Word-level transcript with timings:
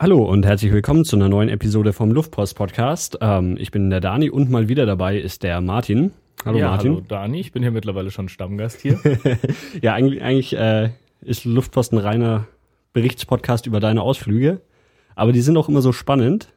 Hallo 0.00 0.22
und 0.22 0.46
herzlich 0.46 0.70
willkommen 0.70 1.04
zu 1.04 1.16
einer 1.16 1.28
neuen 1.28 1.48
Episode 1.48 1.92
vom 1.92 2.12
Luftpost 2.12 2.54
Podcast. 2.54 3.18
Ähm, 3.20 3.56
ich 3.58 3.72
bin 3.72 3.90
der 3.90 3.98
Dani 3.98 4.30
und 4.30 4.48
mal 4.48 4.68
wieder 4.68 4.86
dabei 4.86 5.18
ist 5.18 5.42
der 5.42 5.60
Martin. 5.60 6.12
Hallo 6.44 6.56
ja, 6.56 6.70
Martin. 6.70 6.92
Hallo 6.92 7.00
Dani, 7.08 7.40
ich 7.40 7.50
bin 7.50 7.64
hier 7.64 7.72
mittlerweile 7.72 8.12
schon 8.12 8.28
Stammgast 8.28 8.80
hier. 8.80 9.00
ja, 9.82 9.94
eigentlich, 9.94 10.22
eigentlich 10.22 10.56
äh, 10.56 10.90
ist 11.20 11.44
Luftpost 11.44 11.92
ein 11.92 11.98
reiner 11.98 12.46
Berichtspodcast 12.92 13.66
über 13.66 13.80
deine 13.80 14.02
Ausflüge, 14.02 14.60
aber 15.16 15.32
die 15.32 15.40
sind 15.40 15.56
auch 15.56 15.68
immer 15.68 15.82
so 15.82 15.90
spannend. 15.90 16.52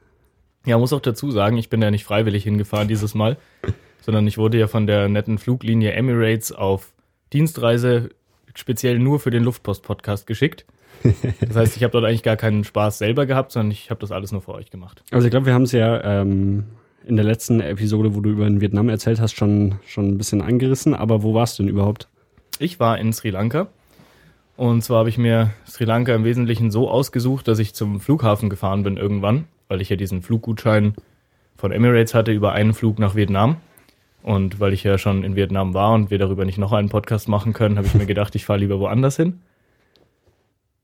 Ja, 0.67 0.77
muss 0.77 0.93
auch 0.93 1.01
dazu 1.01 1.31
sagen, 1.31 1.57
ich 1.57 1.67
bin 1.67 1.81
ja 1.81 1.89
nicht 1.89 2.03
freiwillig 2.03 2.43
hingefahren 2.43 2.87
dieses 2.87 3.15
Mal, 3.15 3.37
sondern 4.01 4.27
ich 4.27 4.37
wurde 4.37 4.59
ja 4.59 4.67
von 4.67 4.85
der 4.85 5.09
netten 5.09 5.39
Fluglinie 5.39 5.93
Emirates 5.93 6.51
auf 6.51 6.93
Dienstreise 7.33 8.11
speziell 8.53 8.99
nur 8.99 9.19
für 9.19 9.31
den 9.31 9.43
Luftpost-Podcast 9.43 10.27
geschickt. 10.27 10.67
Das 11.39 11.55
heißt, 11.55 11.77
ich 11.77 11.83
habe 11.83 11.91
dort 11.91 12.05
eigentlich 12.05 12.23
gar 12.23 12.37
keinen 12.37 12.63
Spaß 12.63 12.97
selber 12.97 13.25
gehabt, 13.25 13.51
sondern 13.51 13.71
ich 13.71 13.89
habe 13.89 13.99
das 13.99 14.11
alles 14.11 14.31
nur 14.31 14.41
für 14.41 14.53
euch 14.53 14.69
gemacht. 14.69 15.03
Also 15.11 15.27
ich 15.27 15.31
glaube, 15.31 15.45
wir 15.45 15.53
haben 15.53 15.63
es 15.63 15.71
ja 15.71 16.21
ähm, 16.21 16.65
in 17.05 17.15
der 17.15 17.25
letzten 17.25 17.59
Episode, 17.59 18.15
wo 18.15 18.21
du 18.21 18.29
über 18.29 18.45
den 18.45 18.61
Vietnam 18.61 18.89
erzählt 18.89 19.19
hast, 19.19 19.33
schon, 19.33 19.75
schon 19.85 20.07
ein 20.07 20.17
bisschen 20.17 20.41
angerissen. 20.41 20.93
Aber 20.93 21.23
wo 21.23 21.33
warst 21.33 21.57
du 21.57 21.63
denn 21.63 21.69
überhaupt? 21.69 22.07
Ich 22.59 22.79
war 22.79 22.97
in 22.97 23.13
Sri 23.13 23.29
Lanka. 23.29 23.67
Und 24.57 24.83
zwar 24.83 24.99
habe 24.99 25.09
ich 25.09 25.17
mir 25.17 25.51
Sri 25.67 25.85
Lanka 25.85 26.13
im 26.13 26.23
Wesentlichen 26.23 26.69
so 26.69 26.89
ausgesucht, 26.89 27.47
dass 27.47 27.59
ich 27.59 27.73
zum 27.73 27.99
Flughafen 27.99 28.49
gefahren 28.49 28.83
bin 28.83 28.97
irgendwann, 28.97 29.45
weil 29.67 29.81
ich 29.81 29.89
ja 29.89 29.95
diesen 29.95 30.21
Fluggutschein 30.21 30.93
von 31.55 31.71
Emirates 31.71 32.13
hatte 32.13 32.31
über 32.31 32.51
einen 32.51 32.73
Flug 32.73 32.99
nach 32.99 33.15
Vietnam. 33.15 33.57
Und 34.23 34.59
weil 34.59 34.73
ich 34.73 34.83
ja 34.83 34.99
schon 34.99 35.23
in 35.23 35.35
Vietnam 35.35 35.73
war 35.73 35.93
und 35.93 36.11
wir 36.11 36.19
darüber 36.19 36.45
nicht 36.45 36.59
noch 36.59 36.73
einen 36.73 36.89
Podcast 36.89 37.27
machen 37.27 37.53
können, 37.53 37.77
habe 37.77 37.87
ich 37.87 37.95
mir 37.95 38.05
gedacht, 38.07 38.35
ich 38.35 38.45
fahre 38.45 38.59
lieber 38.59 38.79
woanders 38.79 39.15
hin. 39.15 39.39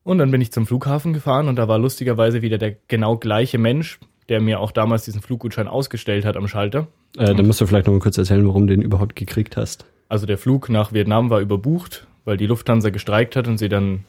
Und 0.08 0.20
dann 0.20 0.32
bin 0.32 0.40
ich 0.40 0.54
zum 0.54 0.66
Flughafen 0.66 1.12
gefahren 1.12 1.50
und 1.50 1.58
da 1.58 1.68
war 1.68 1.78
lustigerweise 1.80 2.42
wieder 2.42 2.58
der 2.58 2.78
genau 2.88 3.18
gleiche 3.18 3.58
Mensch, 3.58 4.00
der 4.30 4.40
mir 4.40 4.62
auch 4.62 4.72
damals 4.72 5.04
diesen 5.04 5.20
Fluggutschein 5.20 5.68
ausgestellt 5.68 6.24
hat 6.24 6.38
am 6.38 6.48
Schalter. 6.48 6.88
Äh, 7.18 7.36
dann 7.36 7.46
musst 7.46 7.60
du 7.60 7.66
vielleicht 7.66 7.88
noch 7.88 7.94
mal 7.94 7.99
kurz 7.99 8.18
erzählen, 8.18 8.48
warum 8.48 8.68
du 8.68 8.74
den 8.74 8.82
überhaupt 8.82 9.18
gekriegt 9.18 9.58
hast. 9.58 9.86
Also 10.08 10.26
der 10.26 10.38
Flug 10.38 10.70
nach 10.70 10.94
Vietnam 10.94 11.30
war 11.30 11.41
überbucht, 11.41 12.08
weil 12.24 12.38
die 12.38 12.46
Lufthansa 12.46 12.90
gestreikt 12.90 13.36
hat 13.36 13.49
und 13.49 13.58
sie 13.58 13.68
dann 13.68 14.05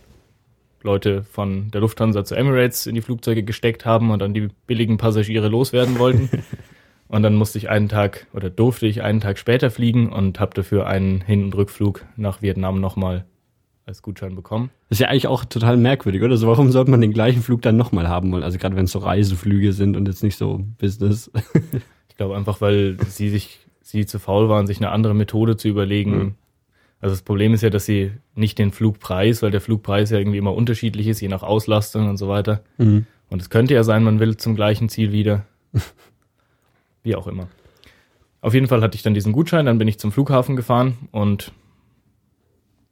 Leute 0.84 1.24
von 1.24 1.72
der 1.72 1.80
Lufthansa 1.80 2.24
zu 2.24 2.36
Emirates 2.36 2.86
in 2.86 2.94
die 2.94 3.02
Flugzeuge 3.02 3.42
gesteckt 3.42 3.84
haben 3.84 4.12
und 4.12 4.20
dann 4.20 4.34
die 4.34 4.50
billigen 4.68 4.98
Passagiere 4.98 5.48
loswerden 5.48 5.98
wollten. 5.98 6.30
und 7.08 7.24
dann 7.24 7.34
musste 7.34 7.58
ich 7.58 7.70
einen 7.70 7.88
Tag 7.88 8.28
oder 8.32 8.50
durfte 8.50 8.86
ich 8.86 9.02
einen 9.02 9.18
Tag 9.18 9.36
später 9.36 9.68
fliegen 9.68 10.12
und 10.12 10.38
habe 10.38 10.54
dafür 10.54 10.86
einen 10.86 11.22
Hin- 11.22 11.42
und 11.42 11.56
Rückflug 11.56 12.04
nach 12.16 12.40
Vietnam 12.40 12.80
nochmal 12.80 13.24
als 13.88 14.02
Gutschein 14.02 14.36
bekommen. 14.36 14.70
Das 14.88 14.96
ist 14.96 15.00
ja 15.00 15.08
eigentlich 15.08 15.26
auch 15.26 15.44
total 15.44 15.76
merkwürdig, 15.76 16.22
oder? 16.22 16.32
Also 16.32 16.46
warum 16.46 16.70
sollte 16.70 16.90
man 16.90 17.00
den 17.00 17.12
gleichen 17.12 17.42
Flug 17.42 17.62
dann 17.62 17.76
nochmal 17.76 18.08
haben 18.08 18.30
wollen? 18.30 18.44
Also 18.44 18.58
gerade 18.58 18.76
wenn 18.76 18.84
es 18.84 18.92
so 18.92 19.00
Reiseflüge 19.00 19.72
sind 19.72 19.96
und 19.96 20.06
jetzt 20.06 20.22
nicht 20.22 20.36
so 20.36 20.64
Business. 20.78 21.30
ich 22.08 22.16
glaube 22.16 22.36
einfach, 22.36 22.60
weil 22.60 22.98
sie 23.08 23.30
sich, 23.30 23.66
sie 23.82 24.06
zu 24.06 24.18
faul 24.18 24.48
waren, 24.48 24.66
sich 24.66 24.76
eine 24.76 24.90
andere 24.90 25.14
Methode 25.14 25.56
zu 25.56 25.68
überlegen. 25.68 26.16
Mhm. 26.16 26.34
Also 27.00 27.14
das 27.14 27.22
Problem 27.22 27.54
ist 27.54 27.62
ja, 27.62 27.70
dass 27.70 27.86
sie 27.86 28.12
nicht 28.34 28.58
den 28.58 28.72
Flugpreis, 28.72 29.42
weil 29.42 29.50
der 29.50 29.60
Flugpreis 29.60 30.10
ja 30.10 30.18
irgendwie 30.18 30.38
immer 30.38 30.54
unterschiedlich 30.54 31.08
ist, 31.08 31.20
je 31.20 31.28
nach 31.28 31.42
Auslastung 31.42 32.08
und 32.08 32.18
so 32.18 32.28
weiter. 32.28 32.62
Mhm. 32.76 33.06
Und 33.30 33.42
es 33.42 33.50
könnte 33.50 33.74
ja 33.74 33.84
sein, 33.84 34.04
man 34.04 34.20
will 34.20 34.36
zum 34.36 34.54
gleichen 34.54 34.88
Ziel 34.88 35.12
wieder. 35.12 35.44
Wie 37.02 37.16
auch 37.16 37.26
immer. 37.26 37.48
Auf 38.40 38.54
jeden 38.54 38.66
Fall 38.66 38.82
hatte 38.82 38.96
ich 38.96 39.02
dann 39.02 39.14
diesen 39.14 39.32
Gutschein, 39.32 39.66
dann 39.66 39.78
bin 39.78 39.88
ich 39.88 39.98
zum 39.98 40.12
Flughafen 40.12 40.56
gefahren 40.56 40.96
und 41.10 41.52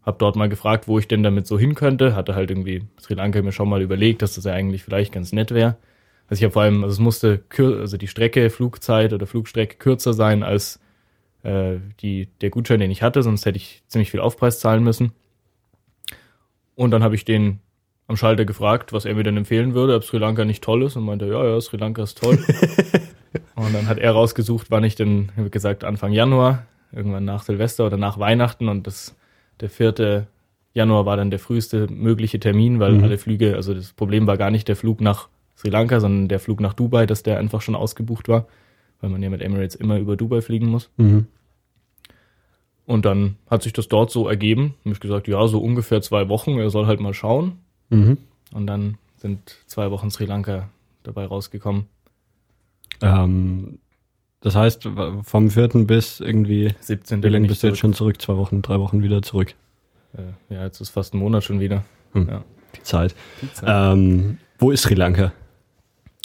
hab 0.07 0.21
dort 0.21 0.37
mal 0.37 0.49
gefragt, 0.49 0.87
wo 0.87 0.99
ich 1.01 1.09
denn 1.09 1.25
damit 1.25 1.49
so 1.49 1.59
hin 1.59 1.75
könnte. 1.75 2.15
Hatte 2.15 2.37
halt 2.37 2.51
irgendwie 2.51 2.85
Sri 3.01 3.15
Lanka 3.15 3.43
mir 3.43 3.53
schon 3.53 3.69
mal 3.69 3.83
überlegt, 3.83 4.23
dass 4.23 4.37
das 4.37 4.45
ja 4.45 4.53
eigentlich 4.53 4.85
vielleicht 4.85 5.13
ganz 5.13 5.33
nett 5.33 5.51
wäre. 5.51 5.77
Also 6.29 6.41
ich 6.41 6.45
habe 6.45 6.53
vor 6.53 6.63
allem, 6.63 6.85
also 6.85 6.95
es 6.95 7.01
musste 7.01 7.43
also 7.59 7.97
die 7.97 8.09
Strecke, 8.09 8.49
Flugzeit 8.51 9.13
oder 9.13 9.27
Flugstrecke 9.27 9.77
kürzer 9.77 10.13
sein 10.15 10.43
als 10.45 10.81
äh, 11.43 11.79
die, 12.01 12.29
der 12.41 12.51
Gutschein, 12.51 12.81
den 12.81 12.91
ich 12.91 13.03
hatte, 13.03 13.23
sonst 13.23 13.47
hätte 13.47 13.57
ich 13.57 13.83
ziemlich 13.89 14.11
viel 14.11 14.21
Aufpreis 14.21 14.61
zahlen 14.61 14.85
müssen. 14.85 15.13
Und 16.77 16.93
dann 16.93 17.03
habe 17.03 17.15
ich 17.15 17.25
den 17.25 17.61
am 18.09 18.17
Schalter 18.17 18.45
gefragt, 18.45 18.93
was 18.93 19.05
er 19.05 19.15
mir 19.15 19.25
denn 19.25 19.37
empfehlen 19.37 19.75
würde, 19.75 19.97
ob 19.97 20.05
Sri 20.05 20.19
Lanka 20.19 20.45
nicht 20.45 20.63
toll 20.63 20.85
ist 20.85 20.95
und 20.95 21.05
meinte, 21.05 21.27
ja, 21.27 21.45
ja, 21.45 21.61
Sri 21.61 21.77
Lanka 21.77 22.03
ist 22.05 22.19
toll. 22.19 22.39
und 23.57 23.75
dann 23.75 23.89
hat 23.89 23.99
er 23.99 24.13
rausgesucht, 24.13 24.71
wann 24.71 24.85
ich 24.85 24.95
denn, 24.95 25.33
wie 25.37 25.51
gesagt, 25.51 25.83
Anfang 25.83 26.13
Januar, 26.13 26.67
irgendwann 26.93 27.25
nach 27.25 27.43
Silvester 27.43 27.87
oder 27.87 27.97
nach 27.97 28.19
Weihnachten 28.19 28.69
und 28.69 28.87
das 28.87 29.17
der 29.61 29.71
4. 29.71 30.27
Januar 30.75 31.07
war 31.07 31.17
dann 31.17 31.31
der 31.31 31.39
früheste 31.39 31.87
mögliche 31.89 32.39
Termin, 32.39 32.81
weil 32.81 32.93
mhm. 32.93 33.05
alle 33.05 33.19
Flüge, 33.19 33.57
also 33.57 33.73
das 33.73 33.93
Problem 33.93 34.27
war 34.27 34.37
gar 34.37 34.51
nicht 34.51 34.69
der 34.69 34.77
Flug 34.77 35.01
nach 35.01 35.29
Sri 35.57 35.71
Lanka, 35.71 36.01
sondern 36.01 36.29
der 36.29 36.39
Flug 36.39 36.61
nach 36.61 36.75
Dubai, 36.75 37.07
dass 37.07 37.23
der 37.23 37.39
einfach 37.39 37.63
schon 37.63 37.75
ausgebucht 37.75 38.29
war, 38.29 38.47
weil 39.01 39.11
man 39.11 39.23
ja 39.23 39.31
mit 39.31 39.41
Emirates 39.41 39.75
immer 39.75 39.99
über 39.99 40.17
Dubai 40.17 40.43
fliegen 40.43 40.67
muss. 40.67 40.91
Mhm. 40.99 41.27
Und 42.85 43.05
dann 43.05 43.37
hat 43.51 43.63
sich 43.63 43.73
das 43.73 43.89
dort 43.89 44.11
so 44.11 44.29
ergeben. 44.29 44.75
Habe 44.85 44.93
ich 44.93 45.01
gesagt, 45.01 45.29
ja, 45.29 45.47
so 45.49 45.61
ungefähr 45.61 46.03
zwei 46.03 46.29
Wochen, 46.29 46.59
er 46.59 46.71
soll 46.71 46.87
halt 46.87 47.01
mal 47.01 47.15
schauen. 47.15 47.59
Mhm. 47.91 48.19
Und 48.53 48.67
dann 48.67 48.99
sind 49.17 49.57
zwei 49.67 49.91
Wochen 49.91 50.11
Sri 50.11 50.25
Lanka 50.25 50.69
dabei 51.03 51.27
rausgekommen. 51.27 51.87
Ähm, 53.03 53.79
das 54.47 54.55
heißt, 54.55 54.89
vom 55.25 55.51
4. 55.51 55.69
bis 55.89 56.21
irgendwie 56.21 56.73
17. 56.79 57.21
Wie 57.21 57.29
lange 57.31 57.49
bist 57.49 57.65
du 57.65 57.67
jetzt 57.67 57.79
schon 57.79 57.95
zurück? 57.95 58.23
Zwei 58.23 58.37
Wochen, 58.37 58.63
drei 58.63 58.79
Wochen 58.79 59.03
wieder 59.03 59.21
zurück? 59.21 59.55
Äh, 60.17 60.55
ja, 60.55 60.63
jetzt 60.63 60.81
ist 60.81 60.91
fast 60.91 61.15
ein 61.15 61.19
Monat 61.19 61.43
schon 61.43 61.59
wieder. 61.59 61.85
Hm. 62.13 62.29
Ja. 62.29 62.45
Die 62.77 62.83
Zeit. 62.85 63.17
Die 63.43 63.53
Zeit. 63.53 63.69
Ähm, 63.69 64.39
wo 64.61 64.71
ist 64.71 64.83
Sri 64.83 64.95
Lanka? 64.95 65.33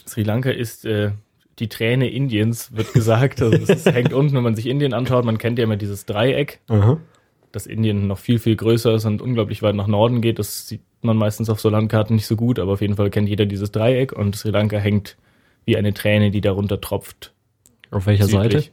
Sri 0.08 0.22
Lanka 0.22 0.52
ist 0.52 0.86
äh, 0.86 1.14
die 1.58 1.68
Träne 1.68 2.12
Indiens, 2.12 2.76
wird 2.76 2.94
gesagt. 2.94 3.42
Also 3.42 3.58
es 3.58 3.86
hängt 3.92 4.14
unten, 4.14 4.36
wenn 4.36 4.44
man 4.44 4.54
sich 4.56 4.68
Indien 4.68 4.94
anschaut. 4.94 5.26
Man 5.26 5.40
kennt 5.40 5.58
ja 5.58 5.64
immer 5.64 5.78
dieses 5.78 6.06
Dreieck, 6.06 6.60
Aha. 6.68 7.00
dass 7.52 7.66
Indien 7.66 8.06
noch 8.06 8.20
viel, 8.20 8.38
viel 8.38 8.56
größer 8.56 8.94
ist 8.94 9.06
und 9.06 9.24
unglaublich 9.24 9.64
weit 9.64 9.74
nach 9.74 9.88
Norden 9.88 10.22
geht. 10.22 10.38
Das 10.38 10.68
sieht 10.68 10.82
man 11.02 11.18
meistens 11.18 11.50
auf 11.50 11.60
so 11.60 11.70
Landkarten 11.70 12.18
nicht 12.18 12.28
so 12.28 12.36
gut, 12.36 12.60
aber 12.60 12.74
auf 12.74 12.82
jeden 12.82 12.98
Fall 12.98 13.10
kennt 13.10 13.30
jeder 13.30 13.48
dieses 13.48 13.72
Dreieck 13.72 14.14
und 14.14 14.36
Sri 14.36 14.52
Lanka 14.52 14.78
hängt 14.78 15.18
wie 15.66 15.76
eine 15.76 15.96
Träne, 15.96 16.30
die 16.30 16.42
darunter 16.42 16.80
tropft 16.80 17.34
auf 17.92 18.06
welcher 18.08 18.26
südlich. 18.26 18.72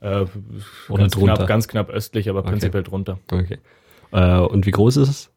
Seite? 0.00 0.26
Äh, 0.26 0.26
Oder 0.88 1.02
ganz 1.02 1.12
drunter? 1.12 1.34
Knapp, 1.34 1.48
ganz 1.48 1.68
knapp 1.68 1.90
östlich, 1.90 2.28
aber 2.28 2.40
okay. 2.40 2.50
prinzipiell 2.50 2.82
drunter. 2.82 3.18
Okay. 3.30 3.58
Äh, 4.12 4.38
und 4.38 4.66
wie 4.66 4.70
groß 4.70 4.96
ist 4.98 5.08
es? 5.08 5.32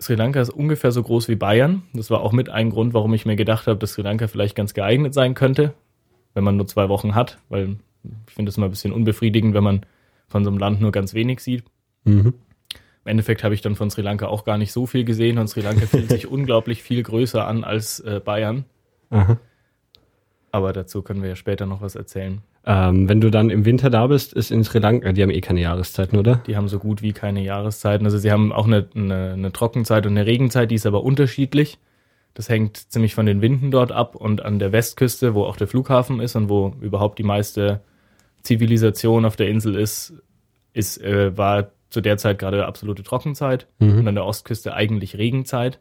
Sri 0.00 0.14
Lanka 0.14 0.40
ist 0.40 0.50
ungefähr 0.50 0.92
so 0.92 1.02
groß 1.02 1.28
wie 1.28 1.34
Bayern. 1.34 1.82
Das 1.92 2.10
war 2.10 2.20
auch 2.20 2.32
mit 2.32 2.48
ein 2.48 2.70
Grund, 2.70 2.94
warum 2.94 3.12
ich 3.14 3.26
mir 3.26 3.36
gedacht 3.36 3.66
habe, 3.66 3.78
dass 3.78 3.92
Sri 3.92 4.02
Lanka 4.02 4.28
vielleicht 4.28 4.54
ganz 4.54 4.74
geeignet 4.74 5.12
sein 5.12 5.34
könnte, 5.34 5.74
wenn 6.34 6.44
man 6.44 6.56
nur 6.56 6.66
zwei 6.66 6.88
Wochen 6.88 7.14
hat, 7.14 7.38
weil 7.48 7.76
ich 8.26 8.34
finde 8.34 8.50
es 8.50 8.56
immer 8.56 8.66
ein 8.66 8.70
bisschen 8.70 8.92
unbefriedigend, 8.92 9.54
wenn 9.54 9.64
man 9.64 9.86
von 10.28 10.44
so 10.44 10.50
einem 10.50 10.58
Land 10.58 10.80
nur 10.80 10.92
ganz 10.92 11.14
wenig 11.14 11.40
sieht. 11.40 11.64
Mhm. 12.04 12.34
Im 13.04 13.10
Endeffekt 13.10 13.42
habe 13.42 13.54
ich 13.54 13.60
dann 13.60 13.74
von 13.74 13.90
Sri 13.90 14.02
Lanka 14.02 14.26
auch 14.26 14.44
gar 14.44 14.58
nicht 14.58 14.72
so 14.72 14.86
viel 14.86 15.04
gesehen 15.04 15.38
und 15.38 15.48
Sri 15.48 15.62
Lanka 15.62 15.86
fühlt 15.86 16.10
sich 16.10 16.26
unglaublich 16.30 16.82
viel 16.82 17.02
größer 17.02 17.46
an 17.46 17.64
als 17.64 17.98
äh, 18.00 18.20
Bayern. 18.24 18.66
Aha. 19.10 19.38
Aber 20.52 20.72
dazu 20.72 21.02
können 21.02 21.22
wir 21.22 21.30
ja 21.30 21.36
später 21.36 21.66
noch 21.66 21.80
was 21.80 21.94
erzählen. 21.96 22.42
Ähm, 22.66 23.08
wenn 23.08 23.20
du 23.20 23.30
dann 23.30 23.50
im 23.50 23.64
Winter 23.64 23.88
da 23.88 24.06
bist, 24.06 24.32
ist 24.34 24.50
in 24.50 24.62
Sri 24.64 24.78
Lanka, 24.78 25.12
die 25.12 25.22
haben 25.22 25.30
eh 25.30 25.40
keine 25.40 25.60
Jahreszeiten, 25.60 26.18
oder? 26.18 26.42
Die 26.46 26.56
haben 26.56 26.68
so 26.68 26.78
gut 26.78 27.02
wie 27.02 27.12
keine 27.12 27.42
Jahreszeiten. 27.42 28.04
Also 28.04 28.18
sie 28.18 28.30
haben 28.30 28.52
auch 28.52 28.66
eine, 28.66 28.86
eine, 28.94 29.32
eine 29.32 29.52
Trockenzeit 29.52 30.06
und 30.06 30.12
eine 30.12 30.26
Regenzeit, 30.26 30.70
die 30.70 30.74
ist 30.74 30.86
aber 30.86 31.02
unterschiedlich. 31.02 31.78
Das 32.34 32.48
hängt 32.48 32.76
ziemlich 32.76 33.14
von 33.14 33.26
den 33.26 33.40
Winden 33.40 33.70
dort 33.70 33.90
ab 33.90 34.14
und 34.14 34.44
an 34.44 34.58
der 34.58 34.72
Westküste, 34.72 35.34
wo 35.34 35.44
auch 35.44 35.56
der 35.56 35.66
Flughafen 35.66 36.20
ist 36.20 36.36
und 36.36 36.48
wo 36.48 36.74
überhaupt 36.80 37.18
die 37.18 37.24
meiste 37.24 37.80
Zivilisation 38.42 39.24
auf 39.24 39.36
der 39.36 39.48
Insel 39.48 39.74
ist, 39.74 40.14
ist 40.72 41.02
äh, 41.02 41.36
war 41.36 41.70
zu 41.90 42.00
der 42.00 42.18
Zeit 42.18 42.38
gerade 42.38 42.66
absolute 42.66 43.02
Trockenzeit 43.02 43.66
mhm. 43.78 43.98
und 43.98 44.08
an 44.08 44.14
der 44.14 44.24
Ostküste 44.24 44.74
eigentlich 44.74 45.16
Regenzeit. 45.16 45.80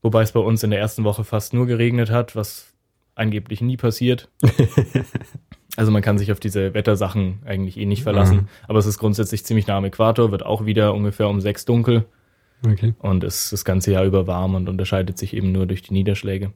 Wobei 0.00 0.22
es 0.22 0.32
bei 0.32 0.40
uns 0.40 0.62
in 0.62 0.70
der 0.70 0.78
ersten 0.78 1.04
Woche 1.04 1.24
fast 1.24 1.52
nur 1.52 1.66
geregnet 1.66 2.10
hat, 2.10 2.36
was 2.36 2.72
angeblich 3.16 3.60
nie 3.60 3.76
passiert. 3.76 4.28
also 5.76 5.90
man 5.90 6.02
kann 6.02 6.18
sich 6.18 6.30
auf 6.30 6.38
diese 6.38 6.74
Wettersachen 6.74 7.40
eigentlich 7.44 7.76
eh 7.78 7.86
nicht 7.86 8.04
verlassen. 8.04 8.36
Mhm. 8.36 8.48
Aber 8.68 8.78
es 8.78 8.86
ist 8.86 8.98
grundsätzlich 8.98 9.44
ziemlich 9.44 9.66
nah 9.66 9.78
am 9.78 9.84
Äquator, 9.84 10.30
wird 10.30 10.46
auch 10.46 10.64
wieder 10.64 10.94
ungefähr 10.94 11.28
um 11.28 11.40
sechs 11.40 11.64
dunkel. 11.64 12.04
Okay. 12.64 12.94
Und 13.00 13.24
ist 13.24 13.52
das 13.52 13.64
ganze 13.64 13.92
Jahr 13.92 14.04
über 14.04 14.26
warm 14.26 14.54
und 14.54 14.68
unterscheidet 14.68 15.18
sich 15.18 15.34
eben 15.34 15.52
nur 15.52 15.66
durch 15.66 15.82
die 15.82 15.92
Niederschläge. 15.92 16.52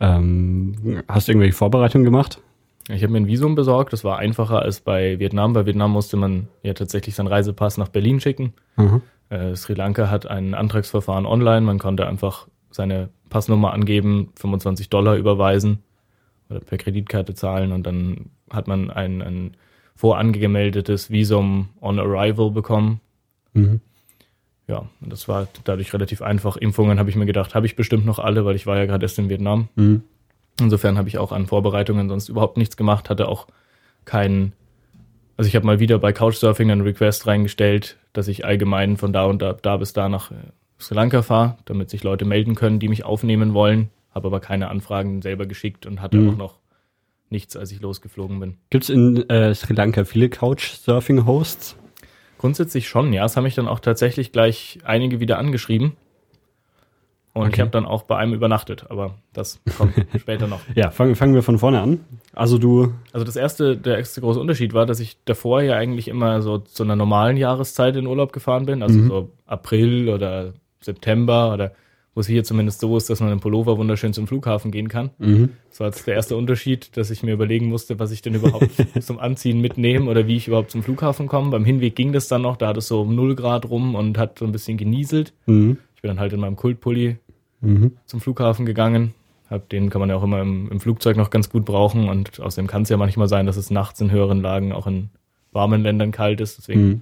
Ähm, 0.00 1.02
hast 1.08 1.26
du 1.26 1.32
irgendwelche 1.32 1.56
Vorbereitungen 1.56 2.04
gemacht? 2.04 2.40
Ich 2.88 3.02
habe 3.02 3.12
mir 3.12 3.20
ein 3.20 3.26
Visum 3.26 3.54
besorgt. 3.54 3.92
Das 3.92 4.04
war 4.04 4.18
einfacher 4.18 4.60
als 4.60 4.80
bei 4.80 5.18
Vietnam. 5.18 5.54
Bei 5.54 5.64
Vietnam 5.64 5.92
musste 5.92 6.16
man 6.16 6.48
ja 6.62 6.74
tatsächlich 6.74 7.14
seinen 7.14 7.28
Reisepass 7.28 7.78
nach 7.78 7.88
Berlin 7.88 8.20
schicken. 8.20 8.52
Mhm. 8.76 9.02
Äh, 9.30 9.56
Sri 9.56 9.74
Lanka 9.74 10.10
hat 10.10 10.26
ein 10.26 10.54
Antragsverfahren 10.54 11.24
online. 11.24 11.62
Man 11.62 11.78
konnte 11.78 12.06
einfach 12.06 12.46
seine 12.70 13.08
Passnummer 13.30 13.72
angeben, 13.72 14.32
25 14.36 14.90
Dollar 14.90 15.16
überweisen 15.16 15.82
per 16.60 16.78
Kreditkarte 16.78 17.34
zahlen 17.34 17.72
und 17.72 17.84
dann 17.86 18.30
hat 18.50 18.68
man 18.68 18.90
ein, 18.90 19.22
ein 19.22 19.56
vorangemeldetes 19.96 21.10
Visum 21.10 21.68
on 21.80 21.98
Arrival 21.98 22.50
bekommen. 22.50 23.00
Mhm. 23.52 23.80
ja, 24.66 24.88
das 25.00 25.28
war 25.28 25.46
dadurch 25.62 25.92
relativ 25.92 26.20
einfach. 26.20 26.56
Impfungen 26.56 26.98
habe 26.98 27.08
ich 27.08 27.14
mir 27.14 27.26
gedacht, 27.26 27.54
habe 27.54 27.66
ich 27.66 27.76
bestimmt 27.76 28.04
noch 28.04 28.18
alle, 28.18 28.44
weil 28.44 28.56
ich 28.56 28.66
war 28.66 28.76
ja 28.76 28.86
gerade 28.86 29.04
erst 29.04 29.18
in 29.18 29.28
Vietnam. 29.28 29.68
Mhm. 29.76 30.02
Insofern 30.60 30.98
habe 30.98 31.08
ich 31.08 31.18
auch 31.18 31.32
an 31.32 31.46
Vorbereitungen 31.46 32.08
sonst 32.08 32.28
überhaupt 32.28 32.56
nichts 32.56 32.76
gemacht, 32.76 33.10
hatte 33.10 33.28
auch 33.28 33.46
keinen, 34.04 34.52
also 35.36 35.48
ich 35.48 35.56
habe 35.56 35.66
mal 35.66 35.78
wieder 35.78 35.98
bei 35.98 36.12
Couchsurfing 36.12 36.70
einen 36.70 36.82
Request 36.82 37.26
reingestellt, 37.26 37.96
dass 38.12 38.28
ich 38.28 38.44
allgemein 38.44 38.96
von 38.96 39.12
da 39.12 39.24
und 39.24 39.42
da, 39.42 39.52
da 39.52 39.76
bis 39.76 39.92
da 39.92 40.08
nach 40.08 40.30
äh, 40.30 40.34
Sri 40.78 40.94
Lanka 40.94 41.22
fahre, 41.22 41.56
damit 41.64 41.90
sich 41.90 42.02
Leute 42.02 42.24
melden 42.24 42.54
können, 42.54 42.78
die 42.78 42.88
mich 42.88 43.04
aufnehmen 43.04 43.54
wollen, 43.54 43.90
habe 44.14 44.28
aber 44.28 44.40
keine 44.40 44.68
Anfragen 44.68 45.22
selber 45.22 45.46
geschickt 45.46 45.86
und 45.86 46.00
hatte 46.00 46.18
mhm. 46.18 46.30
auch 46.30 46.36
noch 46.36 46.58
nichts, 47.30 47.56
als 47.56 47.72
ich 47.72 47.80
losgeflogen 47.80 48.38
bin. 48.38 48.56
Gibt 48.70 48.84
es 48.84 48.90
in 48.90 49.28
äh, 49.28 49.54
Sri 49.54 49.74
Lanka 49.74 50.04
viele 50.04 50.28
Couchsurfing-Hosts? 50.28 51.76
Grundsätzlich 52.38 52.88
schon, 52.88 53.12
ja. 53.12 53.24
Es 53.24 53.36
haben 53.36 53.44
mich 53.44 53.54
dann 53.54 53.68
auch 53.68 53.80
tatsächlich 53.80 54.30
gleich 54.30 54.78
einige 54.84 55.20
wieder 55.20 55.38
angeschrieben. 55.38 55.96
Und 57.32 57.46
okay. 57.46 57.54
ich 57.54 57.60
habe 57.60 57.70
dann 57.70 57.84
auch 57.84 58.04
bei 58.04 58.16
einem 58.16 58.32
übernachtet, 58.32 58.86
aber 58.90 59.16
das 59.32 59.60
kommt 59.76 59.94
später 60.20 60.46
noch. 60.46 60.60
Ja, 60.76 60.92
fangen, 60.92 61.16
fangen 61.16 61.34
wir 61.34 61.42
von 61.42 61.58
vorne 61.58 61.80
an. 61.80 62.00
Also 62.32 62.58
du. 62.58 62.92
Also 63.12 63.26
das 63.26 63.34
erste, 63.34 63.76
der 63.76 63.98
erste 63.98 64.20
große 64.20 64.38
Unterschied 64.38 64.72
war, 64.72 64.86
dass 64.86 65.00
ich 65.00 65.18
davor 65.24 65.60
ja 65.60 65.74
eigentlich 65.74 66.06
immer 66.06 66.42
so 66.42 66.58
zu 66.58 66.84
einer 66.84 66.94
normalen 66.94 67.36
Jahreszeit 67.36 67.96
in 67.96 68.06
Urlaub 68.06 68.32
gefahren 68.32 68.66
bin, 68.66 68.84
also 68.84 69.00
mhm. 69.00 69.08
so 69.08 69.30
April 69.46 70.10
oder 70.10 70.52
September 70.80 71.52
oder 71.52 71.72
wo 72.14 72.20
es 72.20 72.26
hier 72.26 72.44
zumindest 72.44 72.80
so 72.80 72.96
ist, 72.96 73.10
dass 73.10 73.20
man 73.20 73.32
im 73.32 73.40
Pullover 73.40 73.76
wunderschön 73.76 74.12
zum 74.12 74.26
Flughafen 74.26 74.70
gehen 74.70 74.88
kann. 74.88 75.10
Mhm. 75.18 75.50
Das 75.70 75.80
war 75.80 75.88
jetzt 75.88 76.06
der 76.06 76.14
erste 76.14 76.36
Unterschied, 76.36 76.96
dass 76.96 77.10
ich 77.10 77.22
mir 77.22 77.32
überlegen 77.32 77.66
musste, 77.66 77.98
was 77.98 78.12
ich 78.12 78.22
denn 78.22 78.34
überhaupt 78.34 78.70
zum 79.00 79.18
Anziehen 79.18 79.60
mitnehme 79.60 80.10
oder 80.10 80.26
wie 80.26 80.36
ich 80.36 80.46
überhaupt 80.46 80.70
zum 80.70 80.82
Flughafen 80.82 81.26
komme. 81.26 81.50
Beim 81.50 81.64
Hinweg 81.64 81.96
ging 81.96 82.12
das 82.12 82.28
dann 82.28 82.42
noch, 82.42 82.56
da 82.56 82.68
hat 82.68 82.76
es 82.76 82.88
so 82.88 83.02
um 83.02 83.14
0 83.14 83.34
Grad 83.34 83.68
rum 83.68 83.94
und 83.94 84.16
hat 84.16 84.38
so 84.38 84.44
ein 84.44 84.52
bisschen 84.52 84.76
genieselt. 84.76 85.32
Mhm. 85.46 85.78
Ich 85.96 86.02
bin 86.02 86.08
dann 86.08 86.20
halt 86.20 86.32
in 86.32 86.40
meinem 86.40 86.56
Kultpulli 86.56 87.16
mhm. 87.60 87.92
zum 88.06 88.20
Flughafen 88.20 88.64
gegangen. 88.64 89.14
Hab, 89.50 89.68
den 89.68 89.90
kann 89.90 90.00
man 90.00 90.08
ja 90.08 90.16
auch 90.16 90.22
immer 90.22 90.40
im, 90.40 90.70
im 90.70 90.80
Flugzeug 90.80 91.16
noch 91.16 91.30
ganz 91.30 91.50
gut 91.50 91.64
brauchen 91.64 92.08
und 92.08 92.40
außerdem 92.40 92.66
kann 92.66 92.82
es 92.82 92.88
ja 92.88 92.96
manchmal 92.96 93.28
sein, 93.28 93.46
dass 93.46 93.56
es 93.56 93.70
nachts 93.70 94.00
in 94.00 94.10
höheren 94.10 94.40
Lagen 94.40 94.72
auch 94.72 94.86
in 94.86 95.10
warmen 95.52 95.82
Ländern 95.82 96.12
kalt 96.12 96.40
ist. 96.40 96.58
Deswegen 96.58 96.80
mhm. 96.82 97.00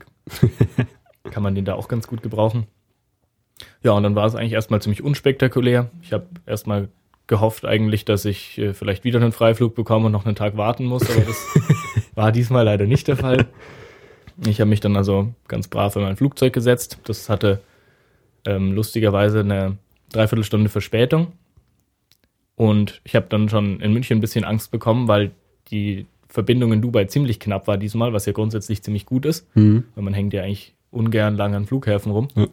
kann 1.30 1.42
man 1.42 1.54
den 1.54 1.64
da 1.64 1.74
auch 1.74 1.88
ganz 1.88 2.06
gut 2.06 2.22
gebrauchen. 2.22 2.66
Ja, 3.82 3.92
und 3.92 4.02
dann 4.02 4.14
war 4.14 4.26
es 4.26 4.34
eigentlich 4.34 4.52
erstmal 4.52 4.82
ziemlich 4.82 5.02
unspektakulär. 5.02 5.90
Ich 6.02 6.12
habe 6.12 6.26
erstmal 6.46 6.88
gehofft 7.26 7.64
eigentlich, 7.64 8.04
dass 8.04 8.24
ich 8.24 8.58
äh, 8.58 8.74
vielleicht 8.74 9.04
wieder 9.04 9.20
einen 9.20 9.32
Freiflug 9.32 9.74
bekomme 9.74 10.06
und 10.06 10.12
noch 10.12 10.26
einen 10.26 10.34
Tag 10.34 10.56
warten 10.56 10.84
muss, 10.84 11.08
aber 11.10 11.20
das 11.20 11.46
war 12.14 12.32
diesmal 12.32 12.64
leider 12.64 12.86
nicht 12.86 13.08
der 13.08 13.16
Fall. 13.16 13.46
Ich 14.46 14.60
habe 14.60 14.68
mich 14.68 14.80
dann 14.80 14.96
also 14.96 15.32
ganz 15.48 15.68
brav 15.68 15.96
in 15.96 16.02
mein 16.02 16.16
Flugzeug 16.16 16.52
gesetzt. 16.52 16.98
Das 17.04 17.28
hatte 17.28 17.60
ähm, 18.44 18.72
lustigerweise 18.72 19.40
eine 19.40 19.78
Dreiviertelstunde 20.10 20.68
Verspätung. 20.68 21.32
Und 22.56 23.00
ich 23.04 23.14
habe 23.14 23.26
dann 23.28 23.48
schon 23.48 23.80
in 23.80 23.92
München 23.92 24.18
ein 24.18 24.20
bisschen 24.20 24.44
Angst 24.44 24.70
bekommen, 24.70 25.08
weil 25.08 25.32
die 25.70 26.06
Verbindung 26.28 26.72
in 26.72 26.82
Dubai 26.82 27.04
ziemlich 27.04 27.40
knapp 27.40 27.66
war 27.66 27.76
diesmal, 27.76 28.12
was 28.12 28.26
ja 28.26 28.32
grundsätzlich 28.32 28.82
ziemlich 28.82 29.06
gut 29.06 29.26
ist, 29.26 29.46
mhm. 29.56 29.84
weil 29.94 30.04
man 30.04 30.14
hängt 30.14 30.32
ja 30.32 30.42
eigentlich 30.42 30.74
ungern 30.90 31.36
lang 31.36 31.54
an 31.54 31.66
Flughäfen 31.66 32.12
rum. 32.12 32.28
Ja. 32.34 32.46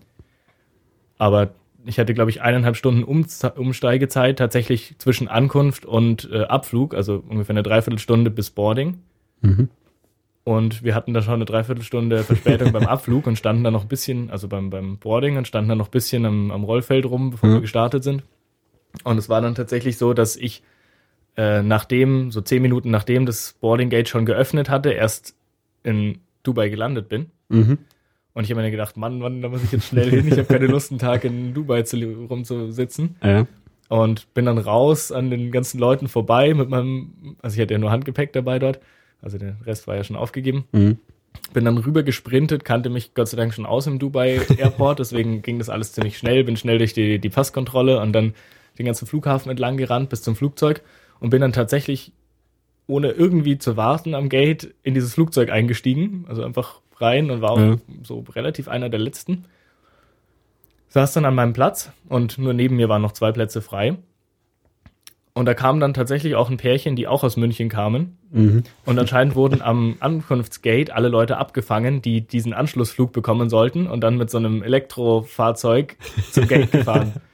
Aber 1.19 1.51
ich 1.85 1.99
hatte, 1.99 2.15
glaube 2.15 2.31
ich, 2.31 2.41
eineinhalb 2.41 2.75
Stunden 2.75 3.03
um 3.03 3.25
Umsteigezeit 3.55 4.39
tatsächlich 4.39 4.95
zwischen 4.97 5.27
Ankunft 5.27 5.85
und 5.85 6.27
äh, 6.31 6.43
Abflug, 6.43 6.95
also 6.95 7.23
ungefähr 7.27 7.53
eine 7.53 7.63
Dreiviertelstunde 7.63 8.31
bis 8.31 8.49
Boarding. 8.49 8.99
Mhm. 9.41 9.69
Und 10.43 10.83
wir 10.83 10.95
hatten 10.95 11.13
da 11.13 11.21
schon 11.21 11.35
eine 11.35 11.45
Dreiviertelstunde 11.45 12.23
Verspätung 12.23 12.71
beim 12.73 12.87
Abflug 12.87 13.27
und 13.27 13.37
standen 13.37 13.63
dann 13.63 13.73
noch 13.73 13.83
ein 13.83 13.87
bisschen, 13.87 14.31
also 14.31 14.47
beim, 14.47 14.71
beim 14.71 14.97
Boarding 14.97 15.37
und 15.37 15.47
standen 15.47 15.69
dann 15.69 15.77
noch 15.77 15.89
ein 15.89 15.91
bisschen 15.91 16.25
am, 16.25 16.49
am 16.49 16.63
Rollfeld 16.63 17.05
rum, 17.05 17.29
bevor 17.29 17.49
mhm. 17.49 17.53
wir 17.53 17.61
gestartet 17.61 18.03
sind. 18.03 18.23
Und 19.03 19.17
es 19.17 19.29
war 19.29 19.41
dann 19.41 19.53
tatsächlich 19.53 19.97
so, 19.97 20.13
dass 20.13 20.35
ich 20.35 20.63
äh, 21.37 21.61
nachdem, 21.61 22.31
so 22.31 22.41
zehn 22.41 22.61
Minuten 22.61 22.89
nachdem 22.89 23.25
das 23.25 23.53
Boarding 23.61 23.89
Gate 23.89 24.09
schon 24.09 24.25
geöffnet 24.25 24.69
hatte, 24.69 24.91
erst 24.91 25.35
in 25.83 26.19
Dubai 26.43 26.69
gelandet 26.69 27.09
bin. 27.09 27.27
Mhm. 27.49 27.77
Und 28.39 28.45
ich 28.45 28.51
habe 28.51 28.61
mir 28.61 28.71
gedacht, 28.71 28.95
Mann, 28.95 29.19
Mann, 29.19 29.41
da 29.41 29.49
muss 29.49 29.65
ich 29.65 29.73
jetzt 29.73 29.87
schnell 29.87 30.09
hin. 30.09 30.25
Ich 30.25 30.37
habe 30.37 30.45
keine 30.45 30.67
Lust, 30.67 30.91
einen 30.91 30.99
Tag 30.99 31.25
in 31.25 31.53
Dubai 31.53 31.81
zu, 31.81 31.97
rumzusitzen. 31.97 33.17
Ja. 33.21 33.45
Und 33.89 34.33
bin 34.33 34.45
dann 34.45 34.57
raus 34.57 35.11
an 35.11 35.29
den 35.29 35.51
ganzen 35.51 35.77
Leuten 35.77 36.07
vorbei 36.07 36.53
mit 36.53 36.69
meinem, 36.69 37.35
also 37.41 37.55
ich 37.55 37.61
hatte 37.61 37.73
ja 37.73 37.77
nur 37.77 37.91
Handgepäck 37.91 38.31
dabei 38.31 38.57
dort. 38.57 38.79
Also 39.21 39.37
der 39.37 39.57
Rest 39.65 39.87
war 39.87 39.97
ja 39.97 40.05
schon 40.05 40.15
aufgegeben. 40.15 40.63
Mhm. 40.71 40.99
Bin 41.51 41.65
dann 41.65 41.79
rüber 41.79 42.01
gesprintet, 42.01 42.63
kannte 42.63 42.89
mich 42.89 43.13
Gott 43.13 43.27
sei 43.27 43.35
Dank 43.35 43.53
schon 43.53 43.65
aus 43.65 43.87
im 43.87 43.99
Dubai 43.99 44.39
Airport, 44.57 44.99
deswegen 44.99 45.41
ging 45.41 45.59
das 45.59 45.67
alles 45.67 45.91
ziemlich 45.91 46.17
schnell. 46.17 46.45
Bin 46.45 46.55
schnell 46.55 46.77
durch 46.77 46.93
die, 46.93 47.19
die 47.19 47.29
Passkontrolle 47.29 47.99
und 47.99 48.13
dann 48.13 48.35
den 48.77 48.85
ganzen 48.85 49.05
Flughafen 49.05 49.49
entlang 49.49 49.75
gerannt 49.75 50.07
bis 50.07 50.21
zum 50.21 50.37
Flugzeug 50.37 50.81
und 51.19 51.29
bin 51.29 51.41
dann 51.41 51.51
tatsächlich 51.51 52.13
ohne 52.87 53.11
irgendwie 53.11 53.57
zu 53.57 53.75
warten 53.75 54.15
am 54.15 54.29
Gate 54.29 54.73
in 54.81 54.93
dieses 54.93 55.15
Flugzeug 55.15 55.49
eingestiegen. 55.49 56.23
Also 56.29 56.41
einfach 56.45 56.79
rein 57.01 57.31
und 57.31 57.41
war 57.41 57.51
auch 57.51 57.59
ja. 57.59 57.77
so 58.03 58.25
relativ 58.35 58.67
einer 58.67 58.89
der 58.89 58.99
letzten. 58.99 59.45
Saß 60.89 61.13
dann 61.13 61.25
an 61.25 61.35
meinem 61.35 61.53
Platz 61.53 61.91
und 62.07 62.37
nur 62.37 62.53
neben 62.53 62.75
mir 62.75 62.89
waren 62.89 63.01
noch 63.01 63.11
zwei 63.11 63.31
Plätze 63.31 63.61
frei. 63.61 63.97
Und 65.33 65.45
da 65.45 65.53
kamen 65.53 65.79
dann 65.79 65.93
tatsächlich 65.93 66.35
auch 66.35 66.49
ein 66.49 66.57
Pärchen, 66.57 66.95
die 66.95 67.07
auch 67.07 67.23
aus 67.23 67.37
München 67.37 67.69
kamen. 67.69 68.17
Mhm. 68.31 68.63
Und 68.85 68.99
anscheinend 68.99 69.35
wurden 69.35 69.61
am 69.61 69.95
Ankunftsgate 69.99 70.93
alle 70.93 71.07
Leute 71.07 71.37
abgefangen, 71.37 72.01
die 72.01 72.21
diesen 72.27 72.53
Anschlussflug 72.53 73.13
bekommen 73.13 73.49
sollten 73.49 73.87
und 73.87 74.01
dann 74.01 74.17
mit 74.17 74.29
so 74.29 74.37
einem 74.37 74.63
Elektrofahrzeug 74.63 75.95
zum 76.31 76.47
Gate 76.47 76.71
gefahren. 76.71 77.13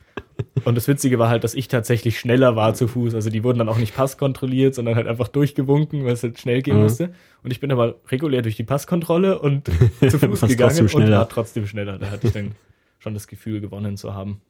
Und 0.63 0.75
das 0.75 0.87
Witzige 0.87 1.19
war 1.19 1.29
halt, 1.29 1.43
dass 1.43 1.53
ich 1.53 1.67
tatsächlich 1.67 2.19
schneller 2.19 2.55
war 2.55 2.73
zu 2.73 2.87
Fuß. 2.87 3.13
Also 3.13 3.29
die 3.29 3.43
wurden 3.43 3.59
dann 3.59 3.69
auch 3.69 3.77
nicht 3.77 3.95
passkontrolliert, 3.95 4.75
sondern 4.75 4.95
halt 4.95 5.07
einfach 5.07 5.27
durchgewunken, 5.27 6.05
weil 6.05 6.13
es 6.13 6.23
halt 6.23 6.39
schnell 6.39 6.61
gehen 6.61 6.77
mhm. 6.77 6.83
musste. 6.83 7.13
Und 7.43 7.51
ich 7.51 7.59
bin 7.59 7.71
aber 7.71 7.95
regulär 8.09 8.41
durch 8.41 8.55
die 8.55 8.63
Passkontrolle 8.63 9.39
und 9.39 9.67
zu 9.99 10.19
Fuß 10.19 10.41
gegangen 10.41 10.79
und 10.79 11.11
war 11.11 11.29
trotzdem 11.29 11.67
schneller. 11.67 11.97
Da 11.97 12.11
hatte 12.11 12.27
ich 12.27 12.33
dann 12.33 12.51
schon 12.99 13.13
das 13.13 13.27
Gefühl, 13.27 13.61
gewonnen 13.61 13.97
zu 13.97 14.13
haben. 14.13 14.41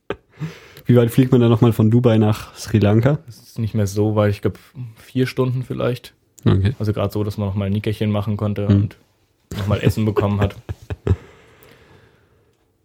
Wie 0.85 0.95
weit 0.95 1.11
fliegt 1.11 1.31
man 1.31 1.41
dann 1.41 1.49
nochmal 1.49 1.73
von 1.73 1.91
Dubai 1.91 2.17
nach 2.17 2.55
Sri 2.55 2.79
Lanka? 2.79 3.19
Das 3.25 3.37
ist 3.37 3.59
nicht 3.59 3.73
mehr 3.73 3.87
so 3.87 4.15
weit, 4.15 4.31
ich 4.31 4.41
glaube 4.41 4.59
vier 4.97 5.27
Stunden 5.27 5.63
vielleicht. 5.63 6.13
Okay. 6.45 6.75
Also 6.77 6.93
gerade 6.93 7.11
so, 7.11 7.23
dass 7.23 7.37
man 7.37 7.47
nochmal 7.47 7.67
ein 7.67 7.73
Nickerchen 7.73 8.11
machen 8.11 8.37
konnte 8.37 8.69
mhm. 8.69 8.75
und 8.75 8.97
nochmal 9.57 9.81
Essen 9.81 10.05
bekommen 10.05 10.39
hat. 10.41 10.55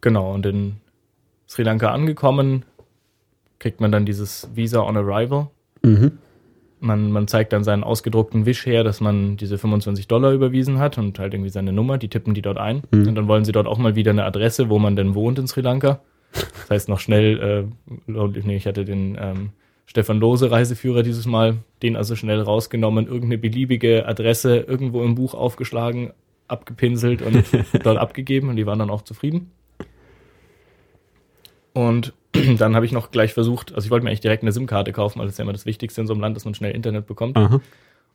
Genau, 0.02 0.32
und 0.32 0.46
in 0.46 0.76
Sri 1.46 1.62
Lanka 1.62 1.92
angekommen, 1.92 2.64
kriegt 3.60 3.80
man 3.80 3.92
dann 3.92 4.04
dieses 4.04 4.48
Visa 4.54 4.80
on 4.80 4.96
Arrival. 4.96 5.48
Mhm. 5.82 6.18
Man, 6.80 7.12
man 7.12 7.28
zeigt 7.28 7.52
dann 7.52 7.62
seinen 7.62 7.84
ausgedruckten 7.84 8.46
Wisch 8.46 8.64
her, 8.64 8.82
dass 8.82 9.02
man 9.02 9.36
diese 9.36 9.58
25 9.58 10.08
Dollar 10.08 10.32
überwiesen 10.32 10.78
hat 10.78 10.96
und 10.96 11.18
halt 11.18 11.34
irgendwie 11.34 11.50
seine 11.50 11.72
Nummer, 11.72 11.98
die 11.98 12.08
tippen 12.08 12.32
die 12.32 12.42
dort 12.42 12.56
ein. 12.56 12.82
Mhm. 12.90 13.08
Und 13.08 13.14
dann 13.14 13.28
wollen 13.28 13.44
sie 13.44 13.52
dort 13.52 13.66
auch 13.66 13.78
mal 13.78 13.94
wieder 13.94 14.10
eine 14.10 14.24
Adresse, 14.24 14.70
wo 14.70 14.78
man 14.78 14.96
denn 14.96 15.14
wohnt 15.14 15.38
in 15.38 15.46
Sri 15.46 15.60
Lanka. 15.60 16.00
Das 16.32 16.70
heißt 16.70 16.88
noch 16.88 17.00
schnell, 17.00 17.68
äh, 18.06 18.40
nee, 18.44 18.54
ich 18.54 18.66
hatte 18.66 18.84
den 18.84 19.18
ähm, 19.20 19.50
Stefan 19.86 20.20
Lose 20.20 20.48
Reiseführer 20.48 21.02
dieses 21.02 21.26
Mal, 21.26 21.56
den 21.82 21.96
also 21.96 22.14
schnell 22.14 22.40
rausgenommen, 22.40 23.06
irgendeine 23.06 23.38
beliebige 23.38 24.06
Adresse 24.06 24.58
irgendwo 24.58 25.02
im 25.02 25.16
Buch 25.16 25.34
aufgeschlagen, 25.34 26.12
abgepinselt 26.46 27.22
und 27.22 27.44
dort 27.82 27.98
abgegeben 27.98 28.48
und 28.50 28.54
die 28.56 28.66
waren 28.66 28.78
dann 28.78 28.90
auch 28.90 29.02
zufrieden. 29.02 29.50
Und 31.72 32.14
dann 32.58 32.74
habe 32.74 32.86
ich 32.86 32.92
noch 32.92 33.10
gleich 33.10 33.34
versucht, 33.34 33.74
also 33.74 33.86
ich 33.86 33.90
wollte 33.90 34.04
mir 34.04 34.10
eigentlich 34.10 34.20
direkt 34.20 34.42
eine 34.42 34.52
SIM-Karte 34.52 34.92
kaufen, 34.92 35.18
weil 35.18 35.26
das 35.26 35.34
ist 35.34 35.38
ja 35.38 35.42
immer 35.42 35.52
das 35.52 35.66
Wichtigste 35.66 36.00
in 36.00 36.06
so 36.06 36.12
einem 36.12 36.22
Land, 36.22 36.36
dass 36.36 36.44
man 36.44 36.54
schnell 36.54 36.74
Internet 36.74 37.06
bekommt. 37.06 37.36
Aha. 37.36 37.60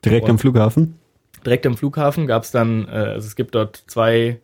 Direkt 0.03 0.25
Und 0.25 0.31
am 0.31 0.39
Flughafen? 0.39 0.99
Direkt 1.45 1.65
am 1.65 1.77
Flughafen 1.77 2.27
gab 2.27 2.43
es 2.43 2.51
dann, 2.51 2.87
äh, 2.87 2.91
also 2.91 3.27
es 3.27 3.35
gibt 3.35 3.55
dort 3.55 3.83
zwei 3.87 4.39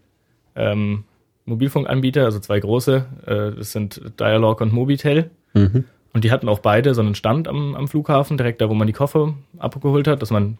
ähm, 0.55 1.03
Mobilfunkanbieter, 1.45 2.25
also 2.25 2.39
zwei 2.39 2.59
große, 2.59 3.05
äh, 3.25 3.57
das 3.57 3.71
sind 3.71 4.01
Dialog 4.19 4.61
und 4.61 4.73
Mobitel. 4.73 5.29
Mhm. 5.53 5.85
Und 6.13 6.23
die 6.23 6.31
hatten 6.31 6.49
auch 6.49 6.59
beide 6.59 6.93
so 6.93 7.01
einen 7.01 7.15
Stand 7.15 7.47
am, 7.47 7.75
am 7.75 7.87
Flughafen, 7.87 8.37
direkt 8.37 8.61
da, 8.61 8.69
wo 8.69 8.73
man 8.73 8.87
die 8.87 8.93
Koffer 8.93 9.33
abgeholt 9.57 10.07
hat, 10.07 10.21
dass 10.21 10.29
man, 10.29 10.57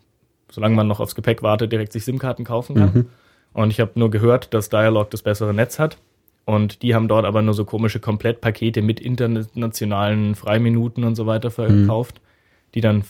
solange 0.49 0.75
man 0.75 0.87
noch 0.87 0.99
aufs 0.99 1.15
Gepäck 1.15 1.43
wartet, 1.43 1.71
direkt 1.71 1.91
sich 1.91 2.05
SIM-Karten 2.05 2.45
kaufen 2.45 2.75
kann. 2.75 2.91
Mhm. 2.93 3.05
Und 3.53 3.71
ich 3.71 3.81
habe 3.81 3.91
nur 3.95 4.09
gehört, 4.09 4.53
dass 4.53 4.69
Dialog 4.69 5.09
das 5.09 5.23
bessere 5.23 5.53
Netz 5.53 5.77
hat. 5.77 5.97
Und 6.45 6.81
die 6.81 6.95
haben 6.95 7.07
dort 7.07 7.25
aber 7.25 7.41
nur 7.41 7.53
so 7.53 7.65
komische 7.65 7.99
Komplettpakete 7.99 8.81
mit 8.81 8.99
internationalen 8.99 10.35
Freiminuten 10.35 11.03
und 11.03 11.15
so 11.15 11.27
weiter 11.27 11.51
verkauft, 11.51 12.15
mhm. 12.15 12.71
die 12.75 12.81
dann 12.81 13.03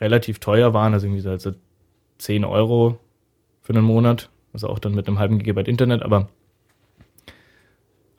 relativ 0.00 0.38
teuer 0.38 0.72
waren, 0.72 0.94
also 0.94 1.06
irgendwie 1.06 1.20
so 1.20 1.30
also 1.30 1.52
10 2.18 2.44
Euro 2.44 2.98
für 3.60 3.74
einen 3.74 3.84
Monat, 3.84 4.30
also 4.52 4.68
auch 4.68 4.78
dann 4.78 4.94
mit 4.94 5.06
einem 5.06 5.18
halben 5.18 5.38
Gigabyte 5.38 5.68
Internet, 5.68 6.02
aber 6.02 6.28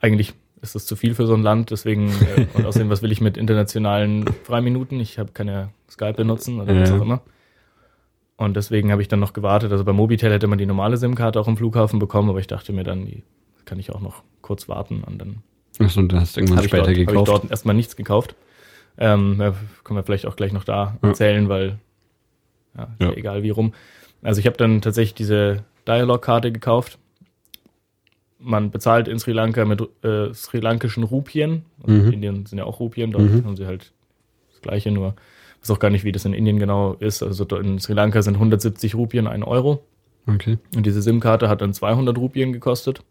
eigentlich 0.00 0.34
ist 0.60 0.76
das 0.76 0.86
zu 0.86 0.94
viel 0.94 1.14
für 1.14 1.26
so 1.26 1.34
ein 1.34 1.42
Land, 1.42 1.70
deswegen, 1.70 2.08
äh, 2.08 2.46
und 2.54 2.64
außerdem, 2.64 2.88
was 2.88 3.02
will 3.02 3.10
ich 3.10 3.20
mit 3.20 3.36
internationalen 3.36 4.24
Freiminuten? 4.44 5.00
Ich 5.00 5.18
habe 5.18 5.32
keine 5.32 5.70
Skype 5.90 6.14
benutzen 6.14 6.60
oder 6.60 6.80
was 6.80 6.92
auch 6.92 7.02
immer. 7.02 7.22
Und 8.36 8.56
deswegen 8.56 8.90
habe 8.90 9.02
ich 9.02 9.08
dann 9.08 9.20
noch 9.20 9.32
gewartet. 9.32 9.72
Also 9.72 9.84
bei 9.84 9.92
Mobitel 9.92 10.30
hätte 10.30 10.46
man 10.46 10.58
die 10.58 10.66
normale 10.66 10.96
SIM-Karte 10.96 11.38
auch 11.38 11.48
im 11.48 11.56
Flughafen 11.56 11.98
bekommen, 11.98 12.30
aber 12.30 12.38
ich 12.38 12.46
dachte 12.46 12.72
mir 12.72 12.84
dann, 12.84 13.04
die 13.06 13.22
kann 13.64 13.78
ich 13.78 13.90
auch 13.92 14.00
noch 14.00 14.22
kurz 14.42 14.68
warten 14.68 15.02
und 15.04 15.18
dann 15.18 15.42
Achso, 15.78 16.00
und 16.00 16.10
du 16.12 16.16
hast 16.20 16.36
irgendwann 16.36 16.58
habe 16.58 16.66
ich, 16.66 16.70
später 16.70 16.84
dort, 16.84 16.94
hab 16.96 17.00
ich 17.00 17.06
gekauft. 17.08 17.28
dort 17.28 17.50
erstmal 17.50 17.74
nichts 17.74 17.96
gekauft. 17.96 18.34
Ähm, 18.98 19.38
können 19.84 19.98
wir 19.98 20.02
vielleicht 20.02 20.26
auch 20.26 20.36
gleich 20.36 20.52
noch 20.52 20.64
da 20.64 20.98
Ja. 21.02 21.08
erzählen, 21.08 21.48
weil 21.48 21.78
ja, 22.76 22.88
Ja. 22.98 23.06
ja 23.08 23.12
egal 23.14 23.42
wie 23.42 23.50
rum. 23.50 23.72
Also 24.22 24.38
ich 24.40 24.46
habe 24.46 24.56
dann 24.56 24.80
tatsächlich 24.82 25.14
diese 25.14 25.64
Dialog-Karte 25.88 26.52
gekauft. 26.52 26.98
Man 28.38 28.70
bezahlt 28.70 29.08
in 29.08 29.18
Sri 29.18 29.32
Lanka 29.32 29.64
mit 29.64 29.80
äh, 30.04 30.34
sri 30.34 30.58
lankischen 30.58 31.04
Rupien. 31.04 31.64
Also 31.82 31.94
Mhm. 31.94 32.06
In 32.08 32.12
Indien 32.12 32.46
sind 32.46 32.58
ja 32.58 32.64
auch 32.64 32.80
Rupien, 32.80 33.12
dort 33.12 33.24
Mhm. 33.24 33.44
haben 33.44 33.56
sie 33.56 33.66
halt 33.66 33.92
das 34.50 34.60
gleiche, 34.60 34.90
nur 34.90 35.14
weiß 35.60 35.70
auch 35.70 35.78
gar 35.78 35.90
nicht, 35.90 36.02
wie 36.04 36.10
das 36.12 36.24
in 36.24 36.34
Indien 36.34 36.58
genau 36.58 36.94
ist. 36.94 37.22
Also 37.22 37.44
in 37.56 37.78
Sri 37.78 37.92
Lanka 37.94 38.20
sind 38.22 38.38
170 38.38 38.94
Rupien 38.96 39.26
ein 39.28 39.42
Euro. 39.44 39.84
Okay. 40.26 40.58
Und 40.76 40.86
diese 40.86 41.02
SIM-Karte 41.02 41.48
hat 41.48 41.60
dann 41.62 41.72
200 41.72 42.18
Rupien 42.18 42.52
gekostet. 42.52 43.02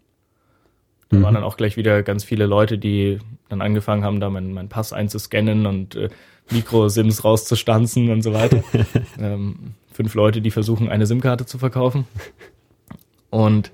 Da 1.11 1.17
Mhm. 1.17 1.23
waren 1.23 1.33
dann 1.35 1.43
auch 1.43 1.57
gleich 1.57 1.77
wieder 1.77 2.03
ganz 2.03 2.23
viele 2.23 2.45
Leute, 2.45 2.77
die 2.77 3.19
dann 3.49 3.61
angefangen 3.61 4.03
haben, 4.03 4.19
da 4.19 4.29
meinen 4.29 4.53
mein 4.53 4.69
Pass 4.69 4.93
einzuscannen 4.93 5.65
und 5.65 5.95
äh, 5.95 6.09
Mikro-SIMs 6.51 7.23
rauszustanzen 7.23 8.09
und 8.09 8.21
so 8.21 8.33
weiter. 8.33 8.63
ähm, 9.19 9.75
fünf 9.91 10.15
Leute, 10.15 10.41
die 10.41 10.51
versuchen, 10.51 10.89
eine 10.89 11.05
SIM-Karte 11.05 11.45
zu 11.45 11.57
verkaufen. 11.57 12.07
Und 13.29 13.71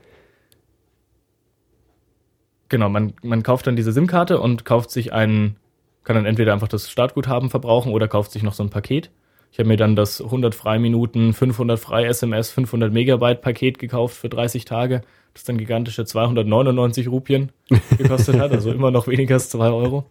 genau, 2.69 2.89
man, 2.89 3.13
man 3.23 3.43
kauft 3.43 3.67
dann 3.67 3.75
diese 3.75 3.91
SIM-Karte 3.91 4.39
und 4.39 4.65
kauft 4.65 4.91
sich 4.91 5.13
einen, 5.13 5.55
kann 6.03 6.15
dann 6.15 6.25
entweder 6.25 6.53
einfach 6.53 6.67
das 6.67 6.89
Startguthaben 6.89 7.49
verbrauchen 7.49 7.91
oder 7.91 8.07
kauft 8.07 8.31
sich 8.31 8.43
noch 8.43 8.53
so 8.53 8.63
ein 8.63 8.69
Paket. 8.69 9.11
Ich 9.51 9.59
habe 9.59 9.69
mir 9.69 9.77
dann 9.77 9.95
das 9.95 10.21
100 10.21 10.53
Freiminuten, 10.53 11.33
500 11.33 11.79
frei 11.79 12.05
SMS, 12.05 12.51
500 12.51 12.91
Megabyte 12.91 13.41
Paket 13.41 13.79
gekauft 13.79 14.17
für 14.17 14.29
30 14.29 14.65
Tage, 14.65 15.01
das 15.37 15.45
dann 15.45 15.57
gigantische 15.57 16.05
299 16.05 17.07
Rupien 17.07 17.51
gekostet 17.97 18.39
hat, 18.39 18.51
also 18.51 18.71
immer 18.71 18.91
noch 18.91 19.07
weniger 19.07 19.35
als 19.35 19.49
2 19.49 19.69
Euro. 19.69 20.05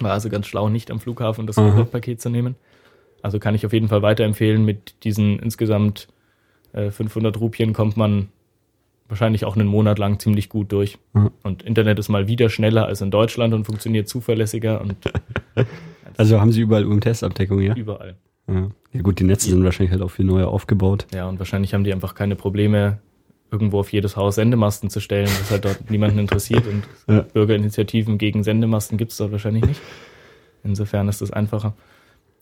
War 0.00 0.12
also 0.12 0.28
ganz 0.28 0.46
schlau, 0.46 0.68
nicht 0.68 0.90
am 0.90 1.00
Flughafen 1.00 1.46
das. 1.46 1.56
Paket 1.56 2.20
zu 2.20 2.30
nehmen. 2.30 2.54
Also 3.22 3.38
kann 3.38 3.54
ich 3.54 3.66
auf 3.66 3.72
jeden 3.72 3.88
Fall 3.88 4.02
weiterempfehlen. 4.02 4.64
Mit 4.64 5.04
diesen 5.04 5.38
insgesamt 5.38 6.08
äh, 6.72 6.90
500 6.90 7.38
Rupien 7.38 7.74
kommt 7.74 7.96
man 7.96 8.28
wahrscheinlich 9.08 9.44
auch 9.44 9.56
einen 9.56 9.68
Monat 9.68 9.98
lang 9.98 10.18
ziemlich 10.18 10.48
gut 10.48 10.72
durch. 10.72 10.98
Ja. 11.14 11.30
Und 11.42 11.62
Internet 11.62 11.98
ist 11.98 12.08
mal 12.08 12.28
wieder 12.28 12.48
schneller 12.48 12.86
als 12.86 13.00
in 13.02 13.10
Deutschland 13.10 13.52
und 13.52 13.64
funktioniert 13.64 14.08
zuverlässiger 14.08 14.80
und 14.80 14.96
Also 16.16 16.40
haben 16.40 16.52
sie 16.52 16.60
überall 16.60 16.84
UMTS-Abdeckung, 16.84 17.60
ja? 17.60 17.74
überall. 17.74 18.16
ja? 18.46 18.68
Ja 18.92 19.02
gut, 19.02 19.20
die 19.20 19.24
Netze 19.24 19.48
sind 19.48 19.64
wahrscheinlich 19.64 19.92
halt 19.92 20.02
auch 20.02 20.10
viel 20.10 20.26
neuer 20.26 20.48
aufgebaut. 20.48 21.06
Ja, 21.14 21.28
und 21.28 21.38
wahrscheinlich 21.38 21.72
haben 21.72 21.84
die 21.84 21.92
einfach 21.92 22.14
keine 22.14 22.36
Probleme, 22.36 22.98
irgendwo 23.50 23.80
auf 23.80 23.92
jedes 23.92 24.16
Haus 24.16 24.36
Sendemasten 24.36 24.90
zu 24.90 25.00
stellen, 25.00 25.26
was 25.26 25.50
halt 25.50 25.64
dort 25.64 25.90
niemanden 25.90 26.18
interessiert. 26.18 26.64
Und 26.66 26.84
Ja. 27.08 27.22
Bürgerinitiativen 27.22 28.18
gegen 28.18 28.42
Sendemasten 28.44 28.96
gibt's 28.98 29.16
dort 29.16 29.32
wahrscheinlich 29.32 29.64
nicht. 29.64 29.80
Insofern 30.64 31.08
ist 31.08 31.20
das 31.20 31.30
einfacher. 31.32 31.74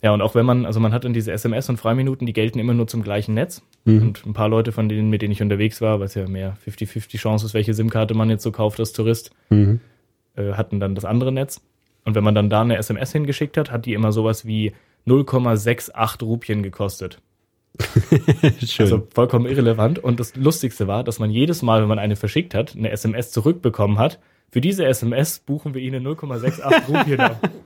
Ja, 0.03 0.13
und 0.13 0.23
auch 0.23 0.35
wenn 0.37 0.47
man, 0.47 0.65
also 0.65 0.79
man 0.79 0.93
hat 0.93 1.05
dann 1.05 1.13
diese 1.13 1.33
SMS 1.33 1.69
und 1.69 1.77
Freiminuten, 1.79 2.25
die 2.27 2.33
gelten 2.33 2.59
immer 2.61 2.73
nur 2.75 2.87
zum 2.87 3.03
gleichen 3.03 3.35
Netz. 3.35 3.63
Mhm. 3.85 4.03
Und 4.03 4.27
ein 4.27 4.33
paar 4.33 4.49
Leute, 4.49 4.71
von 4.71 4.89
denen, 4.89 5.11
mit 5.11 5.23
denen 5.23 5.33
ich 5.33 5.43
unterwegs 5.43 5.81
war, 5.81 5.99
weil 5.99 6.07
es 6.07 6.15
ja 6.15 6.29
mehr 6.29 6.57
50-50 6.67 7.19
Chance 7.19 7.47
ist, 7.47 7.55
welche 7.55 7.75
SIM-Karte 7.75 8.15
man 8.15 8.31
jetzt 8.31 8.43
so 8.45 8.53
kauft 8.53 8.79
als 8.79 8.93
Tourist, 8.93 9.31
Mhm. 9.51 9.81
äh, 10.37 10.53
hatten 10.53 10.79
dann 10.79 10.95
das 10.95 11.05
andere 11.05 11.33
Netz. 11.33 11.61
Und 12.05 12.15
wenn 12.15 12.23
man 12.25 12.35
dann 12.35 12.49
da 12.49 12.61
eine 12.63 12.77
SMS 12.77 13.11
hingeschickt 13.13 13.57
hat, 13.57 13.71
hat 13.73 13.87
die 13.87 13.93
immer 13.95 14.13
sowas 14.13 14.47
wie 14.47 14.73
0,68 15.07 16.23
Rupien 16.25 16.63
gekostet. 16.63 17.21
Schön. 18.65 18.87
Also 18.87 19.07
vollkommen 19.15 19.47
irrelevant. 19.47 19.99
Und 19.99 20.21
das 20.21 20.37
Lustigste 20.37 20.87
war, 20.87 21.05
dass 21.05 21.19
man 21.19 21.31
jedes 21.31 21.63
Mal, 21.63 21.81
wenn 21.81 21.89
man 21.89 21.99
eine 21.99 22.17
verschickt 22.17 22.55
hat, 22.55 22.77
eine 22.77 22.91
SMS 22.91 23.31
zurückbekommen 23.31 23.99
hat. 23.99 24.19
Für 24.51 24.61
diese 24.61 24.87
SMS 24.87 25.41
buchen 25.41 25.75
wir 25.75 25.83
Ihnen 25.83 26.07
0,68 26.07 26.89
Rupien 26.89 27.21
ab. 27.21 27.51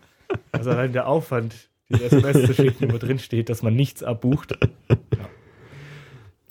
Also 0.51 0.71
allein 0.71 0.95
der 0.95 1.09
Aufwand, 1.09 1.55
diese 1.91 2.05
SMS 2.05 2.47
zu 2.47 2.55
schicken, 2.55 2.91
wo 2.91 2.97
drin 2.97 3.19
steht, 3.19 3.51
dass 3.51 3.63
man 3.63 3.77
nichts 3.77 4.03
abbucht. 4.03 4.57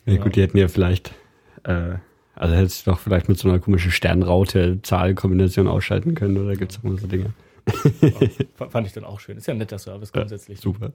ja 0.05 0.17
gut, 0.17 0.35
die 0.35 0.41
hätten 0.43 0.59
ja 0.59 0.67
vielleicht, 0.67 1.15
äh, 1.63 1.95
also 2.35 2.55
hättest 2.55 2.85
du 2.85 2.91
doch 2.91 2.99
vielleicht 2.99 3.27
mit 3.27 3.39
so 3.39 3.49
einer 3.49 3.57
komischen 3.57 3.89
Sternraute-Zahlkombination 3.89 5.67
ausschalten 5.67 6.13
können, 6.13 6.37
oder 6.37 6.55
gibt's 6.55 6.77
auch 6.77 6.83
immer 6.83 6.99
so 6.99 7.07
Dinge? 7.07 7.33
Ja, 8.01 8.67
fand 8.69 8.85
ich 8.85 8.93
dann 8.93 9.03
auch 9.03 9.19
schön. 9.19 9.37
Ist 9.37 9.47
ja 9.47 9.55
ein 9.55 9.57
netter 9.57 9.79
Service 9.79 10.11
grundsätzlich. 10.11 10.59
Super. 10.59 10.93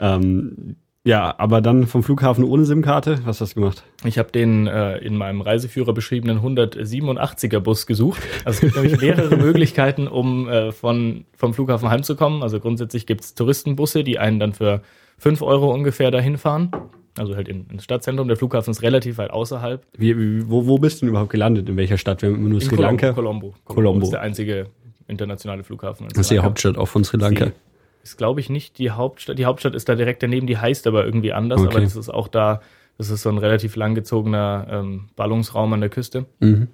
Ähm, 0.00 0.76
ja, 1.06 1.34
aber 1.38 1.60
dann 1.60 1.86
vom 1.86 2.02
Flughafen 2.02 2.42
ohne 2.42 2.64
SIM-Karte, 2.64 3.20
was 3.24 3.40
hast 3.40 3.52
du 3.52 3.60
gemacht? 3.60 3.84
Ich 4.04 4.18
habe 4.18 4.32
den 4.32 4.66
äh, 4.66 4.98
in 4.98 5.16
meinem 5.16 5.40
Reiseführer 5.40 5.94
beschriebenen 5.94 6.40
187er 6.40 7.60
Bus 7.60 7.86
gesucht. 7.86 8.20
Also 8.44 8.56
es 8.56 8.60
gibt 8.60 8.74
nämlich 8.74 9.00
mehrere 9.00 9.36
Möglichkeiten, 9.42 10.08
um 10.08 10.48
äh, 10.48 10.72
von, 10.72 11.24
vom 11.36 11.54
Flughafen 11.54 11.88
heimzukommen. 11.88 12.42
Also 12.42 12.58
grundsätzlich 12.58 13.06
gibt's 13.06 13.34
Touristenbusse, 13.34 14.02
die 14.02 14.18
einen 14.18 14.40
dann 14.40 14.52
für 14.52 14.82
5 15.18 15.42
Euro 15.42 15.72
ungefähr 15.72 16.10
dahin 16.10 16.38
fahren. 16.38 16.72
Also 17.16 17.36
halt 17.36 17.48
in, 17.48 17.66
ins 17.70 17.84
Stadtzentrum. 17.84 18.28
Der 18.28 18.36
Flughafen 18.36 18.72
ist 18.72 18.82
relativ 18.82 19.18
weit 19.18 19.30
außerhalb. 19.30 19.86
Wie, 19.96 20.18
wie, 20.18 20.50
wo, 20.50 20.66
wo 20.66 20.78
bist 20.78 20.96
du 20.96 21.06
denn 21.06 21.10
überhaupt 21.10 21.30
gelandet? 21.30 21.68
In 21.68 21.76
welcher 21.76 21.98
Stadt? 21.98 22.20
Wir 22.20 22.30
haben 22.30 22.36
immer 22.36 22.48
nur 22.48 22.60
In 22.60 22.66
Sri 22.66 22.76
Lanka. 22.76 23.12
Colombo. 23.12 23.54
Colombo. 23.64 23.74
Colombo. 23.74 24.04
ist 24.06 24.10
der 24.10 24.20
einzige 24.22 24.66
internationale 25.08 25.62
Flughafen. 25.62 26.04
in 26.04 26.10
Das 26.10 26.22
ist 26.22 26.30
die. 26.30 26.40
Hauptstadt 26.40 26.76
auch 26.76 26.86
von 26.86 27.04
Sri 27.04 27.16
Lanka. 27.16 27.52
Ist, 28.06 28.16
glaube 28.18 28.38
ich, 28.38 28.48
nicht 28.50 28.78
die 28.78 28.92
Hauptstadt. 28.92 29.36
Die 29.36 29.46
Hauptstadt 29.46 29.74
ist 29.74 29.88
da 29.88 29.96
direkt 29.96 30.22
daneben, 30.22 30.46
die 30.46 30.58
heißt 30.58 30.86
aber 30.86 31.04
irgendwie 31.04 31.32
anders. 31.32 31.60
Okay. 31.60 31.70
Aber 31.70 31.80
das 31.80 31.96
ist 31.96 32.08
auch 32.08 32.28
da, 32.28 32.60
das 32.98 33.10
ist 33.10 33.22
so 33.22 33.28
ein 33.30 33.38
relativ 33.38 33.74
langgezogener 33.74 34.66
ähm, 34.70 35.08
Ballungsraum 35.16 35.72
an 35.72 35.80
der 35.80 35.90
Küste. 35.90 36.26
Mhm. 36.38 36.68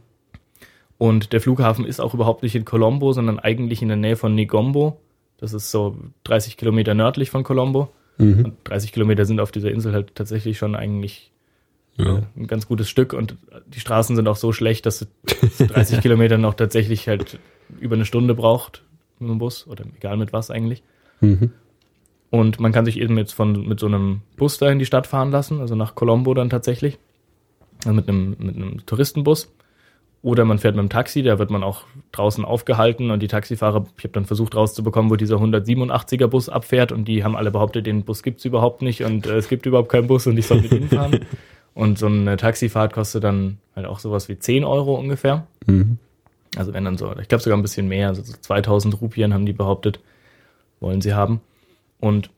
Und 0.98 1.32
der 1.32 1.40
Flughafen 1.40 1.84
ist 1.86 2.00
auch 2.00 2.12
überhaupt 2.12 2.42
nicht 2.42 2.54
in 2.54 2.64
Colombo, 2.66 3.12
sondern 3.12 3.38
eigentlich 3.38 3.80
in 3.80 3.88
der 3.88 3.96
Nähe 3.96 4.16
von 4.16 4.34
Negombo. 4.34 5.00
Das 5.38 5.54
ist 5.54 5.70
so 5.70 5.96
30 6.24 6.56
Kilometer 6.58 6.94
nördlich 6.94 7.30
von 7.30 7.44
Colombo. 7.44 7.88
Mhm. 8.18 8.44
Und 8.44 8.54
30 8.64 8.92
Kilometer 8.92 9.24
sind 9.24 9.40
auf 9.40 9.50
dieser 9.50 9.70
Insel 9.70 9.94
halt 9.94 10.14
tatsächlich 10.14 10.58
schon 10.58 10.76
eigentlich 10.76 11.32
Ja. 11.96 12.18
äh, 12.18 12.22
ein 12.36 12.46
ganz 12.46 12.68
gutes 12.68 12.90
Stück. 12.90 13.14
Und 13.14 13.36
die 13.66 13.80
Straßen 13.80 14.14
sind 14.16 14.28
auch 14.28 14.36
so 14.36 14.52
schlecht, 14.52 14.84
dass 14.84 15.06
es 15.40 15.56
30 15.66 16.02
Kilometer 16.02 16.36
noch 16.36 16.54
tatsächlich 16.54 17.08
halt 17.08 17.38
über 17.80 17.94
eine 17.96 18.04
Stunde 18.04 18.34
braucht 18.34 18.82
mit 19.18 19.30
dem 19.30 19.38
Bus 19.38 19.66
oder 19.66 19.84
egal 19.96 20.18
mit 20.18 20.32
was 20.34 20.50
eigentlich. 20.50 20.82
Mhm. 21.22 21.50
Und 22.30 22.60
man 22.60 22.72
kann 22.72 22.84
sich 22.84 22.98
eben 23.00 23.18
jetzt 23.18 23.32
von, 23.32 23.66
mit 23.66 23.80
so 23.80 23.86
einem 23.86 24.22
Bus 24.36 24.58
da 24.58 24.70
in 24.70 24.78
die 24.78 24.86
Stadt 24.86 25.06
fahren 25.06 25.30
lassen, 25.30 25.60
also 25.60 25.74
nach 25.74 25.94
Colombo 25.94 26.32
dann 26.34 26.50
tatsächlich. 26.50 26.98
Also 27.84 27.94
mit 27.94 28.08
einem, 28.08 28.36
mit 28.38 28.56
einem 28.56 28.86
Touristenbus. 28.86 29.52
Oder 30.22 30.44
man 30.44 30.58
fährt 30.58 30.76
mit 30.76 30.84
dem 30.84 30.88
Taxi, 30.88 31.22
da 31.22 31.40
wird 31.40 31.50
man 31.50 31.64
auch 31.64 31.84
draußen 32.12 32.44
aufgehalten 32.44 33.10
und 33.10 33.20
die 33.20 33.28
Taxifahrer, 33.28 33.86
ich 33.98 34.04
habe 34.04 34.12
dann 34.12 34.24
versucht 34.24 34.54
rauszubekommen, 34.54 35.10
wo 35.10 35.16
dieser 35.16 35.36
187er 35.36 36.28
Bus 36.28 36.48
abfährt 36.48 36.92
und 36.92 37.06
die 37.06 37.24
haben 37.24 37.34
alle 37.34 37.50
behauptet, 37.50 37.86
den 37.86 38.04
Bus 38.04 38.22
gibt's 38.22 38.44
überhaupt 38.44 38.82
nicht 38.82 39.02
und 39.02 39.26
äh, 39.26 39.36
es 39.36 39.48
gibt 39.48 39.66
überhaupt 39.66 39.90
keinen 39.90 40.06
Bus 40.06 40.28
und 40.28 40.38
ich 40.38 40.46
soll 40.46 40.60
mit 40.60 40.72
ihnen 40.72 40.88
fahren. 40.88 41.20
Und 41.74 41.98
so 41.98 42.06
eine 42.06 42.36
Taxifahrt 42.36 42.92
kostet 42.92 43.24
dann 43.24 43.56
halt 43.74 43.86
auch 43.86 43.98
sowas 43.98 44.28
wie 44.28 44.38
10 44.38 44.62
Euro 44.64 44.94
ungefähr. 44.94 45.46
Mhm. 45.66 45.98
Also 46.56 46.74
wenn 46.74 46.84
dann 46.84 46.98
so, 46.98 47.10
ich 47.18 47.28
glaube 47.28 47.42
sogar 47.42 47.58
ein 47.58 47.62
bisschen 47.62 47.88
mehr, 47.88 48.08
also 48.08 48.22
so 48.22 48.34
2000 48.38 49.00
Rupien 49.00 49.32
haben 49.32 49.46
die 49.46 49.54
behauptet, 49.54 50.00
wollen 50.82 51.00
sie 51.00 51.14
haben. 51.14 51.40
Und 51.98 52.30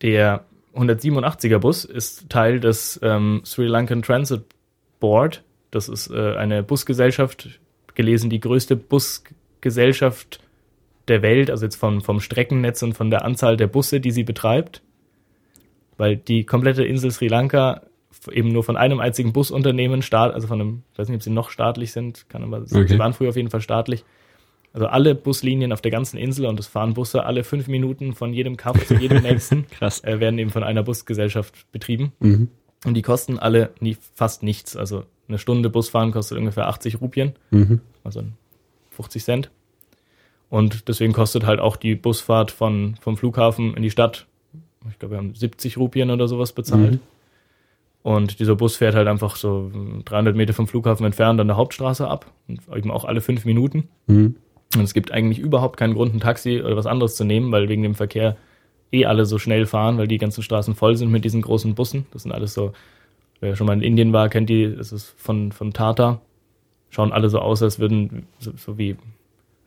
der 0.00 0.44
187er 0.74 1.58
Bus 1.58 1.84
ist 1.84 2.28
Teil 2.30 2.58
des 2.58 2.98
ähm, 3.02 3.42
Sri 3.44 3.66
Lankan 3.66 4.02
Transit 4.02 4.44
Board. 5.00 5.44
Das 5.70 5.88
ist 5.88 6.10
äh, 6.10 6.34
eine 6.36 6.62
Busgesellschaft, 6.62 7.60
gelesen 7.94 8.30
die 8.30 8.40
größte 8.40 8.76
Busgesellschaft 8.76 10.40
der 11.08 11.22
Welt, 11.22 11.50
also 11.50 11.64
jetzt 11.64 11.76
vom, 11.76 12.00
vom 12.00 12.20
Streckennetz 12.20 12.82
und 12.82 12.94
von 12.94 13.10
der 13.10 13.24
Anzahl 13.24 13.56
der 13.56 13.66
Busse, 13.66 14.00
die 14.00 14.10
sie 14.12 14.24
betreibt. 14.24 14.82
Weil 15.98 16.16
die 16.16 16.44
komplette 16.44 16.84
Insel 16.84 17.10
Sri 17.10 17.28
Lanka 17.28 17.82
eben 18.30 18.48
nur 18.48 18.62
von 18.62 18.76
einem 18.76 19.00
einzigen 19.00 19.32
Busunternehmen, 19.32 20.02
staat, 20.02 20.32
also 20.32 20.46
von 20.46 20.60
einem, 20.60 20.82
ich 20.92 20.98
weiß 20.98 21.08
nicht, 21.08 21.16
ob 21.16 21.22
sie 21.22 21.30
noch 21.30 21.50
staatlich 21.50 21.92
sind, 21.92 22.28
kann 22.28 22.42
aber, 22.44 22.62
Okay. 22.62 22.86
sie 22.86 22.98
waren 22.98 23.12
früher 23.12 23.30
auf 23.30 23.36
jeden 23.36 23.50
Fall 23.50 23.60
staatlich. 23.60 24.04
Also 24.74 24.86
alle 24.86 25.14
Buslinien 25.14 25.72
auf 25.72 25.82
der 25.82 25.90
ganzen 25.90 26.16
Insel 26.16 26.46
und 26.46 26.58
es 26.58 26.66
fahren 26.66 26.94
Busse 26.94 27.24
alle 27.24 27.44
fünf 27.44 27.68
Minuten 27.68 28.14
von 28.14 28.32
jedem 28.32 28.56
Kampf 28.56 28.86
zu 28.86 28.94
jedem 28.94 29.22
nächsten, 29.22 29.66
Krass. 29.68 30.02
äh, 30.02 30.18
werden 30.18 30.38
eben 30.38 30.50
von 30.50 30.62
einer 30.62 30.82
Busgesellschaft 30.82 31.70
betrieben. 31.72 32.12
Mhm. 32.20 32.48
Und 32.84 32.94
die 32.94 33.02
kosten 33.02 33.38
alle 33.38 33.70
nie, 33.80 33.96
fast 34.14 34.42
nichts. 34.42 34.76
Also 34.76 35.04
eine 35.28 35.38
Stunde 35.38 35.68
Busfahren 35.70 36.10
kostet 36.10 36.38
ungefähr 36.38 36.68
80 36.68 37.00
Rupien, 37.00 37.32
Mhm. 37.50 37.80
also 38.02 38.22
50 38.90 39.22
Cent. 39.24 39.50
Und 40.48 40.88
deswegen 40.88 41.12
kostet 41.12 41.46
halt 41.46 41.60
auch 41.60 41.76
die 41.76 41.94
Busfahrt 41.94 42.50
von, 42.50 42.96
vom 43.00 43.16
Flughafen 43.16 43.74
in 43.74 43.82
die 43.82 43.90
Stadt, 43.90 44.26
ich 44.90 44.98
glaube, 44.98 45.14
wir 45.14 45.18
haben 45.18 45.34
70 45.34 45.76
Rupien 45.78 46.10
oder 46.10 46.26
sowas 46.28 46.52
bezahlt. 46.52 46.92
Mhm. 46.94 47.00
Und 48.02 48.40
dieser 48.40 48.56
Bus 48.56 48.76
fährt 48.76 48.96
halt 48.96 49.06
einfach 49.06 49.36
so 49.36 49.70
300 50.04 50.34
Meter 50.34 50.52
vom 50.54 50.66
Flughafen 50.66 51.06
entfernt 51.06 51.40
an 51.40 51.46
der 51.46 51.56
Hauptstraße 51.56 52.08
ab. 52.08 52.26
Und 52.48 52.60
eben 52.76 52.90
auch 52.90 53.04
alle 53.04 53.20
fünf 53.20 53.44
Minuten. 53.44 53.88
Mhm. 54.08 54.34
Und 54.76 54.82
es 54.82 54.94
gibt 54.94 55.10
eigentlich 55.12 55.38
überhaupt 55.38 55.76
keinen 55.78 55.94
Grund, 55.94 56.14
ein 56.14 56.20
Taxi 56.20 56.60
oder 56.62 56.76
was 56.76 56.86
anderes 56.86 57.14
zu 57.16 57.24
nehmen, 57.24 57.52
weil 57.52 57.68
wegen 57.68 57.82
dem 57.82 57.94
Verkehr 57.94 58.36
eh 58.92 59.06
alle 59.06 59.24
so 59.26 59.38
schnell 59.38 59.66
fahren, 59.66 59.98
weil 59.98 60.08
die 60.08 60.18
ganzen 60.18 60.42
Straßen 60.42 60.74
voll 60.74 60.96
sind 60.96 61.10
mit 61.10 61.24
diesen 61.24 61.42
großen 61.42 61.74
Bussen. 61.74 62.06
Das 62.12 62.22
sind 62.22 62.32
alles 62.32 62.54
so, 62.54 62.72
wer 63.40 63.56
schon 63.56 63.66
mal 63.66 63.74
in 63.74 63.82
Indien 63.82 64.12
war, 64.12 64.28
kennt 64.28 64.48
die, 64.50 64.74
das 64.74 64.92
ist 64.92 65.14
von, 65.16 65.52
von 65.52 65.72
Tata. 65.72 66.20
schauen 66.90 67.12
alle 67.12 67.28
so 67.30 67.38
aus, 67.38 67.62
als 67.62 67.78
würden, 67.78 68.26
so, 68.38 68.52
so 68.56 68.76
wie, 68.78 68.96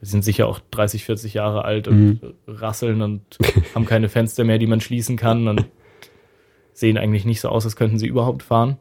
sie 0.01 0.11
sind 0.11 0.23
sicher 0.23 0.47
auch 0.47 0.59
30, 0.71 1.05
40 1.05 1.33
Jahre 1.33 1.65
alt 1.65 1.87
und 1.87 1.97
Mhm. 1.97 2.19
rasseln 2.47 3.01
und 3.01 3.21
haben 3.75 3.85
keine 3.85 4.09
Fenster 4.09 4.43
mehr, 4.43 4.59
die 4.59 4.67
man 4.67 4.81
schließen 4.81 5.17
kann 5.17 5.47
und 5.47 5.65
sehen 6.73 6.97
eigentlich 6.97 7.25
nicht 7.25 7.41
so 7.41 7.49
aus, 7.49 7.65
als 7.65 7.75
könnten 7.75 7.97
sie 7.97 8.07
überhaupt 8.07 8.43
fahren. 8.43 8.77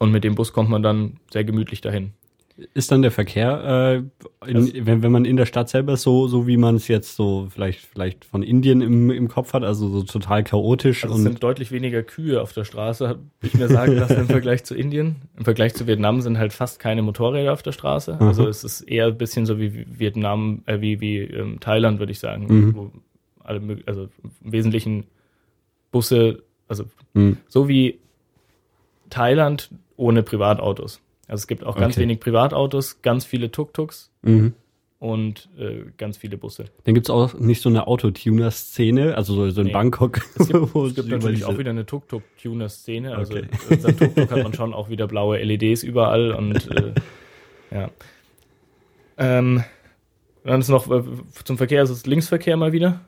Und 0.00 0.10
mit 0.10 0.24
dem 0.24 0.34
Bus 0.34 0.52
kommt 0.52 0.70
man 0.70 0.82
dann 0.82 1.18
sehr 1.32 1.44
gemütlich 1.44 1.80
dahin. 1.80 2.12
Ist 2.72 2.92
dann 2.92 3.02
der 3.02 3.10
Verkehr, 3.10 4.04
äh, 4.44 4.48
in, 4.48 4.86
wenn, 4.86 5.02
wenn 5.02 5.10
man 5.10 5.24
in 5.24 5.36
der 5.36 5.46
Stadt 5.46 5.68
selber 5.68 5.96
so, 5.96 6.28
so 6.28 6.46
wie 6.46 6.56
man 6.56 6.76
es 6.76 6.86
jetzt 6.86 7.16
so 7.16 7.48
vielleicht, 7.50 7.80
vielleicht 7.84 8.24
von 8.24 8.44
Indien 8.44 8.80
im, 8.80 9.10
im 9.10 9.26
Kopf 9.26 9.54
hat, 9.54 9.64
also 9.64 9.88
so 9.88 10.02
total 10.04 10.44
chaotisch 10.44 11.02
Also 11.02 11.14
es 11.14 11.18
und 11.18 11.24
sind 11.24 11.42
deutlich 11.42 11.72
weniger 11.72 12.04
Kühe 12.04 12.40
auf 12.40 12.52
der 12.52 12.62
Straße, 12.64 13.08
habe 13.08 13.20
ich 13.42 13.54
mir 13.54 13.68
sagen 13.68 13.94
lassen, 13.94 14.20
im 14.20 14.26
Vergleich 14.28 14.62
zu 14.62 14.76
Indien. 14.76 15.16
Im 15.36 15.44
Vergleich 15.44 15.74
zu 15.74 15.88
Vietnam 15.88 16.20
sind 16.20 16.38
halt 16.38 16.52
fast 16.52 16.78
keine 16.78 17.02
Motorräder 17.02 17.52
auf 17.52 17.64
der 17.64 17.72
Straße. 17.72 18.20
Also 18.20 18.46
es 18.46 18.62
ist 18.62 18.82
eher 18.82 19.06
ein 19.08 19.18
bisschen 19.18 19.46
so 19.46 19.58
wie 19.58 19.84
Vietnam, 19.88 20.62
äh, 20.66 20.80
wie, 20.80 21.00
wie 21.00 21.18
ähm, 21.22 21.58
Thailand, 21.58 21.98
würde 21.98 22.12
ich 22.12 22.20
sagen. 22.20 22.46
Mhm. 22.48 22.74
Wo 22.76 22.90
alle, 23.42 23.78
also 23.86 24.08
im 24.44 24.52
Wesentlichen 24.52 25.04
Busse, 25.90 26.44
also 26.68 26.84
Mhm. 27.14 27.38
so 27.48 27.68
wie 27.68 27.98
Thailand 29.10 29.70
ohne 29.96 30.22
Privatautos. 30.22 31.00
Also 31.28 31.42
es 31.42 31.46
gibt 31.46 31.64
auch 31.64 31.76
ganz 31.76 31.94
Okay. 31.94 32.02
wenig 32.02 32.20
Privatautos, 32.20 33.00
ganz 33.02 33.24
viele 33.24 33.50
Tuk-Tuks 33.50 34.10
Mhm. 34.22 34.52
und 34.98 35.48
äh, 35.58 35.84
ganz 35.96 36.16
viele 36.18 36.36
Busse. 36.36 36.66
Dann 36.84 36.94
gibt's 36.94 37.10
auch 37.10 37.34
nicht 37.34 37.62
so 37.62 37.68
eine 37.68 37.86
Autotuner-Szene, 37.86 39.16
also 39.16 39.34
so, 39.34 39.50
so 39.50 39.60
in 39.62 39.68
Nee. 39.68 39.72
Bangkok. 39.72 40.18
Es 40.38 40.48
gibt, 40.48 40.64
es 40.76 40.94
gibt 40.94 41.08
natürlich 41.08 41.38
diese- 41.40 41.48
auch 41.48 41.58
wieder 41.58 41.70
eine 41.70 41.86
Tuk-Tuk-Tuner-Szene. 41.86 43.16
Also 43.16 43.34
Okay. 43.34 43.46
in 43.70 43.80
seinem 43.80 43.98
Tuk-Tuk 43.98 44.30
hat 44.30 44.42
man 44.42 44.52
schon 44.54 44.74
auch 44.74 44.88
wieder 44.90 45.06
blaue 45.06 45.38
LEDs 45.42 45.82
überall 45.82 46.32
und 46.32 46.70
äh, 46.70 46.92
ja. 47.70 47.90
Ähm, 49.16 49.62
dann 50.44 50.60
ist 50.60 50.68
noch 50.68 50.90
äh, 50.90 51.02
zum 51.44 51.56
Verkehr, 51.56 51.82
es 51.82 51.90
ist 51.90 52.06
Linksverkehr 52.06 52.56
mal 52.56 52.72
wieder. 52.72 53.00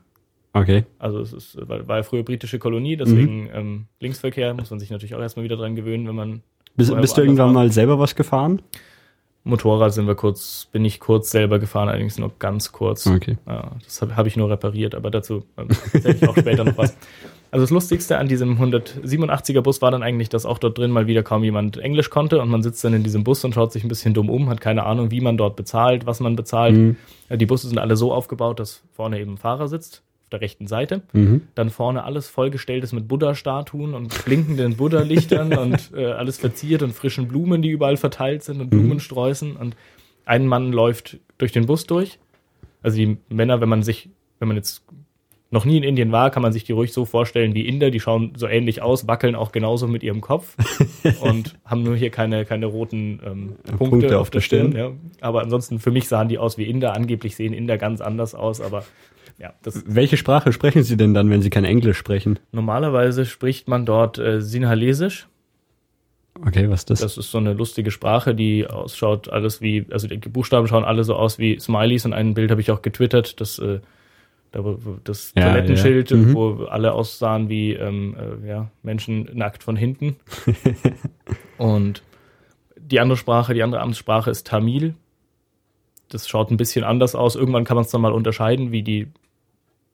Okay. 0.53 0.85
Also 0.99 1.21
es 1.21 1.33
ist, 1.33 1.69
war, 1.69 1.87
war 1.87 1.99
ja 1.99 2.03
früher 2.03 2.23
britische 2.23 2.59
Kolonie, 2.59 2.95
Mhm. 2.97 2.99
deswegen 2.99 3.51
ähm, 3.53 3.87
Linksverkehr 4.01 4.55
muss 4.55 4.71
man 4.71 4.81
sich 4.81 4.91
natürlich 4.91 5.15
auch 5.15 5.21
erstmal 5.21 5.45
wieder 5.45 5.57
dran 5.57 5.75
gewöhnen, 5.77 6.07
wenn 6.09 6.15
man 6.15 6.43
Bist, 6.77 6.91
Vorher 6.91 7.01
bist 7.01 7.17
du 7.17 7.23
irgendwann 7.23 7.53
mal 7.53 7.73
selber 7.73 7.99
was 7.99 8.15
gefahren? 8.15 8.61
Motorrad 9.45 9.93
sind 9.95 10.09
wir 10.09 10.17
kurz, 10.17 10.69
bin 10.73 10.85
ich 10.85 10.99
kurz 10.99 11.31
selber 11.31 11.61
gefahren, 11.61 11.89
allerdings 11.89 12.19
nur 12.19 12.33
ganz 12.39 12.73
kurz. 12.73 13.07
Okay. 13.07 13.39
Ja, 13.47 13.71
das 13.85 14.03
habe 14.03 14.17
hab 14.17 14.27
ich 14.27 14.37
nur 14.37 14.51
repariert, 14.51 14.95
aber 14.97 15.11
dazu 15.11 15.45
ähm, 15.57 15.69
erzähle 15.93 16.17
ich 16.17 16.29
auch 16.29 16.37
später 16.37 16.65
noch 16.65 16.77
was. 16.77 16.97
Also 17.53 17.63
das 17.63 17.71
Lustigste 17.71 18.19
an 18.19 18.27
diesem 18.27 18.61
187er 18.61 19.61
Bus 19.61 19.81
war 19.81 19.93
dann 19.93 20.03
eigentlich, 20.03 20.29
dass 20.29 20.45
auch 20.45 20.59
dort 20.59 20.77
drin 20.77 20.91
mal 20.91 21.07
wieder 21.07 21.23
kaum 21.23 21.45
jemand 21.45 21.77
Englisch 21.79 22.11
konnte 22.11 22.41
und 22.43 22.49
man 22.49 22.63
sitzt 22.65 22.83
dann 22.85 22.93
in 22.93 23.05
diesem 23.05 23.23
Bus 23.23 23.45
und 23.45 23.55
schaut 23.55 23.73
sich 23.73 23.85
ein 23.85 23.89
bisschen 23.89 24.15
dumm 24.15 24.31
um, 24.31 24.51
hat 24.51 24.61
keine 24.61 24.85
Ahnung, 24.85 25.13
wie 25.13 25.21
man 25.21 25.39
dort 25.39 25.55
bezahlt, 25.55 26.07
was 26.07 26.19
man 26.19 26.35
bezahlt. 26.35 26.75
Mhm. 26.75 26.97
Die 27.33 27.47
Busse 27.47 27.69
sind 27.69 27.79
alle 27.79 27.97
so 27.97 28.13
aufgebaut, 28.13 28.59
dass 28.59 28.83
vorne 28.93 29.21
eben 29.21 29.35
ein 29.35 29.39
Fahrer 29.39 29.69
sitzt, 29.69 30.03
auf 30.27 30.31
der 30.31 30.41
rechten 30.41 30.67
Seite. 30.67 31.03
Mhm. 31.13 31.43
Dann 31.55 31.71
vorne 31.71 32.03
alles 32.03 32.27
vollgestellt 32.29 32.83
ist 32.83 32.93
mit 32.93 33.07
Buddha-Statuen 33.07 33.95
und 33.95 34.25
blinkenden 34.25 34.77
Buddha-Lichtern 34.77 35.53
und 35.57 35.93
äh, 35.95 36.07
alles 36.07 36.37
verziert 36.37 36.83
und 36.83 36.93
frischen 36.93 37.29
Blumen, 37.29 37.63
die 37.63 37.69
überall 37.69 37.97
verteilt 37.97 38.43
sind 38.43 38.61
und 38.61 38.69
Blumensträußen. 38.69 39.55
Und 39.57 39.77
ein 40.25 40.49
Mann 40.49 40.73
läuft 40.73 41.19
durch 41.39 41.53
den 41.53 41.67
Bus 41.67 41.87
durch. 41.87 42.19
Also 42.83 42.97
die 42.97 43.19
Männer, 43.29 43.61
wenn 43.61 43.69
man 43.69 43.85
sich, 43.85 44.09
wenn 44.41 44.49
man 44.49 44.57
jetzt 44.57 44.83
noch 45.53 45.65
nie 45.65 45.77
in 45.77 45.85
Indien 45.85 46.11
war, 46.11 46.33
kann 46.33 46.43
man 46.43 46.53
sich 46.53 46.65
die 46.65 46.73
ruhig 46.73 46.93
so 46.93 47.05
vorstellen 47.05 47.55
wie 47.55 47.69
Inder. 47.69 47.93
Die 47.93 48.01
schauen 48.01 48.33
so 48.37 48.49
ähnlich 48.49 48.83
aus, 48.83 49.07
wackeln 49.07 49.37
auch 49.37 49.53
genauso 49.53 49.87
mit 49.87 50.03
ihrem 50.03 50.23
Kopf 50.23 50.57
und 51.21 51.57
haben 51.65 51.85
nur 51.85 51.95
hier 51.95 52.11
keine, 52.11 52.45
keine 52.45 52.67
roten 52.67 53.21
ähm, 53.25 53.57
Punkte, 53.63 53.77
Punkte 53.77 54.19
auf, 54.19 54.31
der 54.31 54.41
Stirn. 54.41 54.73
Stirn. 54.73 54.97
Ja. 54.97 55.25
Aber 55.25 55.43
ansonsten, 55.43 55.79
für 55.79 55.93
mich 55.93 56.09
sahen 56.09 56.29
die 56.29 56.39
aus 56.39 56.59
wie 56.59 56.65
Inder. 56.65 56.97
Angeblich 56.97 57.37
sehen 57.37 57.53
Inder 57.53 57.79
ganz 57.79 58.01
anders 58.01 58.35
aus, 58.35 58.61
aber 58.61 58.85
ja, 59.39 59.53
Welche 59.87 60.17
Sprache 60.17 60.53
sprechen 60.53 60.83
Sie 60.83 60.97
denn 60.97 61.13
dann, 61.13 61.29
wenn 61.31 61.43
Sie 61.43 61.51
kein 61.51 61.65
Englisch 61.65 61.99
sprechen? 61.99 62.39
Normalerweise 62.53 63.27
spricht 63.27 63.69
man 63.69 63.85
dort 63.85 64.19
äh, 64.19 64.41
Sinhalesisch. 64.41 65.29
Okay, 66.45 66.69
was 66.69 66.81
ist 66.81 66.91
das? 66.91 67.01
Das 67.01 67.19
ist 67.19 67.31
so 67.31 67.39
eine 67.39 67.53
lustige 67.53 67.91
Sprache, 67.91 68.35
die 68.35 68.67
ausschaut 68.67 69.29
alles 69.29 69.61
wie, 69.61 69.87
also 69.91 70.07
die 70.07 70.17
Buchstaben 70.17 70.67
schauen 70.67 70.85
alle 70.85 71.05
so 71.05 71.15
aus 71.15 71.39
wie 71.39 71.59
Smileys 71.59 72.05
und 72.05 72.13
ein 72.13 72.35
Bild 72.35 72.51
habe 72.51 72.61
ich 72.61 72.71
auch 72.71 72.83
getwittert, 72.83 73.41
das, 73.41 73.59
äh, 73.59 73.81
das 75.05 75.33
Ja, 75.37 75.51
Toilettenschild, 75.51 76.11
ja. 76.11 76.17
Mhm. 76.17 76.35
wo 76.35 76.65
alle 76.65 76.93
aussahen 76.93 77.49
wie 77.49 77.73
ähm, 77.73 78.17
äh, 78.19 78.49
ja, 78.49 78.71
Menschen 78.83 79.29
nackt 79.35 79.63
von 79.63 79.77
hinten. 79.77 80.17
und 81.59 82.03
die 82.77 83.01
andere 83.01 83.17
Sprache, 83.17 83.55
die 83.55 83.63
andere 83.63 83.81
Amtssprache 83.81 84.31
ist 84.31 84.47
Tamil. 84.47 84.95
Das 86.09 86.29
schaut 86.29 86.51
ein 86.51 86.57
bisschen 86.57 86.85
anders 86.85 87.15
aus. 87.15 87.35
Irgendwann 87.35 87.65
kann 87.65 87.75
man 87.75 87.85
es 87.85 87.91
dann 87.91 88.01
mal 88.01 88.13
unterscheiden, 88.13 88.71
wie 88.71 88.83
die, 88.83 89.09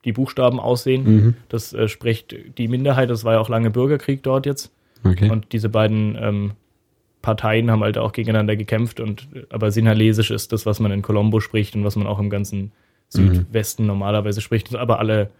die 0.04 0.12
Buchstaben 0.12 0.60
aussehen. 0.60 1.04
Mhm. 1.04 1.34
Das 1.48 1.72
äh, 1.72 1.88
spricht 1.88 2.34
die 2.58 2.68
Minderheit, 2.68 3.10
das 3.10 3.24
war 3.24 3.34
ja 3.34 3.40
auch 3.40 3.48
lange 3.48 3.70
Bürgerkrieg 3.70 4.22
dort 4.22 4.46
jetzt. 4.46 4.72
Okay. 5.04 5.30
Und 5.30 5.52
diese 5.52 5.68
beiden 5.68 6.16
ähm, 6.20 6.52
Parteien 7.22 7.70
haben 7.70 7.82
halt 7.82 7.98
auch 7.98 8.12
gegeneinander 8.12 8.56
gekämpft. 8.56 9.00
Und 9.00 9.28
aber 9.50 9.70
Sinhalesisch 9.70 10.30
ist 10.30 10.52
das, 10.52 10.66
was 10.66 10.80
man 10.80 10.92
in 10.92 11.02
Colombo 11.02 11.40
spricht 11.40 11.74
und 11.74 11.84
was 11.84 11.96
man 11.96 12.06
auch 12.06 12.18
im 12.18 12.30
ganzen 12.30 12.72
Südwesten 13.08 13.86
normalerweise 13.86 14.40
spricht. 14.40 14.74
Aber 14.74 14.98
alle 14.98 15.30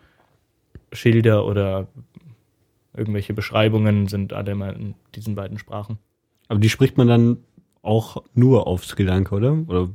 Schilder 0.92 1.46
oder 1.46 1.86
irgendwelche 2.94 3.34
Beschreibungen 3.34 4.06
sind 4.06 4.32
alle 4.32 4.54
mal 4.54 4.74
in 4.74 4.94
diesen 5.14 5.34
beiden 5.34 5.58
Sprachen. 5.58 5.98
Aber 6.48 6.60
die 6.60 6.68
spricht 6.68 6.96
man 6.96 7.08
dann 7.08 7.38
auch 7.82 8.22
nur 8.34 8.66
auf 8.66 8.84
Sri 8.84 9.02
Lanka, 9.02 9.36
oder? 9.36 9.56
Oder 9.66 9.88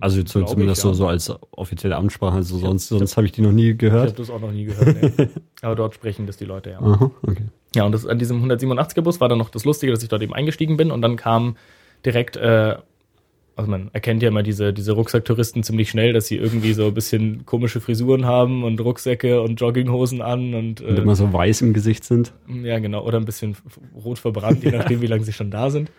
also 0.00 0.16
so, 0.16 0.22
Glaub 0.24 0.42
ich, 0.44 0.50
zumindest 0.50 0.84
ja. 0.84 0.90
so, 0.90 0.94
so 0.94 1.06
als 1.06 1.32
offizielle 1.52 1.96
Amtssprache. 1.96 2.36
Also 2.36 2.58
sonst, 2.58 2.86
ich 2.86 2.90
hab- 2.92 2.98
sonst 2.98 3.16
habe 3.16 3.26
ich 3.26 3.32
die 3.32 3.42
noch 3.42 3.52
nie 3.52 3.70
Ich 3.70 3.78
gehört. 3.78 4.08
habe 4.08 4.16
das 4.16 4.30
auch 4.30 4.40
noch 4.40 4.50
nie 4.52 4.64
gehört. 4.64 5.18
Nee. 5.18 5.28
Aber 5.62 5.74
dort 5.76 5.94
sprechen 5.94 6.26
das 6.26 6.36
die 6.36 6.44
Leute 6.44 6.70
ja. 6.70 6.80
Aha, 6.80 7.10
okay. 7.22 7.44
Ja, 7.76 7.84
und 7.84 7.92
das, 7.92 8.06
an 8.06 8.18
diesem 8.18 8.44
187er 8.44 9.02
Bus 9.02 9.20
war 9.20 9.28
dann 9.28 9.38
noch 9.38 9.50
das 9.50 9.64
Lustige, 9.64 9.92
dass 9.92 10.02
ich 10.02 10.08
dort 10.08 10.22
eben 10.22 10.32
eingestiegen 10.34 10.76
bin 10.76 10.90
und 10.90 11.00
dann 11.02 11.16
kam 11.16 11.56
direkt, 12.04 12.36
äh, 12.36 12.76
also 13.56 13.70
man 13.70 13.88
erkennt 13.92 14.20
ja 14.22 14.28
immer 14.28 14.42
diese, 14.42 14.72
diese 14.72 14.92
Rucksacktouristen 14.92 15.62
ziemlich 15.62 15.88
schnell, 15.90 16.12
dass 16.12 16.26
sie 16.26 16.36
irgendwie 16.36 16.72
so 16.72 16.86
ein 16.86 16.94
bisschen 16.94 17.46
komische 17.46 17.80
Frisuren 17.80 18.26
haben 18.26 18.64
und 18.64 18.80
Rucksäcke 18.80 19.40
und 19.42 19.60
Jogginghosen 19.60 20.22
an 20.22 20.54
und, 20.54 20.80
Und 20.80 20.98
äh, 20.98 21.02
immer 21.02 21.14
so 21.16 21.32
weiß 21.32 21.62
im 21.62 21.72
Gesicht 21.72 22.04
sind. 22.04 22.32
ja 22.48 22.78
genau, 22.80 23.04
oder 23.04 23.18
ein 23.18 23.24
bisschen 23.24 23.56
rot 24.04 24.18
verbrannt, 24.18 24.64
je 24.64 24.70
nachdem, 24.76 25.00
wie 25.02 25.06
lange 25.06 25.24
sie 25.24 25.32
schon 25.32 25.50
da 25.52 25.70
sind. 25.70 25.90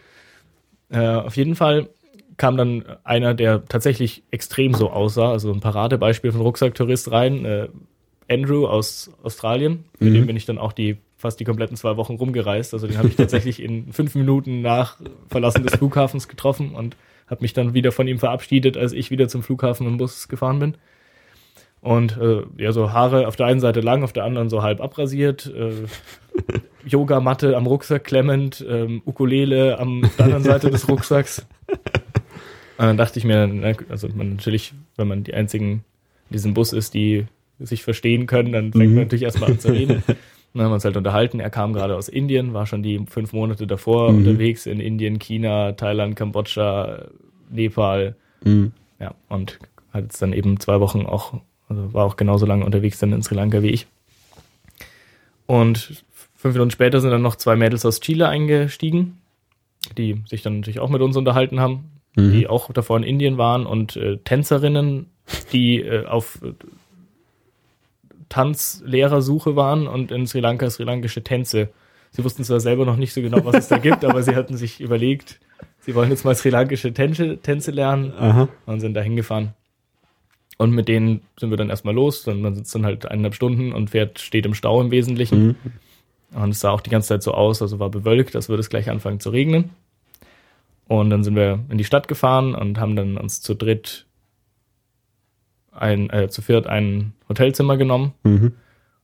Äh, 0.90 1.08
auf 1.08 1.36
jeden 1.38 1.56
Fall 1.56 1.90
kam 2.38 2.58
dann 2.58 2.84
einer, 3.04 3.34
der 3.34 3.66
tatsächlich 3.66 4.24
extrem 4.32 4.74
so 4.74 4.90
aussah, 4.90 5.32
also 5.32 5.52
ein 5.52 5.60
Paradebeispiel 5.62 6.32
von 6.32 6.42
Rucksacktourist 6.42 7.12
rein, 7.12 7.46
äh, 7.46 7.68
Andrew 8.30 8.66
aus 8.68 9.12
Australien, 9.24 9.86
mit 10.00 10.10
Mhm. 10.10 10.14
dem 10.16 10.28
bin 10.28 10.36
ich 10.38 10.46
dann 10.46 10.58
auch 10.58 10.74
die 10.74 10.98
fast 11.18 11.40
die 11.40 11.46
kompletten 11.46 11.78
zwei 11.78 11.96
Wochen 11.98 12.16
rumgereist. 12.16 12.74
Also 12.74 12.88
den 12.88 12.98
habe 12.98 13.08
ich 13.08 13.16
tatsächlich 13.16 13.62
in 13.62 13.92
fünf 13.94 14.16
Minuten 14.16 14.62
nach 14.62 14.98
Verlassen 15.30 15.64
des 15.64 15.76
Flughafens 15.76 16.28
getroffen 16.28 16.76
und 16.76 16.98
habe 17.28 17.42
mich 17.42 17.54
dann 17.54 17.74
wieder 17.74 17.92
von 17.92 18.08
ihm 18.08 18.20
verabschiedet, 18.20 18.78
als 18.78 18.92
ich 18.94 19.10
wieder 19.12 19.28
zum 19.28 19.42
Flughafen 19.42 19.88
im 19.88 19.98
Bus 19.98 20.28
gefahren 20.28 20.60
bin. 20.60 20.76
Und 21.82 22.18
äh, 22.18 22.42
ja, 22.58 22.72
so 22.72 22.92
Haare 22.92 23.28
auf 23.28 23.36
der 23.36 23.46
einen 23.46 23.60
Seite 23.60 23.80
lang, 23.80 24.04
auf 24.04 24.12
der 24.14 24.24
anderen 24.24 24.50
so 24.50 24.62
halb 24.64 24.82
abrasiert, 24.82 25.52
äh, 25.56 25.72
Yogamatte 26.88 27.56
am 27.56 27.66
Rucksack 27.68 28.04
klemmend, 28.04 28.64
ähm, 28.68 29.02
Ukulele 29.06 29.80
am 29.80 30.04
auf 30.04 30.16
der 30.18 30.26
anderen 30.26 30.44
Seite 30.44 30.70
des 30.70 30.88
Rucksacks. 30.90 31.46
Und 32.78 32.86
dann 32.86 32.98
dachte 32.98 33.20
ich 33.20 33.26
mir, 33.26 33.76
also 33.90 34.08
man 34.14 34.36
natürlich, 34.36 34.74
wenn 34.98 35.08
man 35.08 35.24
die 35.24 35.34
einzigen 35.34 35.84
in 36.30 36.34
diesem 36.34 36.54
Bus 36.54 36.74
ist, 36.74 36.94
die 36.94 37.26
sich 37.60 37.84
verstehen 37.84 38.28
können, 38.28 38.52
dann 38.52 38.72
fängt 38.74 38.90
Mhm. 38.90 38.96
man 38.96 39.04
natürlich 39.06 39.24
erstmal 39.24 39.52
an 39.52 39.60
zu 39.60 39.72
reden. 39.72 40.04
Dann 40.54 40.64
haben 40.64 40.72
wir 40.72 40.76
uns 40.76 40.86
halt 40.86 40.96
unterhalten. 40.96 41.42
Er 41.42 41.50
kam 41.50 41.74
gerade 41.74 41.98
aus 41.98 42.08
Indien, 42.08 42.54
war 42.54 42.66
schon 42.66 42.82
die 42.82 43.02
fünf 43.10 43.34
Monate 43.34 43.68
davor 43.68 44.12
Mhm. 44.14 44.20
unterwegs 44.20 44.66
in 44.66 44.80
Indien, 44.80 45.20
China, 45.20 45.74
Thailand, 45.74 46.16
Kambodscha, 46.16 47.08
Nepal. 47.50 48.16
Mhm. 48.44 48.72
Ja, 49.00 49.16
und 49.28 49.60
hat 49.92 50.04
jetzt 50.04 50.22
dann 50.22 50.32
eben 50.32 50.58
zwei 50.62 50.80
Wochen 50.80 51.06
auch, 51.06 51.42
also 51.68 51.94
war 51.94 52.06
auch 52.06 52.16
genauso 52.16 52.46
lange 52.46 52.64
unterwegs 52.66 53.00
dann 53.00 53.12
in 53.12 53.22
Sri 53.22 53.36
Lanka 53.36 53.62
wie 53.64 53.70
ich. 53.70 53.86
Und 55.46 56.04
fünf 56.36 56.56
Minuten 56.56 56.72
später 56.72 57.02
sind 57.02 57.12
dann 57.12 57.22
noch 57.22 57.36
zwei 57.36 57.56
Mädels 57.56 57.86
aus 57.86 58.00
Chile 58.00 58.28
eingestiegen, 58.30 59.18
die 59.98 60.22
sich 60.28 60.42
dann 60.42 60.58
natürlich 60.58 60.80
auch 60.80 60.90
mit 60.90 61.02
uns 61.02 61.18
unterhalten 61.18 61.60
haben, 61.60 61.86
Mhm. 62.16 62.32
die 62.32 62.48
auch 62.48 62.72
davor 62.72 62.98
in 62.98 63.04
Indien 63.04 63.38
waren 63.38 63.66
und 63.66 63.96
äh, 63.98 64.18
Tänzerinnen, 64.18 65.08
die 65.52 65.82
äh, 65.82 66.06
auf 66.06 66.40
äh, 66.44 66.54
Tanzlehrersuche 68.30 69.56
waren 69.56 69.88
und 69.88 70.12
in 70.12 70.26
Sri 70.28 70.40
Lanka 70.40 70.70
sri 70.70 70.84
lankische 70.84 71.24
Tänze. 71.24 71.70
Sie 72.12 72.24
wussten 72.24 72.44
zwar 72.44 72.60
selber 72.60 72.86
noch 72.86 72.98
nicht 72.98 73.14
so 73.14 73.22
genau, 73.22 73.44
was 73.44 73.56
es 73.56 73.68
da 73.68 73.78
gibt, 73.78 74.06
aber 74.06 74.24
sie 74.24 74.36
hatten 74.36 74.58
sich 74.58 74.80
überlegt, 74.80 75.40
sie 75.82 75.94
wollen 75.96 76.10
jetzt 76.10 76.26
mal 76.26 76.36
sri 76.36 76.50
lankische 76.50 76.94
Tänze, 76.94 77.38
Tänze 77.38 77.72
lernen 77.72 78.14
Aha. 78.18 78.48
und 78.66 78.80
sind 78.80 78.94
da 78.94 79.02
hingefahren. 79.02 79.54
Und 80.58 80.72
mit 80.72 80.88
denen 80.88 81.22
sind 81.38 81.50
wir 81.50 81.58
dann 81.58 81.70
erstmal 81.70 81.94
los. 81.94 82.24
Dann, 82.24 82.42
man 82.42 82.56
sitzt 82.56 82.74
dann 82.74 82.86
halt 82.86 83.06
eineinhalb 83.06 83.36
Stunden 83.36 83.74
und 83.74 83.90
fährt, 83.90 84.20
steht 84.20 84.46
im 84.46 84.54
Stau 84.54 84.82
im 84.82 84.90
Wesentlichen. 84.90 85.48
Mhm. 85.48 85.56
Und 86.42 86.50
es 86.52 86.62
sah 86.62 86.72
auch 86.72 86.82
die 86.82 86.90
ganze 86.90 87.10
Zeit 87.10 87.24
so 87.24 87.34
aus, 87.34 87.62
also 87.62 87.80
war 87.80 87.90
bewölkt, 87.90 88.36
als 88.36 88.50
würde 88.50 88.62
es 88.62 88.70
gleich 88.70 88.90
anfangen 88.90 89.20
zu 89.20 89.30
regnen. 89.30 89.72
Und 90.88 91.10
dann 91.10 91.24
sind 91.24 91.36
wir 91.36 91.60
in 91.70 91.78
die 91.78 91.84
Stadt 91.84 92.08
gefahren 92.08 92.54
und 92.54 92.80
haben 92.80 92.96
dann 92.96 93.18
uns 93.18 93.42
zu 93.42 93.56
dritt 93.56 94.06
ein, 95.72 96.10
äh, 96.10 96.30
zu 96.30 96.42
viert 96.42 96.68
ein 96.68 97.14
Hotelzimmer 97.28 97.76
genommen. 97.78 98.14
Mhm. 98.24 98.54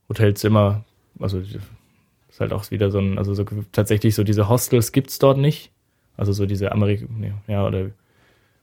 Hotelzimmer, 0.08 0.84
also 1.18 1.38
ist 1.38 2.40
halt 2.40 2.52
auch 2.52 2.70
wieder 2.70 2.90
so 2.90 2.98
ein, 2.98 3.18
also 3.18 3.34
so 3.34 3.44
tatsächlich 3.72 4.14
so 4.14 4.24
diese 4.24 4.48
Hostels 4.48 4.92
gibt's 4.92 5.18
dort 5.18 5.38
nicht. 5.38 5.70
Also 6.16 6.32
so 6.32 6.46
diese 6.46 6.72
Amerik, 6.72 7.06
nee, 7.10 7.32
ja, 7.48 7.66
oder 7.66 7.86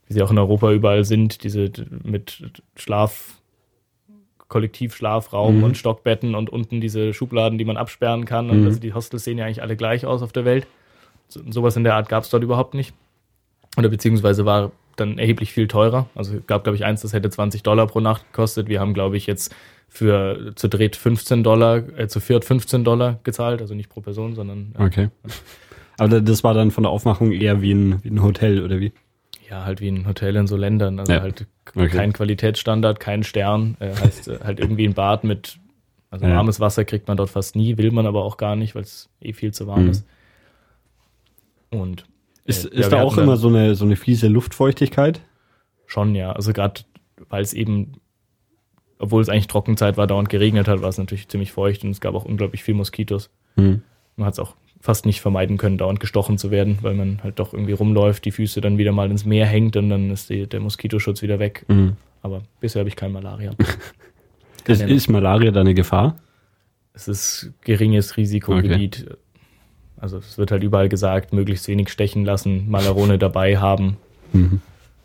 wie 0.08 0.14
sie 0.14 0.22
auch 0.22 0.32
in 0.32 0.38
Europa 0.40 0.72
überall 0.72 1.04
sind, 1.04 1.44
diese 1.44 1.72
mit 2.04 2.62
Schlaf, 2.76 3.36
Kollektivschlafraum 4.48 5.58
Mhm. 5.58 5.64
und 5.64 5.78
Stockbetten 5.78 6.34
und 6.36 6.50
unten 6.50 6.82
diese 6.82 7.14
Schubladen, 7.14 7.58
die 7.60 7.66
man 7.66 7.78
absperren 7.78 8.26
kann. 8.26 8.50
Und 8.50 8.62
Mhm. 8.62 8.66
also 8.66 8.80
die 8.80 8.94
Hostels 8.94 9.24
sehen 9.24 9.38
ja 9.38 9.46
eigentlich 9.46 9.62
alle 9.62 9.76
gleich 9.76 10.06
aus 10.06 10.24
auf 10.24 10.32
der 10.32 10.46
Welt. 10.46 10.66
So, 11.28 11.42
sowas 11.52 11.76
in 11.76 11.84
der 11.84 11.94
Art 11.96 12.10
gab's 12.10 12.30
dort 12.30 12.44
überhaupt 12.44 12.74
nicht. 12.74 12.94
Oder 13.78 13.90
beziehungsweise 13.90 14.46
war 14.46 14.72
dann 14.96 15.18
erheblich 15.18 15.52
viel 15.54 15.68
teurer. 15.68 16.08
Also 16.16 16.40
gab, 16.46 16.64
glaube 16.64 16.76
ich, 16.76 16.84
eins, 16.86 17.02
das 17.02 17.14
hätte 17.14 17.30
20 17.30 17.64
Dollar 17.64 17.88
pro 17.88 18.00
Nacht 18.02 18.26
gekostet. 18.32 18.68
Wir 18.68 18.80
haben, 18.82 18.94
glaube 18.94 19.16
ich, 19.18 19.28
jetzt 19.28 19.56
für 19.88 20.54
zu 20.56 20.68
dritt 20.68 20.96
15 20.96 21.44
Dollar, 21.44 21.78
äh, 21.98 22.08
zu 22.08 22.20
viert 22.20 22.46
15 22.46 22.84
Dollar 22.84 23.20
gezahlt. 23.24 23.62
Also 23.62 23.74
nicht 23.76 23.90
pro 23.90 24.02
Person, 24.02 24.36
sondern 24.36 24.76
äh, 24.78 24.84
Okay. 24.84 25.10
Aber 25.98 26.22
das 26.22 26.44
war 26.44 26.54
dann 26.54 26.72
von 26.72 26.84
der 26.84 26.92
Aufmachung 26.92 27.32
eher 27.32 27.62
wie 27.62 27.74
ein, 27.74 28.04
wie 28.04 28.10
ein 28.10 28.22
Hotel, 28.24 28.64
oder 28.64 28.80
wie? 28.80 28.92
ja, 29.50 29.66
halt 29.66 29.82
wie 29.82 29.90
ein 29.90 30.06
Hotel 30.08 30.36
in 30.36 30.46
so 30.46 30.56
Ländern. 30.56 31.00
Also 31.00 31.12
Ja. 31.14 31.22
halt 31.22 31.48
Okay. 31.76 31.88
kein 31.90 32.14
Qualitätsstandard, 32.14 33.00
kein 33.00 33.24
Stern. 33.24 33.78
Äh, 33.80 33.96
heißt 33.96 34.28
äh, 34.28 34.40
halt 34.44 34.60
irgendwie 34.60 34.88
ein 34.88 34.94
Bad 34.94 35.24
mit, 35.24 35.58
also 36.12 36.26
Ja. 36.26 36.36
warmes 36.36 36.60
Wasser 36.60 36.86
kriegt 36.86 37.08
man 37.08 37.18
dort 37.18 37.30
fast 37.32 37.56
nie, 37.56 37.78
will 37.78 37.92
man 37.92 38.06
aber 38.06 38.24
auch 38.24 38.38
gar 38.38 38.56
nicht, 38.56 38.76
weil 38.76 38.84
es 38.84 39.10
eh 39.22 39.34
viel 39.34 39.52
zu 39.54 39.66
warm 39.68 39.86
Mhm. 39.86 39.90
ist. 39.90 40.06
Und 41.72 42.06
Ist, 42.50 42.66
äh, 42.66 42.76
ist 42.80 42.92
ja, 42.92 42.98
da 42.98 43.04
auch 43.04 43.18
immer 43.18 43.38
so 43.38 43.48
eine, 43.48 43.76
so 43.76 43.86
eine 43.86 43.96
fiese 43.96 44.28
Luftfeuchtigkeit? 44.28 45.22
Schon, 45.86 46.16
ja. 46.16 46.32
Also 46.32 46.54
gerade, 46.54 46.82
weil 47.30 47.42
es 47.42 47.54
eben, 47.54 47.94
obwohl 48.98 49.22
es 49.22 49.30
eigentlich 49.30 49.48
Trockenzeit 49.48 49.98
war, 49.98 50.08
dauernd 50.08 50.30
geregnet 50.30 50.68
hat, 50.68 50.82
war 50.82 50.90
es 50.90 50.98
natürlich 50.98 51.28
ziemlich 51.28 51.52
feucht 51.52 51.84
und 51.84 51.92
es 51.92 52.02
gab 52.02 52.16
auch 52.16 52.26
unglaublich 52.26 52.64
viel 52.64 52.76
Moskitos. 52.76 53.30
Hm. 53.56 53.82
Man 54.16 54.26
hat 54.26 54.34
es 54.34 54.40
auch 54.40 54.56
fast 54.82 55.06
nicht 55.06 55.22
vermeiden 55.22 55.58
können, 55.58 55.78
dauernd 55.78 56.00
gestochen 56.00 56.38
zu 56.38 56.52
werden, 56.52 56.80
weil 56.82 56.94
man 56.94 57.22
halt 57.24 57.40
doch 57.40 57.54
irgendwie 57.54 57.74
rumläuft, 57.74 58.26
die 58.26 58.32
Füße 58.32 58.62
dann 58.62 58.78
wieder 58.78 58.92
mal 58.92 59.12
ins 59.12 59.26
Meer 59.26 59.46
hängt 59.46 59.76
und 59.76 59.90
dann 59.90 60.10
ist 60.10 60.30
die, 60.30 60.48
der 60.48 60.60
Moskitoschutz 60.60 61.22
wieder 61.22 61.40
weg. 61.40 61.66
Hm. 61.68 61.98
Aber 62.22 62.42
bisher 62.60 62.80
habe 62.82 62.90
ich 62.90 62.96
kein 62.96 63.12
Malaria. 63.12 63.52
Ist, 64.68 64.82
Keine- 64.82 64.94
ist 64.94 65.10
Malaria 65.10 65.50
da 65.50 65.62
eine 65.62 65.74
Gefahr? 65.74 66.20
es 66.94 67.08
ist 67.08 67.54
geringes 67.62 68.18
Risikogebiet. 68.18 69.08
Also 70.00 70.18
es 70.18 70.38
wird 70.38 70.52
halt 70.52 70.64
überall 70.64 70.90
gesagt, 70.90 71.34
möglichst 71.34 71.68
wenig 71.68 71.90
stechen 71.90 72.26
lassen, 72.26 72.70
Malarone 72.70 73.18
dabei 73.18 73.58
haben. 73.58 73.98
Mhm. 74.34 74.62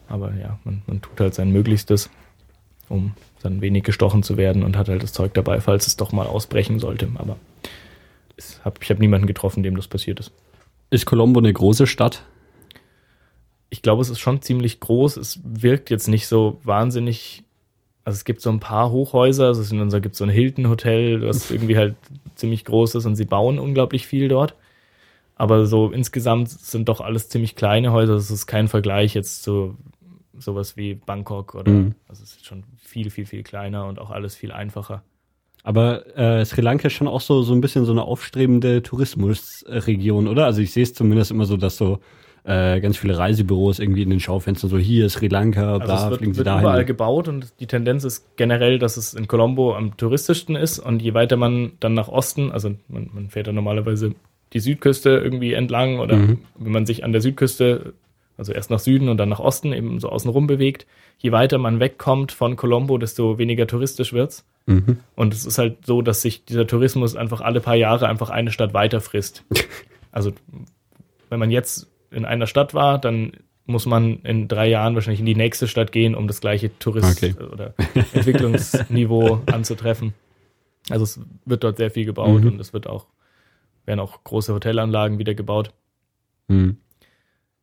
Aber 0.08 0.32
ja, 0.34 0.58
man, 0.64 0.82
man 0.86 1.00
tut 1.00 1.18
halt 1.20 1.34
sein 1.34 1.50
Möglichstes, 1.50 2.10
um 2.88 3.14
dann 3.42 3.60
wenig 3.60 3.84
gestochen 3.84 4.22
zu 4.22 4.36
werden 4.36 4.62
und 4.62 4.76
hat 4.76 4.88
halt 4.88 5.02
das 5.02 5.12
Zeug 5.12 5.34
dabei, 5.34 5.60
falls 5.60 5.86
es 5.86 5.96
doch 5.96 6.12
mal 6.12 6.26
ausbrechen 6.26 6.78
sollte. 6.78 7.08
Aber 7.16 7.36
hab, 8.64 8.82
ich 8.82 8.90
habe 8.90 9.00
niemanden 9.00 9.26
getroffen, 9.26 9.62
dem 9.62 9.76
das 9.76 9.88
passiert 9.88 10.20
ist. 10.20 10.32
Ist 10.90 11.06
Colombo 11.06 11.40
eine 11.40 11.52
große 11.52 11.86
Stadt? 11.86 12.22
Ich 13.70 13.82
glaube, 13.82 14.02
es 14.02 14.10
ist 14.10 14.20
schon 14.20 14.42
ziemlich 14.42 14.80
groß. 14.80 15.16
Es 15.16 15.40
wirkt 15.44 15.90
jetzt 15.90 16.08
nicht 16.08 16.28
so 16.28 16.60
wahnsinnig. 16.62 17.42
Also 18.04 18.16
es 18.16 18.24
gibt 18.24 18.40
so 18.42 18.50
ein 18.50 18.60
paar 18.60 18.90
Hochhäuser, 18.90 19.46
also 19.46 19.62
es 19.62 20.02
gibt 20.02 20.14
so 20.14 20.24
ein 20.24 20.30
Hilton 20.30 20.68
Hotel, 20.68 21.20
das 21.20 21.50
irgendwie 21.50 21.76
halt 21.76 21.96
ziemlich 22.34 22.64
groß 22.64 22.96
ist 22.96 23.06
und 23.06 23.16
sie 23.16 23.24
bauen 23.24 23.58
unglaublich 23.58 24.06
viel 24.06 24.28
dort. 24.28 24.54
Aber 25.36 25.66
so 25.66 25.90
insgesamt 25.90 26.48
sind 26.50 26.88
doch 26.88 27.00
alles 27.00 27.28
ziemlich 27.28 27.56
kleine 27.56 27.92
Häuser. 27.92 28.14
Es 28.14 28.30
ist 28.30 28.46
kein 28.46 28.68
Vergleich 28.68 29.14
jetzt 29.14 29.42
zu 29.42 29.76
sowas 30.38 30.76
wie 30.76 30.94
Bangkok 30.94 31.54
oder 31.54 31.70
Mhm. 31.72 31.94
also 32.08 32.22
es 32.22 32.36
ist 32.36 32.46
schon 32.46 32.64
viel, 32.78 33.10
viel, 33.10 33.26
viel 33.26 33.42
kleiner 33.42 33.86
und 33.86 33.98
auch 34.00 34.10
alles 34.10 34.34
viel 34.34 34.52
einfacher. 34.52 35.02
Aber 35.62 36.16
äh, 36.16 36.44
Sri 36.44 36.60
Lanka 36.60 36.88
ist 36.88 36.92
schon 36.94 37.08
auch 37.08 37.20
so, 37.22 37.42
so 37.42 37.54
ein 37.54 37.60
bisschen 37.60 37.84
so 37.84 37.92
eine 37.92 38.02
aufstrebende 38.02 38.82
Tourismusregion, 38.82 40.28
oder? 40.28 40.44
Also 40.44 40.60
ich 40.60 40.72
sehe 40.72 40.82
es 40.82 40.94
zumindest 40.94 41.30
immer 41.30 41.46
so, 41.46 41.56
dass 41.56 41.76
so 41.76 42.00
äh, 42.44 42.80
ganz 42.80 42.98
viele 42.98 43.16
Reisebüros 43.16 43.78
irgendwie 43.78 44.02
in 44.02 44.10
den 44.10 44.20
Schaufenstern 44.20 44.68
so 44.70 44.76
hier 44.76 45.08
Sri 45.08 45.28
Lanka, 45.28 45.78
bla, 45.78 45.94
Also 45.94 46.08
es 46.12 46.16
fliegen 46.18 46.32
wird, 46.32 46.34
sie 46.34 46.38
wird 46.40 46.46
dahin. 46.48 46.60
überall 46.64 46.84
gebaut 46.84 47.28
und 47.28 47.54
die 47.60 47.66
Tendenz 47.66 48.04
ist 48.04 48.36
generell, 48.36 48.78
dass 48.78 48.96
es 48.98 49.14
in 49.14 49.26
Colombo 49.28 49.74
am 49.74 49.96
touristischsten 49.96 50.54
ist 50.56 50.78
und 50.78 51.00
je 51.00 51.14
weiter 51.14 51.36
man 51.36 51.72
dann 51.80 51.94
nach 51.94 52.08
Osten, 52.08 52.52
also 52.52 52.74
man, 52.88 53.08
man 53.14 53.30
fährt 53.30 53.46
dann 53.46 53.54
normalerweise 53.54 54.14
die 54.52 54.60
Südküste 54.60 55.10
irgendwie 55.10 55.52
entlang 55.52 55.98
oder 55.98 56.16
Mhm. 56.16 56.38
wenn 56.56 56.72
man 56.72 56.86
sich 56.86 57.02
an 57.04 57.12
der 57.12 57.20
Südküste, 57.20 57.94
also 58.36 58.52
erst 58.52 58.70
nach 58.70 58.78
Süden 58.78 59.08
und 59.08 59.16
dann 59.16 59.28
nach 59.28 59.40
Osten 59.40 59.72
eben 59.72 59.98
so 60.00 60.08
außenrum 60.08 60.46
bewegt, 60.46 60.86
je 61.18 61.32
weiter 61.32 61.58
man 61.58 61.80
wegkommt 61.80 62.32
von 62.32 62.56
Colombo, 62.56 62.98
desto 62.98 63.38
weniger 63.38 63.66
touristisch 63.66 64.12
wird's. 64.12 64.44
Mhm. 64.66 64.98
Und 65.14 65.34
es 65.34 65.44
ist 65.44 65.58
halt 65.58 65.86
so, 65.86 66.02
dass 66.02 66.22
sich 66.22 66.44
dieser 66.44 66.66
Tourismus 66.66 67.16
einfach 67.16 67.40
alle 67.40 67.60
paar 67.60 67.74
Jahre 67.76 68.08
einfach 68.08 68.30
eine 68.30 68.50
Stadt 68.50 68.74
weiter 68.74 69.00
frisst. 69.00 69.44
Also 70.12 70.30
wenn 71.28 71.40
man 71.40 71.50
jetzt 71.50 71.88
in 72.12 72.24
einer 72.24 72.46
Stadt 72.46 72.72
war, 72.72 73.00
dann 73.00 73.32
muss 73.66 73.84
man 73.84 74.20
in 74.22 74.46
drei 74.46 74.68
Jahren 74.68 74.94
wahrscheinlich 74.94 75.18
in 75.18 75.26
die 75.26 75.34
nächste 75.34 75.66
Stadt 75.66 75.90
gehen, 75.90 76.14
um 76.14 76.28
das 76.28 76.40
gleiche 76.40 76.70
Tourist- 76.78 77.20
Okay. 77.20 77.34
oder 77.52 77.74
Entwicklungsniveau 78.12 79.40
anzutreffen. 79.46 80.14
Also 80.90 81.04
es 81.04 81.20
wird 81.46 81.64
dort 81.64 81.78
sehr 81.78 81.90
viel 81.90 82.04
gebaut 82.04 82.42
Mhm. 82.42 82.48
und 82.52 82.60
es 82.60 82.72
wird 82.72 82.86
auch, 82.86 83.06
werden 83.84 84.00
auch 84.00 84.24
große 84.24 84.54
Hotelanlagen 84.54 85.18
wieder 85.18 85.34
gebaut. 85.34 85.72
Mhm. 86.48 86.78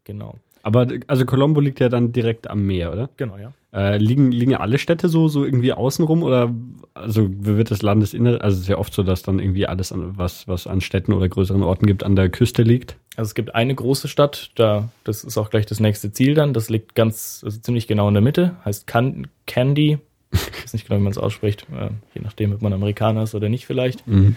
Genau. 0.03 0.35
Aber 0.63 0.87
also 1.07 1.25
Colombo 1.25 1.59
liegt 1.59 1.79
ja 1.79 1.89
dann 1.89 2.11
direkt 2.11 2.49
am 2.49 2.65
Meer, 2.65 2.91
oder? 2.91 3.09
Genau, 3.17 3.37
ja. 3.37 3.53
Äh, 3.73 3.97
liegen, 3.97 4.31
liegen 4.31 4.55
alle 4.55 4.77
Städte 4.77 5.07
so, 5.07 5.27
so 5.27 5.45
irgendwie 5.45 5.71
außenrum 5.71 6.23
oder 6.23 6.53
also 6.93 7.29
wird 7.29 7.71
das 7.71 7.81
Landesinnere? 7.81 8.41
Also 8.41 8.55
es 8.55 8.63
ist 8.63 8.67
ja 8.67 8.77
oft 8.77 8.93
so, 8.93 9.01
dass 9.01 9.23
dann 9.23 9.39
irgendwie 9.39 9.65
alles, 9.65 9.91
an, 9.91 10.17
was, 10.17 10.47
was 10.47 10.67
an 10.67 10.81
Städten 10.81 11.13
oder 11.13 11.29
größeren 11.29 11.63
Orten 11.63 11.85
gibt, 11.85 12.03
an 12.03 12.15
der 12.15 12.29
Küste 12.29 12.63
liegt. 12.63 12.97
Also 13.15 13.29
es 13.29 13.35
gibt 13.35 13.55
eine 13.55 13.73
große 13.73 14.07
Stadt, 14.07 14.51
da, 14.55 14.89
das 15.03 15.23
ist 15.23 15.37
auch 15.37 15.49
gleich 15.49 15.65
das 15.65 15.79
nächste 15.79 16.11
Ziel 16.11 16.33
dann. 16.33 16.53
Das 16.53 16.69
liegt 16.69 16.95
ganz, 16.95 17.41
also 17.45 17.59
ziemlich 17.59 17.87
genau 17.87 18.09
in 18.09 18.13
der 18.13 18.23
Mitte, 18.23 18.57
heißt 18.65 18.87
Can 18.87 19.27
Candy. 19.47 19.99
Ich 20.33 20.63
weiß 20.63 20.73
nicht 20.73 20.87
genau, 20.87 20.99
wie 20.99 21.03
man 21.03 21.11
es 21.11 21.17
ausspricht, 21.17 21.65
äh, 21.71 21.89
je 22.13 22.21
nachdem, 22.21 22.53
ob 22.53 22.61
man 22.61 22.73
Amerikaner 22.73 23.23
ist 23.23 23.35
oder 23.35 23.49
nicht 23.49 23.65
vielleicht. 23.65 24.05
Mhm. 24.07 24.35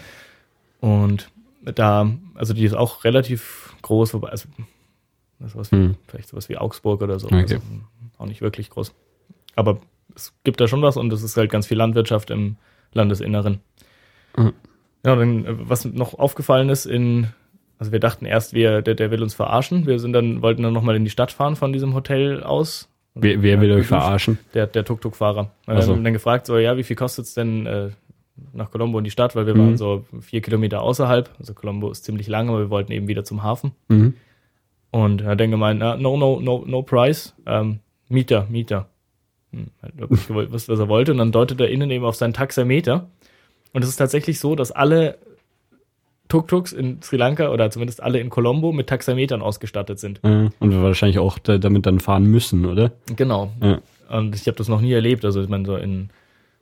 Und 0.79 1.29
da, 1.73 2.09
also 2.35 2.53
die 2.53 2.63
ist 2.65 2.73
auch 2.75 3.03
relativ 3.03 3.75
groß, 3.81 4.13
wobei, 4.13 4.29
also 4.29 4.47
sowas 5.47 5.71
wie, 5.71 5.75
Mhm. 5.75 5.95
vielleicht 6.07 6.29
sowas 6.29 6.49
wie 6.49 6.57
Augsburg 6.57 7.01
oder 7.01 7.19
so. 7.19 7.27
Okay. 7.27 7.41
Also, 7.41 7.59
auch 8.17 8.25
nicht 8.25 8.41
wirklich 8.41 8.69
groß. 8.69 8.93
Aber 9.55 9.79
es 10.15 10.33
gibt 10.43 10.61
da 10.61 10.67
schon 10.67 10.81
was 10.81 10.97
und 10.97 11.11
es 11.11 11.23
ist 11.23 11.37
halt 11.37 11.51
ganz 11.51 11.67
viel 11.67 11.77
Landwirtschaft 11.77 12.29
im 12.29 12.55
Landesinneren. 12.93 13.59
Mhm. 14.37 14.53
Ja, 15.05 15.15
dann, 15.15 15.45
äh, 15.45 15.69
was 15.69 15.85
noch 15.85 16.17
aufgefallen 16.17 16.69
ist 16.69 16.85
in, 16.85 17.27
also 17.77 17.91
wir 17.91 17.99
dachten 17.99 18.25
erst, 18.25 18.53
wir, 18.53 18.81
der, 18.81 18.95
der 18.95 19.11
will 19.11 19.21
uns 19.21 19.33
verarschen. 19.33 19.85
Wir 19.85 19.99
sind 19.99 20.13
dann, 20.13 20.41
wollten 20.41 20.63
dann 20.63 20.73
nochmal 20.73 20.95
in 20.95 21.03
die 21.03 21.09
Stadt 21.11 21.31
fahren 21.31 21.55
von 21.55 21.73
diesem 21.73 21.93
Hotel 21.93 22.43
aus. 22.43 22.89
Wer, 23.13 23.41
wer 23.41 23.61
will 23.61 23.71
euch 23.71 23.87
verarschen? 23.87 24.39
Der, 24.53 24.67
der 24.67 24.83
Tuk-Tuk-Fahrer. 24.83 25.51
Wir 25.67 25.81
so. 25.81 25.93
haben 25.93 26.03
dann 26.03 26.13
gefragt, 26.13 26.47
so, 26.47 26.57
ja, 26.57 26.75
wie 26.75 26.83
viel 26.83 26.95
kostet 26.97 27.25
es 27.25 27.33
denn 27.33 27.65
äh, 27.65 27.89
nach 28.53 28.71
Colombo 28.71 28.97
in 28.97 29.03
die 29.03 29.11
Stadt? 29.11 29.35
Weil 29.35 29.45
wir 29.47 29.55
Mhm. 29.55 29.59
waren 29.59 29.77
so 29.77 30.05
vier 30.21 30.41
Kilometer 30.41 30.81
außerhalb. 30.81 31.29
Also 31.39 31.53
Colombo 31.53 31.89
ist 31.91 32.03
ziemlich 32.05 32.27
lang, 32.27 32.49
aber 32.49 32.59
wir 32.59 32.69
wollten 32.69 32.91
eben 32.91 33.07
wieder 33.07 33.23
zum 33.23 33.43
Hafen. 33.43 33.71
Mhm. 33.87 34.13
Und 34.91 35.21
er 35.21 35.31
hat 35.31 35.39
dann 35.39 35.51
gemeint, 35.51 35.79
na, 35.79 35.97
no, 35.97 36.15
no, 36.17 36.39
no, 36.39 36.63
no 36.65 36.81
price, 36.81 37.33
ähm, 37.45 37.79
Mieter, 38.07 38.47
Mieter. 38.49 38.87
Hm, 39.51 39.67
hat 39.81 40.11
nicht 40.11 40.27
gewollt, 40.27 40.51
was, 40.51 40.69
was 40.69 40.79
er 40.79 40.87
wollte. 40.87 41.11
Und 41.11 41.17
dann 41.17 41.31
deutet 41.31 41.59
er 41.59 41.69
innen 41.69 41.89
eben 41.91 42.05
auf 42.05 42.15
seinen 42.15 42.33
Taxameter. 42.33 43.07
Und 43.73 43.83
es 43.83 43.89
ist 43.89 43.97
tatsächlich 43.97 44.39
so, 44.39 44.55
dass 44.55 44.71
alle 44.71 45.17
Tuk-Tuks 46.27 46.73
in 46.73 47.01
Sri 47.01 47.17
Lanka 47.17 47.49
oder 47.51 47.69
zumindest 47.69 48.01
alle 48.01 48.19
in 48.19 48.29
Colombo 48.29 48.71
mit 48.71 48.87
Taxametern 48.87 49.41
ausgestattet 49.41 49.99
sind. 49.99 50.19
Äh, 50.23 50.49
und 50.59 50.71
wir 50.71 50.81
wahrscheinlich 50.81 51.19
auch 51.19 51.37
da, 51.39 51.57
damit 51.57 51.85
dann 51.85 51.99
fahren 51.99 52.25
müssen, 52.25 52.65
oder? 52.65 52.91
Genau. 53.15 53.51
Ja. 53.61 53.79
Und 54.09 54.33
ich 54.35 54.47
habe 54.47 54.57
das 54.57 54.67
noch 54.67 54.81
nie 54.81 54.91
erlebt. 54.93 55.23
Also 55.25 55.41
ich 55.41 55.49
meine, 55.49 55.65
so 55.65 55.75
in 55.75 56.09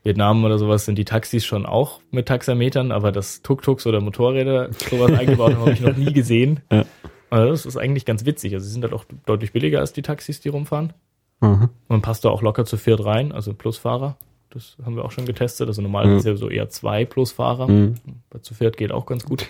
Vietnam 0.04 0.44
oder 0.44 0.58
sowas 0.58 0.86
sind 0.86 0.98
die 0.98 1.06
Taxis 1.06 1.46
schon 1.46 1.66
auch 1.66 2.02
mit 2.12 2.28
Taxametern, 2.28 2.92
aber 2.92 3.12
dass 3.12 3.42
Tuk-Tuks 3.42 3.88
oder 3.88 4.02
Motorräder 4.02 4.72
sowas 4.74 5.12
eingebaut 5.18 5.54
haben, 5.54 5.62
habe 5.62 5.72
ich 5.72 5.82
noch 5.82 5.96
nie 5.96 6.12
gesehen. 6.12 6.60
Ja. 6.72 6.86
Also 7.30 7.50
das 7.50 7.66
ist 7.66 7.78
eigentlich 7.78 8.06
ganz 8.06 8.26
witzig. 8.26 8.54
Also 8.54 8.66
sie 8.66 8.74
sind 8.74 8.84
halt 8.84 8.94
auch 8.94 9.06
deutlich 9.26 9.54
billiger 9.54 9.80
als 9.80 9.94
die 9.94 10.02
Taxis, 10.02 10.42
die 10.42 10.50
rumfahren. 10.50 10.94
Aha. 11.40 11.70
Man 11.88 12.02
passt 12.02 12.26
da 12.26 12.30
auch 12.30 12.42
locker 12.42 12.66
zu 12.66 12.78
viert 12.78 13.04
rein, 13.04 13.32
also 13.32 13.54
Plusfahrer. 13.54 14.18
Das 14.50 14.78
haben 14.86 14.96
wir 14.96 15.04
auch 15.04 15.12
schon 15.12 15.26
getestet. 15.26 15.68
Also 15.68 15.82
normalerweise 15.82 16.18
ist 16.18 16.26
ja 16.26 16.36
so 16.36 16.50
eher 16.50 16.70
zwei 16.70 17.06
Plusfahrer. 17.06 17.68
Mhm. 17.68 17.96
Bei 18.30 18.40
zu 18.40 18.54
viert 18.54 18.78
geht 18.78 18.92
auch 18.92 19.06
ganz 19.06 19.26
gut. 19.26 19.48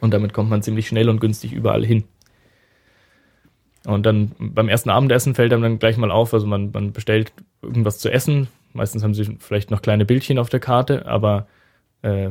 und 0.00 0.12
damit 0.12 0.34
kommt 0.34 0.50
man 0.50 0.62
ziemlich 0.62 0.86
schnell 0.86 1.08
und 1.08 1.20
günstig 1.20 1.52
überall 1.52 1.84
hin. 1.84 2.04
Und 3.86 4.04
dann 4.04 4.32
beim 4.38 4.68
ersten 4.68 4.90
Abendessen 4.90 5.34
fällt 5.34 5.52
einem 5.52 5.62
dann 5.62 5.78
gleich 5.78 5.96
mal 5.96 6.10
auf, 6.10 6.34
also 6.34 6.46
man, 6.46 6.70
man 6.72 6.92
bestellt 6.92 7.32
irgendwas 7.62 7.98
zu 7.98 8.12
essen. 8.12 8.48
Meistens 8.72 9.02
haben 9.02 9.14
sie 9.14 9.36
vielleicht 9.40 9.70
noch 9.70 9.82
kleine 9.82 10.04
Bildchen 10.04 10.38
auf 10.38 10.48
der 10.48 10.60
Karte, 10.60 11.06
aber 11.06 11.46
äh, 12.02 12.30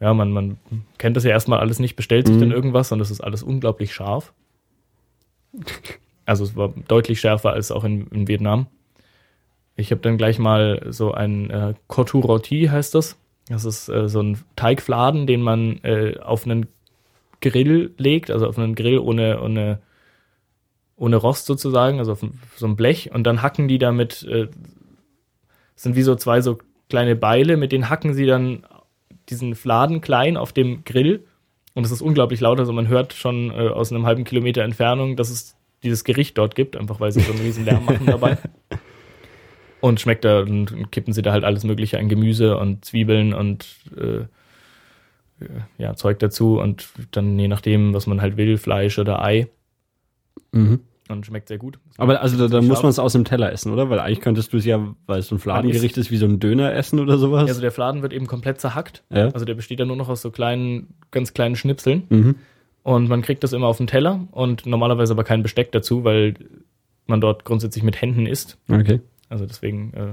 ja, 0.00 0.14
man, 0.14 0.30
man 0.32 0.58
kennt 0.98 1.16
das 1.16 1.24
ja 1.24 1.30
erstmal 1.30 1.58
alles 1.60 1.78
nicht, 1.78 1.96
bestellt 1.96 2.26
sich 2.26 2.36
Mhm. 2.36 2.40
dann 2.40 2.50
irgendwas 2.52 2.90
und 2.92 2.98
das 2.98 3.10
ist 3.10 3.20
alles 3.20 3.42
unglaublich 3.42 3.92
scharf. 3.94 4.32
Also 6.26 6.44
es 6.44 6.56
war 6.56 6.72
deutlich 6.88 7.20
schärfer 7.20 7.52
als 7.52 7.70
auch 7.72 7.84
in, 7.84 8.06
in 8.08 8.28
Vietnam. 8.28 8.66
Ich 9.76 9.90
habe 9.90 10.00
dann 10.00 10.16
gleich 10.18 10.38
mal 10.38 10.86
so 10.90 11.12
ein 11.12 11.50
äh, 11.50 11.74
Kotu 11.86 12.20
Roti 12.20 12.66
heißt 12.70 12.94
das. 12.94 13.16
Das 13.48 13.64
ist 13.64 13.88
äh, 13.88 14.08
so 14.08 14.22
ein 14.22 14.38
Teigfladen, 14.54 15.26
den 15.26 15.42
man 15.42 15.78
äh, 15.82 16.18
auf 16.20 16.44
einen 16.44 16.66
Grill 17.40 17.92
legt, 17.96 18.30
also 18.30 18.46
auf 18.46 18.58
einen 18.58 18.74
Grill 18.74 18.98
ohne, 18.98 19.40
ohne, 19.42 19.80
ohne 20.96 21.16
Rost 21.16 21.46
sozusagen, 21.46 21.98
also 21.98 22.12
auf 22.12 22.24
so 22.56 22.66
ein 22.66 22.76
Blech 22.76 23.10
und 23.12 23.24
dann 23.24 23.42
hacken 23.42 23.66
die 23.66 23.78
damit, 23.78 24.22
äh, 24.24 24.48
sind 25.80 25.96
wie 25.96 26.02
so 26.02 26.14
zwei 26.14 26.40
so 26.42 26.58
kleine 26.88 27.16
Beile, 27.16 27.56
mit 27.56 27.72
denen 27.72 27.88
hacken 27.88 28.12
sie 28.12 28.26
dann 28.26 28.66
diesen 29.30 29.54
Fladen 29.54 30.00
klein 30.00 30.36
auf 30.36 30.52
dem 30.52 30.84
Grill 30.84 31.24
und 31.74 31.84
es 31.84 31.90
ist 31.90 32.02
unglaublich 32.02 32.40
laut, 32.40 32.58
also 32.58 32.72
man 32.72 32.88
hört 32.88 33.14
schon 33.14 33.50
äh, 33.50 33.68
aus 33.68 33.90
einem 33.90 34.04
halben 34.04 34.24
Kilometer 34.24 34.62
Entfernung, 34.62 35.16
dass 35.16 35.30
es 35.30 35.56
dieses 35.82 36.04
Gericht 36.04 36.36
dort 36.36 36.54
gibt, 36.54 36.76
einfach 36.76 37.00
weil 37.00 37.12
sie 37.12 37.20
so 37.20 37.32
einen 37.32 37.40
riesen 37.40 37.64
Lärm 37.64 37.86
machen 37.86 38.06
dabei. 38.06 38.36
Und 39.80 39.98
schmeckt 39.98 40.26
da 40.26 40.40
und 40.40 40.92
kippen 40.92 41.14
sie 41.14 41.22
da 41.22 41.32
halt 41.32 41.42
alles 41.42 41.64
Mögliche 41.64 41.98
an 41.98 42.10
Gemüse 42.10 42.58
und 42.58 42.84
Zwiebeln 42.84 43.32
und 43.32 43.66
äh, 43.96 44.26
ja, 45.78 45.94
Zeug 45.94 46.18
dazu 46.18 46.60
und 46.60 46.90
dann 47.12 47.38
je 47.38 47.48
nachdem, 47.48 47.94
was 47.94 48.06
man 48.06 48.20
halt 48.20 48.36
will, 48.36 48.58
Fleisch 48.58 48.98
oder 48.98 49.24
Ei. 49.24 49.48
Mhm. 50.52 50.80
Und 51.10 51.26
schmeckt 51.26 51.48
sehr 51.48 51.58
gut. 51.58 51.78
Aber 51.98 52.22
also 52.22 52.38
da, 52.38 52.46
da 52.48 52.62
muss 52.62 52.82
man 52.82 52.90
es 52.90 52.98
aus 52.98 53.12
dem 53.14 53.24
Teller 53.24 53.52
essen, 53.52 53.72
oder? 53.72 53.90
Weil 53.90 53.98
eigentlich 53.98 54.20
könntest 54.20 54.52
du 54.52 54.58
es 54.58 54.64
ja, 54.64 54.94
weil 55.06 55.18
es 55.18 55.26
so 55.28 55.34
ein 55.34 55.38
Fladengericht 55.40 55.98
ist, 55.98 56.10
wie 56.10 56.16
so 56.16 56.26
ein 56.26 56.38
Döner 56.40 56.72
essen 56.72 57.00
oder 57.00 57.18
sowas. 57.18 57.48
Also 57.48 57.60
der 57.60 57.72
Fladen 57.72 58.02
wird 58.02 58.12
eben 58.12 58.26
komplett 58.26 58.60
zerhackt. 58.60 59.02
Ja. 59.10 59.28
Also 59.30 59.44
der 59.44 59.54
besteht 59.54 59.80
dann 59.80 59.88
nur 59.88 59.96
noch 59.96 60.08
aus 60.08 60.22
so 60.22 60.30
kleinen, 60.30 60.94
ganz 61.10 61.34
kleinen 61.34 61.56
Schnipseln. 61.56 62.04
Mhm. 62.08 62.34
Und 62.82 63.08
man 63.08 63.22
kriegt 63.22 63.42
das 63.44 63.52
immer 63.52 63.66
auf 63.66 63.76
den 63.76 63.86
Teller 63.88 64.20
und 64.30 64.64
normalerweise 64.66 65.12
aber 65.12 65.24
kein 65.24 65.42
Besteck 65.42 65.72
dazu, 65.72 66.04
weil 66.04 66.34
man 67.06 67.20
dort 67.20 67.44
grundsätzlich 67.44 67.82
mit 67.84 68.00
Händen 68.00 68.26
isst. 68.26 68.56
Okay. 68.70 69.00
Also 69.28 69.44
deswegen, 69.46 69.92
äh, 69.94 70.06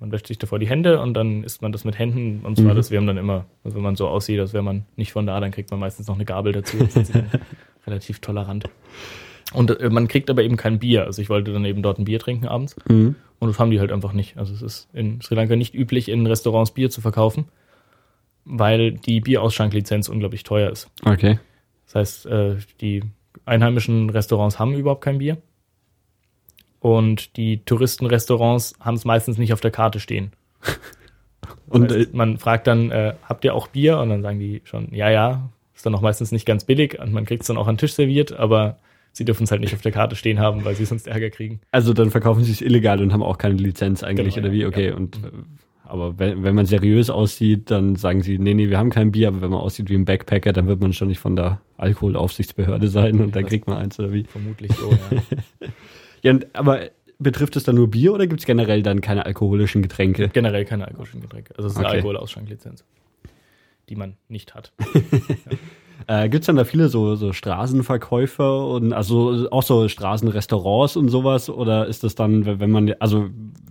man 0.00 0.10
wäscht 0.10 0.26
sich 0.26 0.38
davor 0.38 0.58
die 0.58 0.68
Hände 0.68 1.00
und 1.00 1.14
dann 1.14 1.44
isst 1.44 1.62
man 1.62 1.70
das 1.72 1.84
mit 1.84 1.98
Händen. 1.98 2.40
Und 2.44 2.56
zwar, 2.56 2.72
Mhm. 2.72 2.76
das 2.76 2.90
wäre 2.90 3.06
dann 3.06 3.16
immer, 3.16 3.46
also 3.62 3.76
wenn 3.76 3.84
man 3.84 3.94
so 3.96 4.08
aussieht, 4.08 4.40
als 4.40 4.52
wäre 4.52 4.64
man 4.64 4.84
nicht 4.96 5.12
von 5.12 5.24
da, 5.26 5.38
dann 5.38 5.52
kriegt 5.52 5.70
man 5.70 5.78
meistens 5.78 6.08
noch 6.08 6.16
eine 6.16 6.24
Gabel 6.24 6.52
dazu. 6.52 6.76
Das 6.78 6.96
ist 6.96 7.12
relativ 7.86 8.18
tolerant. 8.18 8.64
Und 9.52 9.78
äh, 9.80 9.90
man 9.90 10.08
kriegt 10.08 10.30
aber 10.30 10.42
eben 10.42 10.56
kein 10.56 10.78
Bier. 10.78 11.04
Also 11.04 11.22
ich 11.22 11.28
wollte 11.28 11.52
dann 11.52 11.64
eben 11.64 11.82
dort 11.82 11.98
ein 11.98 12.04
Bier 12.04 12.18
trinken 12.18 12.46
abends. 12.46 12.76
Mhm. 12.88 13.16
Und 13.38 13.48
das 13.48 13.58
haben 13.58 13.70
die 13.70 13.80
halt 13.80 13.92
einfach 13.92 14.12
nicht. 14.12 14.36
Also 14.36 14.54
es 14.54 14.62
ist 14.62 14.88
in 14.92 15.20
Sri 15.20 15.34
Lanka 15.34 15.56
nicht 15.56 15.74
üblich, 15.74 16.08
in 16.08 16.26
Restaurants 16.26 16.70
Bier 16.72 16.90
zu 16.90 17.00
verkaufen, 17.00 17.46
weil 18.44 18.92
die 18.92 19.20
Bierausschenklizenz 19.20 20.08
unglaublich 20.08 20.44
teuer 20.44 20.70
ist. 20.70 20.90
Okay. 21.04 21.38
Das 21.86 21.94
heißt, 21.94 22.26
äh, 22.26 22.56
die 22.80 23.02
einheimischen 23.44 24.10
Restaurants 24.10 24.58
haben 24.58 24.74
überhaupt 24.74 25.02
kein 25.02 25.18
Bier. 25.18 25.38
Und 26.80 27.36
die 27.36 27.64
Touristenrestaurants 27.64 28.74
haben 28.80 28.94
es 28.94 29.04
meistens 29.04 29.38
nicht 29.38 29.52
auf 29.52 29.60
der 29.60 29.70
Karte 29.70 30.00
stehen. 30.00 30.32
Und 31.68 31.90
Das 31.90 31.96
äh, 31.96 32.00
heißt, 32.00 32.14
man 32.14 32.38
fragt 32.38 32.66
dann, 32.66 32.90
äh, 32.90 33.14
habt 33.28 33.44
ihr 33.44 33.54
auch 33.54 33.68
Bier? 33.68 33.98
Und 33.98 34.10
dann 34.10 34.22
sagen 34.22 34.38
die 34.38 34.62
schon, 34.64 34.94
ja, 34.94 35.10
ja. 35.10 35.48
Ist 35.74 35.86
dann 35.86 35.94
auch 35.94 36.00
meistens 36.00 36.30
nicht 36.32 36.46
ganz 36.46 36.64
billig 36.64 37.00
und 37.00 37.12
man 37.12 37.24
kriegt 37.24 37.42
es 37.42 37.48
dann 37.48 37.56
auch 37.56 37.66
an 37.66 37.74
den 37.74 37.78
Tisch 37.78 37.94
serviert, 37.94 38.32
aber 38.32 38.78
sie 39.12 39.24
dürfen 39.24 39.44
es 39.44 39.50
halt 39.50 39.60
nicht 39.60 39.74
auf 39.74 39.82
der 39.82 39.92
Karte 39.92 40.16
stehen 40.16 40.38
haben, 40.40 40.64
weil 40.64 40.74
sie 40.74 40.84
sonst 40.84 41.06
Ärger 41.06 41.30
kriegen. 41.30 41.60
also 41.70 41.92
dann 41.92 42.10
verkaufen 42.10 42.42
sie 42.44 42.52
es 42.52 42.60
illegal 42.60 43.00
und 43.02 43.12
haben 43.12 43.22
auch 43.22 43.38
keine 43.38 43.54
Lizenz 43.56 44.02
eigentlich 44.02 44.34
Genau, 44.36 44.46
oder 44.46 44.54
wie? 44.54 44.60
ja. 44.62 44.68
Okay. 44.68 44.88
Ja. 44.88 44.94
Und 44.96 45.16
äh, 45.16 45.30
aber 45.84 46.18
wenn, 46.18 46.42
wenn 46.42 46.54
man 46.54 46.64
seriös 46.64 47.10
aussieht, 47.10 47.70
dann 47.70 47.96
sagen 47.96 48.22
sie, 48.22 48.38
nee, 48.38 48.54
nee, 48.54 48.70
wir 48.70 48.78
haben 48.78 48.88
kein 48.88 49.12
Bier, 49.12 49.28
aber 49.28 49.42
wenn 49.42 49.50
man 49.50 49.60
aussieht 49.60 49.90
wie 49.90 49.94
ein 49.94 50.06
Backpacker, 50.06 50.54
dann 50.54 50.66
wird 50.66 50.80
man 50.80 50.94
schon 50.94 51.08
nicht 51.08 51.18
von 51.18 51.36
der 51.36 51.60
Alkoholaufsichtsbehörde 51.76 52.88
sein 52.88 53.20
und 53.20 53.36
dann 53.36 53.42
das- 53.42 53.50
kriegt 53.50 53.66
man 53.66 53.76
eins 53.76 53.98
oder 53.98 54.12
wie. 54.12 54.24
Vermutlich 54.24 54.72
so, 54.72 54.90
ja. 54.90 55.22
Ja, 56.22 56.30
und, 56.30 56.46
aber 56.54 56.88
betrifft 57.18 57.56
es 57.56 57.64
dann 57.64 57.74
nur 57.74 57.90
Bier 57.90 58.14
oder 58.14 58.26
gibt 58.26 58.40
es 58.40 58.46
generell 58.46 58.82
dann 58.82 59.00
keine 59.00 59.26
alkoholischen 59.26 59.82
Getränke? 59.82 60.28
Generell 60.28 60.64
keine 60.64 60.86
alkoholischen 60.86 61.20
Getränke. 61.20 61.52
Also 61.56 61.66
es 61.66 61.72
ist 61.74 61.78
eine 61.78 61.88
Okay. 61.88 61.96
Alkoholausschenklizenz, 61.96 62.84
die 63.88 63.96
man 63.96 64.16
nicht 64.28 64.54
hat. 64.54 64.72
Äh, 66.06 66.28
Gibt 66.28 66.42
es 66.42 66.46
dann 66.46 66.56
da 66.56 66.64
viele 66.64 66.88
so, 66.88 67.14
so 67.14 67.32
Straßenverkäufer 67.32 68.66
und 68.68 68.92
also 68.92 69.48
auch 69.50 69.62
so 69.62 69.88
Straßenrestaurants 69.88 70.96
und 70.96 71.08
sowas? 71.08 71.48
Oder 71.50 71.86
ist 71.86 72.04
das 72.04 72.14
dann, 72.14 72.44
wenn 72.60 72.70
man, 72.70 72.94
also 72.98 73.28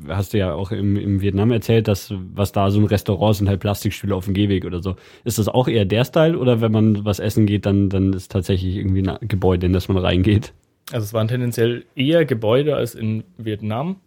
hast 0.08 0.34
du 0.34 0.38
ja 0.38 0.54
auch 0.54 0.72
im, 0.72 0.96
im 0.96 1.22
Vietnam 1.22 1.52
erzählt, 1.52 1.88
dass 1.88 2.14
was 2.34 2.52
da 2.52 2.72
so 2.72 2.80
ein 2.80 2.86
Restaurant 2.86 3.36
sind 3.36 3.50
halt 3.50 3.60
Plastikstühle 3.60 4.16
auf 4.16 4.26
dem 4.26 4.34
Gehweg 4.34 4.66
oder 4.66 4.82
so. 4.82 4.96
Ist 5.24 5.38
das 5.40 5.48
auch 5.48 5.68
eher 5.68 5.86
der 5.86 6.06
Style 6.06 6.38
oder 6.38 6.62
wenn 6.62 6.72
man 6.72 7.06
was 7.06 7.20
essen 7.20 7.46
geht, 7.46 7.66
dann, 7.66 7.90
dann 7.90 8.14
ist 8.14 8.32
tatsächlich 8.32 8.76
irgendwie 8.76 9.08
ein 9.08 9.28
Gebäude, 9.28 9.66
in 9.68 9.74
das 9.74 9.88
man 9.88 9.98
reingeht? 9.98 10.54
Also 10.92 11.06
es 11.06 11.14
waren 11.14 11.28
tendenziell 11.28 11.86
eher 11.96 12.26
Gebäude 12.26 12.76
als 12.76 12.96
in 12.96 13.24
Vietnam, 13.38 13.98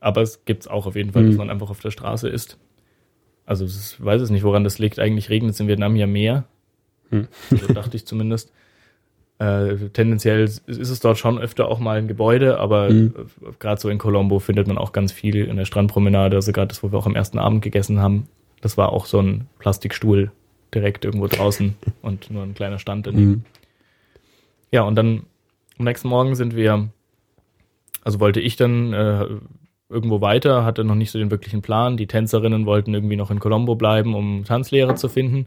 aber 0.00 0.22
es 0.22 0.44
gibt 0.44 0.62
es 0.62 0.68
auch 0.68 0.86
auf 0.86 0.94
jeden 0.96 1.12
Fall, 1.12 1.24
dass 1.24 1.32
Mhm. 1.32 1.38
man 1.38 1.50
einfach 1.50 1.70
auf 1.70 1.80
der 1.80 1.90
Straße 1.90 2.28
ist. 2.28 2.58
Also 3.46 3.64
ist, 3.64 4.04
weiß 4.04 4.22
es 4.22 4.30
nicht, 4.30 4.44
woran 4.44 4.62
das 4.62 4.78
liegt. 4.78 5.00
Eigentlich 5.00 5.28
regnet 5.28 5.54
es 5.54 5.60
in 5.60 5.66
Vietnam 5.66 5.96
ja 5.96 6.06
mehr. 6.06 6.44
Hm. 7.10 7.28
So 7.50 7.72
dachte 7.72 7.96
ich 7.96 8.06
zumindest. 8.06 8.52
Äh, 9.38 9.88
tendenziell 9.94 10.42
ist 10.44 10.68
es 10.68 11.00
dort 11.00 11.16
schon 11.18 11.38
öfter 11.38 11.66
auch 11.68 11.78
mal 11.78 11.96
ein 11.96 12.08
Gebäude, 12.08 12.58
aber 12.58 12.90
Mhm. 12.90 13.14
gerade 13.58 13.80
so 13.80 13.88
in 13.88 13.96
Colombo 13.96 14.38
findet 14.38 14.66
man 14.66 14.76
auch 14.76 14.92
ganz 14.92 15.12
viel 15.12 15.36
in 15.36 15.56
der 15.56 15.64
Strandpromenade. 15.64 16.36
Also 16.36 16.52
gerade 16.52 16.68
das, 16.68 16.82
wo 16.82 16.92
wir 16.92 16.98
auch 16.98 17.06
am 17.06 17.16
ersten 17.16 17.38
Abend 17.38 17.62
gegessen 17.62 18.00
haben, 18.00 18.28
das 18.60 18.76
war 18.76 18.92
auch 18.92 19.06
so 19.06 19.18
ein 19.20 19.46
Plastikstuhl 19.58 20.30
direkt 20.74 21.06
irgendwo 21.06 21.26
draußen 21.26 21.74
und 22.02 22.30
nur 22.30 22.42
ein 22.42 22.52
kleiner 22.54 22.78
Stand 22.78 23.06
daneben. 23.06 23.30
Mhm. 23.30 23.44
Ja, 24.72 24.82
und 24.82 24.94
dann 24.96 25.22
am 25.78 25.86
nächsten 25.86 26.08
Morgen 26.08 26.34
sind 26.34 26.54
wir, 26.54 26.90
also 28.04 28.20
wollte 28.20 28.40
ich 28.40 28.56
dann 28.56 28.92
äh, 28.92 29.26
irgendwo 29.88 30.20
weiter, 30.20 30.66
hatte 30.66 30.84
noch 30.84 30.94
nicht 30.94 31.10
so 31.10 31.18
den 31.18 31.30
wirklichen 31.30 31.62
Plan. 31.62 31.96
Die 31.96 32.06
Tänzerinnen 32.06 32.66
wollten 32.66 32.92
irgendwie 32.92 33.16
noch 33.16 33.30
in 33.30 33.40
Colombo 33.40 33.74
bleiben, 33.74 34.14
um 34.14 34.44
Tanzlehrer 34.44 34.96
zu 34.96 35.08
finden. 35.08 35.46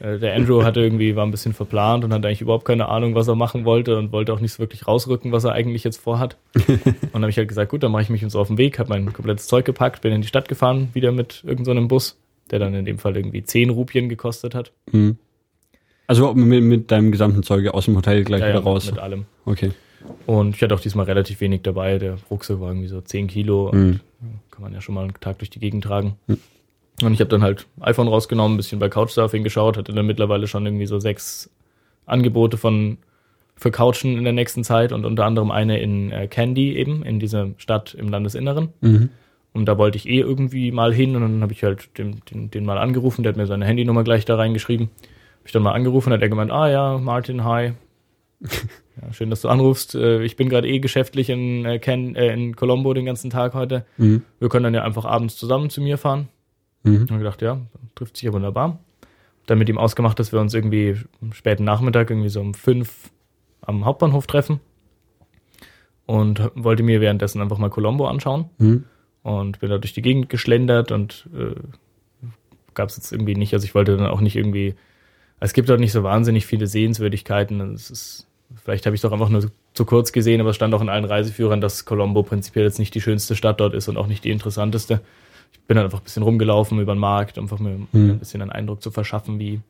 Äh, 0.00 0.18
der 0.18 0.34
Andrew 0.34 0.62
hatte 0.64 0.80
irgendwie, 0.80 1.14
war 1.16 1.24
ein 1.24 1.30
bisschen 1.30 1.52
verplant 1.54 2.04
und 2.04 2.12
hatte 2.12 2.26
eigentlich 2.28 2.40
überhaupt 2.40 2.64
keine 2.64 2.88
Ahnung, 2.88 3.14
was 3.14 3.28
er 3.28 3.34
machen 3.36 3.64
wollte 3.64 3.96
und 3.96 4.12
wollte 4.12 4.32
auch 4.32 4.40
nicht 4.40 4.52
so 4.52 4.58
wirklich 4.58 4.86
rausrücken, 4.86 5.32
was 5.32 5.44
er 5.44 5.52
eigentlich 5.52 5.84
jetzt 5.84 5.98
vorhat. 6.00 6.36
und 6.54 6.78
dann 7.12 7.22
habe 7.22 7.30
ich 7.30 7.36
halt 7.38 7.48
gesagt, 7.48 7.70
gut, 7.70 7.82
dann 7.82 7.92
mache 7.92 8.02
ich 8.02 8.10
mich 8.10 8.24
uns 8.24 8.34
auf 8.36 8.48
den 8.48 8.58
Weg, 8.58 8.78
habe 8.78 8.88
mein 8.90 9.12
komplettes 9.12 9.46
Zeug 9.46 9.64
gepackt, 9.64 10.02
bin 10.02 10.12
in 10.12 10.20
die 10.22 10.28
Stadt 10.28 10.48
gefahren, 10.48 10.88
wieder 10.92 11.12
mit 11.12 11.42
irgendeinem 11.44 11.64
so 11.64 11.70
einem 11.70 11.88
Bus, 11.88 12.18
der 12.50 12.58
dann 12.58 12.74
in 12.74 12.84
dem 12.84 12.98
Fall 12.98 13.16
irgendwie 13.16 13.42
10 13.44 13.70
Rupien 13.70 14.08
gekostet 14.08 14.54
hat. 14.54 14.72
Mhm. 14.92 15.16
Also 16.06 16.34
mit, 16.34 16.62
mit 16.62 16.90
deinem 16.90 17.12
gesamten 17.12 17.42
Zeug 17.42 17.68
aus 17.68 17.86
dem 17.86 17.96
Hotel 17.96 18.24
gleich 18.24 18.40
Ja, 18.42 18.48
wieder 18.48 18.58
ja, 18.58 18.64
raus. 18.64 18.86
Mit, 18.86 18.96
mit 18.96 19.02
allem. 19.02 19.24
Okay. 19.46 19.70
Und 20.26 20.54
ich 20.54 20.62
hatte 20.62 20.74
auch 20.74 20.80
diesmal 20.80 21.06
relativ 21.06 21.40
wenig 21.40 21.62
dabei. 21.62 21.98
Der 21.98 22.18
Rucksack 22.30 22.60
war 22.60 22.68
irgendwie 22.68 22.88
so 22.88 23.00
10 23.00 23.26
Kilo 23.26 23.70
und 23.70 23.88
Mhm. 23.88 24.00
kann 24.50 24.62
man 24.62 24.72
ja 24.74 24.80
schon 24.82 24.94
mal 24.94 25.04
einen 25.04 25.14
Tag 25.20 25.38
durch 25.38 25.48
die 25.50 25.60
Gegend 25.60 25.84
tragen. 25.84 26.16
Mhm. 26.26 26.38
Und 27.02 27.12
ich 27.12 27.20
habe 27.20 27.28
dann 27.28 27.42
halt 27.42 27.66
iPhone 27.80 28.08
rausgenommen, 28.08 28.54
ein 28.54 28.56
bisschen 28.56 28.78
bei 28.78 28.88
Couchsurfing 28.88 29.42
geschaut, 29.42 29.76
hatte 29.76 29.92
dann 29.92 30.06
mittlerweile 30.06 30.46
schon 30.46 30.64
irgendwie 30.64 30.86
so 30.86 30.98
sechs 31.00 31.50
Angebote 32.06 32.56
von 32.56 32.98
für 33.56 33.70
Couchen 33.70 34.16
in 34.16 34.24
der 34.24 34.32
nächsten 34.32 34.64
Zeit 34.64 34.92
und 34.92 35.04
unter 35.04 35.24
anderem 35.24 35.50
eine 35.50 35.80
in 35.80 36.10
äh, 36.10 36.26
Candy 36.26 36.76
eben, 36.76 37.04
in 37.04 37.20
dieser 37.20 37.50
Stadt 37.56 37.94
im 37.94 38.08
Landesinneren. 38.08 38.70
Mhm. 38.80 39.10
Und 39.52 39.66
da 39.66 39.78
wollte 39.78 39.96
ich 39.96 40.08
eh 40.08 40.18
irgendwie 40.18 40.72
mal 40.72 40.92
hin 40.92 41.14
und 41.14 41.22
dann 41.22 41.42
habe 41.42 41.52
ich 41.52 41.62
halt 41.62 41.96
den, 41.96 42.20
den, 42.30 42.50
den 42.50 42.64
mal 42.64 42.78
angerufen, 42.78 43.22
der 43.22 43.30
hat 43.30 43.36
mir 43.36 43.46
seine 43.46 43.64
Handynummer 43.64 44.02
gleich 44.02 44.24
da 44.24 44.34
reingeschrieben. 44.34 44.88
Habe 44.88 45.46
ich 45.46 45.52
dann 45.52 45.62
mal 45.62 45.72
angerufen, 45.72 46.12
hat 46.12 46.22
er 46.22 46.28
gemeint, 46.28 46.50
ah 46.50 46.68
ja, 46.68 46.98
Martin, 46.98 47.44
hi. 47.44 47.72
ja, 48.40 49.12
schön, 49.12 49.30
dass 49.30 49.42
du 49.42 49.48
anrufst. 49.48 49.94
Äh, 49.94 50.24
Ich 50.24 50.34
bin 50.34 50.48
gerade 50.48 50.68
eh 50.68 50.80
geschäftlich 50.80 51.30
in, 51.30 51.64
äh, 51.64 51.78
Ken, 51.78 52.16
äh, 52.16 52.32
in 52.32 52.56
Colombo 52.56 52.92
den 52.94 53.04
ganzen 53.04 53.30
Tag 53.30 53.54
heute. 53.54 53.84
Mhm. 53.96 54.22
Wir 54.40 54.48
können 54.48 54.64
dann 54.64 54.74
ja 54.74 54.82
einfach 54.82 55.04
abends 55.04 55.36
zusammen 55.36 55.70
zu 55.70 55.80
mir 55.80 55.98
fahren. 55.98 56.28
Mhm. 56.84 56.96
Und 56.96 57.10
ich 57.10 57.18
gedacht, 57.18 57.42
ja, 57.42 57.60
trifft 57.96 58.16
sich 58.16 58.24
ja 58.24 58.32
wunderbar. 58.32 58.78
Dann 59.46 59.58
mit 59.58 59.68
ihm 59.68 59.76
ausgemacht, 59.78 60.18
dass 60.18 60.32
wir 60.32 60.40
uns 60.40 60.54
irgendwie 60.54 60.96
am 61.20 61.32
späten 61.32 61.64
Nachmittag, 61.64 62.08
irgendwie 62.10 62.28
so 62.30 62.40
um 62.40 62.54
fünf 62.54 63.10
am 63.62 63.84
Hauptbahnhof 63.84 64.26
treffen. 64.26 64.60
Und 66.06 66.50
wollte 66.54 66.82
mir 66.82 67.00
währenddessen 67.00 67.40
einfach 67.40 67.56
mal 67.58 67.70
Colombo 67.70 68.06
anschauen 68.06 68.46
Mhm. 68.58 68.84
und 69.22 69.58
bin 69.60 69.70
da 69.70 69.78
durch 69.78 69.94
die 69.94 70.02
Gegend 70.02 70.28
geschlendert 70.28 70.92
und 70.92 71.28
äh, 71.34 71.54
gab 72.74 72.90
es 72.90 72.96
jetzt 72.96 73.10
irgendwie 73.10 73.34
nicht, 73.34 73.54
also 73.54 73.64
ich 73.64 73.74
wollte 73.74 73.96
dann 73.96 74.06
auch 74.08 74.20
nicht 74.20 74.36
irgendwie, 74.36 74.74
es 75.40 75.54
gibt 75.54 75.68
dort 75.70 75.80
nicht 75.80 75.92
so 75.92 76.02
wahnsinnig 76.02 76.44
viele 76.44 76.66
Sehenswürdigkeiten. 76.66 77.60
Es 77.72 77.90
ist, 77.90 78.26
vielleicht 78.62 78.84
habe 78.84 78.94
ich 78.94 79.00
doch 79.00 79.12
einfach 79.12 79.30
nur 79.30 79.50
zu 79.72 79.84
kurz 79.86 80.12
gesehen, 80.12 80.40
aber 80.42 80.50
es 80.50 80.56
stand 80.56 80.74
auch 80.74 80.82
in 80.82 80.90
allen 80.90 81.06
Reiseführern, 81.06 81.62
dass 81.62 81.86
Colombo 81.86 82.22
prinzipiell 82.22 82.66
jetzt 82.66 82.78
nicht 82.78 82.94
die 82.94 83.00
schönste 83.00 83.34
Stadt 83.34 83.58
dort 83.60 83.72
ist 83.72 83.88
und 83.88 83.96
auch 83.96 84.06
nicht 84.06 84.24
die 84.24 84.30
interessanteste. 84.30 85.00
Ich 85.54 85.66
bin 85.66 85.76
dann 85.76 85.84
einfach 85.86 86.00
ein 86.00 86.04
bisschen 86.04 86.22
rumgelaufen 86.22 86.78
über 86.78 86.94
den 86.94 86.98
Markt, 87.00 87.38
um 87.38 87.44
einfach 87.44 87.58
mir 87.58 87.78
Mhm. 87.92 88.10
ein 88.10 88.18
bisschen 88.18 88.42
einen 88.42 88.50
Eindruck 88.52 88.82
zu 88.82 88.90
verschaffen, 88.90 89.38
wie 89.38 89.60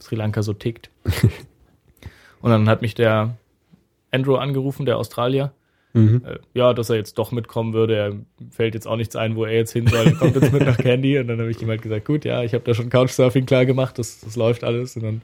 Sri 0.00 0.16
Lanka 0.16 0.42
so 0.42 0.52
tickt. 0.52 0.90
und 2.40 2.50
dann 2.50 2.68
hat 2.68 2.82
mich 2.82 2.94
der 2.94 3.36
Andrew 4.10 4.36
angerufen, 4.36 4.86
der 4.86 4.98
Australier, 4.98 5.52
Mhm. 5.94 6.22
äh, 6.26 6.38
ja, 6.52 6.74
dass 6.74 6.90
er 6.90 6.96
jetzt 6.96 7.16
doch 7.18 7.32
mitkommen 7.32 7.72
würde. 7.72 7.96
Er 7.96 8.12
fällt 8.50 8.74
jetzt 8.74 8.86
auch 8.86 8.96
nichts 8.96 9.16
ein, 9.16 9.36
wo 9.36 9.44
er 9.46 9.54
jetzt 9.54 9.72
hin 9.72 9.86
soll. 9.86 10.06
Er 10.06 10.12
kommt 10.12 10.34
jetzt 10.36 10.52
mit 10.52 10.64
nach 10.64 10.76
Candy. 10.76 11.18
Und 11.18 11.28
dann 11.28 11.38
habe 11.40 11.50
ich 11.50 11.60
ihm 11.62 11.68
halt 11.68 11.80
gesagt, 11.82 12.04
gut, 12.04 12.24
ja, 12.26 12.42
ich 12.44 12.52
habe 12.52 12.62
da 12.64 12.74
schon 12.74 12.90
Couchsurfing 12.90 13.46
klar 13.46 13.64
gemacht, 13.64 13.98
das, 13.98 14.20
das 14.20 14.36
läuft 14.36 14.64
alles. 14.64 14.96
Und 14.96 15.02
dann 15.04 15.22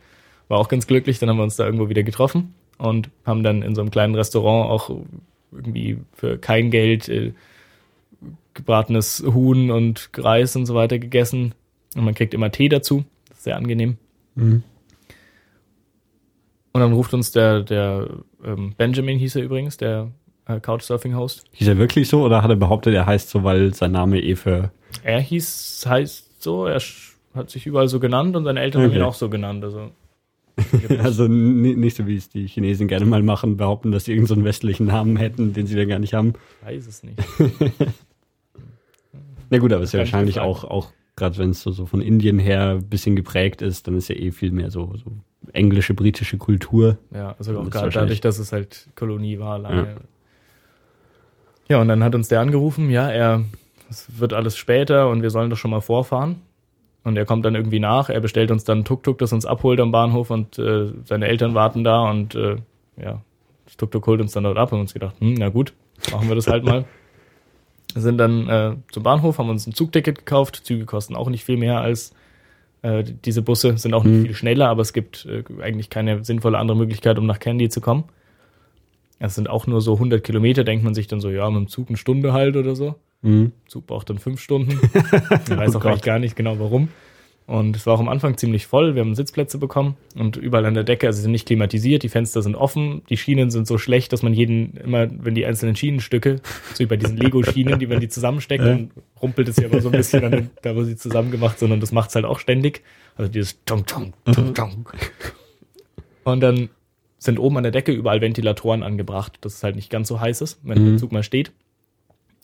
war 0.49 0.59
auch 0.59 0.69
ganz 0.69 0.87
glücklich. 0.87 1.19
Dann 1.19 1.29
haben 1.29 1.37
wir 1.37 1.43
uns 1.45 1.57
da 1.57 1.67
irgendwo 1.67 1.89
wieder 1.91 2.03
getroffen. 2.03 2.55
und 2.79 3.09
haben 3.25 3.43
dann 3.45 3.63
in 3.63 3.75
so 3.75 3.83
einem 3.83 3.91
kleinen 3.91 4.15
Restaurant 4.17 4.69
auch 4.71 4.91
irgendwie 5.53 5.99
für 6.15 6.39
kein 6.39 6.71
Geld 6.73 7.09
äh, 7.09 7.33
gebratenes 8.55 9.23
Huhn 9.27 9.71
und 9.71 10.11
Reis 10.17 10.57
und 10.57 10.67
so 10.67 10.75
weiter 10.75 10.99
gegessen. 10.99 11.55
Und 11.97 12.05
man 12.05 12.15
kriegt 12.15 12.35
immer 12.35 12.51
Tee 12.51 12.69
dazu. 12.69 13.05
Das 13.29 13.39
ist 13.39 13.45
sehr 13.45 13.57
angenehm. 13.57 13.99
Mhm. 14.35 14.63
Und 16.73 16.81
dann 16.81 16.93
ruft 16.93 17.15
uns 17.15 17.31
der, 17.31 17.61
der 17.61 18.09
ähm, 18.45 18.75
Benjamin 18.77 19.19
hieß 19.19 19.37
er 19.37 19.43
übrigens, 19.43 19.77
der 19.77 20.11
äh, 20.47 20.59
Couchsurfing-Host. 20.59 21.45
Hieß 21.53 21.69
er 21.69 21.79
wirklich 21.79 22.09
so 22.09 22.23
oder 22.23 22.43
hat 22.43 22.51
er 22.51 22.57
behauptet, 22.57 22.95
er 22.95 23.07
heißt 23.07 23.31
so, 23.31 23.45
weil 23.45 23.73
sein 23.75 23.93
Name 23.93 24.21
eh 24.21 24.35
für. 24.35 24.73
Er 25.03 25.21
hieß, 25.21 25.85
heißt 25.89 26.43
so, 26.43 26.67
er 26.67 26.81
hat 27.35 27.51
sich 27.51 27.67
überall 27.67 27.89
so 27.89 28.01
genannt 28.01 28.35
und 28.37 28.45
seine 28.45 28.61
Eltern 28.61 28.83
okay. 28.83 28.91
haben 28.91 29.01
ihn 29.01 29.07
auch 29.07 29.15
so 29.15 29.29
genannt. 29.29 29.65
Also, 29.65 29.91
also 31.03 31.27
nicht 31.29 31.97
so, 31.97 32.07
wie 32.07 32.17
es 32.17 32.29
die 32.29 32.47
Chinesen 32.47 32.89
gerne 32.89 33.07
mal 33.07 33.23
machen, 33.23 33.57
behaupten, 33.57 33.93
dass 33.93 34.05
sie 34.05 34.13
irgendeinen 34.13 34.41
so 34.41 34.45
westlichen 34.45 34.87
Namen 34.87 35.17
hätten, 35.17 35.53
den 35.53 35.67
sie 35.67 35.77
dann 35.77 35.89
gar 35.89 35.99
nicht 35.99 36.15
haben. 36.15 36.35
Ich 36.61 36.67
weiß 36.67 36.87
es 36.87 37.03
nicht. 37.03 37.19
Na 39.51 39.59
gut, 39.59 39.73
aber 39.73 39.83
es 39.83 39.91
ist 39.91 39.93
ja 39.95 40.01
wahrscheinlich 40.01 40.41
auch, 40.41 40.65
auch 40.65 40.91
gerade 41.17 41.39
wenn 41.39 41.51
es 41.51 41.63
so, 41.63 41.71
so 41.71 41.87
von 41.87 42.01
Indien 42.01 42.39
her 42.39 42.71
ein 42.71 42.89
bisschen 42.89 43.17
geprägt 43.17 43.63
ist, 43.63 43.87
dann 43.87 43.97
ist 43.97 44.09
ja 44.09 44.17
eh 44.17 44.31
viel 44.33 44.51
mehr 44.51 44.71
so, 44.71 44.95
so 44.97 45.13
englische, 45.53 45.95
britische 45.95 46.39
Kultur. 46.39 46.99
Ja, 47.13 47.35
also 47.39 47.59
auch 47.59 47.71
gerade 47.71 47.91
dadurch, 47.91 48.21
dass 48.21 48.39
es 48.39 48.53
halt 48.53 48.89
Kolonie 48.97 49.39
war 49.39 49.59
lange. 49.59 49.87
Ja. 51.69 51.77
ja, 51.77 51.81
und 51.81 51.89
dann 51.89 52.03
hat 52.03 52.15
uns 52.15 52.29
der 52.29 52.41
angerufen, 52.41 52.91
ja, 52.91 53.09
er, 53.11 53.45
es 53.91 54.19
wird 54.19 54.33
alles 54.33 54.57
später 54.57 55.09
und 55.09 55.23
wir 55.23 55.31
sollen 55.31 55.51
doch 55.51 55.57
schon 55.57 55.71
mal 55.71 55.81
vorfahren. 55.81 56.37
Und 57.05 57.19
er 57.19 57.27
kommt 57.27 57.45
dann 57.45 57.55
irgendwie 57.55 57.81
nach, 57.81 58.09
er 58.09 58.21
bestellt 58.21 58.51
uns 58.51 58.65
dann 58.65 58.79
ein 58.79 58.85
Tuk-Tuk, 58.87 59.19
das 59.19 59.33
uns 59.35 59.45
abholt 59.45 59.79
am 59.79 59.93
Bahnhof 59.93 60.31
und 60.31 60.59
äh, 60.59 60.91
seine 61.05 61.29
Eltern 61.29 61.55
warten 61.55 61.85
da 61.85 62.11
und 62.11 62.35
äh, 62.35 62.57
ja, 62.97 63.21
das 63.67 63.77
Tuk-Tuk 63.77 64.07
holt 64.07 64.23
uns 64.23 64.33
dann 64.33 64.45
dort 64.45 64.57
ab 64.57 64.73
und 64.73 64.81
uns 64.81 64.95
gedacht, 64.95 65.15
hm, 65.21 65.35
na 65.35 65.51
gut, 65.51 65.75
machen 66.11 66.29
wir 66.29 66.35
das 66.35 66.47
halt 66.47 66.65
mal. 66.65 66.87
sind 67.95 68.19
dann 68.19 68.49
äh, 68.49 68.77
zum 68.91 69.03
Bahnhof, 69.03 69.39
haben 69.39 69.49
uns 69.49 69.67
ein 69.67 69.75
Zugticket 69.75 70.19
gekauft. 70.19 70.61
Züge 70.65 70.85
kosten 70.85 71.15
auch 71.15 71.29
nicht 71.31 71.45
viel 71.45 71.57
mehr 71.57 71.81
als 71.81 72.13
äh, 72.83 73.03
diese 73.03 73.43
Busse, 73.43 73.79
sind 73.79 73.95
auch 73.95 74.05
nicht 74.05 74.19
mhm. 74.19 74.25
viel 74.27 74.35
schneller, 74.35 74.69
aber 74.69 74.83
es 74.83 74.93
gibt 74.93 75.27
äh, 75.27 75.43
eigentlich 75.63 75.91
keine 75.91 76.25
sinnvolle 76.25 76.59
andere 76.59 76.77
Möglichkeit, 76.77 77.19
um 77.19 77.27
nach 77.27 77.39
Candy 77.39 77.69
zu 77.69 77.81
kommen. 77.81 78.05
Es 79.19 79.35
sind 79.37 79.49
auch 79.49 79.67
nur 79.67 79.81
so 79.81 79.95
100 79.95 80.23
Kilometer, 80.23 80.65
denkt 80.65 80.85
man 80.85 80.95
sich 80.95 81.07
dann 81.07 81.21
so, 81.21 81.31
ja, 81.31 81.49
mit 81.49 81.61
dem 81.61 81.69
Zug 81.69 81.89
eine 81.89 81.97
Stunde 81.97 82.33
halt 82.33 82.57
oder 82.57 82.77
so. 82.77 82.97
Mhm. 83.23 83.53
Zug 83.67 83.87
braucht 83.87 84.11
dann 84.11 84.19
fünf 84.19 84.41
Stunden. 84.41 84.79
Ich 85.49 85.57
weiß 85.57 85.77
oh 85.77 85.79
auch 85.79 86.01
gar 86.03 86.19
nicht 86.19 86.37
genau 86.37 86.59
warum. 86.59 86.89
Und 87.47 87.77
es 87.77 87.87
war 87.87 87.95
auch 87.95 88.01
am 88.01 88.09
Anfang 88.09 88.39
ziemlich 88.39 88.67
voll. 88.67 88.95
Wir 88.95 89.03
haben 89.03 89.15
Sitzplätze 89.15 89.59
bekommen 89.59 89.97
und 90.17 90.37
überall 90.37 90.65
an 90.65 90.73
der 90.73 90.85
Decke, 90.85 91.07
also 91.07 91.17
sie 91.17 91.23
sind 91.25 91.33
nicht 91.33 91.47
klimatisiert, 91.47 92.03
die 92.03 92.09
Fenster 92.09 92.41
sind 92.41 92.55
offen, 92.55 93.03
die 93.11 93.19
Schienen 93.19 93.51
sind 93.51 93.67
so 93.67 93.77
schlecht, 93.77 94.15
dass 94.15 94.23
man 94.23 94.33
jeden 94.33 94.79
immer, 94.79 95.09
wenn 95.11 95.35
die 95.35 95.45
einzelnen 95.45 95.77
Schienenstücke, 95.77 96.41
so 96.73 96.79
wie 96.79 96.87
bei 96.87 96.97
diesen 96.97 97.19
Lego-Schienen, 97.19 97.79
die 97.79 97.87
man 97.87 98.01
die 98.01 98.09
zusammensteckt, 98.09 98.65
dann 98.65 98.91
rumpelt 99.21 99.49
es 99.49 99.59
ja 99.59 99.67
aber 99.67 99.83
so 99.83 99.91
ein 99.91 99.93
bisschen 99.93 100.25
an 100.25 100.33
den, 100.33 100.51
da, 100.63 100.75
wo 100.75 100.85
sie 100.85 100.97
zusammen 100.97 101.31
gemacht 101.31 101.59
sind 101.59 101.71
und 101.71 101.83
das 101.83 101.93
macht 101.93 102.09
es 102.09 102.15
halt 102.15 102.25
auch 102.25 102.39
ständig. 102.39 102.83
Also 103.17 103.31
dieses 103.31 103.63
Tong, 103.67 103.85
Tong, 103.85 104.15
Tong, 104.33 104.55
Tong. 104.55 104.89
Und 106.25 106.41
dann 106.41 106.71
sind 107.19 107.39
oben 107.39 107.59
an 107.59 107.63
der 107.63 107.73
Decke 107.73 107.93
überall 107.93 108.23
Ventilatoren 108.23 108.83
angebracht, 108.83 109.39
dass 109.43 109.55
es 109.57 109.63
halt 109.63 109.77
nicht 109.77 109.91
ganz 109.91 110.09
so 110.09 110.19
heiß 110.19 110.41
ist, 110.41 110.61
wenn 110.63 110.83
mhm. 110.83 110.89
der 110.91 110.97
Zug 110.97 111.13
mal 111.13 111.23
steht. 111.23 111.53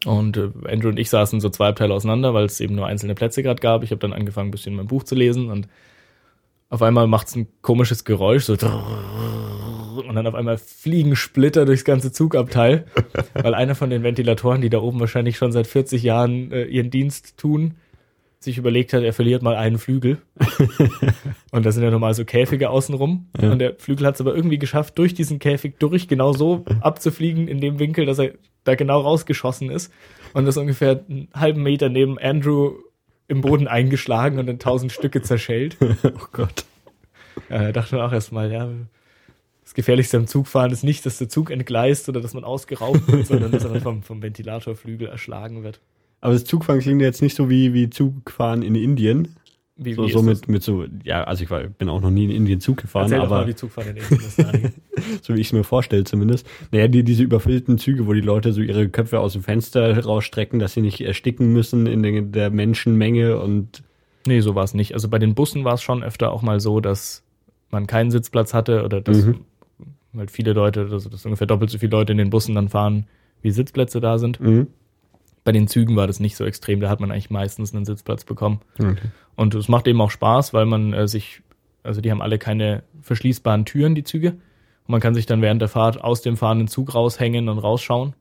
Und 0.06 0.36
äh, 0.36 0.50
Andrew 0.66 0.88
und 0.88 0.98
ich 0.98 1.10
saßen 1.10 1.40
so 1.40 1.50
zwei 1.50 1.68
Abteile 1.68 1.92
auseinander, 1.92 2.32
weil 2.32 2.44
es 2.44 2.60
eben 2.60 2.74
nur 2.74 2.86
einzelne 2.86 3.14
Plätze 3.14 3.42
gerade 3.42 3.60
gab. 3.60 3.82
Ich 3.82 3.90
habe 3.90 4.00
dann 4.00 4.12
angefangen, 4.12 4.48
ein 4.48 4.52
bisschen 4.52 4.74
mein 4.74 4.86
Buch 4.86 5.02
zu 5.02 5.14
lesen 5.14 5.50
und 5.50 5.68
auf 6.70 6.82
einmal 6.82 7.06
macht 7.08 7.26
es 7.26 7.36
ein 7.36 7.48
komisches 7.62 8.04
Geräusch, 8.04 8.44
so 8.44 8.52
und 8.52 10.14
dann 10.14 10.26
auf 10.26 10.34
einmal 10.34 10.56
fliegen 10.56 11.16
Splitter 11.16 11.66
durchs 11.66 11.84
ganze 11.84 12.12
Zugabteil, 12.12 12.86
weil 13.34 13.54
einer 13.54 13.74
von 13.74 13.90
den 13.90 14.02
Ventilatoren, 14.02 14.60
die 14.60 14.70
da 14.70 14.78
oben 14.78 15.00
wahrscheinlich 15.00 15.36
schon 15.36 15.52
seit 15.52 15.66
40 15.66 16.02
Jahren 16.02 16.52
äh, 16.52 16.64
ihren 16.64 16.90
Dienst 16.90 17.36
tun, 17.36 17.74
sich 18.38 18.56
überlegt 18.56 18.92
hat, 18.92 19.02
er 19.02 19.12
verliert 19.12 19.42
mal 19.42 19.56
einen 19.56 19.78
Flügel. 19.78 20.18
und 21.50 21.66
da 21.66 21.72
sind 21.72 21.82
ja 21.82 21.90
normal 21.90 22.14
so 22.14 22.24
Käfige 22.24 22.70
außenrum. 22.70 23.28
Ja. 23.40 23.52
Und 23.52 23.58
der 23.58 23.74
Flügel 23.76 24.06
hat 24.06 24.14
es 24.14 24.20
aber 24.20 24.34
irgendwie 24.34 24.58
geschafft, 24.58 24.96
durch 24.96 25.12
diesen 25.12 25.38
Käfig 25.38 25.78
durch 25.78 26.08
genau 26.08 26.32
so 26.32 26.64
abzufliegen 26.80 27.48
in 27.48 27.60
dem 27.60 27.78
Winkel, 27.78 28.06
dass 28.06 28.18
er 28.18 28.32
da 28.64 28.74
genau 28.74 29.00
rausgeschossen 29.00 29.70
ist. 29.70 29.92
Und 30.32 30.44
das 30.44 30.56
ungefähr 30.56 31.04
einen 31.08 31.28
halben 31.34 31.62
Meter 31.62 31.88
neben 31.88 32.18
Andrew 32.18 32.74
im 33.28 33.40
Boden 33.40 33.68
eingeschlagen 33.68 34.38
und 34.38 34.48
in 34.48 34.58
tausend 34.58 34.92
Stücke 34.92 35.22
zerschellt. 35.22 35.76
oh 36.02 36.26
Gott. 36.32 36.64
Da 37.48 37.72
dachte 37.72 37.96
man 37.96 38.04
auch 38.04 38.12
erstmal, 38.12 38.50
ja, 38.52 38.68
das 39.70 39.74
Gefährlichste 39.74 40.16
am 40.16 40.26
Zugfahren 40.26 40.72
ist 40.72 40.82
nicht, 40.82 41.06
dass 41.06 41.18
der 41.18 41.28
Zug 41.28 41.50
entgleist 41.50 42.08
oder 42.08 42.20
dass 42.20 42.34
man 42.34 42.42
ausgeraubt 42.42 43.06
wird, 43.06 43.26
sondern 43.28 43.52
dass 43.52 43.64
er 43.64 43.80
vom, 43.80 44.02
vom 44.02 44.20
Ventilatorflügel 44.20 45.06
erschlagen 45.08 45.62
wird. 45.62 45.80
Aber 46.20 46.32
das 46.32 46.44
Zugfahren 46.44 46.80
klingt 46.80 47.00
jetzt 47.00 47.22
nicht 47.22 47.36
so 47.36 47.48
wie, 47.48 47.72
wie 47.72 47.88
Zugfahren 47.88 48.62
in 48.62 48.74
Indien. 48.74 49.36
Wie, 49.82 49.94
so, 49.94 50.06
wie 50.06 50.12
so 50.12 50.22
mit, 50.22 50.46
mit 50.46 50.62
so, 50.62 50.84
ja, 51.04 51.24
also 51.24 51.42
ich 51.42 51.50
war, 51.50 51.62
bin 51.62 51.88
auch 51.88 52.02
noch 52.02 52.10
nie 52.10 52.24
in 52.24 52.30
Indien 52.30 52.60
Zug 52.60 52.76
gefahren, 52.76 53.04
Erzähl 53.04 53.20
aber. 53.20 53.40
Mal, 53.40 53.46
wie 53.46 53.54
Zugfahren 53.54 53.96
in 53.96 53.96
Indien 53.96 54.72
so 55.22 55.34
wie 55.34 55.40
ich 55.40 55.46
es 55.46 55.52
mir 55.54 55.64
vorstelle 55.64 56.04
zumindest. 56.04 56.46
Naja, 56.70 56.86
die, 56.86 57.02
diese 57.02 57.22
überfüllten 57.22 57.78
Züge, 57.78 58.06
wo 58.06 58.12
die 58.12 58.20
Leute 58.20 58.52
so 58.52 58.60
ihre 58.60 58.90
Köpfe 58.90 59.20
aus 59.20 59.32
dem 59.32 59.42
Fenster 59.42 59.98
rausstrecken, 60.04 60.58
dass 60.58 60.74
sie 60.74 60.82
nicht 60.82 61.00
ersticken 61.00 61.54
müssen 61.54 61.86
in 61.86 62.02
der, 62.02 62.20
der 62.20 62.50
Menschenmenge 62.50 63.40
und. 63.40 63.82
Nee, 64.26 64.40
so 64.40 64.54
war 64.54 64.64
es 64.64 64.74
nicht. 64.74 64.92
Also 64.92 65.08
bei 65.08 65.18
den 65.18 65.34
Bussen 65.34 65.64
war 65.64 65.74
es 65.74 65.82
schon 65.82 66.02
öfter 66.02 66.30
auch 66.30 66.42
mal 66.42 66.60
so, 66.60 66.80
dass 66.80 67.22
man 67.70 67.86
keinen 67.86 68.10
Sitzplatz 68.10 68.52
hatte 68.52 68.84
oder 68.84 69.00
dass 69.00 69.24
mhm. 69.24 69.40
halt 70.14 70.30
viele 70.30 70.52
Leute, 70.52 70.88
also 70.90 71.08
dass 71.08 71.24
ungefähr 71.24 71.46
doppelt 71.46 71.70
so 71.70 71.78
viele 71.78 71.92
Leute 71.92 72.12
in 72.12 72.18
den 72.18 72.28
Bussen 72.28 72.54
dann 72.54 72.68
fahren, 72.68 73.06
wie 73.40 73.50
Sitzplätze 73.50 73.98
da 74.02 74.18
sind. 74.18 74.40
Mhm. 74.40 74.66
Bei 75.42 75.52
den 75.52 75.68
Zügen 75.68 75.96
war 75.96 76.06
das 76.06 76.20
nicht 76.20 76.36
so 76.36 76.44
extrem, 76.44 76.80
da 76.80 76.90
hat 76.90 77.00
man 77.00 77.10
eigentlich 77.10 77.30
meistens 77.30 77.74
einen 77.74 77.86
Sitzplatz 77.86 78.24
bekommen. 78.24 78.60
Okay. 78.78 78.96
Und 79.40 79.54
es 79.54 79.68
macht 79.68 79.88
eben 79.88 79.98
auch 80.02 80.10
Spaß, 80.10 80.52
weil 80.52 80.66
man 80.66 80.92
äh, 80.92 81.08
sich, 81.08 81.40
also 81.82 82.02
die 82.02 82.10
haben 82.10 82.20
alle 82.20 82.38
keine 82.38 82.82
verschließbaren 83.00 83.64
Türen, 83.64 83.94
die 83.94 84.04
Züge. 84.04 84.32
Und 84.32 84.88
man 84.88 85.00
kann 85.00 85.14
sich 85.14 85.24
dann 85.24 85.40
während 85.40 85.62
der 85.62 85.70
Fahrt 85.70 86.04
aus 86.04 86.20
dem 86.20 86.36
fahrenden 86.36 86.68
Zug 86.68 86.94
raushängen 86.94 87.48
und 87.48 87.58
rausschauen. 87.58 88.12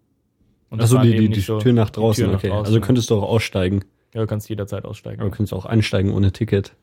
Und 0.69 0.79
also 0.79 0.97
die, 0.99 1.13
die, 1.13 1.27
die 1.27 1.41
so 1.41 1.59
Tür 1.59 1.73
nach 1.73 1.89
draußen, 1.89 2.23
Tür 2.23 2.35
okay. 2.35 2.47
Nach 2.47 2.55
draußen, 2.55 2.67
also 2.67 2.79
könntest 2.79 3.09
du 3.09 3.17
auch 3.17 3.23
aussteigen. 3.23 3.83
Ja, 4.13 4.21
du 4.21 4.27
kannst 4.27 4.47
jederzeit 4.47 4.85
aussteigen. 4.85 5.19
Aber 5.19 5.29
du 5.29 5.35
kannst 5.35 5.51
auch 5.53 5.65
einsteigen 5.65 6.13
ohne 6.13 6.31
Ticket. 6.31 6.73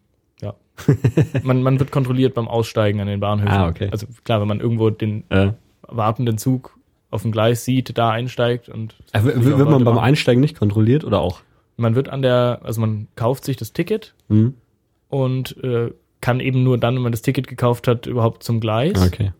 Ja. 0.42 0.54
man, 1.42 1.62
man 1.62 1.78
wird 1.78 1.90
kontrolliert 1.90 2.34
beim 2.34 2.46
Aussteigen 2.46 3.00
an 3.00 3.06
den 3.06 3.20
Bahnhöfen. 3.20 3.56
Ah, 3.56 3.68
okay. 3.68 3.88
Also 3.90 4.06
klar, 4.24 4.42
wenn 4.42 4.48
man 4.48 4.60
irgendwo 4.60 4.90
den 4.90 5.24
äh. 5.30 5.52
wartenden 5.88 6.36
Zug 6.36 6.78
auf 7.10 7.22
dem 7.22 7.32
Gleis 7.32 7.64
sieht, 7.64 7.96
da 7.96 8.10
einsteigt 8.10 8.68
und. 8.68 8.96
Äh, 9.12 9.24
wird 9.24 9.70
man 9.70 9.82
beim 9.82 9.96
Einsteigen 9.96 10.42
nicht 10.42 10.58
kontrolliert 10.58 11.04
oder 11.04 11.22
auch? 11.22 11.40
Man 11.76 11.94
wird 11.94 12.08
an 12.08 12.22
der, 12.22 12.60
also 12.62 12.80
man 12.80 13.08
kauft 13.16 13.44
sich 13.44 13.56
das 13.56 13.72
Ticket 13.72 14.14
mhm. 14.28 14.54
und 15.08 15.62
äh, 15.62 15.92
kann 16.20 16.40
eben 16.40 16.62
nur 16.62 16.78
dann, 16.78 16.94
wenn 16.96 17.02
man 17.02 17.12
das 17.12 17.22
Ticket 17.22 17.46
gekauft 17.46 17.86
hat, 17.86 18.06
überhaupt 18.06 18.42
zum 18.42 18.60
Gleis. 18.60 19.06
Okay. 19.06 19.32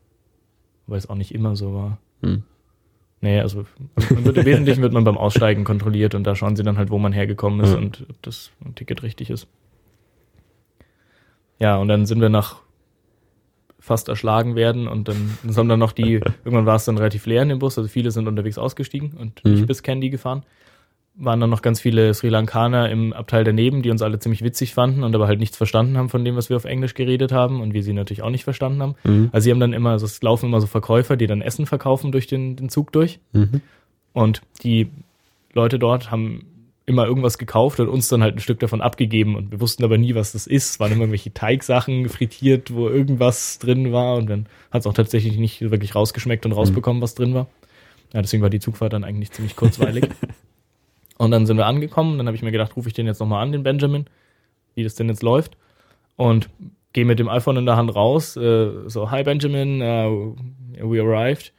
Weil 0.86 0.98
es 0.98 1.08
auch 1.08 1.14
nicht 1.14 1.34
immer 1.34 1.56
so 1.56 1.74
war. 1.74 1.98
Mhm. 2.20 2.44
Nee, 3.22 3.40
also 3.40 3.64
wird, 3.96 4.36
im 4.36 4.44
Wesentlichen 4.44 4.82
wird 4.82 4.92
man 4.92 5.04
beim 5.04 5.16
Aussteigen 5.16 5.64
kontrolliert 5.64 6.14
und 6.14 6.24
da 6.24 6.36
schauen 6.36 6.54
sie 6.54 6.62
dann 6.62 6.76
halt, 6.76 6.90
wo 6.90 6.98
man 6.98 7.12
hergekommen 7.12 7.60
ist 7.60 7.70
mhm. 7.70 7.76
und 7.76 8.06
ob 8.08 8.22
das 8.22 8.50
Ticket 8.74 9.02
richtig 9.02 9.30
ist. 9.30 9.48
Ja, 11.58 11.78
und 11.78 11.88
dann 11.88 12.04
sind 12.04 12.20
wir 12.20 12.28
nach 12.28 12.60
fast 13.80 14.08
erschlagen 14.08 14.54
werden 14.54 14.88
und 14.88 15.08
dann 15.08 15.38
sind 15.46 15.68
dann 15.68 15.78
noch 15.78 15.92
die, 15.92 16.14
irgendwann 16.44 16.66
war 16.66 16.76
es 16.76 16.84
dann 16.84 16.98
relativ 16.98 17.24
leer 17.26 17.42
in 17.42 17.48
dem 17.48 17.58
Bus, 17.58 17.78
also 17.78 17.88
viele 17.88 18.10
sind 18.10 18.28
unterwegs 18.28 18.58
ausgestiegen 18.58 19.12
und 19.12 19.44
mhm. 19.44 19.52
nicht 19.52 19.66
bis 19.66 19.82
Candy 19.82 20.10
gefahren. 20.10 20.44
Waren 21.18 21.40
dann 21.40 21.50
noch 21.50 21.62
ganz 21.62 21.80
viele 21.80 22.12
Sri 22.12 22.28
Lankaner 22.28 22.90
im 22.90 23.12
Abteil 23.12 23.42
daneben, 23.42 23.82
die 23.82 23.90
uns 23.90 24.02
alle 24.02 24.18
ziemlich 24.18 24.42
witzig 24.42 24.74
fanden 24.74 25.02
und 25.02 25.14
aber 25.14 25.26
halt 25.26 25.40
nichts 25.40 25.56
verstanden 25.56 25.96
haben 25.96 26.10
von 26.10 26.24
dem, 26.24 26.36
was 26.36 26.50
wir 26.50 26.56
auf 26.56 26.66
Englisch 26.66 26.94
geredet 26.94 27.32
haben 27.32 27.62
und 27.62 27.72
wir 27.72 27.82
sie 27.82 27.94
natürlich 27.94 28.22
auch 28.22 28.30
nicht 28.30 28.44
verstanden 28.44 28.82
haben. 28.82 28.94
Mhm. 29.04 29.30
Also 29.32 29.44
sie 29.44 29.50
haben 29.50 29.60
dann 29.60 29.72
immer, 29.72 29.90
also 29.90 30.04
es 30.04 30.20
laufen 30.22 30.46
immer 30.46 30.60
so 30.60 30.66
Verkäufer, 30.66 31.16
die 31.16 31.26
dann 31.26 31.40
Essen 31.40 31.64
verkaufen 31.64 32.12
durch 32.12 32.26
den, 32.26 32.56
den 32.56 32.68
Zug 32.68 32.92
durch. 32.92 33.18
Mhm. 33.32 33.62
Und 34.12 34.42
die 34.62 34.88
Leute 35.54 35.78
dort 35.78 36.10
haben 36.10 36.42
immer 36.86 37.04
irgendwas 37.04 37.36
gekauft 37.36 37.80
und 37.80 37.88
uns 37.88 38.08
dann 38.08 38.22
halt 38.22 38.36
ein 38.36 38.40
Stück 38.40 38.60
davon 38.60 38.80
abgegeben 38.80 39.34
und 39.34 39.50
wir 39.50 39.60
wussten 39.60 39.82
aber 39.82 39.98
nie, 39.98 40.14
was 40.14 40.32
das 40.32 40.46
ist. 40.46 40.70
Es 40.70 40.80
waren 40.80 40.92
immer 40.92 41.02
irgendwelche 41.02 41.34
Teigsachen 41.34 42.08
frittiert, 42.08 42.72
wo 42.72 42.88
irgendwas 42.88 43.58
drin 43.58 43.92
war 43.92 44.16
und 44.16 44.30
dann 44.30 44.46
hat 44.70 44.82
es 44.82 44.86
auch 44.86 44.94
tatsächlich 44.94 45.36
nicht 45.36 45.62
wirklich 45.62 45.96
rausgeschmeckt 45.96 46.46
und 46.46 46.52
rausbekommen, 46.52 47.02
was 47.02 47.16
drin 47.16 47.34
war. 47.34 47.48
Ja, 48.12 48.22
deswegen 48.22 48.42
war 48.42 48.50
die 48.50 48.60
Zugfahrt 48.60 48.92
dann 48.92 49.02
eigentlich 49.02 49.32
ziemlich 49.32 49.56
kurzweilig. 49.56 50.08
und 51.18 51.30
dann 51.30 51.46
sind 51.46 51.56
wir 51.56 51.66
angekommen, 51.66 52.18
dann 52.18 52.26
habe 52.26 52.36
ich 52.36 52.42
mir 52.42 52.52
gedacht, 52.52 52.76
rufe 52.76 52.88
ich 52.88 52.94
den 52.94 53.06
jetzt 53.06 53.20
nochmal 53.20 53.42
an, 53.42 53.52
den 53.52 53.62
Benjamin, 53.62 54.06
wie 54.74 54.84
das 54.84 54.94
denn 54.94 55.08
jetzt 55.08 55.22
läuft. 55.22 55.56
Und 56.16 56.48
gehe 56.92 57.04
mit 57.04 57.18
dem 57.18 57.28
iPhone 57.28 57.56
in 57.58 57.66
der 57.66 57.76
Hand 57.76 57.94
raus, 57.94 58.36
äh, 58.36 58.70
so, 58.86 59.10
hi 59.10 59.22
Benjamin, 59.22 59.82
uh, 59.82 60.34
we 60.80 61.00
arrived. 61.00 61.52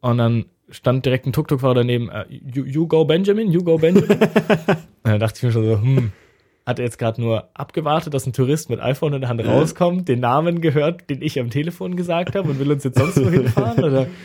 Und 0.00 0.18
dann 0.18 0.46
stand 0.70 1.04
direkt 1.04 1.26
ein 1.26 1.32
Tuk-Tuk-Fahrer 1.32 1.74
daneben, 1.74 2.08
uh, 2.08 2.24
you, 2.28 2.64
you, 2.64 2.86
go 2.86 3.04
Benjamin, 3.04 3.50
you 3.50 3.62
go 3.62 3.76
Benjamin. 3.76 4.18
da 5.02 5.18
dachte 5.18 5.36
ich 5.36 5.42
mir 5.42 5.52
schon 5.52 5.64
so, 5.64 5.80
hm, 5.80 6.12
hat 6.64 6.78
er 6.78 6.84
jetzt 6.84 6.98
gerade 6.98 7.20
nur 7.20 7.48
abgewartet, 7.54 8.14
dass 8.14 8.26
ein 8.26 8.32
Tourist 8.32 8.70
mit 8.70 8.80
iPhone 8.80 9.14
in 9.14 9.20
der 9.20 9.28
Hand 9.28 9.44
rauskommt, 9.44 10.08
den 10.08 10.20
Namen 10.20 10.60
gehört, 10.60 11.08
den 11.10 11.20
ich 11.20 11.38
am 11.38 11.50
Telefon 11.50 11.96
gesagt 11.96 12.34
habe 12.34 12.48
und 12.48 12.58
will 12.58 12.70
uns 12.70 12.84
jetzt 12.84 12.98
sonst 12.98 13.22
wohin 13.22 13.48
fahren? 13.48 13.84
Oder? 13.84 14.06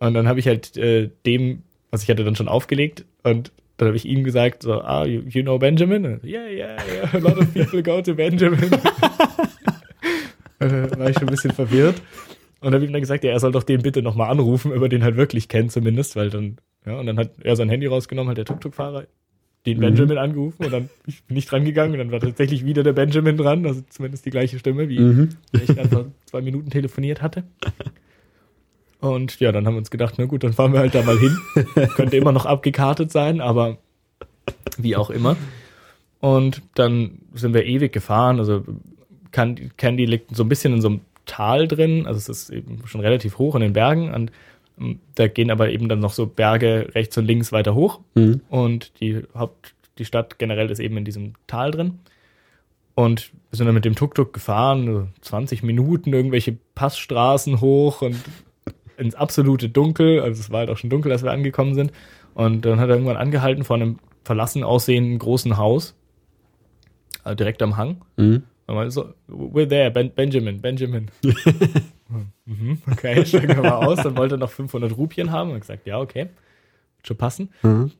Und 0.00 0.14
dann 0.14 0.28
habe 0.28 0.38
ich 0.38 0.46
halt 0.46 0.76
äh, 0.76 1.10
dem, 1.26 1.64
also 1.90 2.04
ich 2.04 2.08
hatte 2.08 2.22
dann 2.22 2.36
schon 2.36 2.46
aufgelegt 2.46 3.04
und 3.24 3.50
dann 3.78 3.86
habe 3.88 3.96
ich 3.96 4.04
ihm 4.04 4.22
gesagt, 4.24 4.62
so, 4.62 4.80
ah, 4.82 5.04
you, 5.06 5.22
you 5.28 5.42
know 5.42 5.58
Benjamin? 5.58 6.04
Und, 6.04 6.24
yeah, 6.24 6.46
yeah, 6.48 6.76
yeah, 6.92 7.08
a 7.14 7.18
lot 7.18 7.38
of 7.38 7.52
people 7.54 7.82
go 7.82 8.02
to 8.02 8.14
Benjamin. 8.14 8.70
äh, 10.60 10.98
war 10.98 11.08
ich 11.10 11.14
schon 11.18 11.28
ein 11.28 11.30
bisschen 11.30 11.52
verwirrt. 11.52 12.00
Und 12.60 12.74
habe 12.74 12.84
ihm 12.84 12.92
dann 12.92 13.00
gesagt, 13.00 13.22
ja, 13.24 13.30
er 13.30 13.38
soll 13.40 13.52
doch 13.52 13.62
den 13.62 13.82
bitte 13.82 14.02
nochmal 14.02 14.30
anrufen, 14.30 14.72
über 14.72 14.88
den 14.88 15.04
halt 15.04 15.16
wirklich 15.16 15.48
kennt 15.48 15.70
zumindest, 15.70 16.16
weil 16.16 16.28
dann, 16.30 16.56
ja, 16.84 16.98
und 16.98 17.06
dann 17.06 17.16
hat 17.18 17.30
er 17.42 17.54
sein 17.54 17.68
Handy 17.68 17.86
rausgenommen, 17.86 18.30
hat 18.30 18.38
der 18.38 18.44
Tuk-Tuk-Fahrer 18.44 19.06
den 19.66 19.76
Mhm. 19.78 19.80
Benjamin 19.82 20.18
angerufen 20.18 20.64
und 20.64 20.72
dann 20.72 20.88
ich 21.06 21.22
bin 21.24 21.36
nicht 21.36 21.50
dran 21.50 21.64
gegangen 21.64 21.92
und 21.92 21.98
dann 21.98 22.10
war 22.10 22.20
tatsächlich 22.20 22.64
wieder 22.64 22.82
der 22.82 22.92
Benjamin 22.94 23.36
dran, 23.36 23.64
also 23.66 23.82
zumindest 23.88 24.26
die 24.26 24.30
gleiche 24.30 24.58
Stimme, 24.58 24.88
wie 24.88 24.98
Mhm. 24.98 25.28
ich 25.52 25.72
vor 25.88 26.06
zwei 26.26 26.40
Minuten 26.40 26.70
telefoniert 26.70 27.22
hatte. 27.22 27.44
Und 29.00 29.38
ja, 29.38 29.52
dann 29.52 29.66
haben 29.66 29.74
wir 29.74 29.78
uns 29.78 29.90
gedacht, 29.90 30.14
na 30.18 30.24
gut, 30.24 30.42
dann 30.42 30.52
fahren 30.52 30.72
wir 30.72 30.80
halt 30.80 30.94
da 30.94 31.02
mal 31.02 31.18
hin. 31.18 31.38
Könnte 31.94 32.16
immer 32.16 32.32
noch 32.32 32.46
abgekartet 32.46 33.12
sein, 33.12 33.40
aber 33.40 33.78
wie 34.76 34.96
auch 34.96 35.10
immer. 35.10 35.36
Und 36.20 36.62
dann 36.74 37.20
sind 37.34 37.54
wir 37.54 37.64
ewig 37.64 37.92
gefahren. 37.92 38.38
Also 38.38 38.64
Candy, 39.30 40.04
liegt 40.04 40.34
so 40.34 40.42
ein 40.42 40.48
bisschen 40.48 40.72
in 40.72 40.80
so 40.80 40.88
einem 40.88 41.00
Tal 41.26 41.68
drin. 41.68 42.06
Also 42.06 42.18
es 42.18 42.28
ist 42.28 42.50
eben 42.50 42.82
schon 42.86 43.00
relativ 43.00 43.38
hoch 43.38 43.54
in 43.54 43.60
den 43.60 43.72
Bergen. 43.72 44.12
Und 44.12 44.32
ähm, 44.80 44.98
da 45.14 45.28
gehen 45.28 45.50
aber 45.50 45.70
eben 45.70 45.88
dann 45.88 46.00
noch 46.00 46.12
so 46.12 46.26
Berge 46.26 46.90
rechts 46.94 47.16
und 47.18 47.26
links 47.26 47.52
weiter 47.52 47.74
hoch. 47.74 48.00
Mhm. 48.14 48.40
Und 48.48 49.00
die 49.00 49.22
Haupt, 49.34 49.74
die 49.98 50.04
Stadt 50.04 50.38
generell 50.38 50.70
ist 50.70 50.80
eben 50.80 50.96
in 50.96 51.04
diesem 51.04 51.34
Tal 51.46 51.70
drin. 51.70 52.00
Und 52.96 53.30
wir 53.50 53.56
sind 53.56 53.66
dann 53.66 53.76
mit 53.76 53.84
dem 53.84 53.94
Tuk-Tuk 53.94 54.32
gefahren, 54.32 54.86
so 54.86 55.08
20 55.20 55.62
Minuten 55.62 56.12
irgendwelche 56.12 56.56
Passstraßen 56.74 57.60
hoch 57.60 58.02
und 58.02 58.16
ins 58.98 59.14
absolute 59.14 59.68
Dunkel. 59.68 60.20
Also 60.20 60.40
es 60.40 60.50
war 60.50 60.60
halt 60.60 60.70
auch 60.70 60.76
schon 60.76 60.90
dunkel, 60.90 61.12
als 61.12 61.22
wir 61.22 61.30
angekommen 61.30 61.74
sind. 61.74 61.92
Und 62.34 62.64
dann 62.64 62.80
hat 62.80 62.88
er 62.88 62.96
irgendwann 62.96 63.16
angehalten 63.16 63.64
vor 63.64 63.76
einem 63.76 63.98
verlassen 64.24 64.62
aussehenden 64.62 65.18
großen 65.18 65.56
Haus, 65.56 65.94
äh, 67.24 67.34
direkt 67.34 67.62
am 67.62 67.76
Hang. 67.76 68.02
Mhm. 68.16 68.42
Und 68.66 68.74
meinte 68.74 68.90
so, 68.90 69.14
we're 69.28 69.68
there, 69.68 69.90
ben 69.90 70.12
Benjamin, 70.14 70.60
Benjamin. 70.60 71.10
mhm, 72.44 72.78
okay, 72.90 73.24
steigen 73.24 73.48
wir 73.48 73.62
mal 73.62 73.86
aus. 73.86 74.02
Dann 74.02 74.16
wollte 74.16 74.34
er 74.34 74.38
noch 74.38 74.50
500 74.50 74.94
Rupien 74.96 75.32
haben. 75.32 75.52
Und 75.52 75.60
gesagt, 75.60 75.86
ja, 75.86 75.98
okay, 75.98 76.28
wird 76.96 77.06
schon 77.06 77.16
passen. 77.16 77.50
Mhm. 77.62 77.92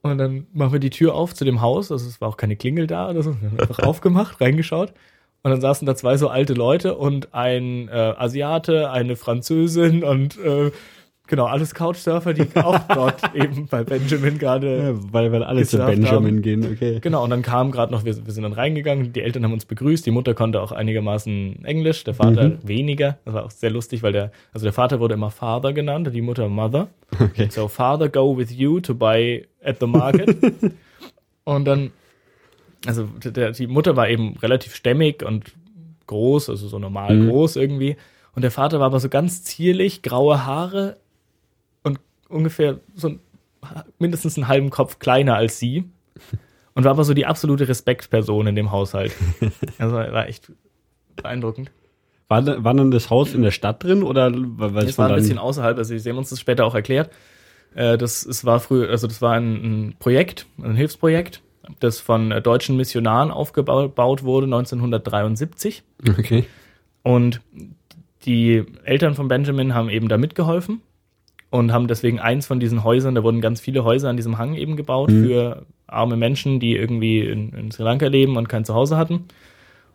Und 0.00 0.18
dann 0.18 0.46
machen 0.52 0.72
wir 0.72 0.80
die 0.80 0.90
Tür 0.90 1.14
auf 1.14 1.34
zu 1.34 1.44
dem 1.44 1.60
Haus. 1.60 1.92
Also 1.92 2.08
es 2.08 2.20
war 2.20 2.28
auch 2.28 2.36
keine 2.36 2.56
Klingel 2.56 2.86
da 2.86 3.10
oder 3.10 3.22
so. 3.22 3.40
Wir 3.40 3.50
haben 3.50 3.60
einfach 3.60 3.80
aufgemacht, 3.80 4.40
reingeschaut. 4.40 4.94
Und 5.46 5.52
dann 5.52 5.60
saßen 5.60 5.86
da 5.86 5.94
zwei 5.94 6.16
so 6.16 6.26
alte 6.28 6.54
Leute 6.54 6.96
und 6.96 7.32
ein 7.32 7.86
äh, 7.88 7.92
Asiate, 7.92 8.90
eine 8.90 9.14
Französin 9.14 10.02
und 10.02 10.36
äh, 10.44 10.72
genau, 11.28 11.44
alles 11.44 11.72
Couchsurfer, 11.72 12.34
die 12.34 12.46
auch 12.56 12.80
dort 12.92 13.32
eben 13.32 13.68
bei 13.68 13.84
Benjamin 13.84 14.38
gerade 14.38 14.76
Ja, 14.76 15.12
weil, 15.12 15.30
weil 15.30 15.44
alle 15.44 15.64
zu 15.64 15.78
Benjamin 15.78 16.08
haben. 16.36 16.42
gehen, 16.42 16.68
okay. 16.72 16.98
Genau, 17.00 17.22
und 17.22 17.30
dann 17.30 17.42
kam 17.42 17.70
gerade 17.70 17.92
noch, 17.92 18.04
wir, 18.04 18.16
wir 18.26 18.32
sind 18.32 18.42
dann 18.42 18.54
reingegangen, 18.54 19.12
die 19.12 19.20
Eltern 19.22 19.44
haben 19.44 19.52
uns 19.52 19.66
begrüßt, 19.66 20.04
die 20.04 20.10
Mutter 20.10 20.34
konnte 20.34 20.60
auch 20.60 20.72
einigermaßen 20.72 21.64
Englisch, 21.64 22.02
der 22.02 22.14
Vater 22.14 22.48
Mhm. 22.48 22.58
weniger. 22.64 23.18
Das 23.24 23.34
war 23.34 23.44
auch 23.44 23.50
sehr 23.52 23.70
lustig, 23.70 24.02
weil 24.02 24.12
der, 24.12 24.32
also 24.52 24.64
der 24.66 24.72
Vater 24.72 24.98
wurde 24.98 25.14
immer 25.14 25.30
Father 25.30 25.72
genannt, 25.72 26.10
die 26.12 26.22
Mutter 26.22 26.48
Mother. 26.48 26.88
Okay. 27.20 27.46
So, 27.50 27.68
Father, 27.68 28.08
go 28.08 28.36
with 28.36 28.50
you 28.50 28.80
to 28.80 28.96
buy 28.96 29.46
at 29.62 29.76
the 29.78 29.86
market. 29.86 30.36
und 31.44 31.64
dann, 31.66 31.92
also 32.86 33.04
der, 33.24 33.52
die 33.52 33.66
Mutter 33.66 33.96
war 33.96 34.08
eben 34.08 34.36
relativ 34.38 34.74
stämmig 34.74 35.22
und 35.24 35.52
groß, 36.06 36.50
also 36.50 36.68
so 36.68 36.78
normal 36.78 37.16
Mhm. 37.16 37.28
groß 37.30 37.56
irgendwie. 37.56 37.96
Und 38.34 38.42
der 38.42 38.50
Vater 38.50 38.78
war 38.80 38.86
aber 38.86 39.00
so 39.00 39.08
ganz 39.08 39.42
zierlich, 39.44 40.02
graue 40.02 40.44
Haare 40.44 40.98
und 41.82 41.98
ungefähr 42.28 42.80
so 42.94 43.08
ein, 43.08 43.20
mindestens 43.98 44.36
einen 44.36 44.48
halben 44.48 44.70
Kopf 44.70 44.98
kleiner 44.98 45.36
als 45.36 45.58
sie. 45.58 45.84
Und 46.74 46.84
war 46.84 46.90
aber 46.90 47.04
so 47.04 47.14
die 47.14 47.24
absolute 47.26 47.66
Respektperson 47.68 48.46
in 48.48 48.54
dem 48.54 48.70
Haushalt. 48.70 49.12
Also 49.78 49.96
war 49.96 50.28
echt 50.28 50.52
beeindruckend. 51.16 51.70
War, 52.28 52.44
war 52.64 52.74
dann 52.74 52.90
das 52.90 53.08
Haus 53.08 53.32
in 53.34 53.42
der 53.42 53.50
Stadt 53.52 53.82
drin 53.84 54.02
oder 54.02 54.30
weil 54.34 54.84
Es 54.86 54.98
war 54.98 55.08
ein 55.08 55.14
bisschen 55.16 55.38
außerhalb, 55.38 55.78
also 55.78 55.96
sie 55.96 56.10
haben 56.10 56.18
uns 56.18 56.30
das 56.30 56.40
später 56.40 56.66
auch 56.66 56.74
erklärt. 56.74 57.10
Äh, 57.74 57.96
Das, 57.96 58.26
es 58.26 58.44
war 58.44 58.60
früher, 58.60 58.90
also 58.90 59.06
das 59.06 59.22
war 59.22 59.32
ein, 59.34 59.54
ein 59.54 59.96
Projekt, 59.98 60.46
ein 60.62 60.74
Hilfsprojekt, 60.74 61.40
das 61.80 62.00
von 62.00 62.30
äh, 62.32 62.40
deutschen 62.42 62.76
Missionaren 62.76 63.30
aufgebaut 63.30 64.22
wurde 64.22 64.46
1973. 64.46 65.82
Okay. 66.18 66.44
Und 67.02 67.40
die 68.24 68.64
Eltern 68.84 69.14
von 69.14 69.28
Benjamin 69.28 69.74
haben 69.74 69.88
eben 69.88 70.08
da 70.08 70.18
mitgeholfen 70.18 70.80
und 71.50 71.72
haben 71.72 71.86
deswegen 71.86 72.18
eins 72.18 72.46
von 72.46 72.58
diesen 72.58 72.82
Häusern, 72.82 73.14
da 73.14 73.22
wurden 73.22 73.40
ganz 73.40 73.60
viele 73.60 73.84
Häuser 73.84 74.08
an 74.10 74.16
diesem 74.16 74.38
Hang 74.38 74.54
eben 74.54 74.76
gebaut 74.76 75.10
Mhm. 75.10 75.24
für 75.24 75.66
arme 75.86 76.16
Menschen, 76.16 76.58
die 76.58 76.74
irgendwie 76.76 77.20
in, 77.20 77.50
in 77.52 77.70
Sri 77.70 77.84
Lanka 77.84 78.08
leben 78.08 78.36
und 78.36 78.48
kein 78.48 78.64
Zuhause 78.64 78.96
hatten. 78.96 79.26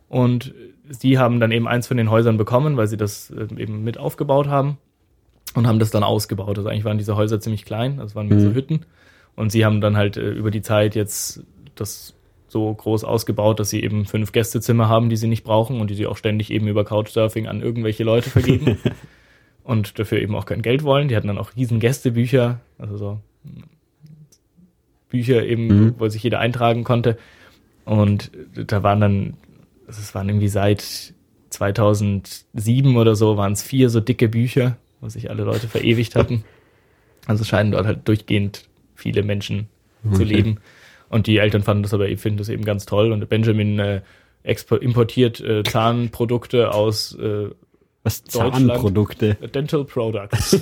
Und 0.07 0.53
sie 0.89 1.17
haben 1.17 1.39
dann 1.41 1.51
eben 1.51 1.67
eins 1.67 1.87
von 1.87 1.97
den 1.97 2.09
Häusern 2.09 2.37
bekommen, 2.37 2.77
weil 2.77 2.87
sie 2.87 2.97
das 2.97 3.29
äh, 3.31 3.47
eben 3.61 3.83
mit 3.83 3.97
aufgebaut 3.97 4.47
haben 4.47 4.77
und 5.53 5.67
haben 5.67 5.79
das 5.79 5.91
dann 5.91 6.03
ausgebaut. 6.03 6.57
Also 6.57 6.69
eigentlich 6.69 6.85
waren 6.85 6.97
diese 6.97 7.17
Häuser 7.17 7.41
ziemlich 7.41 7.65
klein, 7.65 7.97
das 7.97 8.15
waren 8.15 8.27
mehr 8.29 8.39
so 8.39 8.49
Mhm. 8.49 8.53
Hütten. 8.55 8.79
Und 9.35 9.51
sie 9.51 9.65
haben 9.65 9.81
dann 9.81 9.97
halt 9.97 10.15
äh, 10.17 10.29
über 10.31 10.51
die 10.51 10.61
Zeit 10.61 10.95
jetzt 10.95 11.43
das 11.81 12.13
so 12.47 12.73
groß 12.73 13.03
ausgebaut, 13.03 13.59
dass 13.59 13.69
sie 13.69 13.81
eben 13.83 14.05
fünf 14.05 14.31
Gästezimmer 14.31 14.87
haben, 14.89 15.09
die 15.09 15.15
sie 15.17 15.27
nicht 15.27 15.43
brauchen 15.43 15.79
und 15.81 15.89
die 15.89 15.95
sie 15.95 16.07
auch 16.07 16.17
ständig 16.17 16.51
eben 16.51 16.67
über 16.67 16.83
Couchsurfing 16.83 17.47
an 17.47 17.61
irgendwelche 17.61 18.03
Leute 18.03 18.29
vergeben 18.29 18.77
und 19.63 19.97
dafür 19.99 20.19
eben 20.19 20.35
auch 20.35 20.45
kein 20.45 20.61
Geld 20.61 20.83
wollen. 20.83 21.07
Die 21.07 21.15
hatten 21.15 21.27
dann 21.27 21.37
auch 21.37 21.55
riesen 21.55 21.79
Gästebücher, 21.79 22.59
also 22.77 22.97
so 22.97 23.19
Bücher 25.09 25.45
eben, 25.45 25.67
Mhm. 25.67 25.95
wo 25.97 26.07
sich 26.07 26.23
jeder 26.23 26.39
eintragen 26.39 26.83
konnte. 26.83 27.17
Und 27.85 28.31
da 28.55 28.83
waren 28.83 29.01
dann, 29.01 29.33
also 29.87 29.99
es 30.01 30.13
waren 30.15 30.29
irgendwie 30.29 30.47
seit 30.47 31.13
2007 31.49 32.95
oder 32.95 33.15
so, 33.15 33.37
waren 33.37 33.53
es 33.53 33.63
vier 33.63 33.89
so 33.89 33.99
dicke 33.99 34.29
Bücher, 34.29 34.77
wo 35.01 35.09
sich 35.09 35.29
alle 35.29 35.43
Leute 35.43 35.67
verewigt 35.67 36.15
hatten. 36.15 36.43
Also 37.27 37.43
scheinen 37.43 37.71
dort 37.71 37.85
halt 37.85 38.07
durchgehend 38.07 38.67
viele 38.95 39.23
Menschen 39.23 39.67
zu 40.03 40.21
Okay. 40.21 40.23
leben. 40.23 40.57
Und 41.11 41.27
die 41.27 41.37
Eltern 41.37 41.61
fanden 41.61 41.83
das 41.83 41.93
aber, 41.93 42.07
ich 42.07 42.19
finde 42.21 42.39
das 42.39 42.49
eben 42.49 42.63
ganz 42.63 42.85
toll. 42.85 43.11
Und 43.11 43.27
Benjamin 43.27 43.77
äh, 43.79 44.01
expo- 44.45 44.77
importiert 44.77 45.41
äh, 45.41 45.61
Zahnprodukte 45.67 46.73
aus 46.73 47.13
äh, 47.19 47.49
Was 48.03 48.23
Deutschland. 48.23 48.67
Zahnprodukte. 48.69 49.35
Dental 49.53 49.83
Products. 49.83 50.59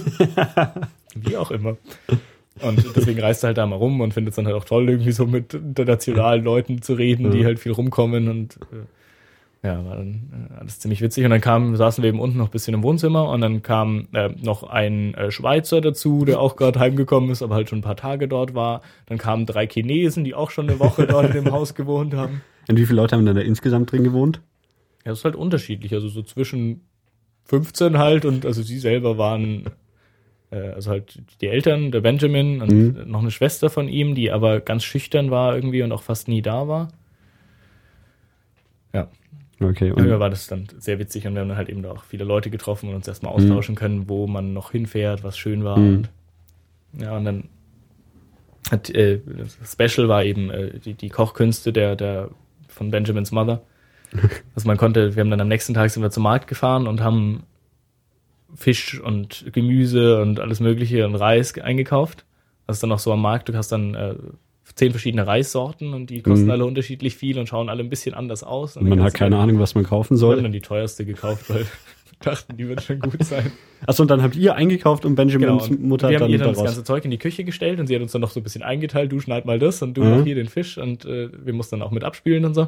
Wie 1.15 1.37
auch 1.37 1.51
immer. 1.51 1.77
Und 2.61 2.83
deswegen 2.95 3.19
reist 3.21 3.43
er 3.43 3.47
halt 3.49 3.57
da 3.57 3.65
mal 3.67 3.75
rum 3.77 4.01
und 4.01 4.13
findet 4.13 4.31
es 4.31 4.35
dann 4.35 4.45
halt 4.47 4.55
auch 4.55 4.65
toll, 4.65 4.89
irgendwie 4.89 5.11
so 5.11 5.25
mit 5.25 5.53
internationalen 5.53 6.43
Leuten 6.43 6.81
zu 6.81 6.93
reden, 6.93 7.31
die 7.31 7.45
halt 7.45 7.59
viel 7.59 7.71
rumkommen 7.71 8.27
und 8.27 8.55
äh, 8.73 8.85
ja, 9.61 9.83
war 9.85 9.97
dann 9.97 10.49
äh, 10.51 10.59
alles 10.59 10.79
ziemlich 10.79 11.01
witzig. 11.01 11.25
Und 11.25 11.31
dann 11.31 11.41
kam, 11.41 11.75
saßen 11.75 12.01
wir 12.01 12.09
eben 12.09 12.19
unten 12.21 12.37
noch 12.37 12.47
ein 12.47 12.51
bisschen 12.51 12.73
im 12.73 12.83
Wohnzimmer 12.83 13.27
und 13.29 13.41
dann 13.41 13.61
kam 13.61 14.07
äh, 14.13 14.29
noch 14.41 14.63
ein 14.63 15.13
äh, 15.15 15.31
Schweizer 15.31 15.81
dazu, 15.81 16.23
der 16.25 16.39
auch 16.39 16.55
gerade 16.55 16.79
heimgekommen 16.79 17.29
ist, 17.29 17.41
aber 17.41 17.55
halt 17.55 17.69
schon 17.69 17.79
ein 17.79 17.83
paar 17.83 17.97
Tage 17.97 18.27
dort 18.27 18.53
war. 18.53 18.81
Dann 19.07 19.17
kamen 19.17 19.45
drei 19.45 19.67
Chinesen, 19.67 20.23
die 20.23 20.33
auch 20.33 20.49
schon 20.51 20.69
eine 20.69 20.79
Woche 20.79 21.05
dort 21.07 21.25
in 21.27 21.33
dem 21.33 21.51
Haus 21.51 21.75
gewohnt 21.75 22.13
haben. 22.13 22.41
Und 22.69 22.77
wie 22.77 22.85
viele 22.85 23.01
Leute 23.01 23.15
haben 23.15 23.25
denn 23.25 23.35
da 23.35 23.41
insgesamt 23.41 23.91
drin 23.91 24.03
gewohnt? 24.03 24.41
Ja, 25.05 25.11
das 25.11 25.19
ist 25.19 25.25
halt 25.25 25.35
unterschiedlich. 25.35 25.93
Also 25.93 26.07
so 26.07 26.21
zwischen 26.21 26.81
15 27.45 27.97
halt 27.97 28.25
und 28.25 28.45
also 28.45 28.61
sie 28.61 28.77
selber 28.77 29.17
waren, 29.17 29.65
äh, 30.51 30.69
also 30.69 30.91
halt 30.91 31.21
die 31.41 31.47
Eltern, 31.47 31.91
der 31.91 32.01
Benjamin 32.01 32.61
und 32.61 32.71
Mhm. 32.71 33.11
noch 33.11 33.21
eine 33.21 33.31
Schwester 33.31 33.69
von 33.69 33.89
ihm, 33.89 34.13
die 34.15 34.31
aber 34.31 34.59
ganz 34.61 34.83
schüchtern 34.83 35.31
war 35.31 35.55
irgendwie 35.55 35.81
und 35.83 35.91
auch 35.91 36.03
fast 36.03 36.27
nie 36.27 36.41
da 36.41 36.67
war. 36.67 36.89
Ja, 38.93 39.09
Okay. 39.61 39.91
Und, 39.91 39.99
irgendwie 39.99 40.19
war 40.19 40.29
das 40.29 40.47
dann 40.47 40.67
sehr 40.77 40.99
witzig 40.99 41.27
und 41.27 41.33
wir 41.33 41.41
haben 41.41 41.49
dann 41.49 41.57
halt 41.57 41.69
eben 41.69 41.81
da 41.81 41.91
auch 41.91 42.03
viele 42.03 42.23
Leute 42.23 42.49
getroffen 42.49 42.89
und 42.89 42.95
uns 42.95 43.07
erstmal 43.07 43.33
austauschen 43.33 43.75
können, 43.75 44.07
wo 44.07 44.25
man 44.25 44.53
noch 44.53 44.71
hinfährt, 44.71 45.23
was 45.23 45.37
schön 45.37 45.63
war. 45.63 45.77
Mhm. 45.77 45.95
Und, 46.93 47.01
ja, 47.01 47.17
und 47.17 47.25
dann 47.25 47.43
hat 48.71 48.89
äh, 48.89 49.19
das 49.25 49.57
Special 49.71 50.07
war 50.07 50.23
eben 50.23 50.49
äh, 50.49 50.79
die, 50.79 50.93
die 50.93 51.09
Kochkünste 51.09 51.73
der, 51.73 51.95
der 51.95 52.29
von 52.67 52.91
Benjamins 52.91 53.31
Mother. 53.31 53.61
Also 54.55 54.67
man 54.67 54.77
konnte, 54.77 55.15
wir 55.15 55.21
haben 55.21 55.29
dann 55.29 55.39
am 55.39 55.47
nächsten 55.47 55.73
Tag 55.73 55.89
sind 55.91 56.03
wir 56.03 56.09
zum 56.09 56.23
Markt 56.23 56.47
gefahren 56.47 56.87
und 56.87 57.01
haben 57.01 57.43
Fisch 58.55 58.99
und 58.99 59.45
Gemüse 59.53 60.21
und 60.21 60.39
alles 60.39 60.59
Mögliche 60.59 61.05
und 61.05 61.15
Reis 61.15 61.57
eingekauft. 61.57 62.25
Das 62.65 62.77
ist 62.77 62.83
dann 62.83 62.91
auch 62.91 62.99
so 62.99 63.13
am 63.13 63.21
Markt, 63.21 63.49
du 63.49 63.53
hast 63.55 63.71
dann 63.71 63.95
äh, 63.95 64.15
zehn 64.75 64.91
verschiedene 64.91 65.25
Reissorten 65.27 65.93
und 65.93 66.09
die 66.09 66.21
kosten 66.21 66.45
Mhm. 66.45 66.51
alle 66.51 66.65
unterschiedlich 66.65 67.15
viel 67.15 67.37
und 67.39 67.47
schauen 67.47 67.69
alle 67.69 67.83
ein 67.83 67.89
bisschen 67.89 68.13
anders 68.13 68.43
aus. 68.43 68.77
Und 68.77 68.83
man 68.87 68.97
dann 68.99 69.05
hat 69.07 69.13
keine 69.13 69.37
Ahnung, 69.37 69.59
was 69.59 69.75
man 69.75 69.83
kaufen 69.83 70.15
wir 70.17 70.27
haben 70.27 70.35
soll. 70.35 70.43
dann 70.43 70.51
die 70.51 70.61
teuerste 70.61 71.05
gekauft, 71.05 71.49
weil 71.49 71.65
dachten, 72.21 72.57
die 72.57 72.67
wird 72.67 72.81
schon 72.81 72.99
gut 72.99 73.23
sein. 73.23 73.51
Achso, 73.87 74.03
und 74.03 74.11
dann 74.11 74.21
habt 74.21 74.35
ihr 74.35 74.55
eingekauft 74.55 75.05
und 75.05 75.15
Benjamins 75.15 75.67
Genau, 75.69 75.81
und 75.81 75.83
Mutter 75.87 76.09
wir 76.09 76.15
haben 76.15 76.21
dann 76.23 76.31
ihr 76.31 76.37
dann 76.37 76.53
das 76.53 76.63
ganze 76.63 76.83
Zeug 76.83 77.05
in 77.05 77.11
die 77.11 77.17
Küche 77.17 77.43
gestellt 77.45 77.79
und 77.79 77.87
sie 77.87 77.95
hat 77.95 78.01
uns 78.01 78.11
dann 78.11 78.21
noch 78.21 78.31
so 78.31 78.39
ein 78.39 78.43
bisschen 78.43 78.61
eingeteilt, 78.63 79.11
du 79.11 79.19
schneid 79.19 79.45
mal 79.45 79.57
das 79.59 79.81
und 79.81 79.93
du 79.95 80.03
Mhm. 80.03 80.09
noch 80.09 80.23
hier 80.23 80.35
den 80.35 80.49
Fisch 80.49 80.77
und 80.77 81.05
äh, 81.05 81.29
wir 81.45 81.53
mussten 81.53 81.79
dann 81.79 81.87
auch 81.87 81.91
mit 81.91 82.03
abspielen 82.03 82.43
und 82.45 82.53
so. 82.53 82.67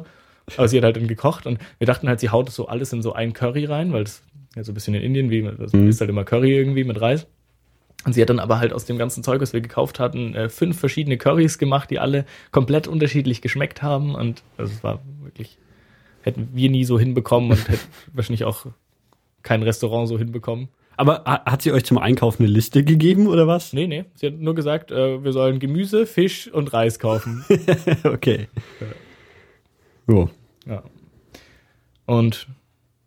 Aber 0.56 0.66
sie 0.68 0.76
hat 0.78 0.84
halt 0.84 0.96
dann 0.96 1.06
gekocht 1.06 1.46
und 1.46 1.58
wir 1.78 1.86
dachten 1.86 2.08
halt, 2.08 2.18
sie 2.20 2.30
haut 2.30 2.48
das 2.48 2.54
so 2.56 2.66
alles 2.66 2.92
in 2.92 3.00
so 3.02 3.12
ein 3.12 3.32
Curry 3.32 3.64
rein, 3.66 3.92
weil 3.92 4.02
es 4.04 4.22
ja 4.56 4.64
so 4.64 4.72
ein 4.72 4.74
bisschen 4.74 4.94
in 4.94 5.02
Indien, 5.02 5.30
wie 5.30 5.42
man 5.42 5.58
also 5.60 5.76
Mhm. 5.76 5.88
ist 5.88 6.00
halt 6.00 6.10
immer 6.10 6.24
Curry 6.24 6.52
irgendwie 6.56 6.84
mit 6.84 7.00
Reis. 7.00 7.26
Und 8.04 8.12
sie 8.14 8.20
hat 8.22 8.30
dann 8.30 8.40
aber 8.40 8.58
halt 8.58 8.72
aus 8.72 8.84
dem 8.84 8.98
ganzen 8.98 9.22
Zeug, 9.22 9.40
was 9.40 9.52
wir 9.52 9.60
gekauft 9.60 10.00
hatten, 10.00 10.34
äh, 10.34 10.48
fünf 10.48 10.78
verschiedene 10.78 11.18
Currys 11.18 11.58
gemacht, 11.58 11.90
die 11.90 11.98
alle 12.00 12.24
komplett 12.50 12.88
unterschiedlich 12.88 13.42
geschmeckt 13.42 13.80
haben 13.82 14.14
und 14.14 14.42
also 14.56 14.72
es 14.72 14.82
war 14.82 15.00
wirklich, 15.22 15.56
hätten 16.22 16.48
wir 16.52 16.68
nie 16.70 16.84
so 16.84 16.98
hinbekommen 16.98 17.50
und 17.52 17.68
hätten 17.68 17.86
wahrscheinlich 18.12 18.44
auch 18.44 18.66
kein 19.42 19.62
Restaurant 19.62 20.08
so 20.08 20.18
hinbekommen. 20.18 20.68
Aber 20.96 21.22
ha- 21.24 21.44
hat 21.46 21.62
sie 21.62 21.72
euch 21.72 21.84
zum 21.84 21.96
Einkauf 21.98 22.38
eine 22.38 22.48
Liste 22.48 22.84
gegeben 22.84 23.26
oder 23.28 23.46
was? 23.46 23.72
Nee, 23.72 23.86
nee. 23.86 24.04
Sie 24.14 24.26
hat 24.26 24.34
nur 24.34 24.54
gesagt, 24.54 24.90
äh, 24.90 25.22
wir 25.24 25.32
sollen 25.32 25.58
Gemüse, 25.58 26.06
Fisch 26.06 26.48
und 26.52 26.72
Reis 26.72 26.98
kaufen. 26.98 27.44
okay. 28.04 28.48
Jo. 30.08 30.28
ja. 30.66 30.82
Und 32.06 32.46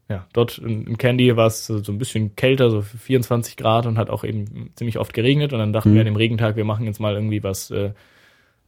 ja, 0.10 0.28
dort 0.34 0.58
in, 0.60 0.86
in 0.86 0.98
Candy 0.98 1.36
war 1.36 1.48
es 1.48 1.66
so 1.66 1.80
so 1.84 1.92
ein 1.92 1.98
bisschen 1.98 2.36
kälter, 2.36 2.70
so 2.70 2.82
24 2.82 3.58
Grad 3.58 3.86
und 3.88 3.98
hat 3.98 4.10
auch 4.10 4.24
eben 4.24 4.70
ziemlich 4.76 5.00
oft 5.00 5.14
geregnet. 5.14 5.52
Und 5.54 5.60
dann 5.60 5.74
dachten 5.74 5.90
Mhm. 5.92 5.94
wir 5.96 6.02
an 6.02 6.06
dem 6.06 6.16
Regentag, 6.16 6.56
wir 6.56 6.66
machen 6.66 6.86
jetzt 6.86 7.00
mal 7.00 7.16
irgendwie 7.16 7.44
was 7.44 7.72
äh, 7.72 7.92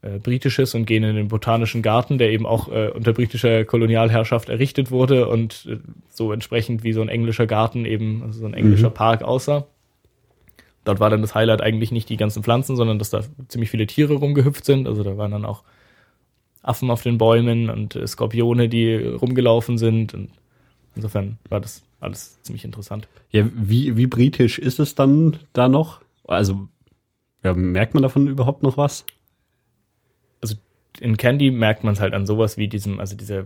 äh, 0.01 0.17
Britisches 0.19 0.73
und 0.75 0.85
gehen 0.85 1.03
in 1.03 1.15
den 1.15 1.27
Botanischen 1.27 1.81
Garten, 1.81 2.17
der 2.17 2.31
eben 2.31 2.45
auch 2.45 2.69
äh, 2.71 2.89
unter 2.89 3.13
britischer 3.13 3.65
Kolonialherrschaft 3.65 4.49
errichtet 4.49 4.89
wurde 4.91 5.27
und 5.27 5.67
äh, 5.69 5.77
so 6.09 6.31
entsprechend 6.31 6.83
wie 6.83 6.93
so 6.93 7.01
ein 7.01 7.09
englischer 7.09 7.45
Garten 7.47 7.85
eben, 7.85 8.23
also 8.23 8.39
so 8.39 8.45
ein 8.47 8.53
englischer 8.55 8.89
Mhm. 8.89 8.95
Park 8.95 9.21
aussah. 9.23 9.67
Dort 10.85 10.99
war 10.99 11.09
dann 11.09 11.21
das 11.21 11.35
Highlight 11.35 11.61
eigentlich 11.61 11.91
nicht 11.91 12.09
die 12.09 12.17
ganzen 12.17 12.43
Pflanzen, 12.43 12.75
sondern 12.75 12.97
dass 12.97 13.09
da 13.09 13.21
ziemlich 13.49 13.69
viele 13.69 13.85
Tiere 13.87 14.13
rumgehüpft 14.15 14.65
sind. 14.65 14.87
Also 14.87 15.03
da 15.03 15.17
waren 15.17 15.31
dann 15.31 15.45
auch 15.45 15.63
Affen 16.63 16.89
auf 16.89 17.03
den 17.03 17.17
Bäumen 17.17 17.69
und 17.69 17.95
äh, 17.95 18.07
Skorpione, 18.07 18.69
die 18.69 18.95
rumgelaufen 18.95 19.77
sind. 19.77 20.13
Und 20.13 20.29
insofern 20.97 21.37
war 21.49 21.61
das 21.61 21.83
alles 21.99 22.37
ziemlich 22.43 22.65
interessant. 22.65 23.07
Ja, 23.31 23.45
wie, 23.55 23.95
wie 23.95 24.07
britisch 24.07 24.59
ist 24.59 24.79
es 24.79 24.93
dann 24.95 25.37
da 25.53 25.69
noch? 25.69 26.01
Also, 26.27 26.67
ja, 27.43 27.53
merkt 27.53 27.93
man 27.93 28.03
davon 28.03 28.27
überhaupt 28.27 28.63
noch 28.63 28.77
was? 28.77 29.05
In 30.99 31.15
Candy 31.17 31.51
merkt 31.51 31.83
man 31.83 31.93
es 31.93 31.99
halt 31.99 32.13
an 32.13 32.25
sowas 32.25 32.57
wie 32.57 32.67
diesem, 32.67 32.99
also 32.99 33.15
dieser 33.15 33.45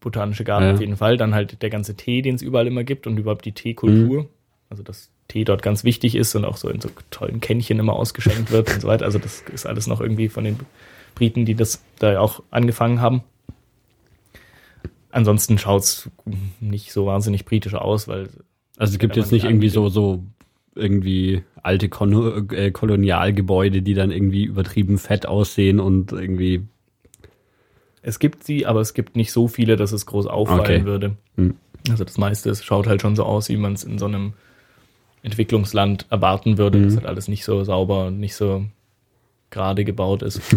botanische 0.00 0.42
Garten 0.44 0.66
Ja. 0.66 0.72
auf 0.74 0.80
jeden 0.80 0.96
Fall. 0.96 1.16
Dann 1.16 1.34
halt 1.34 1.60
der 1.62 1.70
ganze 1.70 1.96
Tee, 1.96 2.22
den 2.22 2.34
es 2.36 2.42
überall 2.42 2.66
immer 2.66 2.82
gibt 2.84 3.06
und 3.06 3.18
überhaupt 3.18 3.44
die 3.44 3.52
Teekultur. 3.52 4.22
Mhm. 4.22 4.28
Also 4.70 4.82
dass 4.82 5.10
Tee 5.28 5.44
dort 5.44 5.62
ganz 5.62 5.84
wichtig 5.84 6.14
ist 6.14 6.34
und 6.34 6.44
auch 6.44 6.56
so 6.56 6.68
in 6.68 6.80
so 6.80 6.88
tollen 7.10 7.40
Kännchen 7.40 7.78
immer 7.78 7.92
ausgeschenkt 7.94 8.50
wird 8.50 8.72
und 8.72 8.80
so 8.80 8.88
weiter. 8.88 9.04
Also 9.04 9.18
das 9.18 9.42
ist 9.52 9.66
alles 9.66 9.86
noch 9.86 10.00
irgendwie 10.00 10.28
von 10.28 10.44
den 10.44 10.58
Briten, 11.14 11.44
die 11.44 11.54
das 11.54 11.84
da 11.98 12.18
auch 12.20 12.42
angefangen 12.50 13.00
haben. 13.00 13.22
Ansonsten 15.16 15.56
schaut's 15.56 16.10
nicht 16.60 16.92
so 16.92 17.06
wahnsinnig 17.06 17.46
britisch 17.46 17.74
aus, 17.74 18.06
weil 18.06 18.28
Also 18.76 18.92
es 18.92 18.98
gibt 18.98 19.16
jetzt 19.16 19.32
nicht 19.32 19.46
irgendwie 19.46 19.70
so, 19.70 19.88
so 19.88 20.22
irgendwie 20.74 21.42
alte 21.62 21.88
Kon 21.88 22.50
äh, 22.50 22.70
Kolonialgebäude, 22.70 23.80
die 23.80 23.94
dann 23.94 24.10
irgendwie 24.10 24.44
übertrieben 24.44 24.98
fett 24.98 25.24
aussehen 25.24 25.80
und 25.80 26.12
irgendwie. 26.12 26.66
Es 28.02 28.18
gibt 28.18 28.44
sie, 28.44 28.66
aber 28.66 28.82
es 28.82 28.92
gibt 28.92 29.16
nicht 29.16 29.32
so 29.32 29.48
viele, 29.48 29.76
dass 29.76 29.92
es 29.92 30.04
groß 30.04 30.26
auffallen 30.26 30.60
Okay. 30.60 30.84
würde. 30.84 31.16
Hm. 31.36 31.54
Also 31.88 32.04
das 32.04 32.18
meiste 32.18 32.50
ist, 32.50 32.62
schaut 32.64 32.86
halt 32.86 33.00
schon 33.00 33.16
so 33.16 33.24
aus, 33.24 33.48
wie 33.48 33.56
man 33.56 33.72
es 33.72 33.84
in 33.84 33.98
so 33.98 34.04
einem 34.04 34.34
Entwicklungsland 35.22 36.04
erwarten 36.10 36.58
würde. 36.58 36.82
Das 36.82 36.92
Mhm. 36.92 36.96
halt 36.98 37.06
alles 37.06 37.28
nicht 37.28 37.46
so 37.46 37.64
sauber 37.64 38.08
und 38.08 38.20
nicht 38.20 38.36
so 38.36 38.66
gerade 39.48 39.86
gebaut 39.86 40.20
ist. 40.22 40.42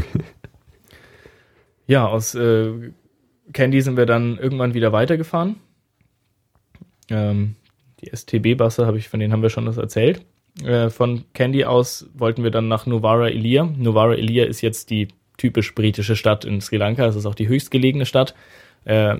ja, 1.87 2.07
aus 2.07 2.35
äh, 2.35 2.91
Candy 3.53 3.81
sind 3.81 3.97
wir 3.97 4.05
dann 4.05 4.37
irgendwann 4.37 4.73
wieder 4.73 4.91
weitergefahren. 4.91 5.55
Ähm, 7.09 7.55
die 8.01 8.15
STB-Busse 8.15 8.85
habe 8.85 8.97
ich, 8.97 9.09
von 9.09 9.19
denen 9.19 9.33
haben 9.33 9.41
wir 9.41 9.49
schon 9.49 9.65
das 9.65 9.77
erzählt. 9.77 10.25
Äh, 10.63 10.89
von 10.89 11.25
Candy 11.33 11.65
aus 11.65 12.09
wollten 12.13 12.43
wir 12.43 12.51
dann 12.51 12.67
nach 12.67 12.85
Novara 12.85 13.29
Elia. 13.29 13.63
Novara 13.77 14.13
Elia 14.13 14.45
ist 14.45 14.61
jetzt 14.61 14.89
die 14.89 15.09
typisch 15.37 15.73
britische 15.73 16.15
Stadt 16.15 16.45
in 16.45 16.61
Sri 16.61 16.77
Lanka. 16.77 17.05
Es 17.05 17.15
ist 17.15 17.25
auch 17.25 17.35
die 17.35 17.47
höchstgelegene 17.47 18.05
Stadt. 18.05 18.35
Äh, 18.85 19.17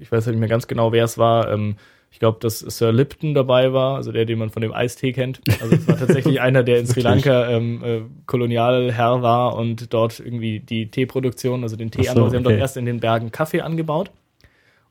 ich 0.00 0.10
weiß 0.10 0.26
nicht 0.26 0.38
mehr 0.38 0.48
ganz 0.48 0.66
genau, 0.66 0.92
wer 0.92 1.04
es 1.04 1.18
war. 1.18 1.50
Ähm, 1.52 1.76
ich 2.14 2.20
glaube, 2.20 2.38
dass 2.40 2.60
Sir 2.60 2.92
Lipton 2.92 3.34
dabei 3.34 3.72
war, 3.72 3.96
also 3.96 4.12
der, 4.12 4.24
den 4.24 4.38
man 4.38 4.50
von 4.50 4.62
dem 4.62 4.72
Eistee 4.72 5.12
kennt. 5.12 5.40
Also 5.60 5.74
es 5.74 5.88
war 5.88 5.98
tatsächlich 5.98 6.40
einer, 6.40 6.62
der 6.62 6.78
in 6.78 6.86
Sri? 6.86 7.00
Lanka 7.00 7.50
ähm, 7.50 7.82
äh, 7.82 8.02
Kolonialherr 8.26 9.20
war 9.20 9.56
und 9.56 9.92
dort 9.92 10.20
irgendwie 10.20 10.60
die 10.60 10.92
Teeproduktion, 10.92 11.64
also 11.64 11.74
den 11.74 11.90
Tee 11.90 12.04
so, 12.04 12.10
anbaut. 12.10 12.30
Sie 12.30 12.36
haben 12.36 12.44
dort 12.44 12.56
erst 12.56 12.76
in 12.76 12.86
den 12.86 13.00
Bergen 13.00 13.32
Kaffee 13.32 13.62
angebaut 13.62 14.12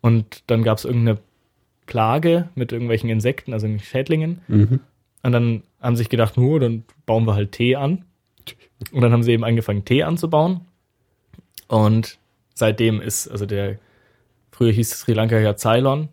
und 0.02 0.44
dann 0.48 0.64
gab 0.64 0.80
es 0.80 0.84
irgendeine 0.84 1.18
Plage 1.86 2.50
mit 2.56 2.74
irgendwelchen 2.74 3.10
Insekten, 3.10 3.54
also 3.54 3.70
Schädlingen. 3.78 4.42
Mhm. 4.50 4.82
Und 5.22 5.32
dann 5.32 5.64
haben 5.80 5.96
sie 5.96 6.02
sich 6.02 6.10
gedacht, 6.10 6.36
nur, 6.36 6.60
dann 6.60 6.84
bauen 7.06 7.24
wir 7.24 7.36
halt 7.36 7.54
Tee 7.54 7.78
an. 7.78 8.04
Und 8.92 9.02
dann 9.02 9.14
haben 9.14 9.24
sie 9.24 9.32
eben 9.32 9.46
angefangen, 9.46 9.86
Tee 9.86 10.04
anzubauen. 10.04 10.60
Und 11.70 12.18
seitdem 12.54 13.00
ist, 13.00 13.30
also 13.30 13.46
der, 13.46 13.80
früher 14.52 14.74
hieß 14.74 14.90
Sri 14.90 15.14
Lanka 15.14 15.40
ja 15.40 15.56
Ceylon. 15.56 16.10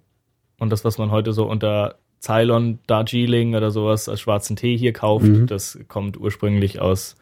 Und 0.61 0.70
das, 0.70 0.84
was 0.84 0.96
man 0.98 1.11
heute 1.11 1.32
so 1.32 1.46
unter 1.50 1.96
Ceylon, 2.22 2.78
Darjeeling 2.86 3.54
oder 3.56 3.70
sowas 3.72 4.08
als 4.08 4.20
schwarzen 4.20 4.54
Tee 4.54 4.76
hier 4.76 4.92
kauft, 4.92 5.26
Mhm. 5.26 5.46
das 5.48 5.78
kommt 5.88 6.16
ursprünglich 6.20 6.80
aus 6.80 7.16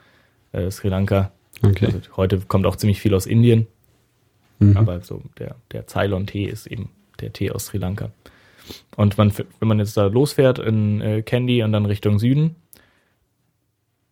äh, 0.52 0.70
Sri 0.70 0.88
Lanka. 0.88 1.32
Okay. 1.62 1.86
Also 1.86 2.00
heute 2.16 2.40
kommt 2.40 2.66
auch 2.66 2.76
ziemlich 2.76 3.00
viel 3.00 3.14
aus 3.14 3.24
Indien. 3.24 3.66
Mhm. 4.58 4.76
Aber 4.76 5.00
so 5.00 5.22
der, 5.38 5.56
der 5.72 5.86
Ceylon-Tee 5.86 6.44
ist 6.44 6.66
eben 6.66 6.90
der 7.20 7.32
Tee 7.32 7.50
aus 7.50 7.66
Sri 7.66 7.78
Lanka. 7.78 8.10
Und 8.96 9.16
man, 9.16 9.32
wenn 9.60 9.68
man 9.68 9.78
jetzt 9.78 9.96
da 9.96 10.06
losfährt 10.06 10.58
in 10.58 11.00
äh, 11.00 11.22
Candy 11.22 11.62
und 11.62 11.72
dann 11.72 11.86
Richtung 11.86 12.18
Süden, 12.18 12.56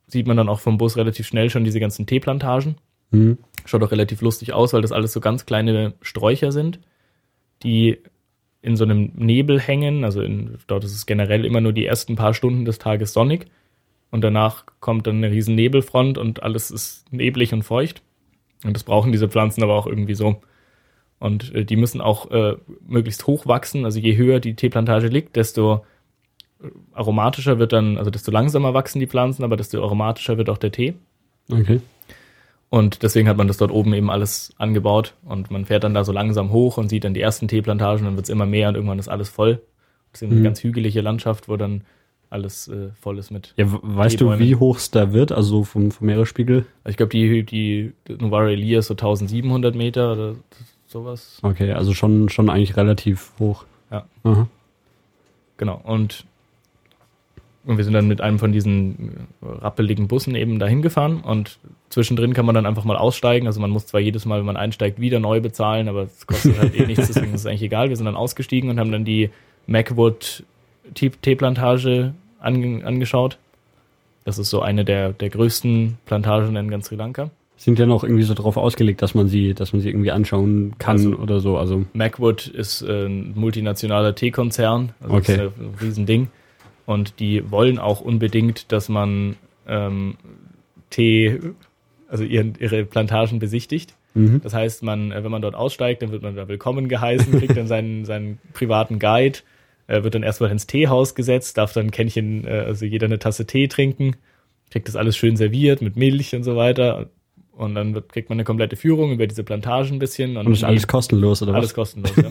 sieht 0.07 0.27
man 0.27 0.37
dann 0.37 0.49
auch 0.49 0.61
vom 0.61 0.79
Bus 0.79 0.97
relativ 0.97 1.27
schnell 1.27 1.51
schon 1.51 1.65
diese 1.65 1.81
ganzen 1.81 2.07
Teeplantagen. 2.07 2.77
Mhm. 3.11 3.39
Schaut 3.65 3.83
auch 3.83 3.91
relativ 3.91 4.21
lustig 4.23 4.53
aus, 4.53 4.73
weil 4.73 4.83
das 4.83 4.93
alles 4.93 5.13
so 5.13 5.21
ganz 5.21 5.47
kleine 5.47 5.95
Sträucher 6.01 6.53
sind, 6.53 6.79
die 7.65 7.99
in 8.63 8.77
so 8.77 8.85
einem 8.85 9.13
Nebel 9.15 9.61
hängen. 9.61 10.05
Also 10.05 10.23
in, 10.23 10.59
dort 10.67 10.85
ist 10.85 10.95
es 10.95 11.07
generell 11.07 11.45
immer 11.45 11.61
nur 11.61 11.73
die 11.73 11.87
ersten 11.87 12.17
paar 12.17 12.35
Stunden 12.35 12.65
des 12.65 12.79
Tages 12.79 13.13
sonnig. 13.13 13.47
Und 14.11 14.23
danach 14.23 14.65
kommt 14.81 15.07
dann 15.07 15.17
eine 15.17 15.31
riesen 15.31 15.55
Nebelfront 15.55 16.19
und 16.19 16.43
alles 16.43 16.71
ist 16.71 17.13
neblig 17.13 17.53
und 17.53 17.63
feucht. 17.63 18.03
Und 18.65 18.75
das 18.75 18.85
brauchen 18.85 19.13
diese 19.13 19.29
Pflanzen 19.29 19.63
aber 19.63 19.75
auch 19.75 19.87
irgendwie 19.87 20.15
so. 20.15 20.41
Und 21.19 21.55
äh, 21.55 21.65
die 21.65 21.77
müssen 21.77 22.01
auch 22.01 22.31
äh, 22.31 22.57
möglichst 22.87 23.27
hoch 23.27 23.47
wachsen. 23.47 23.85
Also 23.85 23.99
je 23.99 24.17
höher 24.17 24.41
die 24.41 24.55
Teeplantage 24.55 25.09
liegt, 25.09 25.37
desto 25.37 25.85
äh, 26.63 26.69
aromatischer 26.93 27.59
wird 27.59 27.73
dann, 27.73 27.99
also 27.99 28.11
desto 28.11 28.31
langsamer 28.31 28.75
wachsen 28.75 29.01
die 29.01 29.07
Pflanzen, 29.07 29.45
aber 29.45 29.57
desto 29.57 29.83
aromatischer 29.83 30.39
wird 30.39 30.51
auch 30.51 30.59
der 30.59 30.73
Tee. 30.73 30.95
Okay. 31.51 31.81
Und 32.69 33.03
deswegen 33.03 33.29
hat 33.29 33.37
man 33.37 33.47
das 33.47 33.59
dort 33.59 33.71
oben 33.71 33.95
eben 33.95 34.11
alles 34.11 34.53
angebaut 34.59 35.15
und 35.25 35.51
man 35.51 35.65
fährt 35.67 35.85
dann 35.85 35.95
da 35.95 36.05
so 36.05 36.13
langsam 36.13 36.51
hoch 36.51 36.79
und 36.79 36.89
sieht 36.89 37.05
dann 37.05 37.15
die 37.15 37.21
ersten 37.21 37.47
Teeplantagen, 37.49 38.05
dann 38.05 38.17
wird 38.17 38.27
es 38.27 38.31
immer 38.31 38.47
mehr 38.47 38.69
und 38.69 38.75
irgendwann 38.75 38.99
ist 38.99 39.09
alles 39.09 39.29
voll. 39.29 39.61
Das 40.13 40.21
ist 40.21 40.23
eben 40.25 40.33
eine 40.33 40.41
Mhm. 40.41 40.45
ganz 40.45 40.63
hügelige 40.65 41.01
Landschaft, 41.01 41.49
wo 41.49 41.57
dann 41.57 41.83
alles 42.29 42.67
äh, 42.67 42.89
voll 43.01 43.19
ist 43.19 43.31
mit. 43.31 43.55
Ja, 43.57 43.67
weißt 43.69 44.21
du, 44.21 44.37
wie 44.41 44.57
hoch 44.57 44.79
es 44.79 44.91
da 44.91 45.13
wird? 45.13 45.31
Also 45.31 45.59
so 45.59 45.65
vom, 45.65 45.93
vom 45.93 46.07
Meeresspiegel? 46.09 46.67
Also 46.83 46.91
ich 46.91 46.97
glaube, 46.97 47.11
die, 47.11 47.45
die 47.45 47.93
Novara 48.19 48.49
Elia 48.51 48.81
ist 48.81 48.89
so 48.89 48.95
1700 48.95 49.77
Meter 49.77 50.13
oder 50.13 50.35
sowas. 50.89 51.39
Okay, 51.43 51.71
also 51.73 51.95
schon, 51.95 52.29
schon 52.29 52.51
eigentlich 52.51 52.77
relativ 52.77 53.33
hoch. 53.39 53.65
Ja. 53.93 54.07
Aha. 54.25 54.49
Genau. 55.57 55.81
Und, 55.85 56.25
und 57.67 57.77
wir 57.77 57.85
sind 57.85 57.93
dann 57.95 58.09
mit 58.09 58.21
einem 58.21 58.39
von 58.39 58.53
diesen 58.53 59.27
rappeligen 59.43 60.09
Bussen 60.09 60.35
eben 60.35 60.59
dahin 60.59 60.83
gefahren 60.83 61.21
und 61.21 61.59
zwischendrin 61.91 62.33
kann 62.33 62.47
man 62.47 62.55
dann 62.55 62.65
einfach 62.67 62.85
mal 62.85 62.97
aussteigen. 62.97 63.47
Also 63.47 63.61
man 63.61 63.71
muss 63.71 63.87
zwar 63.87 64.01
jedes 64.01 64.25
Mal, 64.25 64.39
wenn 64.39 64.47
man 64.47 64.57
einsteigt, 64.57 65.01
wieder 65.01 65.21
neu 65.21 65.41
bezahlen, 65.41 65.89
aber 65.89 66.05
es 66.05 66.27
kostet 66.27 66.59
halt 66.59 66.75
eh 66.75 66.87
nichts, 66.87 67.07
deswegen 67.09 67.35
ist 67.35 67.41
es 67.41 67.47
eigentlich 67.47 67.63
egal. 67.63 67.89
Wir 67.89 67.97
sind 67.97 68.07
dann 68.07 68.17
ausgestiegen 68.17 68.71
und 68.71 68.79
haben 68.81 68.93
dann 68.93 69.05
die 69.05 69.31
Macwood 69.67 70.45
Tee- 70.95 71.11
Teeplantage 71.23 72.15
ange 72.39 72.85
angeschaut. 72.85 73.39
Das 74.25 74.39
ist 74.39 74.51
so 74.51 74.61
eine 74.61 74.85
der, 74.85 75.13
der 75.13 75.31
größten 75.31 75.99
Plantagen 76.07 76.57
in 76.57 76.71
ganz 76.71 76.87
Sri 76.87 76.97
Lanka. 76.97 77.31
Sind 77.59 77.79
ja 77.79 77.87
noch 77.87 78.05
irgendwie 78.05 78.23
so 78.25 78.35
drauf 78.35 78.57
ausgelegt, 78.59 79.01
dass 79.03 79.15
man 79.15 79.29
sie, 79.29 79.55
dass 79.55 79.73
man 79.73 79.81
sie 79.81 79.89
irgendwie 79.89 80.11
anschauen 80.11 80.75
kann 80.79 80.97
Also- 80.99 81.17
oder 81.17 81.41
so. 81.41 81.57
Also, 81.57 81.85
Macwood 81.95 82.47
ist 82.49 82.83
äh, 82.83 83.07
ein 83.07 83.33
multinationaler 83.35 84.15
Teekonzern, 84.15 84.93
also 85.01 85.17
Okay. 85.17 85.37
das 85.39 85.47
ist 85.47 85.59
ein 85.59 85.75
Riesending. 85.81 86.29
Und 86.87 87.19
die 87.19 87.51
wollen 87.51 87.79
auch 87.79 88.01
unbedingt, 88.01 88.71
dass 88.73 88.89
man 88.89 89.37
ähm, 89.67 90.17
Tee, 90.91 91.41
also 92.09 92.25
ihren, 92.25 92.55
ihre 92.59 92.85
Plantagen 92.85 93.41
besichtigt. 93.41 93.95
mhm. 94.15 94.41
Das 94.43 94.55
heißt, 94.55 94.83
man, 94.85 95.11
äh, 95.11 95.23
wenn 95.25 95.31
man 95.31 95.43
dort 95.43 95.57
aussteigt, 95.57 96.03
dann 96.03 96.13
wird 96.13 96.23
man 96.23 96.37
da 96.37 96.49
willkommen 96.49 96.89
geheißen, 96.89 97.39
kriegt 97.39 97.57
dann 97.57 97.67
seinen, 97.67 98.05
seinen 98.07 98.39
privaten 98.53 99.01
Guide, 99.01 99.41
äh, 99.89 100.05
wird 100.05 100.15
dann 100.15 100.23
erstmal 100.23 100.51
ins 100.51 100.69
Teehaus 100.69 101.17
gesetzt, 101.17 101.59
darf 101.59 101.73
dann 101.73 101.91
Kännchen, 101.91 102.47
äh, 102.47 102.65
also 102.67 102.87
jeder 102.87 103.07
eine 103.07 103.19
Tasse 103.19 103.47
Tee 103.47 103.67
trinken, 103.67 104.17
kriegt 104.71 104.87
das 104.87 104.97
alles 104.97 105.17
schön 105.17 105.37
serviert 105.37 105.83
mit 105.83 105.97
Milch 105.97 106.35
und 106.35 106.45
so 106.45 106.57
weiter. 106.57 107.11
Und 107.53 107.75
dann 107.75 107.95
wird, 107.95 108.13
kriegt 108.13 108.29
man 108.29 108.37
eine 108.37 108.45
komplette 108.45 108.77
Führung 108.77 109.13
über 109.13 109.27
diese 109.27 109.43
Plantagen 109.43 109.95
ein 109.95 109.99
bisschen. 109.99 110.37
Und 110.37 110.53
ist 110.53 110.63
alles 110.63 110.87
kostenlos, 110.87 111.43
oder 111.43 111.55
alles 111.55 111.71
was? 111.71 111.75
kostenlos, 111.75 112.15
ja. 112.17 112.31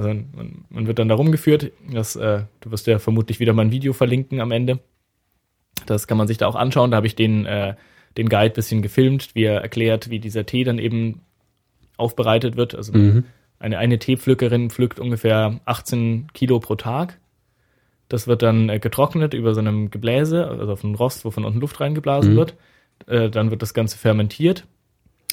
Also 0.00 0.08
man, 0.08 0.64
man 0.70 0.86
wird 0.86 0.98
dann 0.98 1.08
da 1.08 1.14
rumgeführt. 1.14 1.72
Das, 1.92 2.16
äh, 2.16 2.44
du 2.60 2.70
wirst 2.70 2.86
ja 2.86 2.98
vermutlich 2.98 3.38
wieder 3.38 3.52
mal 3.52 3.62
ein 3.66 3.70
Video 3.72 3.92
verlinken 3.92 4.40
am 4.40 4.50
Ende. 4.50 4.78
Das 5.84 6.06
kann 6.06 6.16
man 6.16 6.26
sich 6.26 6.38
da 6.38 6.46
auch 6.46 6.54
anschauen. 6.54 6.90
Da 6.90 6.96
habe 6.96 7.06
ich 7.06 7.16
den, 7.16 7.44
äh, 7.44 7.74
den 8.16 8.28
Guide 8.30 8.54
bisschen 8.54 8.80
gefilmt, 8.80 9.34
wie 9.34 9.44
er 9.44 9.60
erklärt, 9.60 10.08
wie 10.08 10.18
dieser 10.18 10.46
Tee 10.46 10.64
dann 10.64 10.78
eben 10.78 11.20
aufbereitet 11.98 12.56
wird. 12.56 12.74
Also 12.74 12.92
Mhm. 12.96 13.24
eine, 13.58 13.76
eine 13.78 13.98
Teepflückerin 13.98 14.70
pflückt 14.70 14.98
ungefähr 14.98 15.60
18 15.66 16.28
Kilo 16.32 16.60
pro 16.60 16.76
Tag. 16.76 17.18
Das 18.08 18.26
wird 18.26 18.42
dann 18.42 18.70
äh, 18.70 18.78
getrocknet 18.80 19.34
über 19.34 19.52
so 19.54 19.60
einem 19.60 19.90
Gebläse, 19.90 20.48
also 20.48 20.72
auf 20.72 20.82
einem 20.82 20.94
Rost, 20.94 21.24
wo 21.26 21.30
von 21.30 21.44
unten 21.44 21.60
Luft 21.60 21.78
reingeblasen 21.80 22.32
Mhm. 22.32 22.36
wird. 22.36 22.54
Äh, 23.06 23.28
dann 23.28 23.50
wird 23.50 23.60
das 23.62 23.74
Ganze 23.74 23.98
fermentiert 23.98 24.66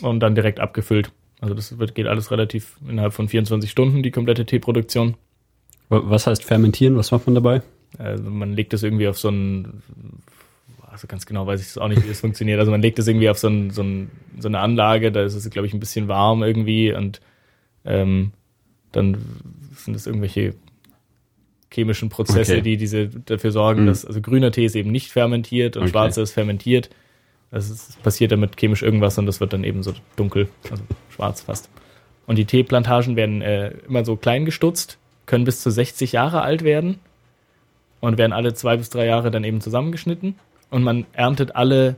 und 0.02 0.20
dann 0.20 0.36
direkt 0.36 0.60
abgefüllt. 0.60 1.12
Also 1.40 1.54
das 1.54 1.78
wird, 1.78 1.94
geht 1.96 2.08
alles 2.08 2.32
relativ 2.32 2.78
innerhalb 2.88 3.14
von 3.14 3.28
24 3.30 3.70
Stunden, 3.70 4.02
die 4.04 4.12
komplette 4.12 4.46
Teeproduktion. 4.46 5.16
Wa- 5.90 6.02
Was 6.06 6.26
heißt 6.28 6.44
fermentieren? 6.44 6.98
Was 6.98 7.12
macht 7.12 7.28
man 7.28 7.36
dabei? 7.36 7.62
Also 7.98 8.24
man 8.30 8.54
legt 8.54 8.74
das 8.74 8.84
irgendwie 8.84 9.08
auf 9.08 9.18
so 9.18 9.30
ein, 9.30 9.82
also 10.82 11.08
ganz 11.08 11.26
genau 11.26 11.46
weiß 11.48 11.62
ich 11.62 11.68
es 11.68 11.78
auch 11.78 11.88
nicht, 11.88 12.04
wie 12.06 12.10
es 12.10 12.22
funktioniert. 12.22 12.60
Also 12.60 12.72
man 12.72 12.82
legt 12.82 12.98
das 13.00 13.08
irgendwie 13.08 13.30
auf 13.30 13.38
so, 13.38 13.48
ein, 13.50 13.70
so, 13.70 13.84
ein, 13.84 14.10
so 14.40 14.48
eine 14.48 14.60
Anlage, 14.60 15.12
da 15.12 15.24
ist 15.24 15.36
es, 15.36 15.50
glaube 15.50 15.68
ich, 15.68 15.74
ein 15.74 15.80
bisschen 15.80 16.08
warm 16.08 16.42
irgendwie 16.44 16.92
und 16.94 17.22
ähm, 17.86 18.32
dann 18.92 19.18
sind 19.76 19.96
es 19.96 20.08
irgendwelche 20.08 20.56
chemischen 21.72 22.10
Prozesse, 22.10 22.54
Okay. 22.54 22.62
die 22.62 22.78
diese 22.78 23.08
dafür 23.08 23.52
sorgen, 23.52 23.84
Mhm. 23.84 23.88
dass 23.88 24.06
also 24.06 24.22
grüner 24.22 24.52
Tee 24.52 24.66
ist 24.66 24.76
eben 24.76 24.92
nicht 24.92 25.12
fermentiert 25.12 25.76
und 25.78 25.84
Okay. 25.84 25.92
schwarzer 25.92 26.24
ist 26.24 26.32
fermentiert. 26.32 26.90
Das 27.52 27.70
ist, 27.70 28.02
passiert 28.04 28.32
damit 28.32 28.58
chemisch 28.58 28.82
irgendwas 28.84 29.18
und 29.18 29.26
das 29.26 29.40
wird 29.40 29.54
dann 29.54 29.64
eben 29.64 29.84
so 29.84 29.94
dunkel, 30.16 30.50
also 30.70 30.84
schwarz 31.10 31.42
fast. 31.42 31.70
Und 32.26 32.38
die 32.38 32.46
Teeplantagen 32.46 33.16
werden 33.16 33.42
äh, 33.42 33.70
immer 33.88 34.04
so 34.04 34.18
klein 34.18 34.44
gestutzt, 34.46 34.98
können 35.26 35.46
bis 35.46 35.62
zu 35.62 35.72
60 35.72 36.12
Jahre 36.12 36.42
alt 36.42 36.64
werden 36.64 37.00
und 38.02 38.18
werden 38.18 38.34
alle 38.34 38.54
zwei 38.54 38.76
bis 38.78 38.90
drei 38.90 39.06
Jahre 39.06 39.32
dann 39.32 39.44
eben 39.46 39.62
zusammengeschnitten. 39.62 40.36
Und 40.70 40.84
man 40.84 41.06
erntet 41.14 41.56
alle 41.56 41.96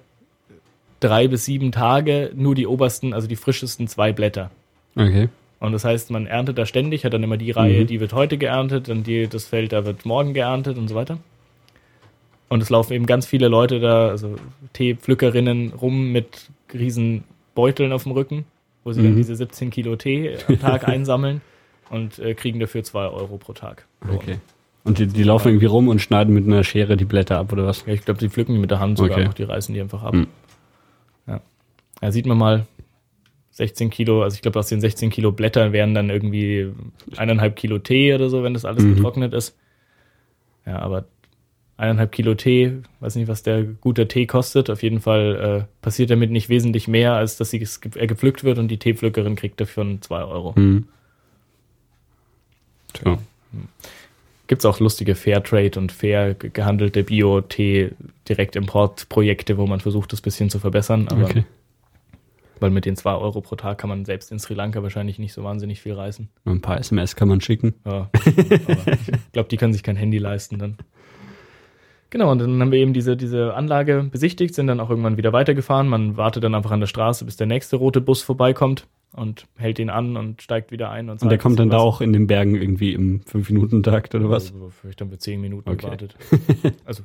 drei 0.99 1.27
bis 1.27 1.45
sieben 1.45 1.71
Tage 1.71 2.31
nur 2.35 2.53
die 2.53 2.67
obersten, 2.67 3.13
also 3.13 3.27
die 3.27 3.35
frischesten 3.35 3.87
zwei 3.87 4.11
Blätter. 4.13 4.51
Okay. 4.95 5.29
Und 5.59 5.71
das 5.73 5.83
heißt, 5.83 6.11
man 6.11 6.27
erntet 6.27 6.57
da 6.57 6.65
ständig, 6.65 7.05
hat 7.05 7.13
dann 7.13 7.23
immer 7.23 7.37
die 7.37 7.51
Reihe, 7.51 7.81
Mhm. 7.81 7.87
die 7.87 7.99
wird 7.99 8.13
heute 8.13 8.37
geerntet, 8.37 8.87
dann 8.87 9.03
die, 9.03 9.27
das 9.27 9.45
Feld, 9.47 9.73
da 9.73 9.85
wird 9.85 10.05
morgen 10.05 10.33
geerntet 10.33 10.77
und 10.77 10.87
so 10.87 10.95
weiter. 10.95 11.17
Und 12.49 12.61
es 12.63 12.69
laufen 12.69 12.93
eben 12.93 13.05
ganz 13.05 13.25
viele 13.27 13.47
Leute 13.47 13.79
da, 13.79 14.07
also 14.09 14.35
Teepflückerinnen 14.73 15.71
rum 15.73 16.11
mit 16.11 16.49
riesen 16.73 17.23
Beuteln 17.55 17.91
auf 17.93 18.03
dem 18.03 18.11
Rücken, 18.13 18.45
wo 18.83 18.91
sie 18.91 19.03
dann 19.03 19.13
Mhm. 19.13 19.17
diese 19.17 19.35
17 19.35 19.69
Kilo 19.69 19.95
Tee 19.95 20.35
am 20.47 20.59
Tag 20.59 20.87
einsammeln 20.87 21.41
und 21.91 22.17
äh, 22.19 22.33
kriegen 22.33 22.59
dafür 22.59 22.83
zwei 22.83 23.05
Euro 23.07 23.37
pro 23.37 23.53
Tag. 23.53 23.85
Lohn. 24.05 24.15
Okay. 24.15 24.37
Und 24.83 24.97
die, 24.97 25.05
die 25.07 25.23
laufen 25.23 25.49
irgendwie 25.49 25.65
rum 25.67 25.87
und 25.89 25.99
schneiden 25.99 26.33
mit 26.33 26.45
einer 26.47 26.63
Schere 26.63 26.97
die 26.97 27.05
Blätter 27.05 27.37
ab, 27.37 27.51
oder 27.53 27.65
was? 27.67 27.85
Ja, 27.85 27.93
ich 27.93 28.03
glaube, 28.03 28.19
die 28.19 28.29
pflücken 28.29 28.55
die 28.55 28.61
mit 28.61 28.71
der 28.71 28.79
Hand 28.79 28.97
sogar 28.97 29.17
Okay. 29.17 29.25
noch, 29.25 29.33
die 29.33 29.43
reißen 29.43 29.75
die 29.75 29.81
einfach 29.81 30.01
ab. 30.01 30.13
Mhm. 30.15 30.27
Ja. 31.27 31.41
ja, 32.01 32.11
sieht 32.11 32.25
man 32.25 32.37
mal, 32.37 32.65
16 33.51 33.89
Kilo, 33.89 34.23
also 34.23 34.35
ich 34.35 34.41
glaube, 34.41 34.57
aus 34.57 34.69
den 34.69 34.79
16 34.79 35.09
Kilo 35.09 35.31
Blättern 35.33 35.73
wären 35.73 35.93
dann 35.93 36.09
irgendwie 36.09 36.71
eineinhalb 37.17 37.57
Kilo 37.57 37.77
Tee 37.77 38.15
oder 38.15 38.29
so, 38.29 38.41
wenn 38.41 38.53
das 38.53 38.63
alles 38.65 38.83
Mhm. 38.85 38.95
getrocknet 38.95 39.33
ist. 39.33 39.55
Ja, 40.65 40.79
aber 40.79 41.05
eineinhalb 41.79 42.11
Kilo 42.11 42.35
Tee, 42.35 42.73
weiß 42.99 43.15
nicht, 43.15 43.27
was 43.27 43.41
der 43.41 43.63
gute 43.63 44.07
Tee 44.07 44.27
kostet. 44.27 44.69
Auf 44.69 44.83
jeden 44.83 44.99
Fall 44.99 45.61
äh, 45.61 45.65
passiert 45.81 46.11
damit 46.11 46.29
nicht 46.29 46.49
wesentlich 46.49 46.87
mehr, 46.87 47.13
als 47.13 47.37
dass 47.37 47.49
sie, 47.51 47.65
er 47.95 48.05
gepflückt 48.07 48.43
wird 48.43 48.59
und 48.59 48.67
die 48.67 48.77
Teepflückerin 48.77 49.35
kriegt 49.35 49.59
dafür 49.61 49.97
zwei 50.01 50.23
Euro. 50.23 50.55
Hm. 50.55 50.85
Tja. 52.93 53.17
Gibt 54.47 54.61
es 54.61 54.65
auch 54.65 54.79
lustige 54.79 55.13
Fairtrade 55.15 55.79
und 55.79 55.91
fair 55.91 56.33
ge- 56.33 56.49
gehandelte 56.51 57.03
Bio-Tee-Direktimportprojekte, 57.03 59.57
wo 59.57 59.67
man 59.67 59.79
versucht, 59.79 60.11
das 60.13 60.21
bisschen 60.21 60.49
zu 60.49 60.59
verbessern. 60.59 61.07
Aber 61.09 61.25
Okay. 61.25 61.45
Weil 62.61 62.71
mit 62.71 62.83
den 62.83 62.97
zwei 62.97 63.13
Euro 63.13 63.39
pro 63.39 63.55
Tag 63.55 63.77
kann 63.77 63.89
man 63.89 64.03
selbst 64.03 64.33
in 64.33 64.39
Sri 64.39 64.53
Lanka 64.53 64.83
wahrscheinlich 64.83 65.17
nicht 65.17 65.31
so 65.31 65.45
wahnsinnig 65.45 65.79
viel 65.79 65.93
reißen. 65.93 66.27
Nur 66.43 66.55
Ein 66.55 66.59
paar 66.61 66.77
SMS 66.77 67.15
kann 67.15 67.29
man 67.29 67.39
schicken. 67.39 67.73
Ja, 67.85 68.09
aber 68.25 68.91
ich 68.91 69.31
glaube, 69.31 69.47
die 69.47 69.55
können 69.55 69.71
sich 69.71 69.81
kein 69.81 69.95
Handy 69.95 70.17
leisten 70.17 70.59
dann. 70.59 70.75
Genau, 72.11 72.31
und 72.31 72.39
dann 72.39 72.59
haben 72.59 72.71
wir 72.71 72.79
eben 72.79 72.93
diese, 72.93 73.15
diese 73.15 73.53
Anlage 73.53 74.07
besichtigt, 74.11 74.55
sind 74.55 74.67
dann 74.67 74.79
auch 74.79 74.89
irgendwann 74.89 75.17
wieder 75.17 75.31
weitergefahren. 75.33 75.87
Man 75.87 76.17
wartet 76.17 76.43
dann 76.43 76.55
einfach 76.55 76.71
an 76.71 76.79
der 76.79 76.87
Straße, 76.87 77.23
bis 77.25 77.37
der 77.37 77.45
nächste 77.47 77.75
rote 77.75 78.01
Bus 78.01 78.23
vorbeikommt 78.23 78.87
und 79.13 79.45
hält 79.57 79.77
ihn 79.79 79.89
an 79.91 80.17
und 80.17 80.41
steigt 80.41 80.71
wieder 80.71 80.89
ein. 80.89 81.09
Und, 81.09 81.21
Und 81.21 81.29
der 81.29 81.37
kommt 81.37 81.59
dann 81.59 81.69
da 81.69 81.77
was- 81.77 81.83
auch 81.83 82.01
in 82.01 82.11
den 82.13 82.25
Bergen 82.25 82.55
irgendwie 82.55 82.93
im 82.93 83.21
5-Minuten-Takt 83.21 84.15
oder 84.15 84.29
was? 84.29 84.51
Also, 84.53 84.69
vielleicht 84.69 85.01
haben 85.01 85.11
wir 85.11 85.19
zehn 85.19 85.39
Minuten 85.39 85.69
Okay. 85.69 85.81
gewartet. 85.85 86.15
Also 86.85 87.03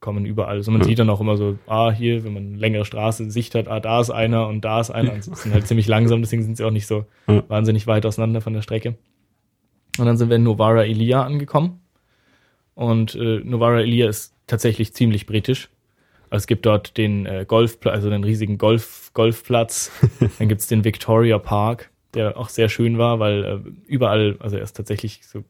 kommen 0.00 0.24
überall. 0.24 0.56
Also 0.56 0.70
man 0.72 0.80
Ja. 0.80 0.86
sieht 0.88 0.98
dann 0.98 1.10
auch 1.10 1.20
immer 1.20 1.36
so, 1.36 1.56
ah, 1.66 1.92
hier, 1.92 2.24
wenn 2.24 2.32
man 2.32 2.46
eine 2.48 2.56
längere 2.56 2.84
Straße 2.84 3.22
in 3.22 3.30
Sicht 3.30 3.54
hat, 3.54 3.68
ah, 3.68 3.78
da 3.80 4.00
ist 4.00 4.10
einer 4.10 4.48
und 4.48 4.64
da 4.64 4.80
ist 4.80 4.90
einer. 4.90 5.12
Und 5.12 5.22
sie 5.22 5.34
sind 5.34 5.52
halt 5.52 5.66
ziemlich 5.68 5.86
langsam, 5.86 6.22
deswegen 6.22 6.42
sind 6.42 6.56
sie 6.56 6.64
auch 6.64 6.70
nicht 6.72 6.86
so 6.86 7.04
Ja. 7.28 7.44
wahnsinnig 7.48 7.86
weit 7.86 8.04
auseinander 8.06 8.40
von 8.40 8.52
der 8.54 8.62
Strecke. 8.62 8.96
Und 9.98 10.06
dann 10.06 10.16
sind 10.16 10.28
wir 10.30 10.36
in 10.36 10.42
Novara 10.44 10.84
Elia 10.84 11.22
angekommen. 11.22 11.80
Und 12.74 13.14
äh, 13.14 13.40
Novara 13.44 13.80
Elia 13.80 14.08
ist 14.08 14.34
tatsächlich 14.50 14.92
ziemlich 14.94 15.26
britisch. 15.26 15.68
Also 16.30 16.42
es 16.42 16.46
gibt 16.46 16.64
dort 16.66 16.96
den 16.96 17.26
äh, 17.26 17.44
Golfplatz, 17.46 17.94
also 17.94 18.10
den 18.10 18.22
riesigen 18.24 18.58
Golf, 18.58 19.10
Golfplatz. 19.14 19.90
dann 20.38 20.48
gibt's 20.48 20.66
den 20.68 20.84
Victoria 20.84 21.38
Park, 21.38 21.90
der 22.14 22.36
auch 22.36 22.48
sehr 22.48 22.68
schön 22.68 22.98
war, 22.98 23.18
weil 23.18 23.44
äh, 23.44 23.58
überall, 23.86 24.36
also 24.38 24.56
er 24.56 24.62
ist 24.62 24.76
tatsächlich 24.76 25.26
so 25.26 25.44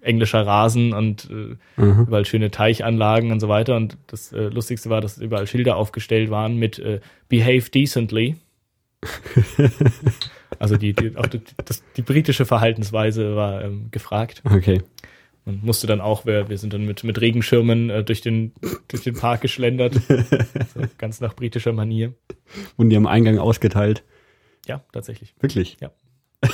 englischer 0.00 0.44
Rasen 0.46 0.92
und 0.92 1.28
äh, 1.30 1.56
Mhm. 1.80 2.06
überall 2.08 2.24
schöne 2.24 2.50
Teichanlagen 2.50 3.30
und 3.32 3.40
so 3.40 3.48
weiter. 3.48 3.76
Und 3.76 3.96
das 4.08 4.32
äh, 4.32 4.48
Lustigste 4.48 4.90
war, 4.90 5.00
dass 5.00 5.18
überall 5.18 5.46
Schilder 5.46 5.76
aufgestellt 5.76 6.30
waren 6.30 6.56
mit 6.56 6.78
äh, 6.78 7.00
Behave 7.28 7.70
decently. 7.70 8.36
also 10.58 10.76
die, 10.76 10.92
die, 10.92 11.16
auch 11.16 11.26
die, 11.26 11.40
das, 11.64 11.82
die 11.96 12.02
britische 12.02 12.44
Verhaltensweise 12.46 13.34
war 13.36 13.64
ähm, 13.64 13.88
gefragt. 13.90 14.42
Okay. 14.44 14.82
Man 15.44 15.60
musste 15.62 15.86
dann 15.88 16.00
auch, 16.00 16.24
wir, 16.24 16.48
wir 16.48 16.56
sind 16.58 16.72
dann 16.72 16.84
mit, 16.84 17.02
mit 17.04 17.20
Regenschirmen 17.20 17.90
äh, 17.90 18.04
durch, 18.04 18.20
den, 18.20 18.52
durch 18.88 19.02
den 19.02 19.14
Park 19.14 19.40
geschlendert. 19.40 19.94
so, 20.74 20.80
ganz 20.98 21.20
nach 21.20 21.34
britischer 21.34 21.72
Manier. 21.72 22.12
Wurden 22.76 22.90
die 22.90 22.96
am 22.96 23.06
Eingang 23.06 23.38
ausgeteilt? 23.38 24.04
Ja, 24.66 24.84
tatsächlich. 24.92 25.34
Wirklich? 25.40 25.78
Ja. 25.80 25.90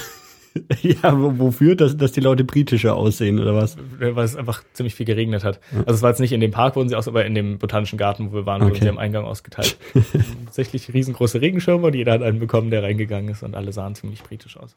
ja, 0.83 1.21
wo- 1.21 1.39
wofür? 1.39 1.77
Dass, 1.77 1.97
dass 1.99 2.13
die 2.13 2.21
Leute 2.21 2.45
britischer 2.45 2.97
aussehen 2.97 3.39
oder 3.39 3.55
was? 3.55 3.77
Weil 3.99 4.17
es 4.25 4.37
einfach 4.37 4.65
ziemlich 4.73 4.95
viel 4.95 5.05
geregnet 5.07 5.45
hat. 5.45 5.61
Also 5.81 5.93
es 5.95 6.03
war 6.03 6.11
jetzt 6.11 6.21
nicht 6.21 6.33
in 6.33 6.41
dem 6.41 6.51
Park, 6.51 6.75
wurden 6.75 6.89
sie 6.89 6.97
aus, 6.97 7.07
aber 7.09 7.27
in 7.27 7.35
dem 7.35 7.59
botanischen 7.59 7.99
Garten, 7.99 8.31
wo 8.31 8.37
wir 8.37 8.47
waren, 8.47 8.63
wurden 8.63 8.73
Okay. 8.73 8.85
sie 8.85 8.89
am 8.89 8.99
Eingang 8.99 9.25
ausgeteilt. 9.27 9.77
Tatsächlich 10.47 10.93
riesengroße 10.95 11.41
Regenschirme 11.43 11.87
und 11.89 11.95
jeder 11.95 12.13
hat 12.13 12.23
einen 12.23 12.39
bekommen, 12.39 12.71
der 12.71 12.83
reingegangen 12.83 13.31
ist 13.31 13.43
und 13.43 13.55
alle 13.55 13.73
sahen 13.73 13.95
ziemlich 13.95 14.23
britisch 14.23 14.57
aus. 14.57 14.77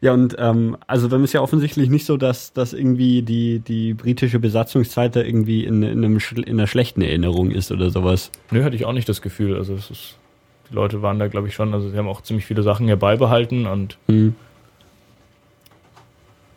Ja, 0.00 0.12
und 0.12 0.36
ähm, 0.38 0.76
also 0.86 1.08
dann 1.08 1.24
ist 1.24 1.32
ja 1.32 1.40
offensichtlich 1.40 1.88
nicht 1.88 2.04
so, 2.04 2.16
dass, 2.16 2.52
dass 2.52 2.72
irgendwie 2.74 3.22
die, 3.22 3.60
die 3.60 3.94
britische 3.94 4.38
Besatzungszeit 4.38 5.16
da 5.16 5.22
irgendwie 5.22 5.64
in, 5.64 5.82
in, 5.82 6.04
einem, 6.04 6.18
in 6.36 6.48
einer 6.48 6.66
schlechten 6.66 7.00
Erinnerung 7.02 7.50
ist 7.50 7.72
oder 7.72 7.90
sowas. 7.90 8.30
Nö, 8.50 8.62
hatte 8.62 8.76
ich 8.76 8.84
auch 8.84 8.92
nicht 8.92 9.08
das 9.08 9.22
Gefühl. 9.22 9.56
Also 9.56 9.74
es 9.74 9.90
ist, 9.90 10.16
die 10.70 10.74
Leute 10.74 11.00
waren 11.00 11.18
da, 11.18 11.28
glaube 11.28 11.48
ich, 11.48 11.54
schon, 11.54 11.72
also 11.72 11.88
sie 11.88 11.96
haben 11.96 12.08
auch 12.08 12.20
ziemlich 12.20 12.44
viele 12.44 12.62
Sachen 12.62 12.86
hier 12.86 12.96
beibehalten 12.96 13.66
und 13.66 13.96
Hm. 14.08 14.34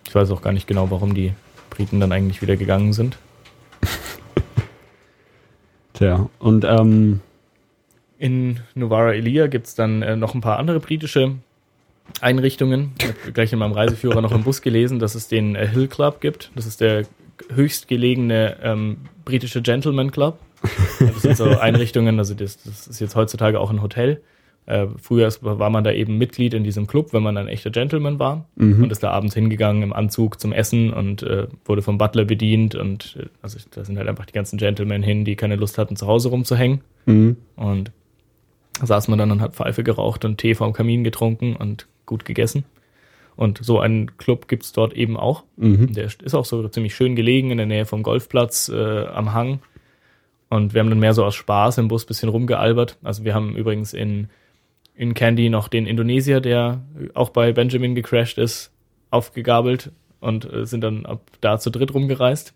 ich 0.07 0.13
weiß 0.13 0.31
auch 0.31 0.41
gar 0.41 0.51
nicht 0.51 0.67
genau, 0.67 0.91
warum 0.91 1.13
die 1.13 1.33
Briten 1.69 1.99
dann 1.99 2.11
eigentlich 2.11 2.41
wieder 2.41 2.57
gegangen 2.57 2.91
sind. 2.93 3.17
Tja, 5.93 6.29
und 6.39 6.65
ähm, 6.65 7.21
In 8.17 8.59
Novara 8.75 9.13
Elia 9.13 9.47
gibt's 9.47 9.75
dann 9.75 10.01
äh, 10.01 10.15
noch 10.15 10.33
ein 10.35 10.41
paar 10.41 10.59
andere 10.59 10.79
britische 10.79 11.35
Einrichtungen. 12.21 12.91
Ich 12.99 13.07
habe 13.07 13.31
gleich 13.33 13.53
in 13.53 13.59
meinem 13.59 13.71
Reiseführer 13.73 14.21
noch 14.21 14.31
im 14.31 14.43
Bus 14.43 14.61
gelesen, 14.61 14.99
dass 14.99 15.15
es 15.15 15.27
den 15.27 15.55
äh, 15.55 15.67
Hill 15.67 15.87
Club 15.87 16.21
gibt. 16.21 16.51
Das 16.55 16.65
ist 16.65 16.81
der 16.81 17.05
höchstgelegene 17.53 18.57
ähm, 18.63 18.97
britische 19.25 19.61
Gentleman 19.61 20.11
Club. 20.11 20.39
Das 20.99 21.21
sind 21.21 21.37
so 21.37 21.45
Einrichtungen, 21.59 22.17
also 22.19 22.33
das, 22.33 22.61
das 22.63 22.87
ist 22.87 22.99
jetzt 22.99 23.15
heutzutage 23.15 23.59
auch 23.59 23.69
ein 23.71 23.81
Hotel. 23.81 24.21
Äh, 24.65 24.87
früher 25.01 25.31
war 25.41 25.69
man 25.69 25.83
da 25.83 25.91
eben 25.91 26.17
Mitglied 26.17 26.53
in 26.53 26.63
diesem 26.63 26.85
Club, 26.85 27.11
wenn 27.13 27.23
man 27.23 27.37
ein 27.37 27.47
echter 27.47 27.71
Gentleman 27.71 28.19
war 28.19 28.45
Mhm. 28.55 28.83
und 28.83 28.91
ist 28.91 29.01
da 29.01 29.09
abends 29.11 29.33
hingegangen 29.33 29.81
im 29.81 29.93
Anzug 29.93 30.39
zum 30.39 30.51
Essen 30.51 30.93
und 30.93 31.23
äh, 31.23 31.47
wurde 31.65 31.81
vom 31.81 31.97
Butler 31.97 32.25
bedient 32.25 32.75
und 32.75 33.17
äh, 33.19 33.25
also 33.41 33.57
da 33.71 33.83
sind 33.83 33.97
halt 33.97 34.07
einfach 34.07 34.25
die 34.25 34.33
ganzen 34.33 34.57
Gentlemen 34.57 35.01
hin, 35.01 35.25
die 35.25 35.35
keine 35.35 35.55
Lust 35.55 35.77
hatten, 35.77 35.95
zu 35.95 36.05
Hause 36.07 36.29
rumzuhängen. 36.29 36.81
mhm. 37.05 37.37
Und 37.55 37.91
da 38.79 38.85
saß 38.85 39.07
man 39.07 39.17
dann 39.17 39.31
und 39.31 39.41
hat 39.41 39.55
Pfeife 39.55 39.83
geraucht 39.83 40.23
und 40.23 40.37
Tee 40.37 40.53
vorm 40.55 40.71
Kamin 40.73 41.03
getrunken 41.03 41.55
und 41.55 41.87
gut 42.09 42.25
gegessen. 42.25 42.65
Und 43.37 43.59
so 43.63 43.79
einen 43.79 44.17
Club 44.17 44.49
gibt's 44.49 44.73
dort 44.73 44.91
eben 44.93 45.15
auch. 45.15 45.45
Mhm. 45.55 45.93
Der 45.93 46.05
ist 46.05 46.35
auch 46.35 46.43
so 46.43 46.67
ziemlich 46.67 46.93
schön 46.93 47.15
gelegen 47.15 47.51
in 47.51 47.57
der 47.57 47.67
Nähe 47.67 47.85
vom 47.85 48.03
Golfplatz 48.03 48.67
äh, 48.67 49.05
am 49.05 49.33
Hang. 49.33 49.59
Und 50.49 50.73
wir 50.73 50.81
haben 50.81 50.89
dann 50.89 50.99
mehr 50.99 51.13
so 51.13 51.23
aus 51.23 51.35
Spaß 51.35 51.77
im 51.77 51.87
Bus 51.87 52.05
bisschen 52.05 52.27
rumgealbert. 52.27 52.97
Also 53.03 53.23
wir 53.23 53.33
haben 53.33 53.55
übrigens 53.55 53.93
in, 53.93 54.27
in 54.93 55.13
Candy 55.13 55.49
noch 55.49 55.69
den 55.69 55.85
Indonesier, 55.85 56.41
der 56.41 56.81
auch 57.13 57.29
bei 57.29 57.53
Benjamin 57.53 57.95
gecrashed 57.95 58.37
ist, 58.37 58.73
aufgegabelt 59.11 59.91
und 60.19 60.51
äh, 60.51 60.65
sind 60.65 60.81
dann 60.81 61.05
ab 61.05 61.21
da 61.39 61.59
zu 61.59 61.69
dritt 61.69 61.93
rumgereist. 61.93 62.53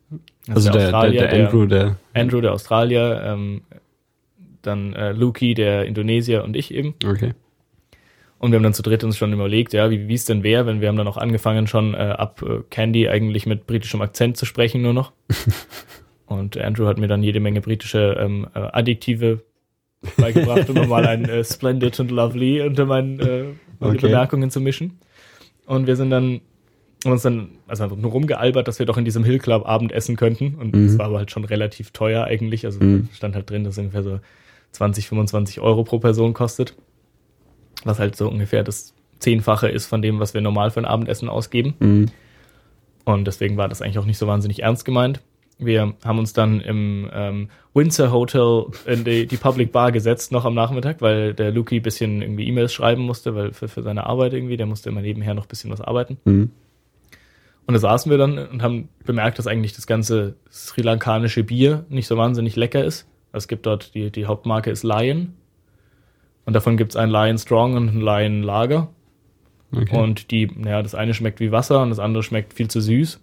Also 0.50 0.72
der, 0.72 0.92
der, 0.92 1.12
der 1.12 1.34
Andrew, 1.34 1.66
der. 1.66 1.96
Andrew, 2.14 2.42
der 2.42 2.52
Australier, 2.52 3.22
ähm, 3.24 3.62
dann 4.64 4.94
äh, 4.94 5.12
Luki, 5.12 5.54
der 5.54 5.86
Indonesier 5.86 6.44
und 6.44 6.58
ich 6.58 6.74
eben. 6.74 6.96
Okay. 7.06 7.34
Und 8.44 8.52
wir 8.52 8.58
haben 8.58 8.64
dann 8.64 8.74
zu 8.74 8.84
dritt 8.84 9.06
uns 9.06 9.16
schon 9.18 9.32
überlegt, 9.32 9.72
ja, 9.72 9.90
wie 9.90 10.10
wie 10.10 10.16
es 10.16 10.26
denn 10.26 10.44
wäre, 10.44 10.66
wenn 10.66 10.82
wir 10.82 10.90
haben 10.90 10.98
dann 10.98 11.08
auch 11.08 11.16
angefangen 11.16 11.66
schon 11.66 11.94
äh, 11.94 11.98
ab 11.98 12.42
äh, 12.42 12.60
Candy 12.70 13.08
eigentlich 13.08 13.46
mit 13.46 13.68
britischem 13.68 14.02
Akzent 14.02 14.36
zu 14.36 14.46
sprechen 14.46 14.82
nur 14.82 14.92
noch. 14.92 15.14
und 16.26 16.58
Andrew 16.58 16.86
hat 16.86 16.98
mir 16.98 17.08
dann 17.08 17.24
jede 17.24 17.40
Menge 17.40 17.62
britische 17.62 18.18
ähm, 18.20 18.48
äh, 18.54 18.60
Adjektive 18.60 19.44
beigebracht, 20.18 20.70
um 20.70 20.90
mal 20.90 21.08
ein 21.08 21.30
äh, 21.30 21.42
splendid 21.46 21.98
und 22.02 22.12
lovely 22.12 22.62
unter 22.64 22.86
meinen 22.86 23.18
äh, 23.22 23.44
meine 23.80 23.94
Okay. 23.94 24.08
Bemerkungen 24.08 24.52
zu 24.52 24.60
mischen. 24.60 25.00
Und 25.66 25.88
wir 25.88 25.96
sind 25.96 26.10
dann 26.10 26.42
haben 27.06 27.14
uns 27.14 27.22
dann 27.22 27.50
also 27.68 27.84
einfach 27.86 27.96
nur 27.96 28.12
rumgealbert, 28.12 28.68
dass 28.68 28.78
wir 28.80 28.86
doch 28.86 28.98
in 28.98 29.06
diesem 29.06 29.24
Hill 29.24 29.40
Club 29.40 29.66
Abend 29.66 29.94
essen 29.94 30.18
könnten. 30.18 30.56
Und 30.56 30.76
Mhm. 30.76 30.88
das 30.88 30.98
war 30.98 31.06
aber 31.06 31.20
halt 31.20 31.32
schon 31.32 31.46
relativ 31.46 31.92
teuer 31.92 32.26
eigentlich. 32.26 32.66
Also 32.66 32.84
Mhm. 32.84 33.08
stand 33.14 33.36
halt 33.36 33.50
drin, 33.50 33.64
dass 33.64 33.76
es 33.76 33.78
ungefähr 33.80 34.04
so 34.04 34.20
20, 34.72 35.08
25 35.08 35.62
Euro 35.62 35.86
pro 35.86 36.00
Person 36.00 36.34
kostet. 36.34 36.76
Was 37.84 38.00
halt 38.00 38.16
so 38.16 38.30
ungefähr 38.30 38.64
das 38.64 38.94
Zehnfache 39.20 39.70
ist 39.70 39.86
von 39.86 40.02
dem, 40.02 40.20
was 40.20 40.34
wir 40.34 40.42
normal 40.42 40.72
für 40.72 40.80
ein 40.80 40.86
Abendessen 40.86 41.30
ausgeben. 41.30 41.76
Mhm. 41.80 42.06
Und 43.06 43.26
deswegen 43.26 43.58
war 43.58 43.68
das 43.68 43.82
eigentlich 43.82 44.00
auch 44.00 44.06
nicht 44.06 44.18
so 44.18 44.28
wahnsinnig 44.28 44.64
ernst 44.64 44.86
gemeint. 44.86 45.22
Wir 45.60 45.94
haben 46.04 46.20
uns 46.20 46.34
dann 46.34 46.62
im 46.62 47.10
ähm, 47.14 47.50
Windsor 47.74 48.12
Hotel 48.12 48.66
in 48.86 49.04
die, 49.04 49.28
die 49.28 49.38
Public 49.38 49.72
Bar 49.72 49.92
gesetzt, 49.92 50.32
noch 50.32 50.46
am 50.46 50.56
Nachmittag, 50.56 51.02
weil 51.02 51.34
der 51.34 51.52
Luki 51.52 51.78
ein 51.78 51.84
bisschen 51.84 52.22
irgendwie 52.22 52.48
E-Mails 52.48 52.74
schreiben 52.74 53.04
musste, 53.04 53.36
weil 53.36 53.54
für, 53.54 53.68
für 53.68 53.84
seine 53.84 54.06
Arbeit 54.06 54.34
irgendwie, 54.34 54.58
der 54.58 54.66
musste 54.66 54.90
immer 54.90 55.02
nebenher 55.02 55.34
noch 55.34 55.46
ein 55.46 55.50
bisschen 55.50 55.72
was 55.72 55.82
arbeiten. 55.82 56.18
Mhm. 56.26 56.52
Und 57.66 57.74
da 57.74 57.80
saßen 57.80 58.10
wir 58.10 58.18
dann 58.18 58.38
und 58.38 58.62
haben 58.62 58.90
bemerkt, 59.06 59.40
dass 59.40 59.48
eigentlich 59.48 59.74
das 59.74 59.88
ganze 59.88 60.36
sri 60.50 60.82
lankanische 60.82 61.44
Bier 61.44 61.86
nicht 61.90 62.08
so 62.08 62.18
wahnsinnig 62.18 62.56
lecker 62.56 62.84
ist. 62.84 63.08
Also 63.32 63.46
es 63.46 63.48
gibt 63.48 63.66
dort, 63.66 63.96
die, 63.96 64.12
die 64.12 64.26
Hauptmarke 64.26 64.70
ist 64.70 64.84
Lion. 64.84 65.34
Und 66.46 66.54
davon 66.54 66.78
gibt 66.78 66.92
es 66.92 66.96
ein 66.96 67.10
Lion 67.10 67.38
Strong 67.38 67.76
und 67.76 67.90
ein 67.90 68.02
Lion 68.02 68.44
Lager. 68.44 68.90
Okay. 69.76 69.98
Und 69.98 70.32
die, 70.32 70.48
naja, 70.48 70.84
das 70.84 70.94
eine 70.94 71.14
schmeckt 71.14 71.40
wie 71.40 71.52
Wasser 71.52 71.82
und 71.82 71.90
das 71.90 72.00
andere 72.00 72.24
schmeckt 72.24 72.54
viel 72.54 72.68
zu 72.68 72.80
süß. 72.82 73.20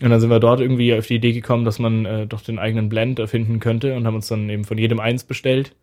Und 0.00 0.10
dann 0.10 0.20
sind 0.20 0.30
wir 0.30 0.38
dort 0.38 0.60
irgendwie 0.60 0.94
auf 0.94 1.06
die 1.06 1.16
Idee 1.16 1.32
gekommen, 1.32 1.64
dass 1.64 1.78
man 1.80 2.04
äh, 2.04 2.26
doch 2.26 2.40
den 2.42 2.58
eigenen 2.60 2.88
Blend 2.88 3.18
erfinden 3.18 3.58
könnte 3.58 3.96
und 3.96 4.06
haben 4.06 4.14
uns 4.14 4.28
dann 4.28 4.48
eben 4.48 4.64
von 4.64 4.78
jedem 4.78 5.00
eins 5.00 5.24
bestellt 5.24 5.74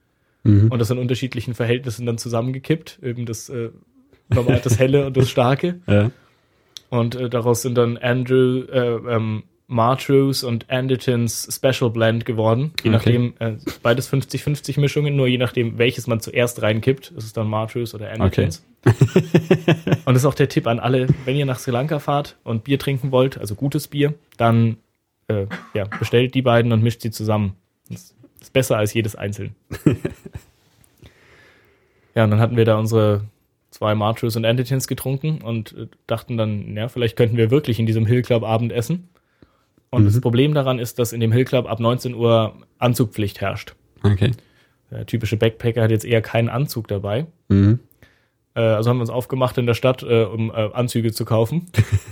Mhm. 0.46 0.68
und 0.72 0.80
das 0.80 0.92
in 0.92 1.00
unterschiedlichen 1.00 1.56
Verhältnissen 1.56 2.06
dann 2.06 2.20
zusammengekippt. 2.20 3.00
Eben 3.02 3.26
das 3.26 3.50
äh, 3.50 3.72
normal 4.30 4.62
das 4.64 4.80
Helle 4.80 5.08
und 5.08 5.18
das 5.18 5.28
Starke. 5.30 5.80
Ja. 5.88 6.12
Und 6.90 7.16
äh, 7.16 7.30
daraus 7.30 7.64
sind 7.64 7.76
dann 7.76 7.98
Andrew, 7.98 8.62
äh, 8.72 9.16
ähm, 9.16 9.44
Martrews 9.68 10.44
und 10.44 10.70
Andertons 10.70 11.48
Special 11.52 11.90
Blend 11.90 12.26
geworden. 12.26 12.72
Je 12.84 12.90
Okay. 12.90 12.90
nachdem, 12.90 13.34
äh, 13.40 13.54
beides 13.82 14.08
50-50 14.08 14.80
Mischungen, 14.80 15.16
nur 15.16 15.28
je 15.28 15.38
nachdem, 15.38 15.78
welches 15.78 16.06
man 16.08 16.20
zuerst 16.20 16.62
reinkippt. 16.62 17.12
Ist 17.18 17.24
es 17.24 17.34
dann 17.34 17.48
Martrews 17.48 17.96
oder 17.96 18.12
Andertons. 18.12 18.64
und 18.86 20.06
das 20.06 20.18
ist 20.18 20.26
auch 20.26 20.36
der 20.36 20.50
Tipp 20.50 20.68
an 20.68 20.80
alle, 20.80 21.08
wenn 21.26 21.36
ihr 21.36 21.46
nach 21.48 21.58
Sri 21.58 21.72
Lanka 21.72 21.98
fahrt 22.00 22.38
und 22.44 22.64
Bier 22.64 22.78
trinken 22.78 23.12
wollt, 23.12 23.40
also 23.40 23.56
gutes 23.56 23.88
Bier, 23.88 24.14
dann 24.38 24.78
äh, 25.28 25.48
ja, 25.74 25.86
bestellt 25.86 26.36
die 26.36 26.44
beiden 26.44 26.72
und 26.72 26.84
mischt 26.84 27.02
sie 27.02 27.10
zusammen. 27.10 27.56
Das 27.90 28.14
ist 28.42 28.54
besser 28.54 28.78
als 28.78 28.94
jedes 28.94 29.16
einzeln. 29.16 29.56
ja, 32.16 32.24
und 32.24 32.30
dann 32.32 32.40
hatten 32.40 32.58
wir 32.58 32.66
da 32.66 32.78
unsere 32.78 33.22
zwei 33.72 33.96
Martrews 33.96 34.36
und 34.36 34.46
Andertons 34.46 34.88
getrunken 34.88 35.42
und 35.42 35.74
äh, 35.74 35.88
dachten 36.06 36.38
dann, 36.38 36.76
ja, 36.78 36.88
vielleicht 36.88 37.18
könnten 37.18 37.38
wir 37.38 37.50
wirklich 37.50 37.80
in 37.80 37.88
diesem 37.88 38.06
Hill 38.06 38.22
Club 38.22 38.44
Abend 38.44 38.72
essen. 38.72 39.10
Und 39.92 40.02
Mhm. 40.04 40.06
das 40.08 40.22
Problem 40.22 40.54
daran 40.54 40.80
ist, 40.80 41.00
dass 41.00 41.14
in 41.14 41.20
dem 41.20 41.32
Hill 41.32 41.46
Club 41.46 41.70
ab 41.70 41.80
19 41.80 42.16
Uhr 42.16 42.56
Anzugpflicht 42.80 43.40
herrscht. 43.42 43.76
Okay. 44.04 44.32
Der 44.92 45.06
typische 45.06 45.38
Backpacker 45.38 45.82
hat 45.84 45.92
jetzt 45.92 46.06
eher 46.06 46.22
keinen 46.22 46.50
Anzug 46.50 46.88
dabei. 46.88 47.26
Mhm. 47.48 47.80
Äh, 48.56 48.62
also 48.62 48.90
haben 48.90 48.98
wir 48.98 49.02
uns 49.02 49.10
aufgemacht 49.10 49.58
in 49.58 49.66
der 49.66 49.74
Stadt, 49.74 50.04
äh, 50.04 50.24
um 50.24 50.50
äh, 50.52 50.70
Anzüge 50.74 51.12
zu 51.12 51.26
kaufen. 51.26 51.68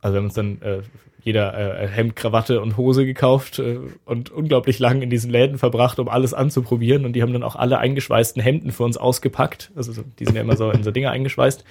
also 0.00 0.14
wir 0.14 0.18
haben 0.18 0.24
uns 0.26 0.34
dann 0.34 0.60
äh, 0.62 0.82
jeder 1.22 1.82
äh, 1.82 1.88
Hemd, 1.88 2.16
Krawatte 2.16 2.60
und 2.60 2.76
Hose 2.76 3.04
gekauft 3.04 3.58
äh, 3.58 3.78
und 4.04 4.30
unglaublich 4.30 4.78
lang 4.78 5.02
in 5.02 5.10
diesen 5.10 5.30
Läden 5.30 5.58
verbracht, 5.58 5.98
um 5.98 6.08
alles 6.08 6.32
anzuprobieren. 6.32 7.04
Und 7.04 7.14
die 7.14 7.22
haben 7.22 7.32
dann 7.32 7.42
auch 7.42 7.56
alle 7.56 7.78
eingeschweißten 7.78 8.42
Hemden 8.42 8.70
für 8.70 8.84
uns 8.84 8.96
ausgepackt. 8.96 9.70
Also 9.74 9.92
so, 9.92 10.04
die 10.18 10.24
sind 10.24 10.36
ja 10.36 10.42
immer 10.42 10.56
so 10.56 10.70
in 10.70 10.82
so 10.82 10.90
Dinger 10.90 11.10
eingeschweißt. 11.10 11.64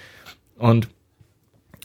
Und 0.58 0.88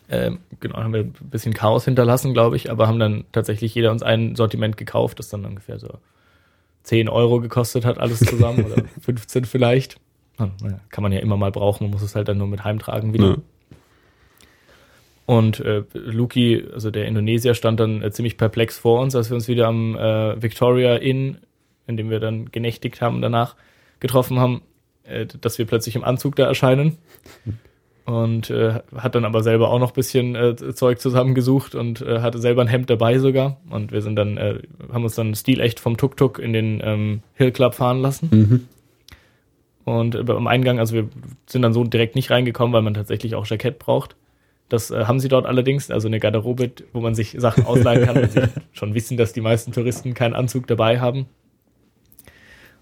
ähm, 0.09 0.39
genau, 0.59 0.77
haben 0.77 0.93
wir 0.93 1.01
ein 1.01 1.13
bisschen 1.21 1.53
Chaos 1.53 1.85
hinterlassen, 1.85 2.33
glaube 2.33 2.55
ich, 2.55 2.69
aber 2.69 2.87
haben 2.87 2.99
dann 2.99 3.25
tatsächlich 3.31 3.73
jeder 3.73 3.91
uns 3.91 4.03
ein 4.03 4.35
Sortiment 4.35 4.77
gekauft, 4.77 5.19
das 5.19 5.29
dann 5.29 5.45
ungefähr 5.45 5.79
so 5.79 5.99
10 6.83 7.09
Euro 7.09 7.39
gekostet 7.39 7.85
hat, 7.85 7.97
alles 7.97 8.19
zusammen, 8.19 8.65
oder 8.65 8.83
15 9.01 9.45
vielleicht. 9.45 9.97
Ah, 10.37 10.49
naja, 10.61 10.79
Kann 10.89 11.03
man 11.03 11.11
ja 11.11 11.19
immer 11.19 11.37
mal 11.37 11.51
brauchen, 11.51 11.85
man 11.85 11.91
muss 11.91 12.01
es 12.01 12.15
halt 12.15 12.27
dann 12.27 12.37
nur 12.37 12.47
mit 12.47 12.63
heimtragen 12.63 13.13
wieder. 13.13 13.29
Ja. 13.29 13.37
Und 15.25 15.61
äh, 15.61 15.83
Luki, 15.93 16.65
also 16.73 16.91
der 16.91 17.05
Indonesier, 17.05 17.53
stand 17.53 17.79
dann 17.79 18.01
äh, 18.01 18.11
ziemlich 18.11 18.37
perplex 18.37 18.77
vor 18.77 18.99
uns, 18.99 19.15
als 19.15 19.29
wir 19.29 19.35
uns 19.35 19.47
wieder 19.47 19.67
am 19.67 19.95
äh, 19.95 20.41
Victoria 20.41 20.95
Inn, 20.95 21.37
in 21.87 21.95
dem 21.95 22.09
wir 22.09 22.19
dann 22.19 22.51
genächtigt 22.51 23.01
haben, 23.01 23.21
danach 23.21 23.55
getroffen 24.01 24.39
haben, 24.39 24.61
äh, 25.03 25.25
dass 25.25 25.57
wir 25.57 25.65
plötzlich 25.65 25.95
im 25.95 26.03
Anzug 26.03 26.35
da 26.35 26.45
erscheinen. 26.45 26.97
Und 28.05 28.49
äh, 28.49 28.81
hat 28.97 29.15
dann 29.15 29.23
aber 29.23 29.43
selber 29.43 29.69
auch 29.69 29.79
noch 29.79 29.91
bisschen 29.91 30.35
äh, 30.35 30.55
Zeug 30.55 30.99
zusammengesucht 30.99 31.73
und 31.73 32.01
äh, 32.01 32.19
hatte 32.19 32.39
selber 32.39 32.61
ein 32.61 32.67
Hemd 32.67 32.89
dabei 32.89 33.17
sogar. 33.17 33.57
Und 33.69 33.93
wir 33.93 34.01
sind 34.01 34.17
dann, 34.17 34.35
äh, 34.37 34.59
haben 34.91 35.03
uns 35.03 35.15
dann 35.15 35.35
stilecht 35.35 35.79
vom 35.79 35.95
Tuk-Tuk 35.95 36.37
in 36.39 36.51
den 36.51 36.81
ähm, 36.83 37.21
Hill 37.35 37.51
Club 37.51 37.75
fahren 37.75 38.01
lassen. 38.01 38.29
Mhm. 38.31 38.67
Und 39.85 40.15
äh, 40.15 40.31
am 40.31 40.47
Eingang, 40.47 40.79
also 40.79 40.95
wir 40.95 41.07
sind 41.45 41.61
dann 41.61 41.73
so 41.73 41.83
direkt 41.85 42.15
nicht 42.15 42.29
reingekommen, 42.29 42.73
weil 42.73 42.81
man 42.81 42.93
tatsächlich 42.93 43.35
auch 43.35 43.45
Jackett 43.45 43.79
braucht. 43.79 44.17
Das 44.67 44.91
äh, 44.91 45.05
haben 45.05 45.19
sie 45.19 45.29
dort 45.29 45.45
allerdings, 45.45 45.89
also 45.89 46.07
eine 46.09 46.19
Garderobe, 46.19 46.71
wo 46.91 46.99
man 46.99 47.15
sich 47.15 47.35
Sachen 47.37 47.65
ausleihen 47.65 48.05
kann, 48.05 48.15
weil 48.15 48.29
sie 48.29 48.49
schon 48.73 48.95
wissen, 48.95 49.15
dass 49.15 49.31
die 49.31 49.41
meisten 49.41 49.71
Touristen 49.71 50.13
keinen 50.13 50.33
Anzug 50.33 50.67
dabei 50.67 50.99
haben. 50.99 51.27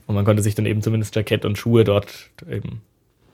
Und 0.08 0.16
man 0.16 0.26
konnte 0.26 0.42
sich 0.42 0.56
dann 0.56 0.66
eben 0.66 0.82
zumindest 0.82 1.16
Jackett 1.16 1.46
und 1.46 1.58
Schuhe 1.58 1.84
dort 1.84 2.32
eben 2.50 2.82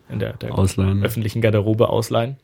in 0.10 0.20
der, 0.20 0.34
der 0.34 0.58
Ausleihen. 0.58 1.04
öffentlichen 1.04 1.42
Garderobe 1.42 1.90
ausleihen. 1.90 2.38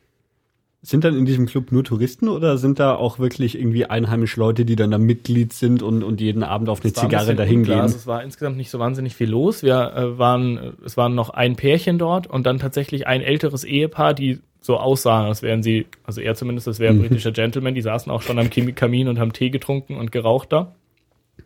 Sind 0.86 1.06
dann 1.06 1.16
in 1.18 1.24
diesem 1.24 1.46
Club 1.46 1.72
nur 1.72 1.86
Touristen 1.86 2.28
oder 2.28 2.58
sind 2.58 2.78
da 2.78 2.96
auch 2.96 3.18
wirklich 3.18 3.58
irgendwie 3.58 3.86
einheimische 3.86 4.38
Leute, 4.38 4.66
die 4.66 4.76
dann 4.76 4.92
da 4.92 4.98
Mitglied 4.98 5.54
sind 5.54 5.82
und, 5.82 6.04
und 6.04 6.20
jeden 6.20 6.44
Abend 6.44 6.68
auf 6.68 6.84
eine 6.84 6.92
Zigarre 6.92 7.36
dahin 7.36 7.64
gehen? 7.64 7.80
Also 7.80 7.96
es 7.96 8.06
war 8.06 8.22
insgesamt 8.22 8.58
nicht 8.58 8.70
so 8.70 8.80
wahnsinnig 8.80 9.16
viel 9.16 9.30
los. 9.30 9.64
Wir 9.64 9.94
äh, 9.96 10.18
waren, 10.18 10.58
äh, 10.58 10.72
es 10.84 10.98
waren 10.98 11.16
noch 11.16 11.30
ein 11.30 11.56
Pärchen 11.56 11.98
dort 12.00 12.28
und 12.28 12.46
dann 12.46 12.60
tatsächlich 12.60 13.08
ein 13.08 13.22
älteres 13.22 13.64
Ehepaar, 13.64 14.14
die 14.14 14.40
so 14.60 14.76
aussahen, 14.78 15.26
als 15.28 15.42
wären 15.42 15.64
sie, 15.64 15.86
also 16.04 16.20
er 16.20 16.36
zumindest, 16.36 16.68
das 16.68 16.80
wäre 16.80 16.92
ein 16.94 16.98
Mhm. 16.98 17.04
britischer 17.08 17.32
Gentleman, 17.32 17.76
die 17.76 17.82
saßen 17.82 18.12
auch 18.12 18.22
schon 18.22 18.38
am 18.38 18.50
Kamin 18.50 19.08
und 19.08 19.20
haben 19.20 19.32
Tee 19.32 19.52
getrunken 19.52 19.96
und 19.96 20.12
geraucht 20.12 20.52
da. 20.52 20.76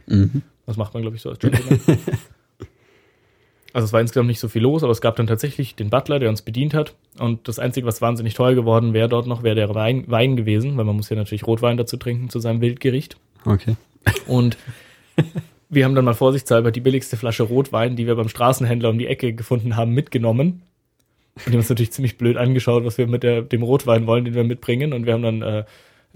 Mhm. 0.08 0.42
Das 0.66 0.78
macht 0.78 0.96
man, 0.96 1.02
glaube 1.04 1.16
ich, 1.16 1.22
so 1.22 1.30
als 1.30 1.38
Gentleman. 1.38 1.80
also 3.78 3.86
es 3.86 3.94
war 3.94 4.02
insgesamt 4.02 4.26
nicht 4.26 4.40
so 4.40 4.48
viel 4.48 4.64
los, 4.64 4.82
aber 4.82 4.92
es 4.92 5.02
gab 5.02 5.18
dann 5.18 5.28
tatsächlich 5.28 5.76
den 5.76 5.92
Butler, 5.92 6.18
der 6.18 6.30
uns 6.30 6.42
bedient 6.42 6.74
hat. 6.74 6.96
Und 7.20 7.48
das 7.48 7.60
Einzige, 7.60 7.86
was 7.86 8.02
wahnsinnig 8.02 8.34
teuer 8.34 8.56
geworden 8.56 8.92
wäre 8.92 9.08
dort 9.08 9.28
noch, 9.28 9.44
wäre 9.44 9.54
der 9.54 9.76
Wein, 9.76 10.06
Wein 10.08 10.36
gewesen, 10.36 10.78
weil 10.78 10.86
man 10.86 10.96
muss 10.96 11.10
ja 11.10 11.16
natürlich 11.16 11.46
Rotwein 11.46 11.78
dazu 11.78 11.96
trinken 11.96 12.32
zu 12.32 12.40
seinem 12.40 12.60
Wildgericht. 12.60 13.18
Okay. 13.46 13.76
Und 14.26 14.58
wir 15.70 15.86
haben 15.86 15.94
dann 15.94 16.06
mal 16.06 16.16
vorsichtshalber 16.16 16.72
die 16.72 16.80
billigste 16.80 17.18
Flasche 17.18 17.44
Rotwein, 17.44 17.96
die 17.96 18.08
wir 18.08 18.16
beim 18.16 18.30
Straßenhändler 18.30 18.90
um 18.90 18.98
die 18.98 19.06
Ecke 19.06 19.34
gefunden 19.34 19.76
haben, 19.76 19.92
mitgenommen. 19.92 20.64
Und 21.36 21.46
die 21.46 21.52
haben 21.52 21.60
uns 21.60 21.70
natürlich 21.70 21.92
ziemlich 21.92 22.18
blöd 22.18 22.36
angeschaut, 22.36 22.84
was 22.84 22.98
wir 22.98 23.06
mit 23.06 23.22
der, 23.22 23.44
dem 23.44 23.62
Rotwein 23.62 24.08
wollen, 24.08 24.26
den 24.26 24.34
wir 24.34 24.44
mitbringen. 24.44 24.92
Und 24.92 25.06
wir 25.06 25.14
haben 25.14 25.22
dann, 25.22 25.42
äh, 25.44 25.66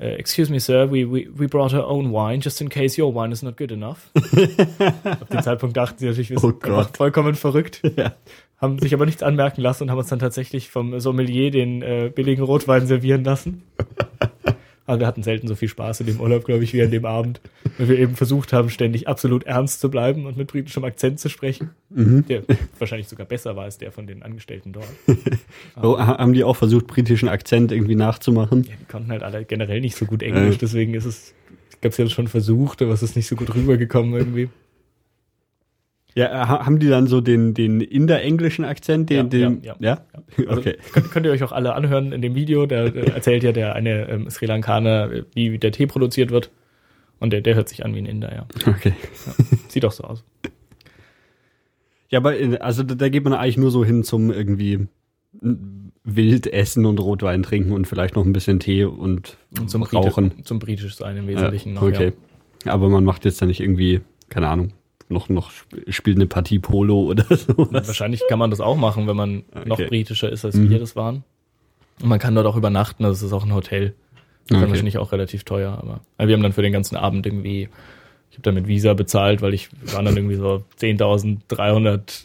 äh, 0.01 0.15
excuse 0.15 0.51
me, 0.51 0.59
sir, 0.59 0.91
we, 0.91 1.05
we, 1.05 1.27
we 1.37 1.47
brought 1.47 1.73
our 1.73 1.85
own 1.87 2.11
wine, 2.11 2.41
just 2.41 2.59
in 2.59 2.69
case 2.69 2.99
your 3.01 3.13
wine 3.13 3.31
is 3.31 3.43
not 3.43 3.55
good 3.57 3.71
enough. 3.71 4.09
Auf 4.15 5.29
den 5.31 5.43
Zeitpunkt 5.43 5.77
dachten 5.77 5.99
sie 5.99 6.07
natürlich, 6.07 6.29
wir 6.31 6.37
Oh 6.37 6.49
sind 6.49 6.61
Gott. 6.61 6.97
vollkommen 6.97 7.35
verrückt. 7.35 7.81
Ja. 7.97 8.13
Haben 8.57 8.79
sich 8.79 8.93
aber 8.93 9.05
nichts 9.05 9.23
anmerken 9.23 9.61
lassen 9.61 9.83
und 9.83 9.91
haben 9.91 9.97
uns 9.99 10.09
dann 10.09 10.19
tatsächlich 10.19 10.69
vom 10.69 10.99
Sommelier 10.99 11.49
den 11.51 11.81
äh, 11.81 12.11
billigen 12.13 12.43
Rotwein 12.43 12.85
servieren 12.87 13.23
lassen. 13.23 13.63
Aber 14.87 14.99
wir 15.01 15.07
hatten 15.07 15.21
selten 15.23 15.47
so 15.47 15.55
viel 15.55 15.67
Spaß 15.69 16.01
in 16.01 16.07
dem 16.07 16.19
Urlaub, 16.19 16.43
glaube 16.43 16.63
ich, 16.63 16.73
wie 16.73 16.81
an 16.81 16.91
dem 16.91 17.05
Abend. 17.05 17.39
Weil 17.77 17.87
wir 17.89 17.99
eben 17.99 18.15
versucht 18.15 18.51
haben, 18.51 18.69
ständig 18.69 19.07
absolut 19.07 19.43
ernst 19.43 19.79
zu 19.79 19.89
bleiben 19.91 20.25
und 20.25 20.37
mit 20.37 20.47
britischem 20.51 20.83
Akzent 20.83 21.19
zu 21.19 21.29
sprechen. 21.29 21.69
Mhm. 21.89 22.25
Der 22.27 22.41
wahrscheinlich 22.79 23.07
sogar 23.07 23.25
besser 23.27 23.55
war 23.55 23.65
als 23.65 23.77
der 23.77 23.91
von 23.91 24.07
den 24.07 24.23
Angestellten 24.23 24.73
dort. 24.73 24.87
Oh, 25.81 25.97
ha- 25.97 26.17
haben 26.17 26.33
die 26.33 26.43
auch 26.43 26.55
versucht, 26.55 26.87
britischen 26.87 27.29
Akzent 27.29 27.71
irgendwie 27.71 27.95
nachzumachen? 27.95 28.63
Ja, 28.63 28.73
die 28.79 28.85
konnten 28.91 29.11
halt 29.11 29.23
alle 29.23 29.45
generell 29.45 29.81
nicht 29.81 29.95
so 29.95 30.05
gut 30.05 30.23
Englisch, 30.23 30.55
Äh. 30.55 30.59
deswegen 30.59 30.93
ist 30.95 31.05
es, 31.05 31.33
ich 31.71 31.79
glaube, 31.81 31.95
sie 31.95 32.01
haben 32.01 32.07
es 32.07 32.13
schon 32.13 32.27
versucht, 32.27 32.81
aber 32.81 32.91
es 32.91 33.03
ist 33.03 33.15
nicht 33.15 33.27
so 33.27 33.35
gut 33.35 33.53
rübergekommen 33.55 34.13
irgendwie. 34.13 34.49
Ja, 36.13 36.47
ha- 36.49 36.65
haben 36.65 36.79
die 36.79 36.89
dann 36.89 37.07
so 37.07 37.21
den, 37.21 37.53
den 37.53 37.79
inderenglischen 37.79 38.65
Akzent? 38.65 39.09
Den, 39.09 39.17
Ja, 39.17 39.23
den, 39.23 39.63
ja, 39.63 39.75
ja? 39.79 40.01
Also, 40.47 40.59
Okay. 40.61 40.77
könnt, 40.91 41.11
könnt 41.11 41.25
ihr 41.25 41.31
euch 41.31 41.43
auch 41.43 41.51
alle 41.53 41.73
anhören 41.73 42.11
in 42.11 42.21
dem 42.21 42.35
Video, 42.35 42.65
da 42.65 42.85
äh, 42.85 43.11
erzählt 43.11 43.43
ja 43.43 43.51
der 43.53 43.75
eine 43.75 44.09
ähm, 44.09 44.29
Sri 44.29 44.45
Lankaner, 44.45 45.11
äh, 45.11 45.23
wie 45.33 45.57
der 45.57 45.71
Tee 45.71 45.87
produziert 45.87 46.31
wird. 46.31 46.51
Und 47.19 47.31
der, 47.31 47.41
der 47.41 47.55
hört 47.55 47.69
sich 47.69 47.85
an 47.85 47.93
wie 47.95 47.99
ein 47.99 48.05
Inder, 48.07 48.33
ja. 48.33 48.47
Okay. 48.67 48.93
Sieht 49.69 49.85
auch 49.85 49.91
so 49.91 50.03
aus. 50.03 50.23
Ja, 52.09 52.19
aber 52.19 52.37
äh, 52.39 52.57
also 52.57 52.83
da, 52.83 53.09
geht 53.09 53.23
man 53.23 53.33
eigentlich 53.33 53.57
nur 53.57 53.71
so 53.71 53.85
hin 53.85 54.03
zum 54.03 54.31
irgendwie 54.31 54.87
n- 55.41 55.91
wild 56.03 56.47
essen 56.51 56.85
und 56.85 56.99
Rotwein 56.99 57.43
trinken 57.43 57.71
und 57.71 57.87
vielleicht 57.87 58.15
noch 58.15 58.25
ein 58.25 58.33
bisschen 58.33 58.59
Tee 58.59 58.83
und, 58.85 59.37
Und 59.57 59.69
zum, 59.69 59.83
rauchen. 59.83 60.29
Britisch, 60.29 60.45
zum 60.45 60.59
britisch 60.59 60.95
sein 60.95 61.15
im 61.15 61.27
Wesentlichen 61.27 61.73
noch, 61.73 61.83
okay. 61.83 62.11
Aber 62.65 62.89
man 62.89 63.05
macht 63.05 63.23
jetzt 63.25 63.41
da 63.41 63.45
nicht 63.45 63.59
irgendwie, 63.61 64.01
keine 64.29 64.47
Ahnung, 64.49 64.73
noch, 65.11 65.29
noch 65.29 65.51
sp- 65.53 65.85
spielt 65.89 66.17
eine 66.17 66.27
Partie 66.27 66.59
Polo 66.59 67.01
oder 67.01 67.23
sowas. 67.35 67.87
Wahrscheinlich 67.87 68.21
kann 68.29 68.39
man 68.39 68.49
das 68.49 68.59
auch 68.61 68.75
machen, 68.77 69.07
wenn 69.07 69.15
man 69.15 69.43
noch 69.65 69.77
Okay. 69.79 69.87
britischer 69.87 70.31
ist, 70.31 70.43
als 70.45 70.55
Mhm. 70.55 70.69
wir 70.69 70.79
das 70.79 70.95
waren. 70.95 71.23
Und 72.01 72.09
man 72.09 72.19
kann 72.19 72.33
dort 72.33 72.47
auch 72.47 72.55
übernachten, 72.57 73.05
also 73.05 73.13
es 73.17 73.21
ist 73.31 73.33
auch 73.33 73.43
ein 73.45 73.53
Hotel. 73.53 73.93
Das 74.47 74.57
ist 74.57 74.61
Okay. 74.63 74.69
wahrscheinlich 74.71 74.97
auch 74.97 75.11
relativ 75.11 75.43
teuer, 75.43 75.71
aber 75.79 76.01
also 76.17 76.27
wir 76.27 76.35
haben 76.35 76.43
dann 76.43 76.53
für 76.53 76.61
den 76.63 76.73
ganzen 76.73 76.95
Abend 76.95 77.25
irgendwie, 77.25 77.69
ich 78.31 78.37
habe 78.37 78.41
dann 78.43 78.55
mit 78.55 78.67
Visa 78.67 78.93
bezahlt, 78.95 79.41
weil 79.41 79.53
ich 79.53 79.69
waren 79.93 80.05
dann 80.05 80.15
irgendwie 80.17 80.35
so 80.35 80.63
10.300 80.79 82.23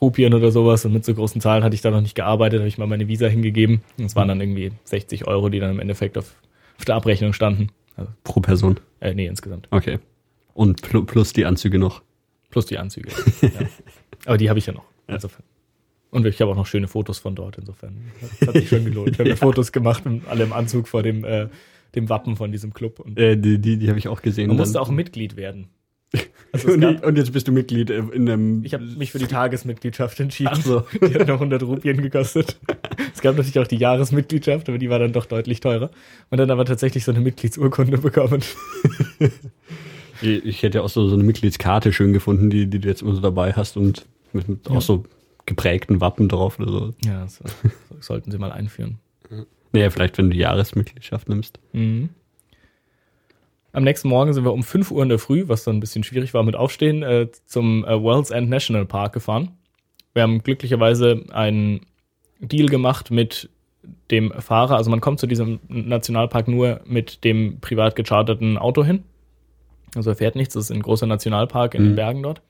Rupien 0.00 0.32
oder 0.32 0.50
sowas 0.52 0.84
und 0.84 0.92
mit 0.92 1.04
so 1.04 1.12
großen 1.14 1.40
Zahlen 1.40 1.64
hatte 1.64 1.74
ich 1.74 1.80
da 1.82 1.90
noch 1.90 2.00
nicht 2.00 2.14
gearbeitet, 2.14 2.60
habe 2.60 2.68
ich 2.68 2.78
mal 2.78 2.86
meine 2.86 3.08
Visa 3.08 3.26
hingegeben. 3.26 3.80
Und 3.98 4.04
es 4.04 4.14
waren 4.16 4.28
dann 4.28 4.40
irgendwie 4.40 4.70
60 4.84 5.26
Euro, 5.26 5.48
die 5.48 5.58
dann 5.60 5.70
im 5.72 5.80
Endeffekt 5.80 6.16
auf, 6.16 6.34
auf 6.78 6.84
der 6.84 6.94
Abrechnung 6.94 7.32
standen. 7.32 7.68
Also, 7.96 8.10
Pro 8.22 8.40
Person. 8.40 8.78
äh, 9.00 9.12
nee, 9.14 9.26
insgesamt. 9.26 9.66
Okay. 9.72 9.98
Und 10.54 10.82
pl 10.82 11.02
plus 11.02 11.32
die 11.32 11.44
Anzüge 11.46 11.78
noch. 11.78 12.02
Plus 12.50 12.66
die 12.66 12.78
Anzüge. 12.78 13.10
ja. 13.42 13.50
Aber 14.24 14.38
die 14.38 14.48
habe 14.48 14.58
ich 14.58 14.66
ja 14.66 14.72
noch. 14.72 14.84
Insofern. 15.06 15.44
Und 16.10 16.26
ich 16.26 16.40
habe 16.40 16.50
auch 16.50 16.56
noch 16.56 16.66
schöne 16.66 16.88
Fotos 16.88 17.18
von 17.18 17.34
dort, 17.34 17.58
insofern. 17.58 17.96
Das 18.40 18.48
hat 18.48 18.54
sich 18.56 18.68
schon 18.68 18.84
gelohnt. 18.84 19.10
Ich 19.10 19.18
habe 19.18 19.36
Fotos 19.36 19.72
gemacht, 19.72 20.06
und 20.06 20.26
alle 20.28 20.44
im 20.44 20.52
Anzug 20.52 20.88
vor 20.88 21.02
dem, 21.02 21.24
äh, 21.24 21.48
dem 21.94 22.08
Wappen 22.08 22.36
von 22.36 22.50
diesem 22.50 22.72
Club. 22.72 23.00
Und 23.00 23.18
Äh, 23.18 23.36
die 23.36 23.58
die, 23.58 23.76
die 23.78 23.88
habe 23.88 23.98
ich 23.98 24.08
auch 24.08 24.22
gesehen. 24.22 24.48
man 24.48 24.56
musste 24.56 24.80
auch 24.80 24.90
Mitglied 24.90 25.36
werden. 25.36 25.68
Also 26.52 26.68
es 26.68 26.74
und, 26.74 26.80
gab, 26.80 27.04
und 27.04 27.18
jetzt 27.18 27.32
bist 27.32 27.46
du 27.46 27.52
Mitglied 27.52 27.90
äh, 27.90 27.98
in 27.98 28.28
einem. 28.28 28.64
ich 28.64 28.72
habe 28.72 28.84
mich 28.84 29.12
für 29.12 29.18
die 29.18 29.26
Tagesmitgliedschaft 29.26 30.18
entschieden. 30.20 30.50
Ach 30.54 30.62
so. 30.62 30.82
Die 31.06 31.14
hat 31.14 31.28
noch 31.28 31.34
100 31.34 31.62
Rupien 31.62 32.00
gekostet. 32.00 32.58
Es 33.14 33.20
gab 33.20 33.36
natürlich 33.36 33.58
auch 33.58 33.66
die 33.66 33.76
Jahresmitgliedschaft, 33.76 34.68
aber 34.70 34.78
die 34.78 34.88
war 34.88 34.98
dann 34.98 35.12
doch 35.12 35.26
deutlich 35.26 35.60
teurer. 35.60 35.90
Und 36.30 36.38
dann 36.38 36.50
aber 36.50 36.64
tatsächlich 36.64 37.04
so 37.04 37.12
eine 37.12 37.20
Mitgliedsurkunde 37.20 37.98
bekommen. 37.98 38.42
Ich 40.22 40.62
hätte 40.62 40.82
auch 40.82 40.88
so, 40.88 41.08
so 41.08 41.14
eine 41.14 41.24
Mitgliedskarte 41.24 41.92
schön 41.92 42.12
gefunden, 42.12 42.50
die, 42.50 42.66
die 42.66 42.78
du 42.80 42.88
jetzt 42.88 43.02
immer 43.02 43.14
so 43.14 43.20
dabei 43.20 43.52
hast 43.52 43.76
und 43.76 44.06
mit, 44.32 44.48
mit 44.48 44.68
Ja. 44.68 44.76
auch 44.76 44.82
so 44.82 45.04
geprägten 45.46 46.00
Wappen 46.00 46.28
drauf 46.28 46.58
oder 46.58 46.70
so. 46.70 46.94
Ja, 47.04 47.22
das, 47.22 47.38
das 47.38 48.06
sollten 48.06 48.30
sie 48.30 48.38
mal 48.38 48.52
einführen. 48.52 48.98
Naja, 49.72 49.90
vielleicht, 49.90 50.16
wenn 50.16 50.30
du 50.30 50.36
Jahresmitgliedschaft 50.36 51.28
nimmst. 51.28 51.58
Mhm. 51.74 52.08
Am 53.72 53.84
nächsten 53.84 54.08
Morgen 54.08 54.32
sind 54.32 54.44
wir 54.44 54.52
um 54.54 54.62
5 54.62 54.90
Uhr 54.90 55.02
in 55.02 55.10
der 55.10 55.18
Früh, 55.18 55.44
was 55.46 55.64
dann 55.64 55.76
ein 55.76 55.80
bisschen 55.80 56.04
schwierig 56.04 56.32
war 56.32 56.42
mit 56.42 56.56
Aufstehen, 56.56 57.02
äh, 57.02 57.28
zum 57.44 57.84
äh, 57.84 58.02
World's 58.02 58.30
End 58.30 58.48
National 58.48 58.86
Park 58.86 59.12
gefahren. 59.12 59.50
Wir 60.14 60.22
haben 60.22 60.42
glücklicherweise 60.42 61.22
einen 61.32 61.82
Deal 62.40 62.66
gemacht 62.68 63.10
mit 63.10 63.50
dem 64.10 64.32
Fahrer. 64.38 64.76
Also 64.76 64.90
man 64.90 65.00
kommt 65.02 65.20
zu 65.20 65.26
diesem 65.26 65.60
Nationalpark 65.68 66.48
nur 66.48 66.80
mit 66.86 67.22
dem 67.24 67.60
privat 67.60 67.94
gecharterten 67.94 68.56
Auto 68.56 68.82
hin. 68.84 69.04
Also 69.94 70.10
er 70.10 70.16
fährt 70.16 70.36
nichts, 70.36 70.54
das 70.54 70.64
ist 70.64 70.70
ein 70.70 70.82
großer 70.82 71.06
Nationalpark 71.06 71.74
in 71.74 71.82
den 71.82 71.92
Mhm. 71.92 71.96
Bergen 71.96 72.22
dort. 72.22 72.42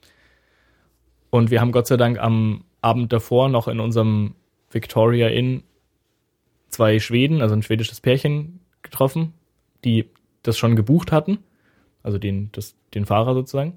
Und 1.31 1.51
wir 1.51 1.61
haben 1.61 1.73
Gott 1.73 1.87
sei 1.87 1.97
Dank 1.97 2.19
am 2.19 2.65
Abend 2.81 3.13
davor 3.13 3.49
noch 3.49 3.69
in 3.69 3.81
unserem 3.81 4.35
Victoria 4.71 5.29
Inn 5.29 5.63
zwei 6.71 6.99
Schweden, 6.99 7.41
also 7.43 7.55
ein 7.55 7.63
schwedisches 7.63 8.01
Pärchen 8.01 8.61
getroffen, 8.83 9.33
die 9.85 10.07
das 10.43 10.57
schon 10.59 10.77
gebucht 10.77 11.13
hatten, 11.13 11.39
also 12.03 12.19
den, 12.19 12.51
das, 12.53 12.75
den 12.95 13.05
Fahrer 13.07 13.35
sozusagen. 13.35 13.75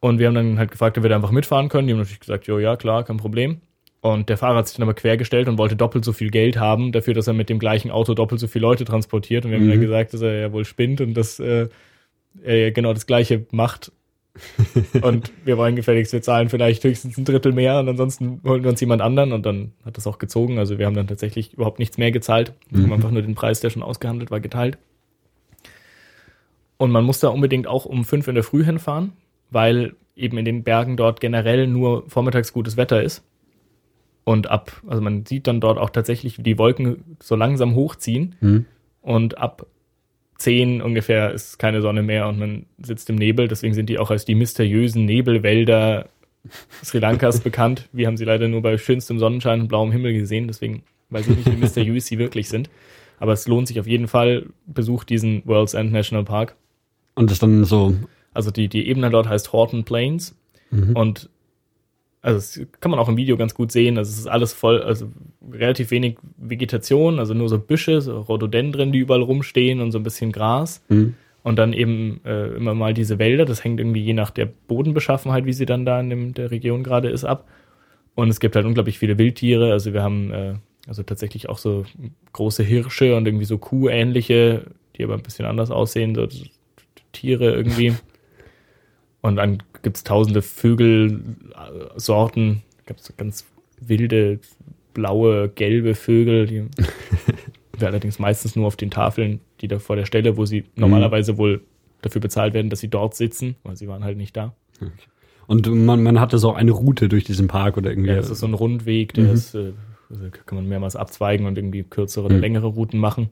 Und 0.00 0.18
wir 0.18 0.26
haben 0.28 0.34
dann 0.34 0.58
halt 0.58 0.70
gefragt, 0.70 0.98
ob 0.98 1.04
wir 1.04 1.08
da 1.08 1.16
einfach 1.16 1.30
mitfahren 1.30 1.68
können. 1.68 1.86
Die 1.88 1.92
haben 1.94 1.98
natürlich 2.00 2.20
gesagt, 2.20 2.46
jo, 2.46 2.58
ja, 2.58 2.76
klar, 2.76 3.04
kein 3.04 3.16
Problem. 3.16 3.60
Und 4.02 4.28
der 4.28 4.36
Fahrer 4.36 4.58
hat 4.58 4.68
sich 4.68 4.76
dann 4.76 4.84
aber 4.84 4.94
quergestellt 4.94 5.48
und 5.48 5.58
wollte 5.58 5.74
doppelt 5.74 6.04
so 6.04 6.12
viel 6.12 6.30
Geld 6.30 6.58
haben, 6.58 6.92
dafür, 6.92 7.14
dass 7.14 7.26
er 7.26 7.32
mit 7.32 7.48
dem 7.48 7.58
gleichen 7.58 7.90
Auto 7.90 8.14
doppelt 8.14 8.40
so 8.40 8.46
viele 8.46 8.62
Leute 8.62 8.84
transportiert. 8.84 9.44
Und 9.44 9.50
wir 9.50 9.58
haben 9.58 9.66
Mhm. 9.66 9.70
dann 9.70 9.80
gesagt, 9.80 10.12
dass 10.14 10.20
er 10.20 10.38
ja 10.38 10.52
wohl 10.52 10.64
spinnt 10.64 11.00
und 11.00 11.14
dass 11.14 11.40
äh, 11.40 11.68
er 12.42 12.72
genau 12.72 12.92
das 12.92 13.06
Gleiche 13.06 13.46
macht. 13.50 13.92
und 15.02 15.32
wir 15.46 15.56
wollen 15.56 15.76
gefälligst, 15.76 16.12
wir 16.12 16.20
zahlen 16.20 16.50
vielleicht 16.50 16.84
höchstens 16.84 17.16
ein 17.16 17.24
Drittel 17.24 17.52
mehr 17.52 17.78
und 17.80 17.88
ansonsten 17.88 18.42
holen 18.44 18.62
wir 18.62 18.68
uns 18.70 18.80
jemand 18.80 19.00
anderen 19.00 19.32
und 19.32 19.46
dann 19.46 19.72
hat 19.82 19.96
das 19.96 20.06
auch 20.06 20.18
gezogen. 20.18 20.58
Also 20.58 20.78
wir 20.78 20.84
haben 20.84 20.94
dann 20.94 21.06
tatsächlich 21.06 21.54
überhaupt 21.54 21.78
nichts 21.78 21.96
mehr 21.96 22.10
gezahlt. 22.12 22.52
Wir 22.68 22.80
haben 22.80 22.86
Mhm. 22.88 22.92
einfach 22.92 23.10
nur 23.10 23.22
den 23.22 23.34
Preis, 23.34 23.60
der 23.60 23.70
schon 23.70 23.82
ausgehandelt 23.82 24.30
war, 24.30 24.40
geteilt. 24.40 24.76
Und 26.76 26.90
man 26.90 27.04
muss 27.04 27.20
da 27.20 27.28
unbedingt 27.28 27.66
auch 27.66 27.86
um 27.86 28.04
fünf 28.04 28.28
in 28.28 28.34
der 28.34 28.44
Früh 28.44 28.62
hinfahren, 28.64 29.12
weil 29.50 29.94
eben 30.14 30.36
in 30.36 30.44
den 30.44 30.62
Bergen 30.64 30.96
dort 30.98 31.20
generell 31.20 31.66
nur 31.66 32.04
vormittags 32.08 32.52
gutes 32.52 32.76
Wetter 32.76 33.02
ist. 33.02 33.22
Und 34.24 34.50
ab, 34.50 34.82
also 34.86 35.00
man 35.02 35.24
sieht 35.24 35.46
dann 35.46 35.60
dort 35.60 35.78
auch 35.78 35.90
tatsächlich, 35.90 36.36
wie 36.38 36.42
die 36.42 36.58
Wolken 36.58 37.16
so 37.22 37.36
langsam 37.36 37.74
hochziehen 37.74 38.34
Hm? 38.40 38.66
und 39.00 39.38
ab 39.38 39.66
10 40.38 40.82
ungefähr 40.82 41.32
ist 41.32 41.58
keine 41.58 41.80
Sonne 41.82 42.02
mehr 42.02 42.28
und 42.28 42.38
man 42.38 42.66
sitzt 42.82 43.08
im 43.10 43.16
Nebel. 43.16 43.48
Deswegen 43.48 43.74
sind 43.74 43.88
die 43.88 43.98
auch 43.98 44.10
als 44.10 44.24
die 44.24 44.34
mysteriösen 44.34 45.04
Nebelwälder 45.04 46.08
Sri 46.84 46.98
Lankas 46.98 47.40
bekannt. 47.44 47.88
Wir 47.92 48.06
haben 48.06 48.16
sie 48.16 48.24
leider 48.24 48.48
nur 48.48 48.62
bei 48.62 48.76
schönstem 48.78 49.18
Sonnenschein 49.18 49.62
und 49.62 49.68
blauem 49.68 49.92
Himmel 49.92 50.12
gesehen, 50.12 50.46
deswegen 50.46 50.82
weiß 51.10 51.28
ich 51.28 51.36
nicht, 51.36 51.50
wie 51.52 51.56
mysteriös 51.56 52.06
sie 52.06 52.18
wirklich 52.18 52.48
sind. 52.48 52.68
Aber 53.18 53.32
es 53.32 53.46
lohnt 53.48 53.68
sich 53.68 53.80
auf 53.80 53.86
jeden 53.86 54.08
Fall, 54.08 54.46
besucht 54.66 55.08
diesen 55.08 55.42
World's 55.46 55.74
End 55.74 55.90
National 55.92 56.24
Park. 56.24 56.54
Und 57.14 57.30
das 57.30 57.38
dann 57.38 57.64
so. 57.64 57.94
Also 58.34 58.50
die, 58.50 58.68
die 58.68 58.86
Ebene 58.88 59.08
dort 59.10 59.28
heißt 59.28 59.52
Horton 59.52 59.84
Plains 59.84 60.34
Mhm. 60.70 60.96
und 60.96 61.30
also 62.22 62.38
das 62.38 62.80
kann 62.80 62.90
man 62.90 62.98
auch 62.98 63.08
im 63.08 63.16
Video 63.16 63.36
ganz 63.36 63.54
gut 63.54 63.70
sehen. 63.70 63.98
Also 63.98 64.10
es 64.10 64.18
ist 64.18 64.26
alles 64.26 64.52
voll, 64.52 64.82
also 64.82 65.08
relativ 65.50 65.90
wenig 65.90 66.18
Vegetation, 66.36 67.18
also 67.18 67.34
nur 67.34 67.48
so 67.48 67.58
Büsche, 67.58 68.00
so 68.00 68.20
Rhododendren, 68.20 68.92
die 68.92 68.98
überall 68.98 69.22
rumstehen 69.22 69.80
und 69.80 69.92
so 69.92 69.98
ein 69.98 70.02
bisschen 70.02 70.32
Gras. 70.32 70.82
Hm? 70.88 71.14
Und 71.42 71.56
dann 71.56 71.72
eben 71.72 72.20
äh, 72.24 72.48
immer 72.56 72.74
mal 72.74 72.92
diese 72.92 73.20
Wälder, 73.20 73.44
das 73.44 73.62
hängt 73.62 73.78
irgendwie 73.78 74.02
je 74.02 74.14
nach 74.14 74.30
der 74.30 74.46
Bodenbeschaffenheit, 74.46 75.46
wie 75.46 75.52
sie 75.52 75.66
dann 75.66 75.86
da 75.86 76.00
in 76.00 76.10
dem, 76.10 76.34
der 76.34 76.50
Region 76.50 76.82
gerade 76.82 77.08
ist, 77.08 77.24
ab. 77.24 77.46
Und 78.16 78.28
es 78.28 78.40
gibt 78.40 78.56
halt 78.56 78.66
unglaublich 78.66 78.98
viele 78.98 79.18
Wildtiere. 79.18 79.70
Also 79.70 79.92
wir 79.92 80.02
haben 80.02 80.32
äh, 80.32 80.54
also 80.88 81.04
tatsächlich 81.04 81.48
auch 81.48 81.58
so 81.58 81.84
große 82.32 82.64
Hirsche 82.64 83.16
und 83.16 83.26
irgendwie 83.26 83.44
so 83.44 83.58
Kuhähnliche, 83.58 84.62
die 84.96 85.04
aber 85.04 85.14
ein 85.14 85.22
bisschen 85.22 85.44
anders 85.44 85.70
aussehen, 85.70 86.14
so 86.14 86.26
Tiere 87.12 87.52
irgendwie. 87.54 87.94
Und 89.26 89.36
dann 89.36 89.62
gibt's 89.82 90.04
tausende 90.04 90.42
Vögelsorten, 90.42 92.62
gibt's 92.86 93.06
so 93.06 93.14
ganz 93.16 93.44
wilde, 93.80 94.38
blaue, 94.94 95.48
gelbe 95.48 95.94
Vögel, 95.94 96.46
die 96.46 96.64
wir 97.78 97.88
allerdings 97.88 98.18
meistens 98.18 98.56
nur 98.56 98.66
auf 98.66 98.76
den 98.76 98.90
Tafeln, 98.90 99.40
die 99.60 99.68
da 99.68 99.78
vor 99.78 99.96
der 99.96 100.06
Stelle, 100.06 100.36
wo 100.36 100.46
sie 100.46 100.64
normalerweise 100.76 101.38
wohl 101.38 101.62
dafür 102.02 102.20
bezahlt 102.20 102.54
werden, 102.54 102.70
dass 102.70 102.80
sie 102.80 102.88
dort 102.88 103.14
sitzen, 103.14 103.56
weil 103.64 103.76
sie 103.76 103.88
waren 103.88 104.04
halt 104.04 104.16
nicht 104.16 104.36
da. 104.36 104.54
Und 105.46 105.66
man, 105.68 106.02
man 106.02 106.20
hatte 106.20 106.38
so 106.38 106.52
eine 106.52 106.72
Route 106.72 107.08
durch 107.08 107.24
diesen 107.24 107.48
Park 107.48 107.76
oder 107.76 107.90
irgendwie. 107.90 108.10
Ja, 108.10 108.16
das 108.16 108.30
ist 108.30 108.40
so 108.40 108.46
ein 108.46 108.54
Rundweg, 108.54 109.14
der 109.14 109.24
Mhm. 109.24 109.32
ist, 109.34 109.54
äh, 109.54 109.72
also 110.10 110.24
kann 110.46 110.56
man 110.56 110.68
mehrmals 110.68 110.96
abzweigen 110.96 111.46
und 111.46 111.58
irgendwie 111.58 111.82
kürzere 111.82 112.26
oder 112.26 112.34
Mhm. 112.36 112.40
längere 112.40 112.66
Routen 112.68 113.00
machen. 113.00 113.30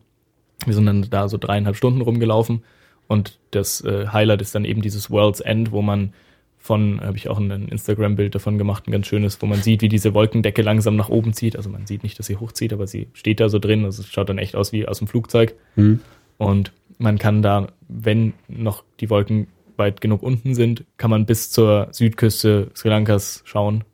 Wir 0.66 0.74
sind 0.74 0.86
dann 0.86 1.06
da 1.10 1.28
so 1.28 1.36
dreieinhalb 1.38 1.76
Stunden 1.76 2.00
rumgelaufen 2.00 2.62
und 3.08 3.38
das 3.50 3.82
äh, 3.82 4.06
Highlight 4.08 4.42
ist 4.42 4.54
dann 4.54 4.64
eben 4.64 4.82
dieses 4.82 5.10
World's 5.10 5.40
End, 5.40 5.72
wo 5.72 5.82
man 5.82 6.12
von, 6.58 7.00
habe 7.02 7.16
ich 7.18 7.28
auch 7.28 7.38
ein 7.38 7.68
Instagram-Bild 7.68 8.34
davon 8.34 8.56
gemacht, 8.56 8.88
ein 8.88 8.92
ganz 8.92 9.06
schönes, 9.06 9.40
wo 9.42 9.46
man 9.46 9.60
sieht, 9.60 9.82
wie 9.82 9.90
diese 9.90 10.14
Wolkendecke 10.14 10.62
langsam 10.62 10.96
nach 10.96 11.10
oben 11.10 11.34
zieht. 11.34 11.56
Also 11.56 11.68
man 11.68 11.86
sieht 11.86 12.02
nicht, 12.02 12.18
dass 12.18 12.26
sie 12.26 12.36
hochzieht, 12.36 12.72
aber 12.72 12.86
sie 12.86 13.08
steht 13.12 13.40
da 13.40 13.50
so 13.50 13.58
drin. 13.58 13.84
Also 13.84 14.00
es 14.02 14.08
schaut 14.08 14.30
dann 14.30 14.38
echt 14.38 14.56
aus 14.56 14.72
wie 14.72 14.88
aus 14.88 14.98
dem 14.98 15.06
Flugzeug. 15.06 15.54
Hm? 15.74 16.00
Und 16.38 16.72
man 16.96 17.18
kann 17.18 17.42
da, 17.42 17.68
wenn 17.88 18.32
noch 18.48 18.82
die 19.00 19.10
Wolken 19.10 19.48
weit 19.76 20.00
genug 20.00 20.22
unten 20.22 20.54
sind, 20.54 20.84
kann 20.96 21.10
man 21.10 21.26
bis 21.26 21.50
zur 21.50 21.88
Südküste 21.90 22.70
Sri 22.74 22.88
Lankas 22.88 23.42
schauen. 23.44 23.84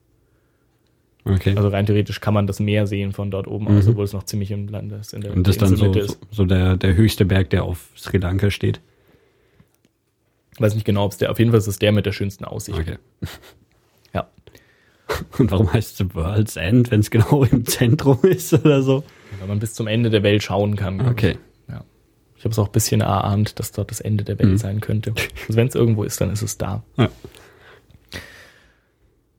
Okay. 1.24 1.54
Also 1.56 1.68
rein 1.68 1.86
theoretisch 1.86 2.20
kann 2.20 2.34
man 2.34 2.46
das 2.46 2.60
Meer 2.60 2.86
sehen 2.86 3.12
von 3.12 3.30
dort 3.30 3.46
oben 3.46 3.66
aus, 3.68 3.84
Mhm. 3.84 3.90
obwohl 3.90 4.04
es 4.04 4.12
noch 4.12 4.22
ziemlich 4.22 4.50
im 4.52 4.68
Land 4.68 4.92
ist. 4.92 5.12
In 5.12 5.20
der 5.22 5.32
Und 5.34 5.46
das 5.46 5.56
ist 5.56 5.62
dann 5.62 5.76
so, 5.76 5.92
so, 5.92 6.14
so 6.30 6.44
der, 6.44 6.76
der 6.76 6.94
höchste 6.94 7.24
Berg, 7.24 7.50
der 7.50 7.64
auf 7.64 7.88
Sri 7.96 8.18
Lanka 8.18 8.50
steht. 8.50 8.80
Weiß 10.58 10.74
nicht 10.74 10.84
genau, 10.84 11.04
ob 11.06 11.12
es 11.12 11.18
der, 11.18 11.30
auf 11.30 11.38
jeden 11.38 11.50
Fall 11.52 11.58
ist 11.58 11.66
es 11.66 11.78
der 11.78 11.92
mit 11.92 12.06
der 12.06 12.12
schönsten 12.12 12.44
Aussicht. 12.44 12.78
Okay. 12.78 12.98
Ja. 14.12 14.28
Und 15.38 15.50
warum 15.52 15.72
heißt 15.72 16.00
es 16.00 16.14
World's 16.14 16.56
End, 16.56 16.90
wenn 16.90 17.00
es 17.00 17.10
genau 17.10 17.44
im 17.50 17.64
Zentrum 17.66 18.18
ist 18.22 18.52
oder 18.52 18.82
so? 18.82 19.04
Weil 19.38 19.48
man 19.48 19.58
bis 19.60 19.74
zum 19.74 19.86
Ende 19.86 20.10
der 20.10 20.22
Welt 20.22 20.42
schauen 20.42 20.74
kann. 20.76 21.00
Okay. 21.08 21.38
Ich, 21.68 21.72
ja. 21.74 21.84
ich 22.36 22.44
habe 22.44 22.52
es 22.52 22.58
auch 22.58 22.66
ein 22.66 22.72
bisschen 22.72 23.00
erahnt, 23.00 23.58
dass 23.60 23.70
dort 23.72 23.90
das 23.92 24.00
Ende 24.00 24.24
der 24.24 24.38
Welt 24.38 24.50
Mhm. 24.50 24.58
sein 24.58 24.80
könnte. 24.80 25.14
Also 25.46 25.56
wenn 25.56 25.68
es 25.68 25.74
irgendwo 25.76 26.02
ist, 26.04 26.20
dann 26.20 26.30
ist 26.32 26.42
es 26.42 26.58
da. 26.58 26.82
Ja. 26.96 27.08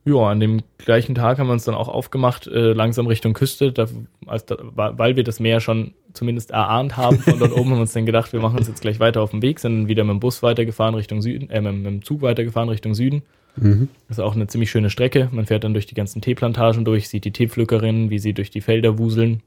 Ja, 0.04 0.30
an 0.30 0.40
dem 0.40 0.62
gleichen 0.80 1.14
Tag 1.14 1.38
haben 1.38 1.48
wir 1.48 1.54
uns 1.54 1.66
dann 1.66 1.76
auch 1.76 1.88
aufgemacht, 1.88 2.48
äh, 2.48 2.74
langsam 2.74 3.06
Richtung 3.06 3.34
Küste, 3.34 3.72
da, 3.72 3.86
als 4.26 4.46
da, 4.46 4.58
weil 4.74 5.16
wir 5.16 5.24
das 5.24 5.40
Meer 5.40 5.60
schon 5.60 5.94
zumindest 6.14 6.50
erahnt 6.52 6.98
haben 6.98 7.20
von 7.20 7.38
dort 7.38 7.52
oben, 7.52 7.70
haben 7.70 7.78
wir 7.78 7.82
uns 7.82 7.94
dann 7.94 8.08
gedacht, 8.08 8.34
wir 8.34 8.40
machen 8.40 8.58
uns 8.58 8.68
jetzt 8.68 8.82
gleich 8.82 9.00
weiter 9.00 9.22
auf 9.22 9.30
den 9.30 9.44
Weg, 9.44 9.60
sind 9.60 9.74
dann 9.74 9.88
wieder 9.88 10.04
mit 10.04 10.14
dem 10.14 10.20
Bus 10.20 10.42
weitergefahren 10.42 10.96
Richtung 10.96 11.22
Süden, 11.22 11.50
äh, 11.52 11.62
mit, 11.62 11.76
mit 11.76 11.86
dem 11.86 12.04
Zug 12.04 12.24
weitergefahren 12.24 12.70
Richtung 12.70 12.96
Süden. 12.96 13.22
Mhm. 13.58 13.90
Das 14.08 14.18
ist 14.18 14.24
auch 14.24 14.36
eine 14.36 14.48
ziemlich 14.48 14.72
schöne 14.72 14.90
Strecke. 14.90 15.30
Man 15.32 15.46
fährt 15.46 15.64
dann 15.64 15.74
durch 15.74 15.86
die 15.86 15.96
ganzen 15.96 16.22
Teeplantagen 16.22 16.84
durch, 16.84 17.08
sieht 17.08 17.26
die 17.26 17.32
Teepflückerinnen, 17.32 18.10
wie 18.10 18.20
sie 18.20 18.34
durch 18.34 18.50
die 18.50 18.62
Felder 18.62 18.98
wuseln. 18.98 19.42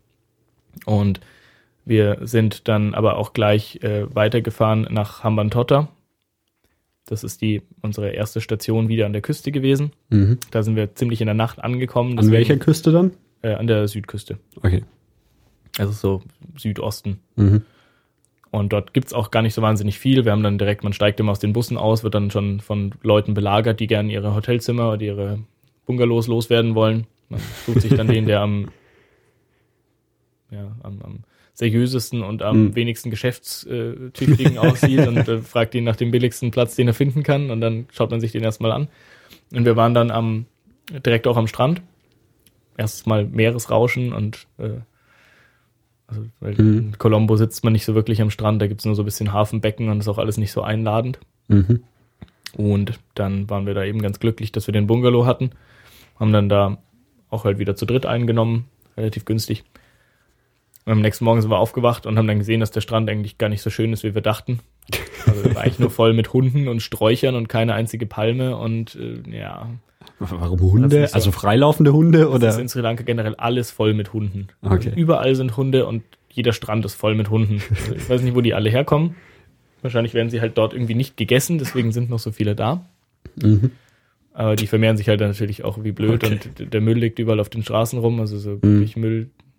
Und 0.85 1.21
wir 1.85 2.19
sind 2.23 2.69
dann 2.69 2.95
aber 2.95 3.17
auch 3.17 3.33
gleich 3.33 3.81
äh, 3.83 4.07
weitergefahren 4.15 4.87
nach 4.91 5.25
Hambantota. 5.25 5.89
Das 7.07 7.23
ist 7.23 7.43
die 7.43 7.63
unsere 7.83 8.11
erste 8.11 8.41
Station 8.41 8.89
wieder 8.89 9.07
an 9.07 9.13
der 9.13 9.23
Küste 9.23 9.53
gewesen. 9.53 9.93
Mhm. 10.09 10.39
Da 10.51 10.63
sind 10.63 10.77
wir 10.77 10.95
ziemlich 10.95 11.21
in 11.21 11.27
der 11.27 11.35
Nacht 11.35 11.63
angekommen. 11.63 12.19
An 12.19 12.31
welcher 12.31 12.57
Küste 12.57 12.93
dann? 12.93 13.13
Äh, 13.43 13.55
an 13.55 13.67
der 13.67 13.87
Südküste. 13.89 14.39
Okay. 14.57 14.85
Also 15.79 15.93
so 15.93 16.23
Südosten. 16.57 17.21
Mhm. 17.37 17.63
Und 18.51 18.73
dort 18.73 18.95
gibt's 18.95 19.13
auch 19.13 19.31
gar 19.31 19.43
nicht 19.43 19.53
so 19.53 19.63
wahnsinnig 19.63 19.99
viel. 19.99 20.25
Wir 20.25 20.33
haben 20.33 20.45
dann 20.45 20.59
direkt, 20.59 20.85
man 20.85 20.93
steigt 20.93 21.19
immer 21.19 21.33
aus 21.33 21.41
den 21.41 21.53
Bussen 21.53 21.77
aus, 21.77 22.05
wird 22.05 22.15
dann 22.15 22.31
schon 22.31 22.61
von 22.61 22.95
Leuten 23.03 23.35
belagert, 23.35 23.81
die 23.81 23.89
gerne 23.89 24.13
ihre 24.13 24.35
Hotelzimmer 24.35 24.93
oder 24.93 25.03
ihre 25.03 25.41
Bungalows 25.87 26.29
loswerden 26.29 26.75
wollen. 26.75 27.07
Man 27.29 27.41
sucht 27.67 27.81
sich 27.83 27.95
dann 27.95 28.07
den, 28.07 28.27
der 28.27 28.41
am, 28.41 28.71
ja, 30.51 30.77
am, 30.83 31.03
am 31.03 31.25
seriösesten 31.55 32.23
und 32.23 32.43
am 32.43 32.65
Mhm. 32.67 32.75
wenigsten 32.75 33.11
geschäftstüchtigen 33.11 34.59
aussieht 34.59 35.07
und 35.07 35.17
äh, 35.29 35.39
fragt 35.43 35.75
ihn 35.75 35.85
nach 35.85 35.97
dem 35.97 36.11
billigsten 36.11 36.51
Platz, 36.51 36.75
den 36.77 36.89
er 36.89 36.95
finden 36.95 37.23
kann. 37.23 37.51
Und 37.51 37.61
dann 37.61 37.87
schaut 37.93 38.11
man 38.11 38.21
sich 38.21 38.33
den 38.33 38.43
erstmal 38.43 38.73
an. 38.73 38.89
Und 39.53 39.65
wir 39.65 39.77
waren 39.77 39.95
dann 39.95 40.11
am, 40.11 40.47
direkt 40.91 41.27
auch 41.27 41.37
am 41.37 41.47
Strand. 41.47 41.81
Erstmal 42.77 43.25
Meeresrauschen 43.25 44.13
und 44.13 44.47
äh, 44.59 44.81
also, 46.09 46.23
weil 46.41 46.55
Mhm. 46.55 46.79
in 46.79 46.99
Colombo 46.99 47.37
sitzt 47.37 47.63
man 47.65 47.73
nicht 47.73 47.85
so 47.85 47.95
wirklich 47.95 48.21
am 48.21 48.31
Strand, 48.31 48.61
da 48.61 48.67
gibt's 48.67 48.85
nur 48.85 48.95
so 48.95 49.03
ein 49.03 49.07
bisschen 49.07 49.33
Hafenbecken 49.33 49.89
und 49.89 50.01
ist 50.01 50.09
auch 50.09 50.19
alles 50.19 50.37
nicht 50.37 50.53
so 50.53 50.63
einladend. 50.63 51.19
Mhm. 51.49 51.83
Und 52.57 52.99
dann 53.15 53.49
waren 53.49 53.67
wir 53.67 53.75
da 53.75 53.85
eben 53.85 54.03
ganz 54.03 54.19
glücklich, 54.21 54.53
dass 54.53 54.67
wir 54.69 54.73
den 54.73 54.87
Bungalow 54.87 55.25
hatten. 55.25 55.51
Haben 56.19 56.33
dann 56.33 56.49
da 56.49 56.79
auch 57.31 57.45
halt 57.45 57.59
wieder 57.59 57.75
zu 57.75 57.87
dritt 57.87 58.07
eingenommen, 58.07 58.67
relativ 58.97 59.25
günstig. 59.25 59.65
Und 60.87 60.93
am 60.93 61.01
nächsten 61.01 61.25
Morgen 61.25 61.41
sind 61.41 61.51
wir 61.51 61.59
aufgewacht 61.59 62.05
und 62.07 62.19
haben 62.19 62.27
dann 62.27 62.39
gesehen, 62.39 62.61
dass 62.61 62.71
der 62.71 62.83
Strand 62.83 63.09
eigentlich 63.09 63.39
gar 63.39 63.49
nicht 63.49 63.63
so 63.63 63.71
schön 63.71 63.93
ist, 63.93 64.03
wie 64.05 64.15
wir 64.15 64.21
dachten. 64.23 64.61
Also 65.27 65.55
war 65.55 65.63
eigentlich 65.63 65.79
nur 65.79 65.91
voll 65.91 66.13
mit 66.13 66.33
Hunden 66.35 66.69
und 66.69 66.81
Sträuchern 66.81 67.35
und 67.37 67.49
keine 67.49 67.73
einzige 67.75 68.05
Palme 68.07 68.57
und 68.57 68.95
äh, 68.97 69.23
ja, 69.31 69.71
Warum 70.19 70.59
Das 70.59 70.71
Hunde? 70.73 70.87
ist 70.97 71.01
nicht 71.01 71.09
so. 71.11 71.15
Also 71.15 71.33
freilaufende 71.33 71.93
Hunde 71.95 72.19
es 72.21 72.29
ist 72.29 72.35
oder? 72.35 72.59
in 72.61 72.69
Sri 72.69 72.81
Lanka 72.83 73.03
generell 73.05 73.35
alles 73.37 73.71
voll 73.71 73.95
mit 73.95 74.13
Hunden. 74.13 74.49
Okay. 74.63 74.75
Also 74.75 74.91
überall 74.91 75.35
sind 75.35 75.57
Hunde 75.57 75.87
und 75.87 76.03
jeder 76.31 76.53
Strand 76.53 76.85
ist 76.85 76.95
voll 76.95 77.15
mit 77.15 77.31
Hunden. 77.31 77.63
Also 77.71 77.95
ich 77.95 78.09
weiß 78.11 78.21
nicht, 78.23 78.35
wo 78.35 78.41
die 78.43 78.53
alle 78.55 78.69
herkommen. 78.69 79.15
Wahrscheinlich 79.81 80.13
werden 80.15 80.29
sie 80.31 80.41
halt 80.43 80.59
dort 80.59 80.75
irgendwie 80.75 80.95
nicht 80.95 81.17
gegessen, 81.17 81.59
deswegen 81.59 81.93
sind 81.93 82.11
noch 82.11 82.19
so 82.19 82.31
viele 82.33 82.55
da. 82.55 82.85
Mhm. 83.37 83.71
Aber 84.35 84.57
die 84.57 84.67
vermehren 84.67 84.97
sich 84.97 85.09
halt 85.09 85.21
dann 85.21 85.29
natürlich 85.29 85.65
auch 85.65 85.83
wie 85.85 85.93
blöd 85.93 86.23
Okay. 86.25 86.39
und 86.59 86.73
der 86.75 86.81
Müll 86.81 86.99
liegt 86.99 87.19
überall 87.19 87.41
auf 87.41 87.49
den 87.49 87.63
Straßen 87.63 87.99
rum. 87.99 88.21
Also 88.21 88.37
so 88.39 88.61
wirklich 88.63 88.97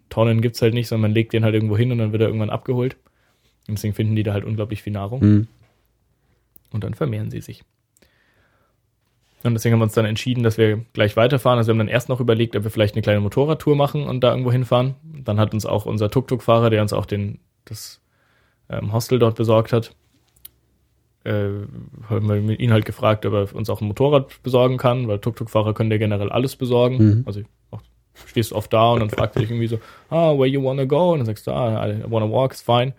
Mülltonnen 0.09 0.41
gibt's 0.41 0.61
halt 0.61 0.73
nicht, 0.73 0.87
sondern 0.87 1.09
man 1.09 1.13
legt 1.13 1.33
den 1.33 1.43
halt 1.43 1.53
irgendwo 1.53 1.77
hin 1.77 1.91
und 1.91 1.97
dann 1.97 2.11
wird 2.11 2.21
er 2.21 2.27
irgendwann 2.27 2.49
abgeholt. 2.49 2.95
Und 3.67 3.77
deswegen 3.77 3.93
finden 3.93 4.15
die 4.15 4.23
da 4.23 4.33
halt 4.33 4.45
unglaublich 4.45 4.81
viel 4.83 4.93
Nahrung 4.93 5.21
Mhm. 5.21 5.47
und 6.71 6.83
dann 6.83 6.93
vermehren 6.93 7.31
sie 7.31 7.41
sich. 7.41 7.63
Und 9.43 9.53
deswegen 9.53 9.73
haben 9.73 9.79
wir 9.79 9.85
uns 9.85 9.93
dann 9.93 10.05
entschieden, 10.05 10.43
dass 10.43 10.57
wir 10.57 10.83
gleich 10.93 11.15
weiterfahren. 11.15 11.57
Also 11.59 11.67
wir 11.69 11.73
haben 11.73 11.79
dann 11.79 11.87
erst 11.87 12.09
noch 12.09 12.19
überlegt, 12.19 12.55
ob 12.55 12.63
wir 12.63 12.71
vielleicht 12.71 12.95
eine 12.95 13.03
kleine 13.03 13.19
Motorradtour 13.19 13.75
machen 13.75 14.03
und 14.03 14.23
da 14.23 14.31
irgendwo 14.31 14.51
hinfahren. 14.51 14.95
Dann 15.23 15.39
hat 15.39 15.53
uns 15.53 15.65
auch 15.67 15.85
unser 15.85 16.09
Tuk-Tuk-Fahrer, 16.09 16.69
der 16.71 16.81
uns 16.81 16.93
auch 16.93 17.05
den, 17.05 17.39
das 17.65 18.01
ähm, 18.69 18.91
Hostel 18.91 19.19
dort 19.19 19.35
besorgt 19.35 19.71
hat, 19.71 19.95
äh, 21.25 21.49
haben 22.09 22.47
wir 22.47 22.59
ihn 22.59 22.71
halt 22.71 22.85
gefragt, 22.85 23.25
ob 23.25 23.33
er 23.33 23.55
uns 23.55 23.69
auch 23.69 23.81
ein 23.81 23.87
Motorrad 23.87 24.41
besorgen 24.41 24.77
kann, 24.77 25.07
weil 25.07 25.19
Tuk-Tuk-Fahrer 25.19 25.73
können 25.75 25.91
ja 25.91 25.97
generell 25.97 26.29
alles 26.29 26.55
besorgen. 26.55 26.97
Mhm. 26.97 27.23
Also 27.27 27.41
stehst 28.25 28.53
oft 28.53 28.71
da 28.71 28.91
und 28.91 28.99
dann 28.99 29.09
fragt 29.09 29.35
dich 29.35 29.49
irgendwie 29.49 29.67
so, 29.67 29.79
ah, 30.09 30.37
where 30.37 30.47
you 30.47 30.63
wanna 30.63 30.85
go? 30.85 31.13
Und 31.13 31.19
dann 31.19 31.25
sagst 31.25 31.47
du, 31.47 31.51
ah, 31.51 31.87
I 31.87 32.03
wanna 32.07 32.29
walk, 32.29 32.51
it's 32.51 32.61
fine. 32.61 32.93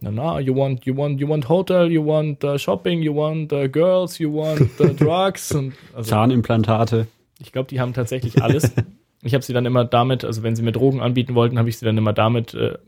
Und 0.00 0.06
dann, 0.06 0.18
ah, 0.18 0.40
you 0.40 0.56
want, 0.56 0.84
you 0.86 0.96
want, 0.96 1.20
you 1.20 1.28
want 1.28 1.48
hotel, 1.48 1.90
you 1.90 2.04
want 2.04 2.42
uh, 2.42 2.56
shopping, 2.56 3.02
you 3.02 3.14
want 3.14 3.52
uh, 3.52 3.68
girls, 3.68 4.18
you 4.18 4.32
want 4.32 4.80
uh, 4.80 4.94
drugs. 4.98 5.52
Und 5.52 5.74
also, 5.94 6.10
Zahnimplantate. 6.10 7.06
ich 7.38 7.52
glaube, 7.52 7.68
die 7.68 7.80
haben 7.80 7.94
tatsächlich 7.94 8.42
alles. 8.42 8.72
Ich 9.22 9.34
habe 9.34 9.44
sie 9.44 9.52
dann 9.52 9.66
immer 9.66 9.84
damit, 9.84 10.24
also 10.24 10.42
wenn 10.42 10.56
sie 10.56 10.62
mir 10.62 10.72
Drogen 10.72 11.02
anbieten 11.02 11.34
wollten, 11.34 11.58
habe 11.58 11.68
ich 11.68 11.76
sie 11.76 11.84
dann 11.84 11.98
immer 11.98 12.14
damit 12.14 12.54
äh, 12.54 12.78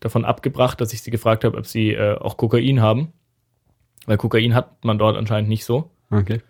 davon 0.00 0.24
abgebracht, 0.24 0.80
dass 0.80 0.92
ich 0.92 1.02
sie 1.02 1.12
gefragt 1.12 1.44
habe, 1.44 1.56
ob 1.56 1.66
sie 1.66 1.92
äh, 1.92 2.18
auch 2.18 2.36
Kokain 2.36 2.80
haben. 2.80 3.12
Weil 4.06 4.16
Kokain 4.16 4.56
hat 4.56 4.84
man 4.84 4.98
dort 4.98 5.16
anscheinend 5.16 5.48
nicht 5.48 5.64
so. 5.64 5.90
Okay. 6.10 6.40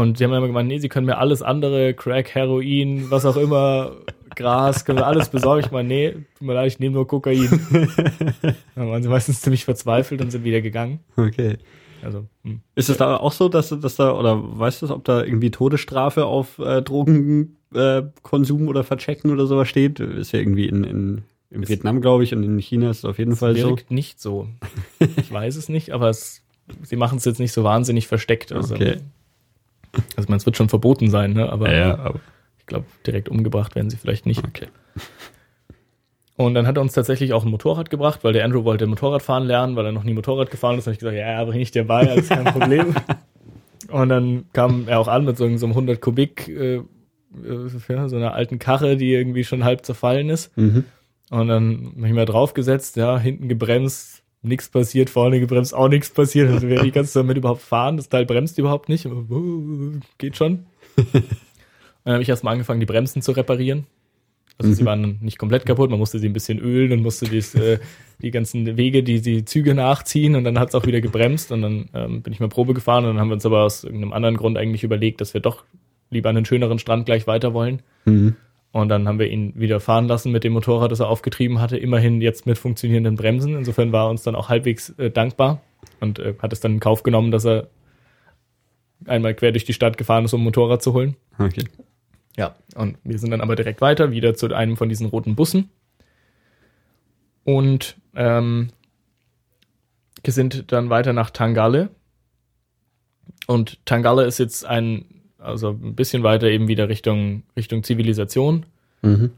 Und 0.00 0.18
sie 0.18 0.24
haben 0.24 0.32
immer 0.32 0.46
gemeint, 0.46 0.68
nee, 0.68 0.78
sie 0.78 0.88
können 0.88 1.06
mir 1.06 1.18
alles 1.18 1.42
andere, 1.42 1.94
Crack, 1.94 2.34
Heroin, 2.34 3.10
was 3.10 3.26
auch 3.26 3.36
immer, 3.36 3.96
Gras, 4.34 4.84
können 4.84 4.98
wir 4.98 5.06
alles 5.06 5.28
besorgen. 5.28 5.64
Ich 5.66 5.70
meine, 5.70 5.88
nee, 5.88 6.12
tut 6.12 6.46
mir 6.46 6.54
leid, 6.54 6.72
ich 6.72 6.78
nehme 6.78 6.94
nur 6.94 7.06
Kokain. 7.06 7.48
Dann 8.74 8.90
waren 8.90 9.02
sie 9.02 9.08
meistens 9.08 9.42
ziemlich 9.42 9.64
verzweifelt 9.64 10.20
und 10.22 10.30
sind 10.30 10.44
wieder 10.44 10.60
gegangen. 10.60 11.00
Okay. 11.16 11.58
Also, 12.02 12.26
hm. 12.44 12.60
Ist 12.74 12.88
es 12.88 12.96
da 12.96 13.16
auch 13.16 13.32
so, 13.32 13.50
dass, 13.50 13.68
dass 13.68 13.96
da, 13.96 14.12
oder 14.12 14.40
weißt 14.58 14.82
du, 14.82 14.94
ob 14.94 15.04
da 15.04 15.22
irgendwie 15.22 15.50
Todesstrafe 15.50 16.24
auf 16.24 16.58
äh, 16.58 16.80
Drogenkonsum 16.80 18.64
äh, 18.64 18.68
oder 18.68 18.84
Verchecken 18.84 19.30
oder 19.30 19.46
sowas 19.46 19.68
steht? 19.68 20.00
Ist 20.00 20.32
ja 20.32 20.38
irgendwie 20.38 20.66
in, 20.66 20.84
in, 20.84 21.22
in 21.50 21.68
Vietnam, 21.68 22.00
glaube 22.00 22.24
ich, 22.24 22.34
und 22.34 22.42
in 22.42 22.58
China 22.58 22.90
ist 22.90 22.98
es 22.98 23.04
auf 23.04 23.18
jeden 23.18 23.36
Fall 23.36 23.54
so. 23.54 23.68
wirkt 23.68 23.90
nicht 23.90 24.18
so. 24.18 24.48
Ich 25.18 25.30
weiß 25.30 25.56
es 25.56 25.68
nicht, 25.68 25.90
aber 25.90 26.08
es, 26.08 26.42
sie 26.82 26.96
machen 26.96 27.18
es 27.18 27.26
jetzt 27.26 27.38
nicht 27.38 27.52
so 27.52 27.64
wahnsinnig 27.64 28.06
versteckt. 28.06 28.50
Also, 28.50 28.76
Okay. 28.76 28.96
Also 30.16 30.28
man, 30.28 30.36
es 30.36 30.46
wird 30.46 30.56
schon 30.56 30.68
verboten 30.68 31.10
sein, 31.10 31.32
ne? 31.32 31.50
aber 31.50 31.74
Ja, 31.74 31.98
aber 31.98 32.20
ich 32.58 32.66
glaube, 32.66 32.86
direkt 33.06 33.28
umgebracht 33.28 33.74
werden 33.74 33.90
sie 33.90 33.96
vielleicht 33.96 34.26
nicht. 34.26 34.44
okay. 34.44 34.68
Und 36.36 36.54
dann 36.54 36.66
hat 36.66 36.78
er 36.78 36.80
uns 36.80 36.94
tatsächlich 36.94 37.34
auch 37.34 37.44
ein 37.44 37.50
Motorrad 37.50 37.90
gebracht, 37.90 38.20
weil 38.24 38.32
der 38.32 38.46
Andrew 38.46 38.64
wollte 38.64 38.86
Motorradfahren 38.86 39.46
lernen, 39.46 39.76
weil 39.76 39.84
er 39.84 39.92
noch 39.92 40.04
nie 40.04 40.14
Motorrad 40.14 40.50
gefahren 40.50 40.78
ist. 40.78 40.86
Da 40.86 40.88
habe 40.88 40.94
ich 40.94 41.00
gesagt, 41.00 41.16
ja, 41.16 41.32
ja, 41.32 41.44
bring 41.44 41.60
ich 41.60 41.70
dir 41.70 41.84
bei, 41.84 42.08
alles 42.08 42.30
kein 42.30 42.44
Problem. 42.44 42.94
und 43.90 44.08
dann 44.08 44.44
kam 44.54 44.88
er 44.88 45.00
auch 45.00 45.08
an 45.08 45.26
mit 45.26 45.36
so, 45.36 45.44
so 45.58 45.66
einem 45.66 45.72
100 45.72 46.00
Kubik, 46.00 46.48
äh, 46.48 46.76
äh, 46.76 46.82
ja, 47.88 48.08
so 48.08 48.16
einer 48.16 48.32
alten 48.32 48.58
Karre, 48.58 48.96
die 48.96 49.12
irgendwie 49.12 49.44
schon 49.44 49.64
halb 49.64 49.84
zerfallen 49.84 50.30
ist. 50.30 50.56
Mhm. 50.56 50.84
Und 51.30 51.48
dann 51.48 51.92
habe 51.96 52.08
ich 52.08 52.14
mal 52.14 52.24
draufgesetzt, 52.24 52.96
ja, 52.96 53.18
hinten 53.18 53.48
gebremst, 53.48 54.22
nichts 54.42 54.68
passiert, 54.68 55.10
vorne 55.10 55.40
gebremst, 55.40 55.74
auch 55.74 55.88
nichts 55.88 56.10
passiert. 56.10 56.50
Also 56.50 56.68
wer 56.68 56.82
die 56.82 56.90
kannst 56.90 57.14
du 57.14 57.20
damit 57.20 57.36
überhaupt 57.36 57.62
fahren? 57.62 57.96
Das 57.96 58.08
Teil 58.08 58.24
bremst 58.24 58.58
überhaupt 58.58 58.88
nicht, 58.88 59.06
uh, 59.06 59.92
geht 60.18 60.36
schon. 60.36 60.66
Dann 60.96 61.24
habe 62.14 62.22
ich 62.22 62.28
erstmal 62.28 62.52
angefangen, 62.52 62.80
die 62.80 62.86
Bremsen 62.86 63.22
zu 63.22 63.32
reparieren. 63.32 63.86
Also 64.58 64.74
sie 64.74 64.84
waren 64.84 65.18
nicht 65.22 65.38
komplett 65.38 65.64
kaputt, 65.64 65.88
man 65.88 65.98
musste 65.98 66.18
sie 66.18 66.28
ein 66.28 66.34
bisschen 66.34 66.58
ölen 66.58 66.92
und 66.92 67.02
musste 67.02 67.26
dies, 67.26 67.54
äh, 67.54 67.78
die 68.20 68.30
ganzen 68.30 68.76
Wege, 68.76 69.02
die 69.02 69.22
die 69.22 69.46
Züge 69.46 69.74
nachziehen 69.74 70.34
und 70.34 70.44
dann 70.44 70.58
hat 70.58 70.68
es 70.68 70.74
auch 70.74 70.84
wieder 70.84 71.00
gebremst 71.00 71.50
und 71.50 71.62
dann 71.62 71.88
ähm, 71.94 72.20
bin 72.20 72.32
ich 72.34 72.40
mal 72.40 72.50
Probe 72.50 72.74
gefahren 72.74 73.04
und 73.04 73.12
dann 73.12 73.20
haben 73.20 73.28
wir 73.28 73.34
uns 73.34 73.46
aber 73.46 73.62
aus 73.62 73.84
irgendeinem 73.84 74.12
anderen 74.12 74.36
Grund 74.36 74.58
eigentlich 74.58 74.84
überlegt, 74.84 75.22
dass 75.22 75.32
wir 75.32 75.40
doch 75.40 75.64
lieber 76.10 76.28
an 76.28 76.36
einen 76.36 76.44
schöneren 76.44 76.78
Strand 76.78 77.06
gleich 77.06 77.26
weiter 77.26 77.54
wollen. 77.54 77.80
Mhm. 78.04 78.36
Und 78.72 78.88
dann 78.88 79.08
haben 79.08 79.18
wir 79.18 79.28
ihn 79.28 79.52
wieder 79.56 79.80
fahren 79.80 80.06
lassen 80.06 80.30
mit 80.30 80.44
dem 80.44 80.52
Motorrad, 80.52 80.92
das 80.92 81.00
er 81.00 81.08
aufgetrieben 81.08 81.60
hatte, 81.60 81.76
immerhin 81.76 82.20
jetzt 82.20 82.46
mit 82.46 82.56
funktionierenden 82.56 83.16
Bremsen. 83.16 83.56
Insofern 83.56 83.90
war 83.90 84.06
er 84.06 84.10
uns 84.10 84.22
dann 84.22 84.36
auch 84.36 84.48
halbwegs 84.48 84.90
äh, 84.90 85.10
dankbar 85.10 85.60
und 85.98 86.20
äh, 86.20 86.34
hat 86.40 86.52
es 86.52 86.60
dann 86.60 86.74
in 86.74 86.80
Kauf 86.80 87.02
genommen, 87.02 87.32
dass 87.32 87.44
er 87.44 87.68
einmal 89.06 89.34
quer 89.34 89.52
durch 89.52 89.64
die 89.64 89.72
Stadt 89.72 89.98
gefahren 89.98 90.24
ist, 90.24 90.34
um 90.34 90.42
ein 90.42 90.44
Motorrad 90.44 90.82
zu 90.82 90.92
holen. 90.92 91.16
Okay. 91.38 91.64
Ja, 92.36 92.54
und 92.76 92.96
wir 93.02 93.18
sind 93.18 93.30
dann 93.30 93.40
aber 93.40 93.56
direkt 93.56 93.80
weiter, 93.80 94.12
wieder 94.12 94.34
zu 94.34 94.54
einem 94.54 94.76
von 94.76 94.88
diesen 94.88 95.08
roten 95.08 95.34
Bussen. 95.34 95.70
Und 97.44 97.96
ähm, 98.14 98.68
wir 100.22 100.32
sind 100.32 100.70
dann 100.70 100.90
weiter 100.90 101.12
nach 101.12 101.30
Tangale. 101.30 101.90
Und 103.46 103.84
Tangale 103.84 104.24
ist 104.24 104.38
jetzt 104.38 104.64
ein 104.64 105.19
also 105.40 105.70
ein 105.70 105.94
bisschen 105.94 106.22
weiter 106.22 106.48
eben 106.48 106.68
wieder 106.68 106.88
Richtung, 106.88 107.42
Richtung 107.56 107.82
Zivilisation. 107.82 108.66
Mhm. 109.02 109.32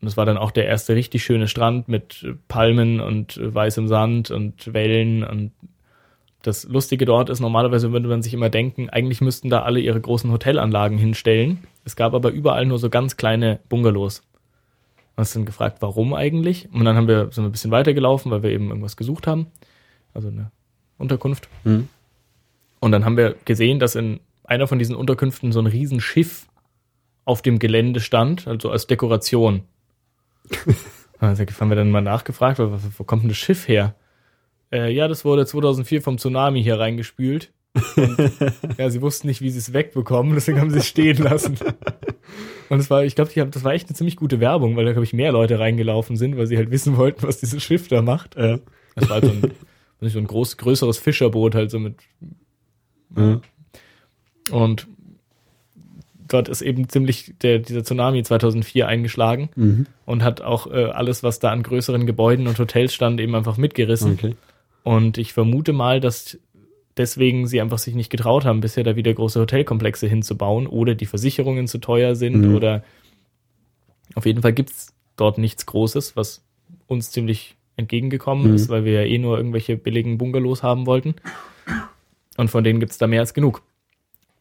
Und 0.00 0.08
es 0.08 0.16
war 0.16 0.26
dann 0.26 0.36
auch 0.36 0.50
der 0.50 0.66
erste 0.66 0.94
richtig 0.94 1.24
schöne 1.24 1.48
Strand 1.48 1.88
mit 1.88 2.26
Palmen 2.48 3.00
und 3.00 3.40
weißem 3.42 3.88
Sand 3.88 4.30
und 4.30 4.72
Wellen. 4.72 5.24
Und 5.24 5.52
das 6.42 6.64
Lustige 6.64 7.06
dort 7.06 7.30
ist, 7.30 7.40
normalerweise 7.40 7.92
würde 7.92 8.08
man 8.08 8.22
sich 8.22 8.34
immer 8.34 8.50
denken, 8.50 8.90
eigentlich 8.90 9.20
müssten 9.20 9.48
da 9.48 9.62
alle 9.62 9.80
ihre 9.80 10.00
großen 10.00 10.30
Hotelanlagen 10.30 10.98
hinstellen. 10.98 11.64
Es 11.84 11.96
gab 11.96 12.14
aber 12.14 12.30
überall 12.30 12.66
nur 12.66 12.78
so 12.78 12.90
ganz 12.90 13.16
kleine 13.16 13.58
Bungalows. 13.68 14.22
Und 15.16 15.22
uns 15.22 15.32
dann 15.32 15.46
gefragt, 15.46 15.78
warum 15.80 16.12
eigentlich? 16.12 16.68
Und 16.72 16.84
dann 16.84 16.94
haben 16.94 17.08
wir, 17.08 17.32
sind 17.32 17.44
wir 17.44 17.48
ein 17.48 17.52
bisschen 17.52 17.70
weitergelaufen, 17.70 18.30
weil 18.30 18.42
wir 18.42 18.50
eben 18.50 18.68
irgendwas 18.68 18.98
gesucht 18.98 19.26
haben. 19.26 19.46
Also 20.12 20.28
eine 20.28 20.50
Unterkunft. 20.98 21.48
Mhm. 21.64 21.88
Und 22.80 22.92
dann 22.92 23.06
haben 23.06 23.16
wir 23.16 23.34
gesehen, 23.46 23.78
dass 23.78 23.94
in 23.94 24.20
einer 24.46 24.66
von 24.66 24.78
diesen 24.78 24.96
Unterkünften 24.96 25.52
so 25.52 25.60
ein 25.60 25.66
Riesenschiff 25.66 26.46
auf 27.24 27.42
dem 27.42 27.58
Gelände 27.58 28.00
stand, 28.00 28.46
also 28.46 28.70
als 28.70 28.86
Dekoration. 28.86 29.62
also 31.18 31.44
haben 31.44 31.68
wir 31.68 31.76
dann 31.76 31.90
mal 31.90 32.00
nachgefragt, 32.00 32.58
wo, 32.58 32.78
wo 32.96 33.04
kommt 33.04 33.22
denn 33.22 33.28
das 33.28 33.38
Schiff 33.38 33.68
her? 33.68 33.94
Äh, 34.72 34.92
ja, 34.92 35.08
das 35.08 35.24
wurde 35.24 35.46
2004 35.46 36.02
vom 36.02 36.18
Tsunami 36.18 36.62
hier 36.62 36.78
reingespült. 36.78 37.52
Und, 37.96 38.32
ja, 38.78 38.90
sie 38.90 39.02
wussten 39.02 39.26
nicht, 39.26 39.42
wie 39.42 39.50
sie 39.50 39.58
es 39.58 39.72
wegbekommen, 39.72 40.34
deswegen 40.34 40.60
haben 40.60 40.70
sie 40.70 40.78
es 40.78 40.86
stehen 40.86 41.18
lassen. 41.18 41.58
Und 42.68 42.80
es 42.80 42.90
war, 42.90 43.04
ich 43.04 43.14
glaube, 43.14 43.30
das 43.50 43.64
war 43.64 43.72
echt 43.72 43.88
eine 43.88 43.96
ziemlich 43.96 44.16
gute 44.16 44.40
Werbung, 44.40 44.76
weil 44.76 44.84
da, 44.84 44.92
glaube 44.92 45.04
ich, 45.04 45.12
mehr 45.12 45.32
Leute 45.32 45.58
reingelaufen 45.58 46.16
sind, 46.16 46.36
weil 46.36 46.46
sie 46.46 46.56
halt 46.56 46.70
wissen 46.70 46.96
wollten, 46.96 47.26
was 47.26 47.38
dieses 47.38 47.62
Schiff 47.62 47.88
da 47.88 48.02
macht. 48.02 48.36
Ja. 48.36 48.58
Das 48.94 49.08
war 49.08 49.20
halt 49.20 49.24
so 49.24 49.30
ein, 49.30 49.52
so 50.10 50.18
ein 50.18 50.26
groß, 50.26 50.56
größeres 50.56 50.98
Fischerboot, 50.98 51.54
halt 51.54 51.70
so 51.70 51.78
mit. 51.78 51.96
Ja. 53.16 53.40
Und 54.50 54.86
dort 56.28 56.48
ist 56.48 56.62
eben 56.62 56.88
ziemlich 56.88 57.34
der, 57.42 57.58
dieser 57.60 57.84
Tsunami 57.84 58.22
2004 58.22 58.88
eingeschlagen 58.88 59.48
Mhm. 59.54 59.86
und 60.06 60.22
hat 60.24 60.40
auch 60.42 60.66
äh, 60.66 60.84
alles, 60.86 61.22
was 61.22 61.38
da 61.38 61.50
an 61.52 61.62
größeren 61.62 62.06
Gebäuden 62.06 62.46
und 62.48 62.58
Hotels 62.58 62.94
stand, 62.94 63.20
eben 63.20 63.34
einfach 63.34 63.56
mitgerissen. 63.56 64.12
Okay. 64.14 64.34
Und 64.82 65.18
ich 65.18 65.32
vermute 65.32 65.72
mal, 65.72 66.00
dass 66.00 66.38
deswegen 66.96 67.46
sie 67.46 67.60
einfach 67.60 67.78
sich 67.78 67.94
nicht 67.94 68.10
getraut 68.10 68.44
haben, 68.44 68.60
bisher 68.60 68.82
da 68.84 68.96
wieder 68.96 69.12
große 69.12 69.38
Hotelkomplexe 69.40 70.06
hinzubauen 70.08 70.66
oder 70.66 70.94
die 70.94 71.06
Versicherungen 71.06 71.66
zu 71.68 71.78
teuer 71.78 72.14
sind 72.16 72.40
Mhm. 72.48 72.54
oder 72.54 72.82
auf 74.14 74.24
jeden 74.26 74.42
Fall 74.42 74.52
gibt's 74.52 74.94
dort 75.16 75.38
nichts 75.38 75.66
Großes, 75.66 76.16
was 76.16 76.42
uns 76.86 77.10
ziemlich 77.10 77.56
entgegengekommen 77.76 78.48
Mhm. 78.48 78.54
ist, 78.54 78.68
weil 78.68 78.84
wir 78.84 78.92
ja 78.92 79.02
eh 79.02 79.18
nur 79.18 79.36
irgendwelche 79.36 79.76
billigen 79.76 80.16
Bungalows 80.18 80.62
haben 80.62 80.86
wollten. 80.86 81.14
Und 82.36 82.48
von 82.50 82.64
denen 82.64 82.80
gibt's 82.80 82.98
da 82.98 83.06
mehr 83.06 83.20
als 83.20 83.34
genug. 83.34 83.62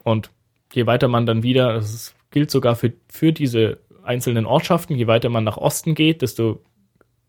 Und 0.05 0.29
je 0.71 0.85
weiter 0.85 1.07
man 1.07 1.25
dann 1.25 1.41
wieder, 1.41 1.73
das 1.73 2.13
gilt 2.29 2.51
sogar 2.51 2.75
für, 2.75 2.93
für 3.09 3.33
diese 3.33 3.79
einzelnen 4.03 4.45
Ortschaften, 4.45 4.95
je 4.95 5.07
weiter 5.07 5.29
man 5.29 5.43
nach 5.43 5.57
Osten 5.57 5.95
geht, 5.95 6.21
desto 6.21 6.61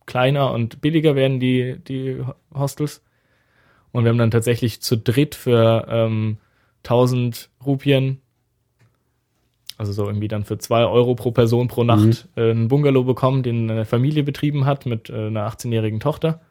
kleiner 0.05 0.53
und 0.53 0.83
billiger 0.83 1.17
werden 1.17 1.41
die, 1.41 1.79
die 1.89 2.23
Hostels. 2.55 3.03
Und 3.93 4.05
wir 4.05 4.11
haben 4.11 4.19
dann 4.19 4.31
tatsächlich 4.31 4.83
zu 4.83 4.99
dritt 4.99 5.35
für 5.35 5.87
ähm, 5.89 6.37
1000 6.85 7.49
Rupien, 7.65 8.21
also 9.79 9.93
so 9.93 10.07
irgendwie 10.07 10.29
dann 10.29 10.45
für 10.45 10.59
zwei 10.59 10.85
Euro 10.85 11.15
pro 11.15 11.31
Person 11.31 11.69
pro 11.69 11.83
Nacht, 11.83 12.29
äh, 12.37 12.51
einen 12.51 12.69
Bungalow 12.69 13.05
bekommen, 13.05 13.43
den 13.43 13.71
eine 13.71 13.87
Familie 13.87 14.23
betrieben 14.23 14.67
hat 14.67 14.85
mit 14.85 15.09
äh, 15.09 15.29
einer 15.29 15.49
18-jährigen 15.51 16.01
Tochter. 16.01 16.43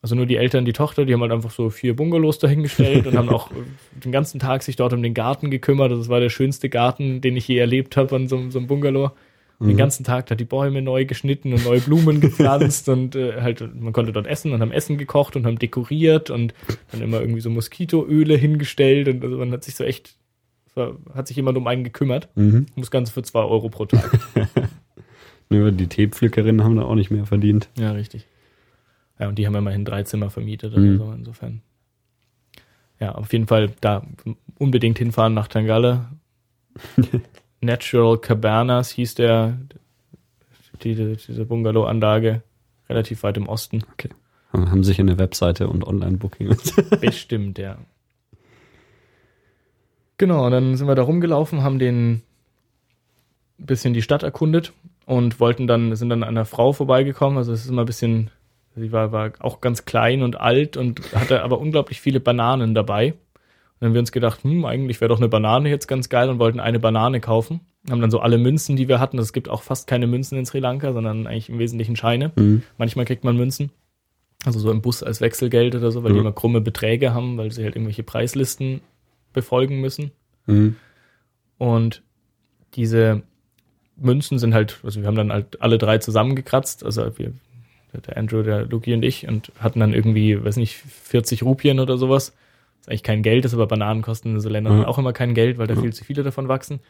Also 0.00 0.14
nur 0.14 0.26
die 0.26 0.36
Eltern, 0.36 0.64
die 0.64 0.72
Tochter, 0.72 1.04
die 1.04 1.12
haben 1.12 1.22
halt 1.22 1.32
einfach 1.32 1.50
so 1.50 1.70
vier 1.70 1.96
Bungalows 1.96 2.38
dahingestellt 2.38 3.06
und 3.06 3.16
haben 3.16 3.28
auch 3.30 3.50
den 3.92 4.12
ganzen 4.12 4.38
Tag 4.38 4.62
sich 4.62 4.76
dort 4.76 4.92
um 4.92 5.02
den 5.02 5.14
Garten 5.14 5.50
gekümmert. 5.50 5.90
Das 5.90 6.08
war 6.08 6.20
der 6.20 6.30
schönste 6.30 6.68
Garten, 6.68 7.20
den 7.20 7.36
ich 7.36 7.48
je 7.48 7.58
erlebt 7.58 7.96
habe 7.96 8.14
an 8.14 8.28
so, 8.28 8.50
so 8.50 8.58
einem 8.58 8.68
Bungalow. 8.68 9.10
Und 9.60 9.66
Den 9.66 9.76
ganzen 9.76 10.04
Tag 10.04 10.26
da 10.26 10.36
die 10.36 10.44
Bäume 10.44 10.82
neu 10.82 11.04
geschnitten 11.04 11.52
und 11.52 11.64
neue 11.64 11.80
Blumen 11.80 12.20
gepflanzt 12.20 12.88
und 12.88 13.16
äh, 13.16 13.40
halt, 13.40 13.74
man 13.74 13.92
konnte 13.92 14.12
dort 14.12 14.28
essen 14.28 14.52
und 14.52 14.60
haben 14.60 14.70
Essen 14.70 14.98
gekocht 14.98 15.34
und 15.34 15.46
haben 15.46 15.58
dekoriert 15.58 16.30
und 16.30 16.54
dann 16.92 17.02
immer 17.02 17.20
irgendwie 17.20 17.40
so 17.40 17.50
Moskitoöle 17.50 18.36
hingestellt 18.36 19.08
und 19.08 19.24
also 19.24 19.36
man 19.36 19.50
hat 19.50 19.64
sich 19.64 19.74
so 19.74 19.82
echt, 19.82 20.14
hat 21.12 21.26
sich 21.26 21.36
jemand 21.36 21.58
um 21.58 21.66
einen 21.66 21.82
gekümmert. 21.82 22.28
Mhm. 22.36 22.66
Und 22.76 22.80
das 22.80 22.92
Ganze 22.92 23.12
für 23.12 23.24
zwei 23.24 23.42
Euro 23.42 23.68
pro 23.68 23.86
Tag. 23.86 24.16
Nur 25.50 25.72
die 25.72 25.88
Teepflückerinnen 25.88 26.62
haben 26.62 26.76
da 26.76 26.82
auch 26.82 26.94
nicht 26.94 27.10
mehr 27.10 27.26
verdient. 27.26 27.68
ja, 27.76 27.90
richtig. 27.90 28.26
Ja, 29.18 29.28
und 29.28 29.36
die 29.38 29.46
haben 29.46 29.54
immerhin 29.54 29.84
drei 29.84 30.02
Zimmer 30.04 30.30
vermietet 30.30 30.76
Mhm. 30.76 31.00
oder 31.00 31.06
so, 31.06 31.12
insofern. 31.12 31.62
Ja, 33.00 33.14
auf 33.14 33.32
jeden 33.32 33.46
Fall 33.46 33.70
da 33.80 34.04
unbedingt 34.58 34.98
hinfahren 34.98 35.34
nach 35.34 35.48
Tangale. 35.48 36.06
Natural 37.60 38.18
Cabanas 38.18 38.90
hieß 38.90 39.14
der, 39.16 39.58
die, 40.82 40.94
diese 40.94 41.44
Bungalow-Anlage, 41.44 42.42
relativ 42.88 43.22
weit 43.24 43.36
im 43.36 43.48
Osten. 43.48 43.82
Haben 44.52 44.84
sich 44.84 44.98
eine 45.00 45.18
Webseite 45.18 45.68
und 45.68 45.84
Online-Booking. 45.86 46.56
Bestimmt, 47.00 47.58
ja. 47.58 47.78
Genau, 50.16 50.46
und 50.46 50.52
dann 50.52 50.76
sind 50.76 50.88
wir 50.88 50.94
da 50.94 51.02
rumgelaufen, 51.02 51.62
haben 51.62 51.78
den 51.78 52.22
ein 53.60 53.66
bisschen 53.66 53.94
die 53.94 54.02
Stadt 54.02 54.22
erkundet 54.22 54.72
und 55.06 55.38
wollten 55.40 55.66
dann, 55.66 55.94
sind 55.96 56.08
dann 56.10 56.22
an 56.22 56.30
einer 56.30 56.44
Frau 56.44 56.72
vorbeigekommen. 56.72 57.38
Also 57.38 57.52
es 57.52 57.64
ist 57.64 57.70
immer 57.70 57.82
ein 57.82 57.86
bisschen, 57.86 58.30
sie 58.76 58.92
war, 58.92 59.12
war 59.12 59.32
auch 59.40 59.60
ganz 59.60 59.84
klein 59.84 60.22
und 60.22 60.40
alt 60.40 60.76
und 60.76 61.00
hatte 61.14 61.42
aber 61.42 61.58
unglaublich 61.58 62.00
viele 62.00 62.20
Bananen 62.20 62.74
dabei. 62.74 63.12
Und 63.12 63.16
dann 63.80 63.88
haben 63.90 63.94
wir 63.94 64.00
uns 64.00 64.12
gedacht, 64.12 64.42
hm, 64.44 64.64
eigentlich 64.64 65.00
wäre 65.00 65.08
doch 65.08 65.18
eine 65.18 65.28
Banane 65.28 65.68
jetzt 65.68 65.86
ganz 65.86 66.08
geil 66.08 66.28
und 66.30 66.38
wollten 66.38 66.60
eine 66.60 66.80
Banane 66.80 67.20
kaufen. 67.20 67.60
Haben 67.88 68.00
dann 68.00 68.10
so 68.10 68.18
alle 68.20 68.38
Münzen, 68.38 68.76
die 68.76 68.88
wir 68.88 68.98
hatten. 69.00 69.18
Es 69.18 69.32
gibt 69.32 69.48
auch 69.48 69.62
fast 69.62 69.86
keine 69.86 70.06
Münzen 70.06 70.36
in 70.36 70.46
Sri 70.46 70.58
Lanka, 70.58 70.92
sondern 70.92 71.26
eigentlich 71.26 71.48
im 71.48 71.58
Wesentlichen 71.58 71.94
Scheine. 71.96 72.32
Mhm. 72.36 72.62
Manchmal 72.76 73.04
kriegt 73.04 73.24
man 73.24 73.36
Münzen. 73.36 73.70
Also 74.44 74.58
so 74.58 74.70
im 74.70 74.82
Bus 74.82 75.02
als 75.02 75.20
Wechselgeld 75.20 75.74
oder 75.74 75.90
so, 75.90 76.02
weil 76.02 76.10
die 76.12 76.16
Ja. 76.18 76.22
immer 76.22 76.32
krumme 76.32 76.60
Beträge 76.60 77.14
haben, 77.14 77.38
weil 77.38 77.50
sie 77.52 77.64
halt 77.64 77.76
irgendwelche 77.76 78.02
Preislisten 78.02 78.80
befolgen 79.32 79.80
müssen. 79.80 80.10
Mhm. 80.46 80.76
Und 81.58 82.02
diese 82.74 83.22
Münzen 83.96 84.38
sind 84.38 84.54
halt, 84.54 84.78
also 84.84 85.00
wir 85.00 85.06
haben 85.06 85.16
dann 85.16 85.32
halt 85.32 85.60
alle 85.60 85.78
drei 85.78 85.98
zusammengekratzt, 85.98 86.84
also 86.84 87.18
wir, 87.18 87.32
der 87.92 88.16
Andrew, 88.16 88.42
der 88.42 88.66
Luki 88.66 88.92
und 88.94 89.04
ich, 89.04 89.26
und 89.28 89.52
hatten 89.58 89.80
dann 89.80 89.92
irgendwie, 89.92 90.42
weiß 90.42 90.56
nicht, 90.56 90.76
40 90.76 91.42
Rupien 91.42 91.80
oder 91.80 91.96
sowas. 91.96 92.32
Das 92.76 92.82
ist 92.86 92.88
eigentlich 92.90 93.02
kein 93.02 93.22
Geld, 93.22 93.44
ist 93.44 93.54
aber 93.54 93.66
Bananen 93.66 94.02
kosten 94.02 94.34
in 94.34 94.40
so 94.40 94.48
Ländern 94.48 94.80
Ja. 94.80 94.86
auch 94.86 94.98
immer 94.98 95.12
kein 95.12 95.34
Geld, 95.34 95.58
weil 95.58 95.66
da 95.66 95.74
Ja. 95.74 95.80
viel 95.80 95.92
zu 95.92 96.04
viele 96.04 96.22
davon 96.22 96.48
wachsen. 96.48 96.80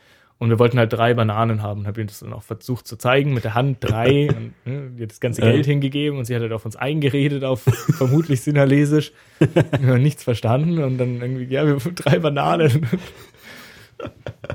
Und 0.40 0.50
wir 0.50 0.60
wollten 0.60 0.78
halt 0.78 0.92
drei 0.92 1.14
Bananen 1.14 1.62
haben. 1.64 1.88
Habe 1.88 2.00
ich 2.00 2.06
das 2.06 2.20
dann 2.20 2.32
auch 2.32 2.44
versucht 2.44 2.86
zu 2.86 2.96
zeigen 2.96 3.34
mit 3.34 3.42
der 3.42 3.54
Hand 3.54 3.78
drei 3.80 4.28
und 4.36 4.52
ne, 4.64 5.02
hat 5.02 5.10
das 5.10 5.18
ganze. 5.18 5.40
Geld 5.42 5.66
hingegeben 5.66 6.16
und 6.16 6.26
sie 6.26 6.34
hat 6.36 6.42
halt 6.42 6.52
auf 6.52 6.64
uns 6.64 6.76
eingeredet 6.76 7.42
auf 7.42 7.62
vermutlich 7.62 8.40
Sinhalesisch. 8.42 9.10
Wir 9.80 9.94
haben 9.94 10.02
nichts 10.02 10.22
verstanden 10.22 10.78
und 10.78 10.98
dann 10.98 11.20
irgendwie, 11.20 11.44
ja, 11.52 11.66
wir 11.66 11.74
haben 11.74 11.94
drei 11.96 12.18
Bananen. 12.20 12.86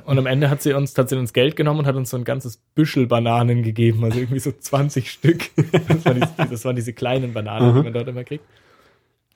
Und 0.05 0.17
am 0.17 0.25
Ende 0.25 0.49
hat 0.49 0.61
sie 0.61 0.73
uns 0.73 0.93
tatsächlich 0.93 1.21
ins 1.21 1.33
Geld 1.33 1.55
genommen 1.55 1.81
und 1.81 1.85
hat 1.85 1.95
uns 1.95 2.09
so 2.09 2.17
ein 2.17 2.23
ganzes 2.23 2.57
Büschel 2.75 3.07
Bananen 3.07 3.63
gegeben, 3.63 4.03
also 4.03 4.19
irgendwie 4.19 4.39
so 4.39 4.51
20 4.51 5.11
Stück. 5.11 5.49
Das, 5.55 6.05
war 6.05 6.13
die, 6.13 6.21
das 6.49 6.65
waren 6.65 6.75
diese 6.75 6.93
kleinen 6.93 7.33
Bananen, 7.33 7.69
Aha. 7.69 7.77
die 7.77 7.83
man 7.83 7.93
dort 7.93 8.07
immer 8.07 8.23
kriegt. 8.23 8.43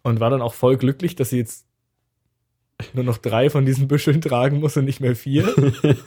Und 0.03 0.19
war 0.19 0.29
dann 0.29 0.41
auch 0.41 0.53
voll 0.53 0.77
glücklich, 0.77 1.15
dass 1.15 1.31
sie 1.31 1.37
jetzt 1.37 1.65
nur 2.93 3.03
noch 3.03 3.17
drei 3.17 3.49
von 3.49 3.65
diesen 3.65 3.87
Büscheln 3.87 4.21
tragen 4.21 4.59
muss 4.59 4.77
und 4.77 4.85
nicht 4.85 4.99
mehr 4.99 5.15
vier. 5.15 5.47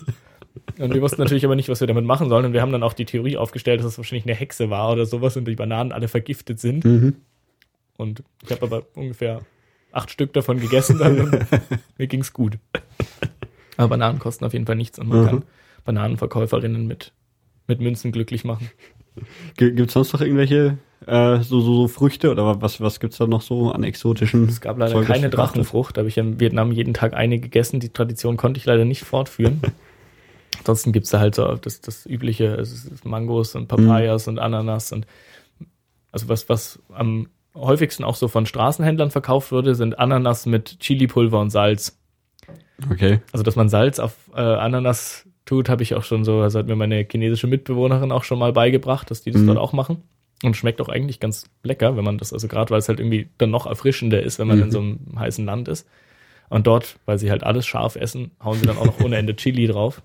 Und 0.79 0.95
wir 0.95 1.03
wussten 1.03 1.21
natürlich 1.21 1.45
aber 1.45 1.55
nicht, 1.55 1.69
was 1.69 1.81
wir 1.81 1.87
damit 1.87 2.05
machen 2.05 2.29
sollen. 2.29 2.45
Und 2.45 2.53
wir 2.53 2.63
haben 2.63 2.73
dann 2.73 2.83
auch 2.83 2.93
die 2.93 3.05
Theorie 3.05 3.37
aufgestellt, 3.37 3.81
dass 3.81 3.87
es 3.87 3.99
wahrscheinlich 3.99 4.25
eine 4.25 4.35
Hexe 4.35 4.71
war 4.71 4.91
oder 4.91 5.07
sowas 5.07 5.37
und 5.37 5.47
die 5.47 5.55
Bananen 5.55 5.93
alle 5.93 6.09
vergiftet 6.09 6.59
sind. 6.59 6.85
Mhm. 6.85 7.17
Und 7.97 8.25
ich 8.43 8.51
habe 8.51 8.63
aber 8.63 8.87
ungefähr 8.95 9.43
acht 9.93 10.11
Stück 10.11 10.33
davon 10.33 10.59
gegessen 10.59 10.99
dann 10.99 11.47
mir 11.99 12.07
ging's 12.07 12.33
gut. 12.33 12.59
Aber 13.81 13.89
Bananen 13.91 14.19
kosten 14.19 14.45
auf 14.45 14.53
jeden 14.53 14.67
Fall 14.67 14.77
nichts 14.77 14.99
und 14.99 15.09
man 15.09 15.23
Mhm. 15.23 15.27
kann 15.27 15.45
Bananenverkäuferinnen 15.85 16.87
mit, 16.87 17.13
mit 17.67 17.81
Münzen 17.81 18.13
glücklich 18.13 18.45
machen. 18.45 18.71
Gibt 19.57 19.81
es 19.81 19.93
sonst 19.93 20.13
noch 20.13 20.21
irgendwelche 20.21 20.79
äh, 21.07 21.39
so, 21.41 21.61
so, 21.61 21.75
so 21.75 21.89
Früchte 21.89 22.31
oder 22.31 22.61
was, 22.61 22.81
was 22.81 23.01
gibt's 23.01 23.19
da 23.19 23.27
noch 23.27 23.43
so 23.43 23.73
an 23.73 23.83
exotischen? 23.85 24.45
Es 24.49 24.61
gab 24.61 24.79
leider 24.79 24.93
Zeug, 24.93 25.07
keine? 25.07 25.31
Drachenfrucht, 25.31 25.97
da 25.97 26.01
habe 26.01 26.09
ich 26.09 26.19
in 26.19 26.39
Vietnam 26.41 26.73
jeden 26.73 26.95
Tag 26.95 27.15
eine 27.15 27.39
gegessen. 27.39 27.81
Die 27.81 27.89
Tradition 27.89 28.37
konnte 28.37 28.59
ich 28.59 28.67
leider 28.67 28.85
nicht 28.85 29.05
fortführen. 29.05 29.61
Ansonsten 30.59 30.93
gibt's 30.93 31.11
da 31.11 31.21
halt 31.21 31.35
so 31.35 31.55
das, 31.57 31.81
das 31.81 32.05
übliche, 32.07 32.55
also 32.57 32.75
es 32.93 33.05
Mangos 33.05 33.55
und 33.55 33.69
Papayas 33.69 34.29
und 34.29 34.39
Ananas 34.39 34.93
und 34.93 35.07
also 36.13 36.29
was, 36.29 36.49
was 36.49 36.79
am 36.93 37.29
häufigsten 37.55 38.05
auch 38.05 38.17
so 38.17 38.29
von 38.29 38.47
Straßenhändlern 38.47 39.11
verkauft 39.11 39.53
wurde, 39.53 39.75
sind 39.75 39.99
Ananas 39.99 40.45
mit 40.47 40.81
Chilipulver 40.81 41.41
und 41.41 41.51
Salz. 41.51 42.00
Okay. 42.91 43.21
Also, 43.33 43.43
dass 43.43 43.57
man 43.57 43.69
Salz 43.69 43.99
auf 43.99 44.15
äh, 44.35 44.41
Ananas 44.41 45.27
tut, 45.45 45.69
habe 45.69 45.83
ich 45.83 45.95
auch 45.95 46.05
schon 46.05 46.25
so, 46.25 46.41
also 46.41 46.59
hat 46.61 46.67
mir 46.67 46.77
meine 46.77 47.05
chinesische 47.11 47.47
Mitbewohnerin 47.49 48.13
auch 48.13 48.25
schon 48.25 48.39
mal 48.39 48.53
beigebracht, 48.53 49.11
dass 49.11 49.23
die 49.23 49.31
das 49.33 49.43
Mhm. 49.43 49.49
dort 49.49 49.59
auch 49.59 49.73
machen. 49.73 50.03
Und 50.43 50.57
schmeckt 50.57 50.81
auch 50.81 50.89
eigentlich 50.89 51.21
ganz 51.21 51.45
lecker, 51.65 51.97
wenn 51.99 52.05
man 52.05 52.17
das, 52.17 52.33
also 52.33 52.49
gerade 52.49 52.71
weil 52.71 52.79
es 52.79 52.89
halt 52.89 52.99
irgendwie 52.99 53.29
dann 53.37 53.51
noch 53.51 53.67
erfrischender 53.67 54.23
ist, 54.23 54.39
wenn 54.39 54.49
man 54.49 54.57
Mhm. 54.59 54.63
in 54.65 54.71
so 54.71 54.79
einem 54.79 54.99
heißen 55.19 55.45
Land 55.45 55.69
ist. 55.69 55.87
Und 56.49 56.67
dort, 56.67 56.97
weil 57.05 57.19
sie 57.19 57.31
halt 57.31 57.43
alles 57.45 57.67
scharf 57.67 57.97
essen, 57.97 58.31
hauen 58.43 58.59
sie 58.59 58.65
dann 58.67 58.79
auch 58.79 58.87
noch 58.87 59.01
ohne 59.05 59.17
Ende 59.17 59.37
Chili 59.37 59.67
drauf. 59.67 60.03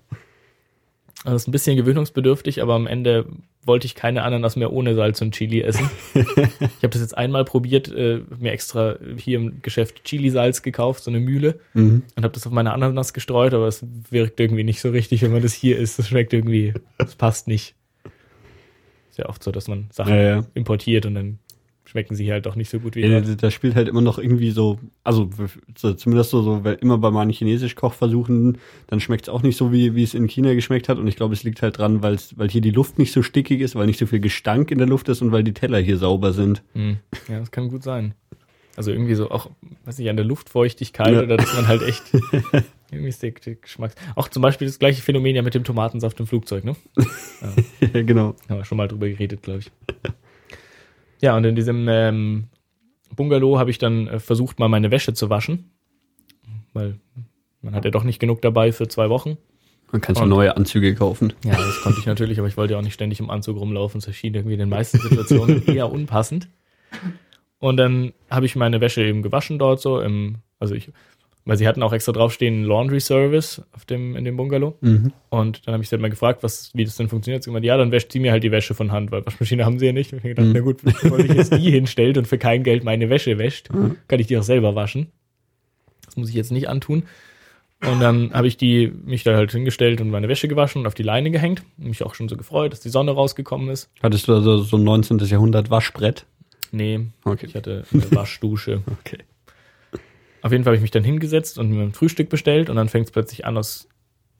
Also 1.26 1.34
das 1.34 1.42
ist 1.42 1.48
ein 1.48 1.52
bisschen 1.52 1.76
gewöhnungsbedürftig, 1.76 2.62
aber 2.62 2.74
am 2.74 2.86
Ende 2.86 3.26
wollte 3.64 3.84
ich 3.86 3.96
keine 3.96 4.22
Ananas 4.22 4.54
mehr 4.54 4.72
ohne 4.72 4.94
Salz 4.94 5.20
und 5.20 5.34
Chili 5.34 5.60
essen. 5.60 5.90
ich 6.14 6.24
habe 6.24 6.88
das 6.90 7.00
jetzt 7.00 7.18
einmal 7.18 7.44
probiert, 7.44 7.88
äh, 7.92 8.20
mir 8.38 8.52
extra 8.52 8.96
hier 9.16 9.38
im 9.38 9.60
Geschäft 9.60 10.04
Chili-Salz 10.04 10.62
gekauft, 10.62 11.02
so 11.02 11.10
eine 11.10 11.18
Mühle, 11.18 11.58
Mhm. 11.74 12.04
und 12.14 12.22
habe 12.22 12.32
das 12.32 12.46
auf 12.46 12.52
meine 12.52 12.72
Ananas 12.72 13.12
gestreut, 13.12 13.54
aber 13.54 13.66
es 13.66 13.84
wirkt 14.10 14.38
irgendwie 14.38 14.62
nicht 14.64 14.80
so 14.80 14.90
richtig, 14.90 15.20
wenn 15.22 15.32
man 15.32 15.42
das 15.42 15.52
hier 15.52 15.78
isst. 15.78 15.98
Das 15.98 16.06
schmeckt 16.08 16.32
irgendwie, 16.32 16.74
das 16.98 17.16
passt 17.16 17.48
nicht. 17.48 17.74
Ist 19.10 19.18
ja 19.18 19.28
oft 19.28 19.42
so, 19.42 19.50
dass 19.50 19.66
man 19.66 19.88
Sachen 19.90 20.14
Ja, 20.14 20.22
ja. 20.22 20.46
importiert 20.54 21.04
und 21.06 21.14
dann 21.16 21.38
schmecken 21.96 22.14
sie 22.14 22.30
halt 22.30 22.46
auch 22.46 22.56
nicht 22.56 22.68
so 22.68 22.78
gut 22.78 22.94
wie 22.94 23.00
Ja, 23.06 23.20
dort. 23.22 23.42
da, 23.42 23.50
spielt 23.50 23.74
halt 23.74 23.88
immer 23.88 24.02
noch 24.02 24.18
irgendwie 24.18 24.50
so, 24.50 24.78
also 25.02 25.30
so, 25.78 25.94
zumindest 25.94 26.28
so, 26.30 26.42
so, 26.42 26.62
weil 26.62 26.74
immer 26.74 26.98
bei 26.98 27.10
meinen 27.10 27.30
Chinesisch-Kochversuchen, 27.30 28.58
dann 28.88 29.00
schmeckt 29.00 29.22
es 29.24 29.28
auch 29.30 29.40
nicht 29.42 29.56
so, 29.56 29.72
wie, 29.72 29.94
wie 29.94 30.02
es 30.02 30.12
in 30.12 30.26
China 30.26 30.52
geschmeckt 30.52 30.90
hat. 30.90 30.98
Und 30.98 31.06
ich 31.08 31.16
glaube, 31.16 31.32
es 31.32 31.42
liegt 31.42 31.62
halt 31.62 31.78
dran, 31.78 32.02
weil's, 32.02 32.36
weil 32.36 32.50
hier 32.50 32.60
die 32.60 32.70
Luft 32.70 32.98
nicht 32.98 33.12
so 33.12 33.22
stickig 33.22 33.62
ist, 33.62 33.76
weil 33.76 33.86
nicht 33.86 33.98
so 33.98 34.04
viel 34.04 34.20
Gestank 34.20 34.70
in 34.70 34.76
der 34.76 34.86
Luft 34.86 35.08
ist 35.08 35.22
und 35.22 35.32
weil 35.32 35.42
die 35.42 35.54
Teller 35.54 35.78
hier 35.78 35.96
sauber 35.96 36.34
sind. 36.34 36.62
Hm. 36.74 36.98
Ja, 37.28 37.38
das 37.38 37.50
kann 37.50 37.68
gut 37.68 37.82
sein. 37.82 38.12
Also 38.76 38.90
irgendwie 38.90 39.14
so 39.14 39.30
auch, 39.30 39.48
weiß 39.86 39.96
nicht, 39.98 40.10
an 40.10 40.16
der 40.16 40.26
Luftfeuchtigkeit 40.26 41.14
Ja. 41.14 41.22
oder 41.22 41.38
dass 41.38 41.54
man 41.54 41.66
halt 41.66 41.80
echt 41.80 42.02
irgendwie 42.92 43.08
ist 43.08 43.22
der 43.22 43.30
Geschmack. 43.30 43.92
Auch 44.16 44.28
zum 44.28 44.42
Beispiel 44.42 44.66
das 44.66 44.78
gleiche 44.78 45.00
Phänomen 45.00 45.34
ja 45.34 45.40
mit 45.40 45.54
dem 45.54 45.64
Tomatensaft 45.64 46.20
im 46.20 46.26
Flugzeug, 46.26 46.62
ne? 46.64 46.76
ja, 47.94 48.02
genau. 48.02 48.34
Haben 48.50 48.58
wir 48.58 48.64
schon 48.66 48.76
mal 48.76 48.86
drüber 48.86 49.08
geredet, 49.08 49.42
glaube 49.42 49.60
ich. 49.60 49.70
Ja, 51.20 51.36
und 51.36 51.44
in 51.44 51.54
diesem 51.56 51.86
ähm, 51.88 52.44
Bungalow 53.14 53.58
habe 53.58 53.70
ich 53.70 53.78
dann 53.78 54.06
äh, 54.08 54.18
versucht, 54.20 54.58
mal 54.58 54.68
meine 54.68 54.90
Wäsche 54.90 55.14
zu 55.14 55.30
waschen. 55.30 55.70
Weil 56.72 56.98
man 57.62 57.74
hat 57.74 57.84
ja 57.84 57.90
doch 57.90 58.04
nicht 58.04 58.18
genug 58.18 58.42
dabei 58.42 58.72
für 58.72 58.86
zwei 58.88 59.08
Wochen. 59.08 59.38
Man 59.92 60.00
kann 60.00 60.14
so 60.14 60.22
Und- 60.22 60.28
neue 60.30 60.56
Anzüge 60.56 60.94
kaufen. 60.94 61.32
Ja, 61.44 61.52
das 61.56 61.80
konnte 61.82 62.00
ich 62.00 62.06
natürlich, 62.06 62.38
aber 62.38 62.48
ich 62.48 62.56
wollte 62.56 62.74
ja 62.74 62.78
auch 62.78 62.84
nicht 62.84 62.94
ständig 62.94 63.20
im 63.20 63.30
Anzug 63.30 63.58
rumlaufen. 63.58 64.00
Das 64.00 64.08
erschien 64.08 64.34
irgendwie 64.34 64.54
in 64.54 64.58
den 64.60 64.68
meisten 64.68 64.98
Situationen 64.98 65.64
eher 65.66 65.90
unpassend. 65.90 66.48
Und 67.58 67.76
dann 67.78 68.12
habe 68.30 68.46
ich 68.46 68.56
meine 68.56 68.80
Wäsche 68.80 69.02
eben 69.02 69.22
gewaschen 69.22 69.58
dort 69.58 69.80
so 69.80 70.00
im, 70.00 70.36
also 70.58 70.74
ich, 70.74 70.90
weil 71.46 71.56
sie 71.56 71.66
hatten 71.66 71.82
auch 71.82 71.92
extra 71.94 72.12
draufstehen 72.12 72.64
Laundry 72.64 73.00
Service 73.00 73.62
auf 73.72 73.84
dem, 73.86 74.14
in 74.16 74.24
dem 74.24 74.36
Bungalow. 74.36 74.76
Mhm. 74.82 75.12
Und 75.30 75.66
dann 75.66 75.72
habe 75.72 75.82
ich 75.82 75.88
sie 75.88 75.94
halt 75.94 76.02
mal 76.02 76.10
gefragt, 76.10 76.42
was, 76.42 76.70
wie 76.74 76.84
das 76.84 76.96
denn 76.96 77.08
funktioniert. 77.08 77.42
Sie 77.42 77.48
hat 77.48 77.52
gemeint, 77.52 77.64
ja, 77.64 77.76
dann 77.78 77.92
wäscht 77.92 78.12
sie 78.12 78.20
mir 78.20 78.32
halt 78.32 78.44
die 78.44 78.50
Wäsche 78.50 78.74
von 78.74 78.92
Hand, 78.92 79.10
weil 79.12 79.24
Waschmaschine 79.24 79.64
haben 79.64 79.78
sie 79.78 79.86
ja 79.86 79.92
nicht. 79.92 80.12
Und 80.12 80.18
ich 80.18 80.24
hab 80.24 80.24
mir 80.24 80.34
gedacht, 80.34 80.46
Mhm. 80.48 80.52
na 80.54 80.60
gut, 80.60 80.82
bevor 80.82 81.18
ich 81.18 81.32
jetzt 81.32 81.54
die 81.56 81.70
hinstellt 81.70 82.18
und 82.18 82.26
für 82.26 82.36
kein 82.38 82.62
Geld 82.64 82.84
meine 82.84 83.08
Wäsche 83.08 83.38
wäscht, 83.38 83.72
Mhm. 83.72 83.96
kann 84.08 84.18
ich 84.20 84.26
die 84.26 84.36
auch 84.36 84.42
selber 84.42 84.74
waschen. 84.74 85.06
Das 86.04 86.16
muss 86.16 86.28
ich 86.28 86.34
jetzt 86.34 86.52
nicht 86.52 86.68
antun. 86.68 87.04
Und 87.86 88.00
dann 88.00 88.32
habe 88.32 88.48
ich 88.48 88.56
die, 88.56 88.90
mich 89.04 89.22
da 89.22 89.36
halt 89.36 89.52
hingestellt 89.52 90.00
und 90.00 90.08
meine 90.10 90.28
Wäsche 90.28 90.48
gewaschen 90.48 90.80
und 90.80 90.86
auf 90.86 90.94
die 90.94 91.02
Leine 91.02 91.30
gehängt. 91.30 91.62
Und 91.78 91.88
mich 91.88 92.02
auch 92.02 92.14
schon 92.14 92.28
so 92.28 92.36
gefreut, 92.36 92.72
dass 92.72 92.80
die 92.80 92.88
Sonne 92.88 93.10
rausgekommen 93.12 93.68
ist. 93.68 93.90
Hattest 94.02 94.26
du 94.28 94.34
also 94.34 94.58
so 94.58 94.78
ein 94.78 94.84
19. 94.84 95.18
Jahrhundert 95.18 95.70
Waschbrett? 95.70 96.24
Nee, 96.72 97.00
Okay. 97.24 97.46
ich 97.46 97.54
hatte 97.54 97.84
eine 97.92 98.10
Waschdusche. 98.12 98.82
Okay. 99.00 99.18
Auf 100.46 100.52
jeden 100.52 100.62
Fall 100.62 100.70
habe 100.70 100.76
ich 100.76 100.82
mich 100.82 100.92
dann 100.92 101.02
hingesetzt 101.02 101.58
und 101.58 101.70
mir 101.70 101.82
ein 101.82 101.92
Frühstück 101.92 102.28
bestellt 102.28 102.70
und 102.70 102.76
dann 102.76 102.88
fängt 102.88 103.06
es 103.06 103.10
plötzlich 103.10 103.44
an 103.44 103.58
aus, 103.58 103.88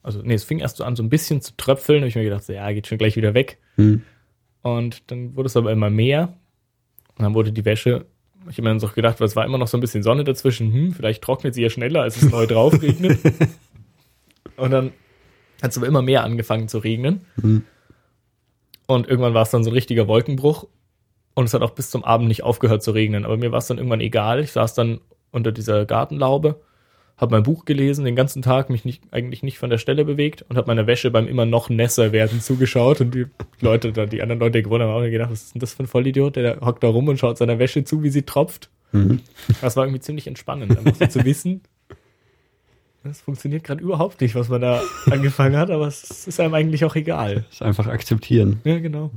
also 0.03 0.21
nee, 0.23 0.35
es 0.35 0.45
fing 0.45 0.59
erst 0.59 0.77
so 0.77 0.85
an, 0.85 0.95
so 0.95 1.03
ein 1.03 1.09
bisschen 1.09 1.41
zu 1.41 1.51
tröpfeln. 1.57 2.01
Und 2.01 2.07
ich 2.07 2.15
mir 2.15 2.23
gedacht, 2.23 2.45
so, 2.45 2.53
ja, 2.53 2.71
geht 2.71 2.87
schon 2.87 2.97
gleich 2.97 3.17
wieder 3.17 3.33
weg. 3.33 3.57
Hm. 3.75 4.03
Und 4.61 5.11
dann 5.11 5.35
wurde 5.35 5.47
es 5.47 5.57
aber 5.57 5.69
immer 5.73 5.89
mehr. 5.89 6.37
Und 7.17 7.23
dann 7.25 7.33
wurde 7.33 7.51
die 7.51 7.65
Wäsche, 7.65 8.05
ich 8.49 8.53
habe 8.53 8.61
mir 8.61 8.69
dann 8.69 8.79
so 8.79 8.87
gedacht, 8.87 9.19
weil 9.19 9.27
es 9.27 9.35
war 9.35 9.43
immer 9.43 9.57
noch 9.57 9.67
so 9.67 9.75
ein 9.77 9.81
bisschen 9.81 10.01
Sonne 10.01 10.23
dazwischen, 10.23 10.71
hm, 10.71 10.93
vielleicht 10.93 11.21
trocknet 11.25 11.53
sie 11.55 11.63
ja 11.63 11.69
schneller, 11.69 12.03
als 12.03 12.15
es 12.15 12.31
neu 12.31 12.45
drauf 12.47 12.81
regnet. 12.81 13.19
Und 14.55 14.71
dann 14.71 14.93
hat 15.61 15.71
es 15.71 15.77
aber 15.77 15.87
immer 15.87 16.03
mehr 16.03 16.23
angefangen 16.23 16.69
zu 16.69 16.77
regnen. 16.77 17.25
Hm. 17.41 17.63
Und 18.85 19.09
irgendwann 19.09 19.33
war 19.33 19.41
es 19.41 19.49
dann 19.49 19.65
so 19.65 19.71
ein 19.71 19.73
richtiger 19.73 20.07
Wolkenbruch. 20.07 20.69
Und 21.33 21.43
es 21.43 21.53
hat 21.53 21.63
auch 21.63 21.71
bis 21.71 21.89
zum 21.89 22.05
Abend 22.05 22.29
nicht 22.29 22.43
aufgehört 22.43 22.81
zu 22.81 22.91
regnen. 22.91 23.25
Aber 23.25 23.35
mir 23.35 23.51
war 23.51 23.59
es 23.59 23.67
dann 23.67 23.77
irgendwann 23.77 23.99
egal. 23.99 24.39
Ich 24.39 24.53
saß 24.53 24.73
dann 24.73 25.01
unter 25.31 25.51
dieser 25.51 25.85
Gartenlaube, 25.85 26.59
habe 27.17 27.35
mein 27.35 27.43
Buch 27.43 27.65
gelesen, 27.65 28.05
den 28.05 28.15
ganzen 28.15 28.43
Tag 28.43 28.69
mich 28.69 28.85
nicht, 28.85 29.01
eigentlich 29.11 29.41
nicht 29.41 29.57
von 29.57 29.71
der 29.71 29.79
Stelle 29.79 30.05
bewegt 30.05 30.45
und 30.49 30.55
habe 30.55 30.67
meiner 30.67 30.85
Wäsche 30.85 31.09
beim 31.09 31.27
immer 31.27 31.45
noch 31.45 31.69
nässer 31.69 32.11
werden 32.11 32.41
zugeschaut. 32.41 33.01
Und 33.01 33.15
die 33.15 33.25
Leute, 33.59 33.91
da, 33.91 34.05
die 34.05 34.21
anderen 34.21 34.39
Leute, 34.39 34.59
die 34.59 34.63
gewonnen 34.63 34.83
haben, 34.83 34.93
haben 34.93 35.03
auch 35.03 35.09
gedacht, 35.09 35.31
was 35.31 35.43
ist 35.43 35.55
denn 35.55 35.59
das 35.59 35.73
für 35.73 35.83
ein 35.83 35.87
Vollidiot? 35.87 36.35
Der 36.35 36.61
hockt 36.61 36.83
da 36.83 36.87
rum 36.87 37.07
und 37.07 37.17
schaut 37.17 37.39
seiner 37.39 37.57
Wäsche 37.57 37.83
zu, 37.83 38.03
wie 38.03 38.09
sie 38.09 38.21
tropft. 38.21 38.69
Mhm. 38.91 39.21
Das 39.61 39.75
war 39.75 39.85
irgendwie 39.85 39.99
ziemlich 39.99 40.27
entspannend, 40.27 40.77
einfach 40.77 40.95
so 40.95 41.07
zu 41.07 41.25
wissen. 41.25 41.61
Das 43.03 43.21
funktioniert 43.21 43.63
gerade 43.63 43.81
überhaupt 43.81 44.21
nicht, 44.21 44.35
was 44.35 44.49
man 44.49 44.61
da 44.61 44.81
angefangen 45.05 45.57
hat, 45.57 45.71
aber 45.71 45.87
es 45.87 46.27
ist 46.27 46.39
einem 46.39 46.53
eigentlich 46.53 46.85
auch 46.85 46.95
egal. 46.95 47.45
Das 47.49 47.61
einfach 47.61 47.87
akzeptieren. 47.87 48.59
Ja, 48.63 48.79
genau. 48.79 49.11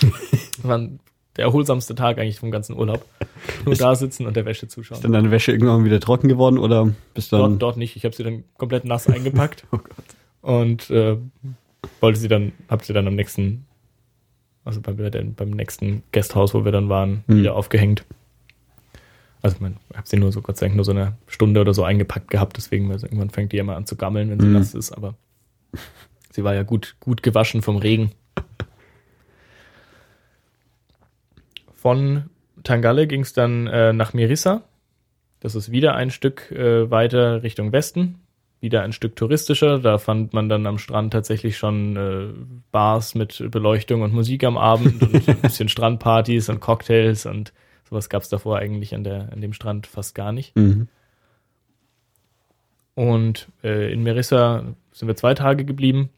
War 0.62 0.88
der 1.36 1.46
erholsamste 1.46 1.94
Tag 1.94 2.18
eigentlich 2.18 2.38
vom 2.40 2.50
ganzen 2.50 2.76
Urlaub. 2.76 3.04
Nur 3.64 3.74
da 3.74 3.94
sitzen 3.94 4.26
und 4.26 4.36
der 4.36 4.44
Wäsche 4.44 4.68
zuschauen. 4.68 4.96
Ist 4.96 5.04
dann 5.04 5.12
deine 5.12 5.30
Wäsche 5.30 5.52
irgendwann 5.52 5.84
wieder 5.84 5.98
trocken 6.00 6.28
geworden 6.28 6.58
oder 6.58 6.92
bist 7.14 7.32
du 7.32 7.36
dann. 7.36 7.52
Dort, 7.52 7.62
dort 7.62 7.76
nicht. 7.78 7.96
Ich 7.96 8.04
habe 8.04 8.14
sie 8.14 8.22
dann 8.22 8.44
komplett 8.58 8.84
nass 8.84 9.06
eingepackt 9.08 9.66
Oh 10.44 10.58
und 10.58 10.90
äh, 10.90 11.16
wollte 12.00 12.18
sie 12.18 12.28
dann, 12.28 12.52
habe 12.68 12.84
sie 12.84 12.92
dann 12.92 13.06
am 13.06 13.14
nächsten, 13.14 13.64
also 14.64 14.80
beim, 14.80 14.96
beim 15.36 15.50
nächsten 15.50 16.02
Gasthaus, 16.12 16.52
wo 16.54 16.64
wir 16.64 16.72
dann 16.72 16.88
waren, 16.88 17.22
Hm. 17.28 17.38
wieder 17.38 17.54
aufgehängt. 17.54 18.04
Also 19.40 19.56
ich 19.56 19.96
habe 19.96 20.06
sie 20.08 20.16
nur 20.18 20.30
so 20.32 20.40
Gott 20.42 20.56
sei 20.56 20.66
Dank 20.66 20.76
nur 20.76 20.84
so 20.84 20.92
eine 20.92 21.16
Stunde 21.26 21.60
oder 21.60 21.74
so 21.74 21.82
eingepackt 21.84 22.30
gehabt, 22.30 22.56
deswegen 22.56 22.88
weil 22.88 22.98
sie- 22.98 23.06
irgendwann 23.06 23.30
fängt 23.30 23.52
die 23.52 23.56
ja 23.56 23.64
mal 23.64 23.74
an 23.76 23.86
zu 23.86 23.96
gammeln, 23.96 24.30
wenn 24.30 24.38
sie 24.40 24.46
Hm. 24.46 24.52
nass 24.52 24.74
ist, 24.74 24.92
aber 24.92 25.14
sie 26.30 26.44
war 26.44 26.54
ja 26.54 26.62
gut, 26.62 26.96
gut 27.00 27.22
gewaschen 27.22 27.62
vom 27.62 27.76
Regen. 27.76 28.12
Von 31.82 32.30
Tangalle 32.62 33.08
ging 33.08 33.22
es 33.22 33.32
dann 33.32 33.66
äh, 33.66 33.92
nach 33.92 34.14
Merissa. 34.14 34.62
Das 35.40 35.56
ist 35.56 35.72
wieder 35.72 35.96
ein 35.96 36.12
Stück 36.12 36.52
äh, 36.52 36.88
weiter 36.88 37.42
Richtung 37.42 37.72
Westen. 37.72 38.20
Wieder 38.60 38.82
ein 38.82 38.92
Stück 38.92 39.16
touristischer. 39.16 39.80
Da 39.80 39.98
fand 39.98 40.32
man 40.32 40.48
dann 40.48 40.68
am 40.68 40.78
Strand 40.78 41.12
tatsächlich 41.12 41.58
schon 41.58 41.96
äh, 41.96 42.28
Bars 42.70 43.16
mit 43.16 43.50
Beleuchtung 43.50 44.02
und 44.02 44.14
Musik 44.14 44.44
am 44.44 44.56
Abend 44.56 45.02
und 45.02 45.28
ein 45.28 45.38
bisschen 45.42 45.68
Strandpartys 45.68 46.48
und 46.48 46.60
Cocktails 46.60 47.26
und 47.26 47.52
sowas 47.90 48.08
gab 48.08 48.22
es 48.22 48.28
davor 48.28 48.58
eigentlich 48.58 48.94
an, 48.94 49.02
der, 49.02 49.32
an 49.32 49.40
dem 49.40 49.52
Strand 49.52 49.88
fast 49.88 50.14
gar 50.14 50.30
nicht. 50.30 50.54
Mhm. 50.54 50.86
Und 52.94 53.48
äh, 53.64 53.92
in 53.92 54.04
Merissa 54.04 54.76
sind 54.92 55.08
wir 55.08 55.16
zwei 55.16 55.34
Tage 55.34 55.64
geblieben. 55.64 56.10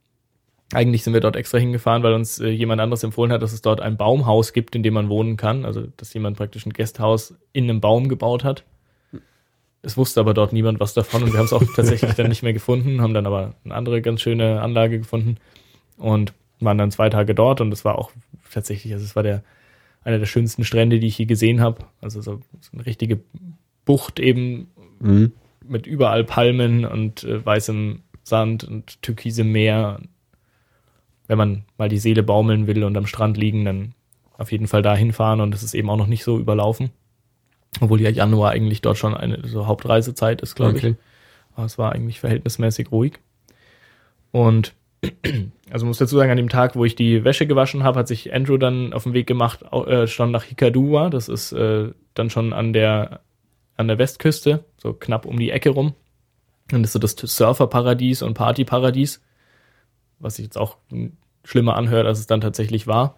Eigentlich 0.73 1.05
sind 1.05 1.13
wir 1.13 1.21
dort 1.21 1.37
extra 1.37 1.59
hingefahren, 1.59 2.03
weil 2.03 2.15
uns 2.15 2.41
äh, 2.41 2.49
jemand 2.49 2.81
anderes 2.81 3.05
empfohlen 3.05 3.31
hat, 3.31 3.43
dass 3.43 3.53
es 3.53 3.63
dort 3.63 3.81
ein 3.81 3.97
Baumhaus 3.97 4.53
gibt, 4.53 4.75
in 4.75 4.83
dem 4.83 4.95
man 4.95 5.09
wohnen 5.09 5.37
kann. 5.37 5.65
Also, 5.65 5.87
dass 5.97 6.15
jemand 6.15 6.37
praktisch 6.37 6.67
ein 6.67 6.73
Gasthaus 6.73 7.35
in 7.53 7.65
einem 7.65 7.81
Baum 7.81 8.09
gebaut 8.09 8.45
hat. 8.45 8.65
Es 9.83 9.97
wusste 9.99 10.21
aber 10.21 10.33
dort 10.33 10.55
niemand 10.55 10.81
was 10.81 10.95
davon 10.95 11.23
und 11.23 11.33
wir 11.33 11.39
haben 11.39 11.45
es 11.45 11.53
auch 11.53 11.63
tatsächlich 11.77 12.15
dann 12.15 12.29
nicht 12.29 12.43
mehr 12.43 12.55
gefunden, 12.55 13.03
haben 13.03 13.13
dann 13.13 13.27
aber 13.27 13.55
eine 13.65 13.75
andere 13.75 14.01
ganz 14.01 14.23
schöne 14.23 14.63
Anlage 14.63 14.99
gefunden 14.99 15.37
und 15.99 16.33
waren 16.61 16.79
dann 16.79 16.91
zwei 16.91 17.11
Tage 17.11 17.35
dort 17.35 17.61
und 17.61 17.71
es 17.73 17.85
war 17.85 17.99
auch 17.99 18.11
tatsächlich, 18.51 18.95
also 18.95 19.05
es 19.05 19.15
war 19.15 19.23
der 19.23 19.43
einer 20.03 20.19
der 20.19 20.27
schönsten 20.27 20.65
Strände, 20.65 21.01
die 21.01 21.07
ich 21.07 21.19
je 21.19 21.25
gesehen 21.27 21.61
habe. 21.61 21.85
Also 22.01 22.21
so, 22.23 22.41
so 22.61 22.71
eine 22.73 22.87
richtige 22.87 23.21
Bucht 23.85 24.21
eben 24.21 24.69
Mhm. 25.01 25.33
mit 25.67 25.87
überall 25.87 26.25
Palmen 26.25 26.85
und 26.85 27.25
äh, 27.25 27.45
weißem 27.45 28.01
Sand 28.23 28.65
und 28.65 29.03
türkisem 29.03 29.53
Meer. 29.53 30.01
Wenn 31.27 31.39
man 31.39 31.65
mal 31.79 31.89
die 31.89 31.99
Seele 31.99 32.23
baumeln 32.23 32.67
will 32.67 32.85
und 32.85 32.97
am 32.97 33.07
Strand 33.07 33.37
liegen, 33.37 33.65
dann 33.65 33.95
auf 34.37 34.53
jeden 34.53 34.67
Fall 34.67 34.83
da 34.83 34.95
hinfahren 34.95 35.41
und 35.41 35.55
es 35.55 35.63
ist 35.63 35.75
eben 35.75 35.89
auch 35.91 35.97
noch 35.97 36.07
nicht 36.07 36.25
so 36.25 36.39
überlaufen. 36.39 36.91
Obwohl 37.81 38.01
ja 38.01 38.11
Januar 38.11 38.53
eigentlich 38.53 38.83
dort 38.83 38.99
schon 38.99 39.15
eine 39.15 39.47
so 39.47 39.67
Hauptreisezeit 39.67 40.43
ist, 40.43 40.55
glaube 40.55 40.79
ich. 40.79 40.85
Okay. 40.85 40.97
Aber 41.57 41.67
es 41.67 41.79
war 41.79 41.93
eigentlich 41.93 42.21
verhältnismäßig 42.21 42.91
ruhig. 42.93 43.15
Und 44.33 44.75
also 45.71 45.87
muss 45.87 45.99
dazu 45.99 46.17
sagen, 46.17 46.31
an 46.31 46.37
dem 46.37 46.49
Tag, 46.49 46.77
wo 46.77 46.85
ich 46.85 46.97
die 46.97 47.25
Wäsche 47.25 47.47
gewaschen 47.47 47.85
habe, 47.85 48.01
hat 48.01 48.09
sich 48.09 48.33
Andrew 48.33 48.59
dann 48.59 48.93
auf 48.93 49.05
den 49.05 49.13
Weg 49.13 49.27
gemacht, 49.27 49.63
äh, 49.73 50.07
schon 50.07 50.31
nach 50.31 50.45
Hikkaduwa. 50.45 51.11
Das 51.11 51.29
ist 51.29 51.53
äh, 51.53 51.91
dann 52.15 52.31
schon 52.31 52.53
an 52.53 52.73
der, 52.73 53.21
an 53.77 53.89
der 53.89 53.99
Westküste, 53.99 54.65
so 54.77 54.93
knapp 54.93 55.27
um 55.27 55.39
die 55.39 55.51
Ecke 55.51 55.71
rum. 55.71 55.95
Und 56.73 56.83
das 56.83 56.95
ist 56.95 57.17
so 57.17 57.25
das 57.25 57.37
Surferparadies 57.37 58.23
und 58.23 58.35
Partyparadies, 58.35 59.23
was 60.25 60.37
sich 60.37 60.47
jetzt 60.47 60.59
auch 60.59 60.77
schlimmer 61.45 61.77
anhört, 61.77 62.07
als 62.07 62.19
es 62.19 62.27
dann 62.27 62.41
tatsächlich 62.41 62.87
war. 62.87 63.17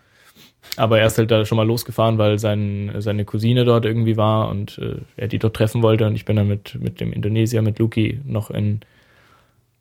Aber 0.76 0.98
er 0.98 1.06
ist 1.06 1.16
halt 1.16 1.30
da 1.30 1.44
schon 1.44 1.56
mal 1.56 1.66
losgefahren, 1.66 2.18
weil 2.18 2.38
sein, 2.38 2.92
seine 2.98 3.24
Cousine 3.24 3.64
dort 3.64 3.84
irgendwie 3.84 4.16
war 4.16 4.48
und 4.48 4.78
äh, 4.78 4.96
er 5.16 5.28
die 5.28 5.38
dort 5.38 5.56
treffen 5.56 5.82
wollte. 5.82 6.06
Und 6.06 6.16
ich 6.16 6.24
bin 6.24 6.36
dann 6.36 6.48
mit, 6.48 6.76
mit 6.80 7.00
dem 7.00 7.12
Indonesier, 7.12 7.62
mit 7.62 7.78
Luki, 7.78 8.20
noch 8.24 8.50
in 8.50 8.80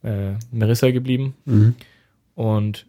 äh, 0.02 0.34
Merissa 0.52 0.90
geblieben. 0.92 1.34
Mhm. 1.44 1.74
Und 2.34 2.86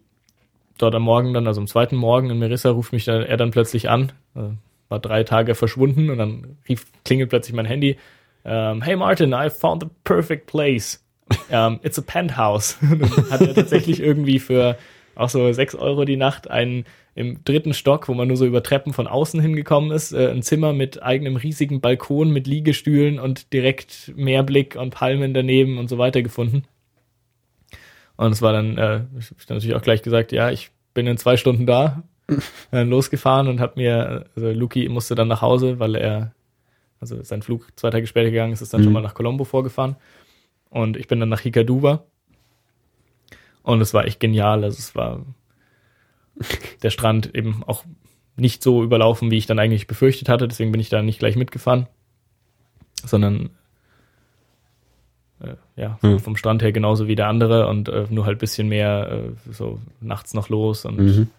dort 0.77 0.95
am 0.95 1.01
Morgen 1.01 1.33
dann, 1.33 1.47
also 1.47 1.59
am 1.59 1.67
zweiten 1.67 1.95
Morgen 1.95 2.29
in 2.29 2.39
Merissa, 2.39 2.69
ruft 2.69 2.93
mich 2.93 3.05
dann, 3.05 3.23
er 3.23 3.37
dann 3.37 3.51
plötzlich 3.51 3.89
an. 3.89 4.13
Äh, 4.35 4.51
war 4.89 4.99
drei 4.99 5.23
Tage 5.23 5.55
verschwunden 5.55 6.09
und 6.09 6.17
dann 6.17 6.57
rief, 6.69 6.85
klingelt 7.03 7.29
plötzlich 7.29 7.55
mein 7.55 7.65
Handy. 7.65 7.97
ähm, 8.45 8.81
hey 8.81 8.95
Martin, 8.95 9.33
I 9.33 9.49
found 9.49 9.83
the 9.83 9.89
perfect 10.05 10.47
place. 10.47 11.03
Um, 11.49 11.79
it's 11.83 11.97
a 11.97 12.01
penthouse. 12.01 12.77
Dann 12.81 13.29
hat 13.29 13.41
er 13.41 13.53
tatsächlich 13.53 13.99
irgendwie 13.99 14.39
für 14.39 14.77
auch 15.15 15.29
so 15.29 15.51
sechs 15.51 15.75
Euro 15.75 16.05
die 16.05 16.17
Nacht 16.17 16.49
einen 16.49 16.85
im 17.15 17.43
dritten 17.43 17.73
Stock, 17.73 18.07
wo 18.07 18.13
man 18.13 18.27
nur 18.27 18.37
so 18.37 18.45
über 18.45 18.61
Treppen 18.61 18.93
von 18.93 19.07
außen 19.07 19.41
hingekommen 19.41 19.89
ist, 19.89 20.11
äh, 20.11 20.29
ein 20.29 20.43
Zimmer 20.43 20.73
mit 20.73 21.01
eigenem 21.01 21.35
riesigen 21.35 21.81
Balkon 21.81 22.29
mit 22.29 22.45
Liegestühlen 22.45 23.19
und 23.19 23.51
direkt 23.53 24.13
Meerblick 24.15 24.75
und 24.75 24.91
Palmen 24.91 25.33
daneben 25.33 25.79
und 25.79 25.89
so 25.89 25.97
weiter 25.97 26.21
gefunden. 26.21 26.63
Und 28.17 28.31
es 28.31 28.41
war 28.43 28.53
dann, 28.53 28.77
äh, 28.77 29.01
ich 29.17 29.31
habe 29.31 29.55
natürlich 29.55 29.75
auch 29.75 29.81
gleich 29.81 30.03
gesagt, 30.03 30.31
ja, 30.31 30.51
ich 30.51 30.69
bin 30.93 31.07
in 31.07 31.17
zwei 31.17 31.37
Stunden 31.37 31.65
da, 31.65 32.03
äh, 32.71 32.83
losgefahren 32.83 33.47
und 33.47 33.59
habe 33.59 33.73
mir, 33.77 34.25
also 34.35 34.51
Luki 34.51 34.87
musste 34.87 35.15
dann 35.15 35.27
nach 35.27 35.41
Hause, 35.41 35.79
weil 35.79 35.95
er, 35.95 36.33
also 36.99 37.23
sein 37.23 37.41
Flug 37.41 37.67
zwei 37.75 37.89
Tage 37.89 38.05
später 38.05 38.29
gegangen 38.29 38.53
ist, 38.53 38.61
ist 38.61 38.73
dann 38.73 38.81
mhm. 38.81 38.85
schon 38.85 38.93
mal 38.93 39.01
nach 39.01 39.15
Colombo 39.15 39.43
vorgefahren. 39.43 39.95
Und 40.77 40.95
ich 40.95 41.07
bin 41.07 41.19
dann 41.19 41.29
nach 41.29 41.39
Hikaduba. 41.39 42.03
Und 43.63 43.81
es 43.81 43.95
war 43.95 44.05
echt 44.05 44.19
genial. 44.19 44.63
Also 44.63 44.77
es 44.77 44.93
war 44.93 45.25
der 46.83 46.91
Strand 46.91 47.33
eben 47.33 47.63
auch 47.65 47.83
nicht 48.35 48.61
so 48.61 48.83
überlaufen, 48.83 49.31
wie 49.31 49.37
ich 49.37 49.47
dann 49.47 49.57
eigentlich 49.57 49.87
befürchtet 49.87 50.29
hatte. 50.29 50.47
Deswegen 50.47 50.71
bin 50.71 50.79
ich 50.79 50.89
da 50.89 51.01
nicht 51.01 51.17
gleich 51.17 51.35
mitgefahren, 51.35 51.87
sondern 53.03 53.49
äh, 55.39 55.55
ja, 55.75 55.97
hm. 56.01 56.19
vom 56.19 56.35
Strand 56.35 56.61
her 56.61 56.71
genauso 56.71 57.07
wie 57.07 57.15
der 57.15 57.27
andere 57.27 57.67
und 57.67 57.89
äh, 57.89 58.05
nur 58.11 58.27
halt 58.27 58.37
bisschen 58.37 58.67
mehr 58.67 59.09
äh, 59.11 59.51
so 59.51 59.79
nachts 59.99 60.35
noch 60.35 60.49
los 60.49 60.85
und 60.85 60.99
mhm. 60.99 61.29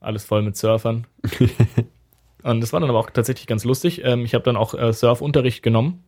alles 0.00 0.24
voll 0.24 0.40
mit 0.40 0.56
Surfern. 0.56 1.06
und 2.42 2.62
das 2.62 2.72
war 2.72 2.80
dann 2.80 2.88
aber 2.88 3.00
auch 3.00 3.10
tatsächlich 3.10 3.46
ganz 3.46 3.64
lustig. 3.64 4.02
Ähm, 4.02 4.24
ich 4.24 4.32
habe 4.32 4.44
dann 4.44 4.56
auch 4.56 4.72
äh, 4.72 4.94
Surfunterricht 4.94 5.62
genommen. 5.62 6.03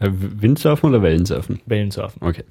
Äh, 0.00 0.10
Windsurfen 0.10 0.90
oder 0.90 1.02
Wellensurfen? 1.02 1.60
Wellensurfen. 1.66 2.20
Okay. 2.22 2.44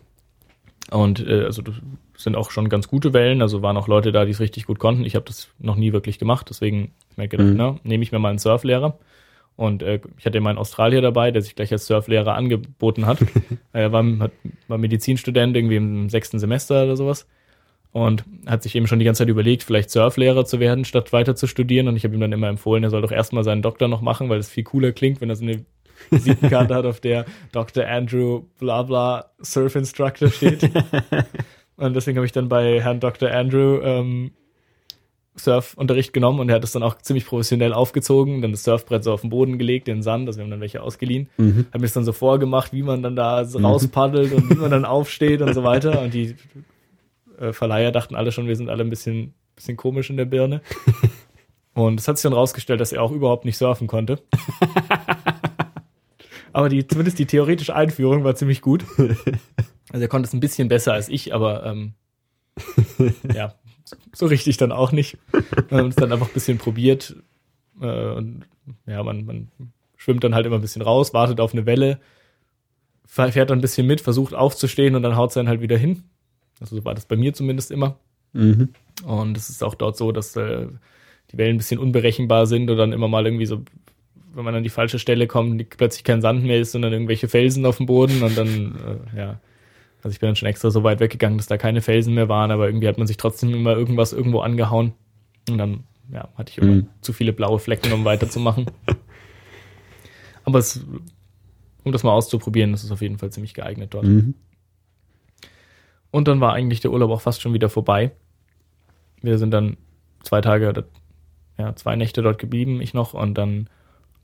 Und 0.92 1.26
äh, 1.28 1.44
also 1.44 1.62
das 1.62 1.76
sind 2.16 2.36
auch 2.36 2.52
schon 2.52 2.70
ganz 2.70 2.88
gute 2.88 3.14
Wellen, 3.14 3.42
also 3.42 3.62
waren 3.62 3.78
auch 3.78 3.88
Leute 3.88 4.12
da, 4.12 4.26
die 4.26 4.32
es 4.32 4.40
richtig 4.40 4.66
gut 4.66 4.80
konnten. 4.80 5.06
Ich 5.06 5.16
habe 5.16 5.26
das 5.26 5.50
noch 5.60 5.76
nie 5.76 5.94
wirklich 5.94 6.20
gemacht, 6.20 6.48
deswegen 6.50 6.78
habe 6.78 7.12
ich 7.12 7.18
mir 7.18 7.28
gedacht, 7.28 7.50
mhm. 7.50 7.56
na, 7.58 7.76
nehme 7.84 8.04
ich 8.04 8.12
mir 8.12 8.20
mal 8.20 8.30
einen 8.30 8.40
Surflehrer. 8.40 8.98
Und 9.56 9.84
äh, 9.84 10.00
ich 10.18 10.26
hatte 10.26 10.40
meinen 10.40 10.58
Australier 10.58 11.02
dabei, 11.02 11.32
der 11.32 11.42
sich 11.42 11.54
gleich 11.54 11.72
als 11.72 11.86
Surflehrer 11.86 12.34
angeboten 12.34 13.06
hat. 13.06 13.20
er 13.74 13.92
war, 13.92 14.06
hat, 14.20 14.32
war 14.68 14.78
Medizinstudent 14.78 15.56
irgendwie 15.56 15.76
im 15.76 16.10
sechsten 16.10 16.40
Semester 16.40 16.86
oder 16.86 16.96
sowas 16.96 17.28
und 17.92 18.24
hat 18.46 18.64
sich 18.64 18.76
eben 18.76 18.88
schon 18.88 19.00
die 19.00 19.06
ganze 19.06 19.20
Zeit 19.20 19.30
überlegt, 19.30 19.64
vielleicht 19.64 19.90
Surflehrer 19.90 20.46
zu 20.46 20.60
werden, 20.60 20.86
statt 20.86 21.12
weiter 21.12 21.36
zu 21.36 21.48
studieren. 21.48 21.88
Und 21.88 21.96
ich 21.96 22.04
habe 22.04 22.14
ihm 22.14 22.22
dann 22.22 22.32
immer 22.32 22.48
empfohlen, 22.48 22.84
er 22.84 22.90
soll 22.90 23.02
doch 23.02 23.12
erstmal 23.12 23.44
seinen 23.44 23.62
Doktor 23.62 23.88
noch 23.88 24.02
machen, 24.02 24.30
weil 24.30 24.40
es 24.40 24.50
viel 24.50 24.64
cooler 24.64 24.92
klingt, 24.92 25.22
wenn 25.22 25.30
er 25.30 25.36
so 25.36 25.44
eine 25.44 25.66
Visitenkarte 26.10 26.76
hat, 26.76 26.86
auf 26.86 27.00
der 27.00 27.26
Dr. 27.52 27.86
Andrew 27.86 28.44
bla 28.60 28.84
bla 28.84 29.26
Surf 29.42 29.76
Instructor 29.76 30.30
steht. 30.30 30.70
Und 31.78 31.96
deswegen 31.96 32.18
habe 32.18 32.26
ich 32.26 32.32
dann 32.32 32.50
bei 32.50 32.82
Herrn 32.82 33.00
Dr. 33.00 33.32
Andrew 33.32 33.80
ähm, 33.82 34.32
Surfunterricht 35.36 36.12
genommen 36.12 36.42
und 36.42 36.50
er 36.50 36.56
hat 36.56 36.64
es 36.66 36.74
dann 36.74 36.84
auch 36.84 36.98
ziemlich 36.98 37.26
professionell 37.26 37.72
aufgezogen, 37.72 38.42
dann 38.42 38.52
das 38.52 38.66
Surfbrett 38.66 39.06
so 39.06 39.14
auf 39.14 39.22
den 39.22 39.30
Boden 39.30 39.58
gelegt, 39.58 39.88
den 39.88 40.04
Sand, 40.04 40.28
also 40.28 40.38
wir 40.38 40.44
haben 40.44 40.52
dann 40.52 40.60
welche 40.60 40.84
ausgeliehen, 40.84 41.30
mhm. 41.38 41.68
hat 41.72 41.80
mir 41.80 41.88
es 41.88 41.94
dann 41.94 42.04
so 42.04 42.12
vorgemacht, 42.12 42.74
wie 42.74 42.84
man 42.84 43.02
dann 43.02 43.16
da 43.16 43.46
so 43.46 43.60
mhm. 43.60 43.66
rauspaddelt 43.66 44.34
und 44.34 44.50
wie 44.50 44.56
man 44.56 44.72
dann 44.72 44.84
aufsteht 44.86 45.42
und 45.42 45.54
so 45.54 45.64
weiter 45.64 46.02
und 46.02 46.14
die 46.14 46.36
äh, 47.40 47.54
Verleiher 47.54 47.92
dachten 47.92 48.16
alle 48.16 48.34
schon, 48.34 48.48
wir 48.48 48.56
sind 48.58 48.70
alle 48.70 48.84
ein 48.84 48.90
bisschen, 48.90 49.34
bisschen 49.56 49.78
komisch 49.78 50.10
in 50.10 50.18
der 50.18 50.26
Birne. 50.26 50.62
Und 51.74 52.00
es 52.00 52.08
hat 52.08 52.18
sich 52.18 52.24
dann 52.24 52.34
rausgestellt, 52.34 52.82
dass 52.82 52.92
er 52.92 53.02
auch 53.02 53.12
überhaupt 53.12 53.46
nicht 53.46 53.58
surfen 53.58 53.88
konnte. 53.88 54.20
Aber 56.54 56.70
die, 56.70 56.86
zumindest 56.88 57.20
die 57.20 57.26
theoretische 57.26 57.76
Einführung 57.76 58.24
war 58.24 58.36
ziemlich 58.36 58.62
gut. 58.62 58.86
Also 59.92 60.04
er 60.04 60.08
konnte 60.08 60.28
es 60.28 60.34
ein 60.34 60.40
bisschen 60.40 60.68
besser 60.68 60.94
als 60.94 61.10
ich, 61.10 61.34
aber 61.34 61.66
ähm, 61.66 61.94
ja, 63.34 63.56
so 64.14 64.28
richtig 64.28 64.58
dann 64.58 64.72
auch 64.72 64.92
nicht. 64.92 65.18
Wir 65.68 65.80
haben 65.80 65.88
es 65.88 65.96
dann 65.96 66.12
einfach 66.12 66.28
ein 66.28 66.34
bisschen 66.34 66.60
probiert. 66.60 67.16
Äh, 67.82 68.12
und 68.12 68.46
ja, 68.86 69.02
man, 69.02 69.26
man 69.26 69.48
schwimmt 69.98 70.24
dann 70.24 70.36
halt 70.36 70.46
immer 70.46 70.58
ein 70.58 70.62
bisschen 70.62 70.84
raus, 70.84 71.14
wartet 71.16 71.40
auf 71.40 71.54
eine 71.54 71.66
Welle, 71.66 72.00
fährt 73.06 73.50
dann 73.50 73.58
ein 73.58 73.62
bisschen 73.62 73.88
mit, 73.88 74.02
versucht 74.02 74.36
aufzustehen 74.36 74.96
und 74.96 75.02
dann 75.02 75.16
haut 75.16 75.30
es 75.30 75.34
dann 75.34 75.48
halt 75.48 75.62
wieder 75.62 75.78
hin. 75.78 76.04
Also 76.60 76.76
so 76.76 76.86
war 76.86 76.94
das 76.94 77.06
bei 77.06 77.16
mir 77.16 77.34
zumindest 77.34 77.72
immer. 77.72 77.98
Mhm. 78.34 78.70
Und 79.06 79.38
es 79.38 79.50
ist 79.50 79.64
auch 79.64 79.76
dort 79.76 79.98
so, 79.98 80.12
dass 80.12 80.36
äh, 80.36 80.68
die 81.32 81.38
Wellen 81.38 81.56
ein 81.56 81.58
bisschen 81.58 81.80
unberechenbar 81.80 82.46
sind 82.46 82.70
und 82.70 82.78
dann 82.78 82.94
immer 82.94 83.08
mal 83.08 83.26
irgendwie 83.26 83.46
so, 83.46 83.64
wenn 84.34 84.46
man 84.46 84.56
an 84.56 84.64
die 84.64 84.70
falsche 84.70 85.00
Stelle 85.00 85.28
kommt, 85.28 85.70
plötzlich 85.78 86.04
kein 86.04 86.22
Sand 86.22 86.44
mehr 86.44 86.60
ist, 86.60 86.72
sondern 86.72 86.94
irgendwelche 86.94 87.28
Felsen 87.28 87.66
auf 87.66 87.78
dem 87.78 87.86
Boden 87.86 88.24
und 88.24 88.38
dann, 88.38 88.76
äh, 89.14 89.18
ja, 89.18 89.40
also 90.02 90.14
ich 90.14 90.20
bin 90.20 90.28
dann 90.28 90.36
schon 90.36 90.48
extra 90.48 90.70
so 90.70 90.84
weit 90.84 91.00
weggegangen, 91.00 91.38
dass 91.38 91.48
da 91.48 91.58
keine 91.58 91.82
Felsen 91.82 92.14
mehr 92.14 92.30
waren, 92.30 92.52
aber 92.52 92.68
irgendwie 92.68 92.88
hat 92.88 92.98
man 92.98 93.08
sich 93.08 93.18
trotzdem 93.18 93.54
immer 93.54 93.76
irgendwas 93.76 94.14
irgendwo 94.14 94.40
angehauen. 94.40 94.94
Und 95.50 95.58
dann 95.58 95.84
ja, 96.12 96.30
hatte 96.36 96.52
ich 96.52 96.58
immer 96.58 96.72
mhm. 96.72 96.88
zu 97.02 97.12
viele 97.12 97.34
blaue 97.34 97.60
Flecken, 97.60 97.92
um 97.92 98.06
weiterzumachen. 98.06 98.68
aber 100.46 100.60
es, 100.60 100.86
um 101.84 101.92
das 101.92 102.04
mal 102.04 102.12
auszuprobieren, 102.12 102.72
das 102.72 102.84
ist 102.84 102.92
auf 102.92 103.02
jeden 103.02 103.18
Fall 103.18 103.32
ziemlich 103.32 103.54
geeignet 103.54 103.94
dort. 103.94 104.06
Mhm. 104.06 104.36
Und 106.12 106.28
dann 106.28 106.42
war 106.42 106.54
eigentlich 106.54 106.80
der 106.80 106.92
Urlaub 106.92 107.12
auch 107.12 107.22
fast 107.22 107.42
schon 107.42 107.54
wieder 107.54 107.70
vorbei. 107.70 108.12
Wir 109.22 109.38
sind 109.38 109.52
dann 109.52 109.78
zwei 110.24 110.42
Tage, 110.42 110.86
ja, 111.58 111.76
zwei 111.76 111.96
Nächte 111.96 112.22
dort 112.22 112.40
geblieben, 112.40 112.82
ich 112.82 112.94
noch, 112.94 113.14
und 113.14 113.38
dann 113.38 113.70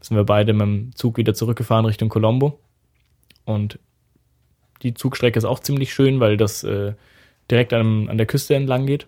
sind 0.05 0.17
wir 0.17 0.23
beide 0.23 0.53
mit 0.53 0.61
dem 0.61 0.95
Zug 0.95 1.17
wieder 1.17 1.33
zurückgefahren 1.33 1.85
Richtung 1.85 2.09
Colombo. 2.09 2.59
Und 3.43 3.79
die 4.83 4.93
Zugstrecke 4.93 5.37
ist 5.37 5.45
auch 5.45 5.59
ziemlich 5.59 5.93
schön, 5.93 6.19
weil 6.19 6.37
das 6.37 6.63
äh, 6.63 6.93
direkt 7.49 7.73
an, 7.73 8.09
an 8.09 8.17
der 8.17 8.27
Küste 8.27 8.55
entlang 8.55 8.85
geht 8.85 9.07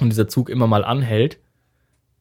und 0.00 0.10
dieser 0.10 0.28
Zug 0.28 0.48
immer 0.48 0.66
mal 0.66 0.84
anhält 0.84 1.38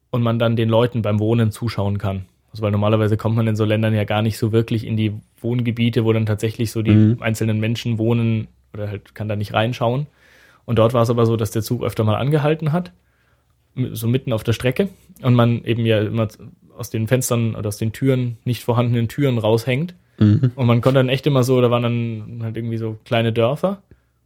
und 0.09 0.23
man 0.23 0.39
dann 0.39 0.55
den 0.55 0.69
Leuten 0.69 1.01
beim 1.03 1.19
Wohnen 1.19 1.51
zuschauen 1.51 1.97
kann. 1.97 2.25
Also 2.51 2.63
weil 2.63 2.71
normalerweise 2.71 3.17
kommt 3.17 3.35
man 3.35 3.47
in 3.47 3.55
so 3.55 3.65
Ländern 3.65 3.93
ja 3.93 4.03
gar 4.03 4.21
nicht 4.21 4.37
so 4.37 4.51
wirklich 4.51 4.85
in 4.87 4.97
die 4.97 5.13
Wohngebiete, 5.41 6.05
wo 6.05 6.13
dann 6.13 6.25
tatsächlich 6.25 6.71
so 6.71 6.81
die 6.81 6.91
mhm. 6.91 7.21
einzelnen 7.21 7.59
Menschen 7.59 7.97
wohnen 7.97 8.47
oder 8.73 8.89
halt 8.89 9.13
kann 9.13 9.27
da 9.27 9.35
nicht 9.35 9.53
reinschauen. 9.53 10.07
Und 10.65 10.79
dort 10.79 10.93
war 10.93 11.03
es 11.03 11.09
aber 11.11 11.25
so, 11.25 11.37
dass 11.37 11.51
der 11.51 11.61
Zug 11.61 11.83
öfter 11.83 12.03
mal 12.03 12.15
angehalten 12.15 12.71
hat, 12.71 12.93
so 13.91 14.07
mitten 14.07 14.33
auf 14.33 14.43
der 14.43 14.53
Strecke 14.53 14.89
und 15.21 15.35
man 15.35 15.63
eben 15.65 15.85
ja 15.85 15.99
immer 15.99 16.27
aus 16.77 16.89
den 16.89 17.07
Fenstern 17.07 17.55
oder 17.55 17.69
aus 17.69 17.77
den 17.77 17.93
Türen, 17.93 18.37
nicht 18.43 18.63
vorhandenen 18.63 19.07
Türen 19.07 19.37
raushängt 19.37 19.95
Mhm. 20.17 20.51
Und 20.55 20.67
man 20.67 20.81
konnte 20.81 20.99
dann 20.99 21.09
echt 21.09 21.27
immer 21.27 21.43
so, 21.43 21.59
da 21.61 21.71
waren 21.71 21.83
dann 21.83 22.39
halt 22.43 22.57
irgendwie 22.57 22.77
so 22.77 22.97
kleine 23.05 23.33
Dörfer, 23.33 23.81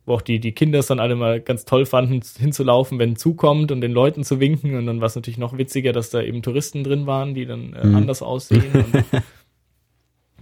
wo 0.05 0.13
auch 0.13 0.21
die, 0.21 0.39
die 0.39 0.51
Kinder 0.51 0.79
es 0.79 0.87
dann 0.87 0.99
alle 0.99 1.15
mal 1.15 1.39
ganz 1.39 1.65
toll 1.65 1.85
fanden, 1.85 2.21
hinzulaufen, 2.37 2.99
wenn 2.99 3.15
zukommt 3.15 3.71
und 3.71 3.81
den 3.81 3.91
Leuten 3.91 4.23
zu 4.23 4.39
winken. 4.39 4.75
Und 4.75 4.85
dann 4.85 5.01
war 5.01 5.07
es 5.07 5.15
natürlich 5.15 5.37
noch 5.37 5.57
witziger, 5.57 5.93
dass 5.93 6.09
da 6.09 6.21
eben 6.21 6.41
Touristen 6.41 6.83
drin 6.83 7.05
waren, 7.05 7.33
die 7.33 7.45
dann 7.45 7.73
äh, 7.73 7.85
mhm. 7.85 7.95
anders 7.95 8.21
aussehen. 8.21 8.63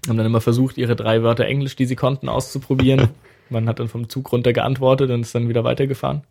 Und 0.05 0.11
haben 0.11 0.17
dann 0.19 0.27
immer 0.27 0.39
versucht, 0.39 0.77
ihre 0.77 0.95
drei 0.95 1.21
Wörter 1.21 1.43
Englisch, 1.43 1.75
die 1.75 1.85
sie 1.85 1.97
konnten, 1.97 2.29
auszuprobieren. 2.29 3.09
Man 3.49 3.67
hat 3.67 3.79
dann 3.79 3.89
vom 3.89 4.07
Zug 4.07 4.31
runter 4.31 4.53
geantwortet 4.53 5.11
und 5.11 5.19
ist 5.19 5.35
dann 5.35 5.49
wieder 5.49 5.65
weitergefahren. 5.65 6.21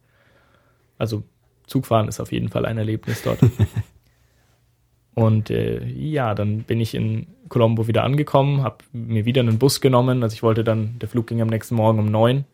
Also 0.97 1.25
Zugfahren 1.67 2.09
ist 2.09 2.19
auf 2.19 2.33
jeden 2.33 2.49
Fall 2.49 2.65
ein 2.65 2.79
Erlebnis 2.79 3.23
dort. 3.23 3.39
Und 5.17 5.49
äh, 5.49 5.83
ja, 5.87 6.35
dann 6.35 6.59
bin 6.65 6.79
ich 6.79 6.95
in 6.95 7.27
Colombo 7.49 7.89
wieder 7.89 8.05
angekommen, 8.05 8.63
habe 8.63 8.85
mir 8.93 9.25
wieder 9.25 9.41
einen 9.41 9.59
Bus 9.59 9.81
genommen. 9.81 10.23
Also 10.23 10.35
ich 10.35 10.43
wollte 10.43 10.63
dann, 10.63 10.99
der 10.99 11.09
Flug 11.09 11.27
ging 11.27 11.41
am 11.41 11.49
nächsten 11.49 11.75
Morgen 11.75 11.99
um 11.99 12.11
neun. 12.11 12.45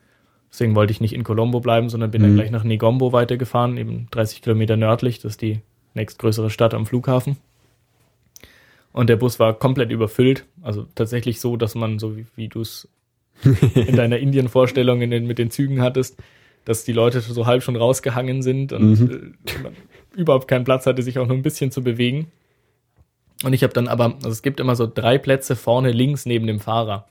Deswegen 0.48 0.76
wollte 0.76 0.92
ich 0.92 1.00
nicht 1.00 1.12
in 1.12 1.24
Colombo 1.24 1.58
bleiben, 1.58 1.88
sondern 1.88 2.12
bin 2.12 2.22
mhm. 2.22 2.26
dann 2.26 2.34
gleich 2.36 2.50
nach 2.52 2.62
Negombo 2.62 3.12
weitergefahren, 3.12 3.76
eben 3.78 4.06
30 4.12 4.42
Kilometer 4.42 4.76
nördlich. 4.76 5.18
Das 5.18 5.32
ist 5.32 5.42
die 5.42 5.58
nächstgrößere 5.94 6.50
Stadt 6.50 6.72
am 6.72 6.86
Flughafen. 6.86 7.36
Und 8.92 9.08
der 9.08 9.16
Bus 9.16 9.40
war 9.40 9.54
komplett 9.54 9.90
überfüllt. 9.90 10.44
Also 10.62 10.86
tatsächlich 10.94 11.40
so, 11.40 11.56
dass 11.56 11.74
man, 11.74 11.98
so 11.98 12.16
wie, 12.16 12.26
wie 12.36 12.46
du 12.46 12.60
es 12.60 12.88
in 13.74 13.96
deiner 13.96 14.18
Indien-Vorstellung 14.18 15.00
mit 15.00 15.38
den 15.38 15.50
Zügen 15.50 15.82
hattest, 15.82 16.22
dass 16.64 16.84
die 16.84 16.92
Leute 16.92 17.22
so 17.22 17.44
halb 17.46 17.64
schon 17.64 17.74
rausgehangen 17.74 18.40
sind 18.40 18.72
und 18.72 19.00
mhm. 19.00 19.34
äh, 19.46 20.20
überhaupt 20.20 20.46
keinen 20.46 20.62
Platz 20.64 20.86
hatte, 20.86 21.02
sich 21.02 21.18
auch 21.18 21.26
nur 21.26 21.36
ein 21.36 21.42
bisschen 21.42 21.72
zu 21.72 21.82
bewegen. 21.82 22.30
Und 23.42 23.52
ich 23.52 23.62
habe 23.62 23.72
dann 23.72 23.88
aber, 23.88 24.14
also 24.16 24.30
es 24.30 24.42
gibt 24.42 24.60
immer 24.60 24.76
so 24.76 24.90
drei 24.92 25.18
Plätze 25.18 25.56
vorne 25.56 25.90
links 25.90 26.26
neben 26.26 26.46
dem 26.46 26.60
Fahrer. 26.60 27.06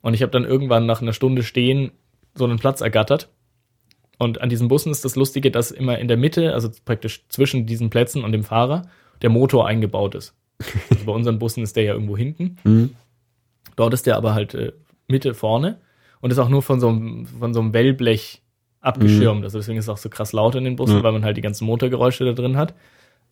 Und 0.00 0.14
ich 0.14 0.22
habe 0.22 0.32
dann 0.32 0.44
irgendwann 0.44 0.86
nach 0.86 1.02
einer 1.02 1.12
Stunde 1.12 1.42
stehen 1.42 1.92
so 2.34 2.44
einen 2.44 2.58
Platz 2.58 2.80
ergattert. 2.80 3.28
Und 4.18 4.40
an 4.40 4.48
diesen 4.48 4.68
Bussen 4.68 4.90
ist 4.90 5.04
das 5.04 5.16
Lustige, 5.16 5.50
dass 5.50 5.70
immer 5.70 5.98
in 5.98 6.08
der 6.08 6.16
Mitte, 6.16 6.52
also 6.52 6.70
praktisch 6.84 7.24
zwischen 7.28 7.66
diesen 7.66 7.90
Plätzen 7.90 8.24
und 8.24 8.32
dem 8.32 8.44
Fahrer, 8.44 8.82
der 9.22 9.30
Motor 9.30 9.66
eingebaut 9.66 10.14
ist. 10.14 10.34
Also 10.90 11.04
bei 11.04 11.12
unseren 11.12 11.38
Bussen 11.38 11.62
ist 11.62 11.76
der 11.76 11.84
ja 11.84 11.92
irgendwo 11.92 12.16
hinten. 12.16 12.56
Mhm. 12.64 12.94
Dort 13.76 13.94
ist 13.94 14.06
der 14.06 14.16
aber 14.16 14.34
halt 14.34 14.54
äh, 14.54 14.72
Mitte 15.06 15.34
vorne 15.34 15.78
und 16.20 16.32
ist 16.32 16.38
auch 16.38 16.48
nur 16.48 16.62
von 16.62 16.80
so 16.80 16.88
einem, 16.88 17.26
von 17.26 17.54
so 17.54 17.60
einem 17.60 17.72
Wellblech 17.72 18.42
abgeschirmt. 18.80 19.40
Mhm. 19.40 19.44
Also 19.44 19.58
deswegen 19.58 19.78
ist 19.78 19.84
es 19.84 19.88
auch 19.88 19.98
so 19.98 20.08
krass 20.08 20.32
laut 20.32 20.56
in 20.56 20.64
den 20.64 20.74
Bussen, 20.74 20.98
mhm. 20.98 21.02
weil 21.04 21.12
man 21.12 21.24
halt 21.24 21.36
die 21.36 21.42
ganzen 21.42 21.64
Motorgeräusche 21.64 22.24
da 22.24 22.32
drin 22.32 22.56
hat. 22.56 22.74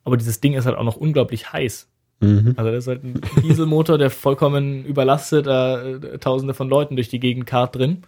Aber 0.04 0.16
dieses 0.16 0.40
Ding 0.40 0.54
ist 0.54 0.66
halt 0.66 0.76
auch 0.76 0.84
noch 0.84 0.96
unglaublich 0.96 1.52
heiß. 1.52 1.88
Mhm. 2.20 2.54
Also 2.56 2.70
das 2.70 2.84
ist 2.84 2.88
halt 2.88 3.04
ein 3.04 3.20
Dieselmotor, 3.42 3.98
der 3.98 4.10
vollkommen 4.10 4.84
überlastet, 4.84 5.46
äh, 5.46 6.18
tausende 6.18 6.54
von 6.54 6.68
Leuten 6.68 6.96
durch 6.96 7.08
die 7.08 7.20
Gegend 7.20 7.46
kart 7.46 7.76
drin. 7.76 8.02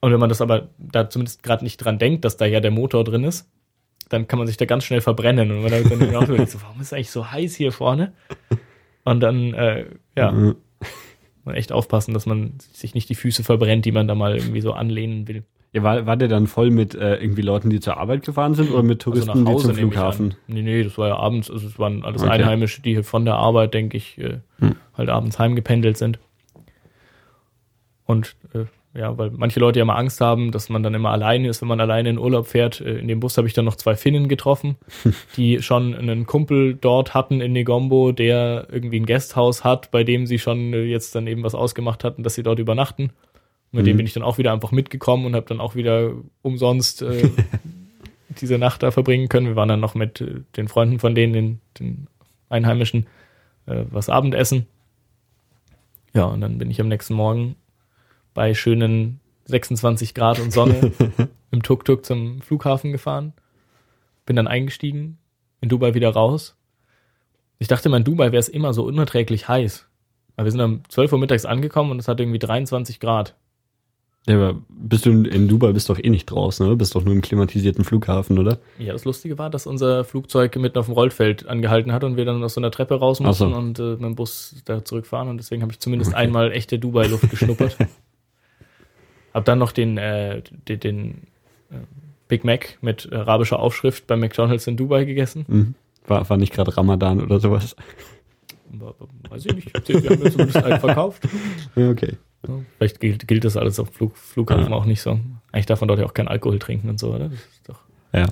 Und 0.00 0.12
wenn 0.12 0.20
man 0.20 0.28
das 0.28 0.40
aber 0.40 0.68
da 0.78 1.08
zumindest 1.08 1.42
gerade 1.42 1.64
nicht 1.64 1.78
dran 1.78 1.98
denkt, 1.98 2.24
dass 2.24 2.36
da 2.36 2.44
ja 2.44 2.60
der 2.60 2.72
Motor 2.72 3.04
drin 3.04 3.24
ist, 3.24 3.48
dann 4.08 4.26
kann 4.26 4.38
man 4.38 4.46
sich 4.46 4.56
da 4.56 4.64
ganz 4.64 4.84
schnell 4.84 5.00
verbrennen. 5.00 5.50
Und 5.50 5.62
man 5.62 5.70
dann 5.70 6.16
auch 6.16 6.28
überlegt, 6.28 6.50
so, 6.50 6.60
warum 6.60 6.80
ist 6.80 6.88
es 6.88 6.92
eigentlich 6.92 7.10
so 7.10 7.30
heiß 7.30 7.54
hier 7.54 7.72
vorne? 7.72 8.12
Und 9.04 9.20
dann, 9.20 9.54
äh, 9.54 9.86
ja, 10.16 10.32
mhm. 10.32 10.56
man 11.44 11.54
echt 11.54 11.72
aufpassen, 11.72 12.12
dass 12.14 12.26
man 12.26 12.54
sich 12.72 12.94
nicht 12.94 13.08
die 13.08 13.14
Füße 13.14 13.44
verbrennt, 13.44 13.84
die 13.84 13.92
man 13.92 14.08
da 14.08 14.14
mal 14.14 14.36
irgendwie 14.36 14.60
so 14.60 14.72
anlehnen 14.72 15.28
will. 15.28 15.44
Ja, 15.72 15.82
war, 15.82 16.04
war 16.04 16.16
der 16.18 16.28
dann 16.28 16.46
voll 16.46 16.70
mit 16.70 16.94
äh, 16.94 17.16
irgendwie 17.16 17.40
Leuten, 17.40 17.70
die 17.70 17.80
zur 17.80 17.96
Arbeit 17.96 18.24
gefahren 18.24 18.54
sind 18.54 18.70
oder 18.70 18.82
mit 18.82 19.00
also 19.06 19.10
Touristen, 19.10 19.46
also 19.46 19.58
die 19.58 19.64
zum 19.64 19.74
Flughafen? 19.74 20.34
Nee, 20.46 20.60
nee, 20.60 20.82
das 20.82 20.98
war 20.98 21.08
ja 21.08 21.16
abends, 21.16 21.50
also 21.50 21.66
es 21.66 21.78
waren 21.78 22.04
alles 22.04 22.22
okay. 22.22 22.32
Einheimische, 22.32 22.82
die 22.82 23.02
von 23.02 23.24
der 23.24 23.36
Arbeit, 23.36 23.72
denke 23.72 23.96
ich, 23.96 24.18
äh, 24.18 24.40
hm. 24.58 24.76
halt 24.96 25.08
abends 25.08 25.38
heimgependelt 25.38 25.96
sind. 25.96 26.18
Und 28.04 28.36
äh, 28.52 28.66
ja, 28.94 29.16
weil 29.16 29.30
manche 29.30 29.58
Leute 29.58 29.78
ja 29.78 29.86
mal 29.86 29.96
Angst 29.96 30.20
haben, 30.20 30.50
dass 30.50 30.68
man 30.68 30.82
dann 30.82 30.92
immer 30.92 31.10
alleine 31.10 31.48
ist, 31.48 31.62
wenn 31.62 31.68
man 31.68 31.80
alleine 31.80 32.10
in 32.10 32.18
Urlaub 32.18 32.46
fährt. 32.46 32.82
Äh, 32.82 32.98
in 32.98 33.08
dem 33.08 33.20
Bus 33.20 33.38
habe 33.38 33.48
ich 33.48 33.54
dann 33.54 33.64
noch 33.64 33.76
zwei 33.76 33.94
Finnen 33.94 34.28
getroffen, 34.28 34.76
die 35.36 35.62
schon 35.62 35.94
einen 35.94 36.26
Kumpel 36.26 36.74
dort 36.74 37.14
hatten 37.14 37.40
in 37.40 37.52
Negombo, 37.52 38.12
der 38.12 38.66
irgendwie 38.70 39.00
ein 39.00 39.06
Gasthaus 39.06 39.64
hat, 39.64 39.90
bei 39.90 40.04
dem 40.04 40.26
sie 40.26 40.38
schon 40.38 40.74
äh, 40.74 40.82
jetzt 40.82 41.14
dann 41.14 41.26
eben 41.26 41.42
was 41.42 41.54
ausgemacht 41.54 42.04
hatten, 42.04 42.22
dass 42.22 42.34
sie 42.34 42.42
dort 42.42 42.58
übernachten. 42.58 43.10
Mit 43.72 43.82
mhm. 43.82 43.86
dem 43.86 43.96
bin 43.96 44.06
ich 44.06 44.12
dann 44.12 44.22
auch 44.22 44.38
wieder 44.38 44.52
einfach 44.52 44.70
mitgekommen 44.70 45.26
und 45.26 45.34
habe 45.34 45.46
dann 45.46 45.60
auch 45.60 45.74
wieder 45.74 46.12
umsonst 46.42 47.02
äh, 47.02 47.28
diese 48.40 48.58
Nacht 48.58 48.82
da 48.82 48.90
verbringen 48.90 49.28
können. 49.28 49.46
Wir 49.46 49.56
waren 49.56 49.68
dann 49.68 49.80
noch 49.80 49.94
mit 49.94 50.20
äh, 50.20 50.42
den 50.56 50.68
Freunden 50.68 50.98
von 50.98 51.14
denen, 51.14 51.32
den, 51.32 51.60
den 51.80 52.06
Einheimischen, 52.48 53.06
äh, 53.66 53.84
was 53.90 54.08
Abendessen. 54.08 54.66
Ja, 56.14 56.24
und 56.24 56.42
dann 56.42 56.58
bin 56.58 56.70
ich 56.70 56.80
am 56.80 56.88
nächsten 56.88 57.14
Morgen 57.14 57.56
bei 58.34 58.54
schönen 58.54 59.20
26 59.46 60.14
Grad 60.14 60.38
und 60.38 60.52
Sonne 60.52 60.92
im 61.50 61.62
Tuk-Tuk 61.62 62.04
zum 62.04 62.42
Flughafen 62.42 62.92
gefahren. 62.92 63.32
Bin 64.26 64.36
dann 64.36 64.46
eingestiegen, 64.46 65.18
in 65.60 65.68
Dubai 65.68 65.94
wieder 65.94 66.10
raus. 66.10 66.56
Ich 67.58 67.68
dachte 67.68 67.88
mal, 67.88 67.98
in 67.98 68.04
Dubai 68.04 68.32
wäre 68.32 68.40
es 68.40 68.48
immer 68.48 68.74
so 68.74 68.84
unerträglich 68.84 69.48
heiß. 69.48 69.88
Aber 70.36 70.44
wir 70.44 70.52
sind 70.52 70.60
um 70.60 70.82
12 70.88 71.12
Uhr 71.12 71.18
mittags 71.18 71.44
angekommen 71.44 71.90
und 71.90 71.98
es 71.98 72.08
hat 72.08 72.20
irgendwie 72.20 72.38
23 72.38 73.00
Grad. 73.00 73.36
Ja, 74.26 74.36
aber 74.36 74.60
bist 74.68 75.04
du 75.04 75.10
in 75.10 75.48
Dubai 75.48 75.72
bist 75.72 75.88
doch 75.88 75.98
eh 75.98 76.08
nicht 76.08 76.26
draußen, 76.26 76.64
oder? 76.64 76.76
Bist 76.76 76.94
doch 76.94 77.04
nur 77.04 77.12
im 77.12 77.22
klimatisierten 77.22 77.84
Flughafen, 77.84 78.38
oder? 78.38 78.58
Ja, 78.78 78.92
das 78.92 79.04
Lustige 79.04 79.36
war, 79.36 79.50
dass 79.50 79.66
unser 79.66 80.04
Flugzeug 80.04 80.54
mitten 80.56 80.78
auf 80.78 80.86
dem 80.86 80.94
Rollfeld 80.94 81.48
angehalten 81.48 81.92
hat 81.92 82.04
und 82.04 82.16
wir 82.16 82.24
dann 82.24 82.42
aus 82.44 82.54
so 82.54 82.60
einer 82.60 82.70
Treppe 82.70 82.94
raus 82.94 83.18
mussten 83.18 83.50
so. 83.50 83.56
und 83.56 83.78
äh, 83.80 83.82
mit 83.82 84.02
dem 84.02 84.14
Bus 84.14 84.62
da 84.64 84.84
zurückfahren 84.84 85.28
und 85.28 85.38
deswegen 85.38 85.62
habe 85.62 85.72
ich 85.72 85.80
zumindest 85.80 86.12
okay. 86.12 86.20
einmal 86.20 86.52
echte 86.52 86.78
Dubai-Luft 86.78 87.30
geschnuppert. 87.30 87.76
hab 89.34 89.44
dann 89.44 89.58
noch 89.58 89.72
den, 89.72 89.98
äh, 89.98 90.42
den, 90.68 90.80
den 90.80 91.10
äh, 91.70 91.78
Big 92.28 92.44
Mac 92.44 92.78
mit 92.80 93.12
arabischer 93.12 93.58
Aufschrift 93.58 94.06
bei 94.06 94.16
McDonalds 94.16 94.68
in 94.68 94.76
Dubai 94.76 95.04
gegessen. 95.04 95.44
Mhm. 95.48 95.74
War, 96.06 96.28
war 96.30 96.36
nicht 96.36 96.52
gerade 96.52 96.76
Ramadan 96.76 97.20
oder 97.20 97.40
sowas? 97.40 97.74
Weiß 99.28 99.46
ich 99.46 99.54
nicht. 99.54 99.88
Wir 99.88 100.10
haben 100.10 100.22
ja 100.22 100.30
zumindest 100.30 100.56
einen 100.62 100.80
verkauft. 100.80 101.28
Okay. 101.76 102.16
Vielleicht 102.76 103.00
gilt, 103.00 103.28
gilt 103.28 103.44
das 103.44 103.56
alles 103.56 103.78
auf 103.78 103.90
Flug, 103.90 104.16
Flughafen 104.16 104.70
ja. 104.70 104.76
auch 104.76 104.84
nicht 104.84 105.00
so. 105.00 105.20
Eigentlich 105.52 105.66
darf 105.66 105.80
man 105.80 105.88
dort 105.88 106.00
ja 106.00 106.06
auch 106.06 106.14
keinen 106.14 106.28
Alkohol 106.28 106.58
trinken 106.58 106.88
und 106.88 106.98
so, 106.98 107.14
oder? 107.14 107.28
Das 107.28 107.38
ist 107.38 107.68
doch. 107.68 107.80
Ja. 108.12 108.26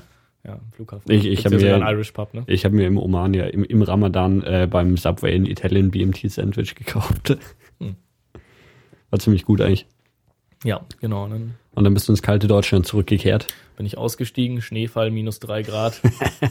Ja, 0.44 0.54
im 0.54 0.72
Flughafen. 0.72 1.12
Ich, 1.12 1.26
ich 1.26 1.44
habe 1.44 1.56
mir, 1.56 1.78
ne? 1.78 2.44
Ich 2.46 2.64
habe 2.64 2.74
mir 2.74 2.86
im 2.86 2.96
Oman 2.96 3.34
ja 3.34 3.44
im, 3.44 3.62
im 3.62 3.82
Ramadan 3.82 4.42
äh, 4.42 4.66
beim 4.70 4.96
Subway 4.96 5.34
ein 5.34 5.44
Italian 5.44 5.90
BMT 5.90 6.30
Sandwich 6.30 6.74
gekauft. 6.74 7.36
Hm. 7.78 7.96
War 9.10 9.18
ziemlich 9.18 9.44
gut 9.44 9.60
eigentlich. 9.60 9.86
Ja, 10.64 10.80
genau. 11.00 11.24
Und 11.24 11.30
dann, 11.30 11.54
und 11.74 11.84
dann 11.84 11.94
bist 11.94 12.08
du 12.08 12.12
ins 12.12 12.22
kalte 12.22 12.46
Deutschland 12.46 12.86
zurückgekehrt. 12.86 13.48
Bin 13.76 13.84
ich 13.84 13.98
ausgestiegen, 13.98 14.62
Schneefall, 14.62 15.10
minus 15.10 15.40
drei 15.40 15.62
Grad. 15.62 16.00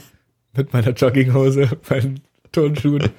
mit 0.55 0.73
meiner 0.73 0.91
Jogginghose, 0.91 1.77
meinen 1.89 2.21
Turnschuhen. 2.51 3.09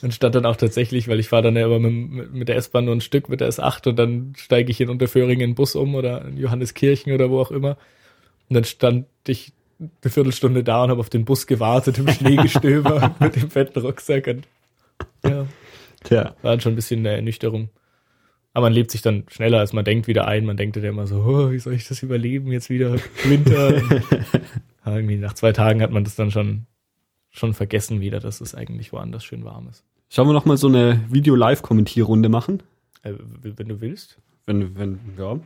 Und 0.00 0.14
stand 0.14 0.34
dann 0.34 0.46
auch 0.46 0.56
tatsächlich, 0.56 1.08
weil 1.08 1.18
ich 1.18 1.28
fahre 1.28 1.42
dann 1.42 1.56
ja 1.56 1.66
immer 1.66 1.80
mit, 1.80 2.32
mit 2.32 2.48
der 2.48 2.56
S-Bahn 2.56 2.84
nur 2.84 2.94
ein 2.94 3.00
Stück 3.00 3.28
mit 3.28 3.40
der 3.40 3.48
S8 3.48 3.88
und 3.88 3.96
dann 3.98 4.32
steige 4.36 4.70
ich 4.70 4.80
in 4.80 4.90
Unterföhringen 4.90 5.40
in 5.40 5.50
den 5.50 5.54
Bus 5.56 5.74
um 5.74 5.94
oder 5.94 6.24
in 6.24 6.36
Johanneskirchen 6.36 7.12
oder 7.12 7.30
wo 7.30 7.40
auch 7.40 7.50
immer. 7.50 7.76
Und 8.48 8.54
dann 8.54 8.64
stand 8.64 9.06
ich 9.26 9.52
eine 9.80 10.10
Viertelstunde 10.10 10.62
da 10.62 10.84
und 10.84 10.90
habe 10.90 11.00
auf 11.00 11.10
den 11.10 11.24
Bus 11.24 11.46
gewartet 11.46 11.98
im 11.98 12.08
Schneegestöber 12.08 13.14
mit 13.20 13.36
dem 13.36 13.50
fetten 13.50 13.80
Rucksack. 13.80 14.28
Und, 14.28 14.48
ja. 15.24 15.46
Tja. 16.04 16.36
War 16.42 16.60
schon 16.60 16.72
ein 16.72 16.76
bisschen 16.76 17.00
eine 17.00 17.16
Ernüchterung. 17.16 17.70
Aber 18.54 18.66
man 18.66 18.72
lebt 18.72 18.90
sich 18.90 19.02
dann 19.02 19.24
schneller, 19.28 19.58
als 19.58 19.72
man 19.72 19.84
denkt, 19.84 20.06
wieder 20.06 20.26
ein. 20.26 20.44
Man 20.44 20.56
denkt 20.56 20.76
ja 20.76 20.82
immer 20.82 21.06
so, 21.06 21.16
oh, 21.16 21.50
wie 21.50 21.58
soll 21.58 21.74
ich 21.74 21.86
das 21.86 22.02
überleben? 22.02 22.50
Jetzt 22.50 22.70
wieder 22.70 22.96
Winter. 23.24 23.82
irgendwie 24.86 25.16
nach 25.16 25.34
zwei 25.34 25.52
Tagen 25.52 25.82
hat 25.82 25.90
man 25.90 26.04
das 26.04 26.16
dann 26.16 26.30
schon 26.30 26.66
schon 27.30 27.54
vergessen 27.54 28.00
wieder, 28.00 28.20
dass 28.20 28.40
es 28.40 28.54
eigentlich 28.54 28.92
woanders 28.92 29.24
schön 29.24 29.44
warm 29.44 29.68
ist. 29.68 29.84
Sollen 30.08 30.28
wir 30.28 30.32
noch 30.32 30.46
mal 30.46 30.56
so 30.56 30.68
eine 30.68 31.04
Video-Live-Kommentierrunde 31.10 32.28
machen? 32.28 32.62
Äh, 33.02 33.12
wenn 33.42 33.68
du 33.68 33.80
willst. 33.80 34.18
Wenn, 34.46 34.76
wenn, 34.78 34.98
ja. 35.18 35.38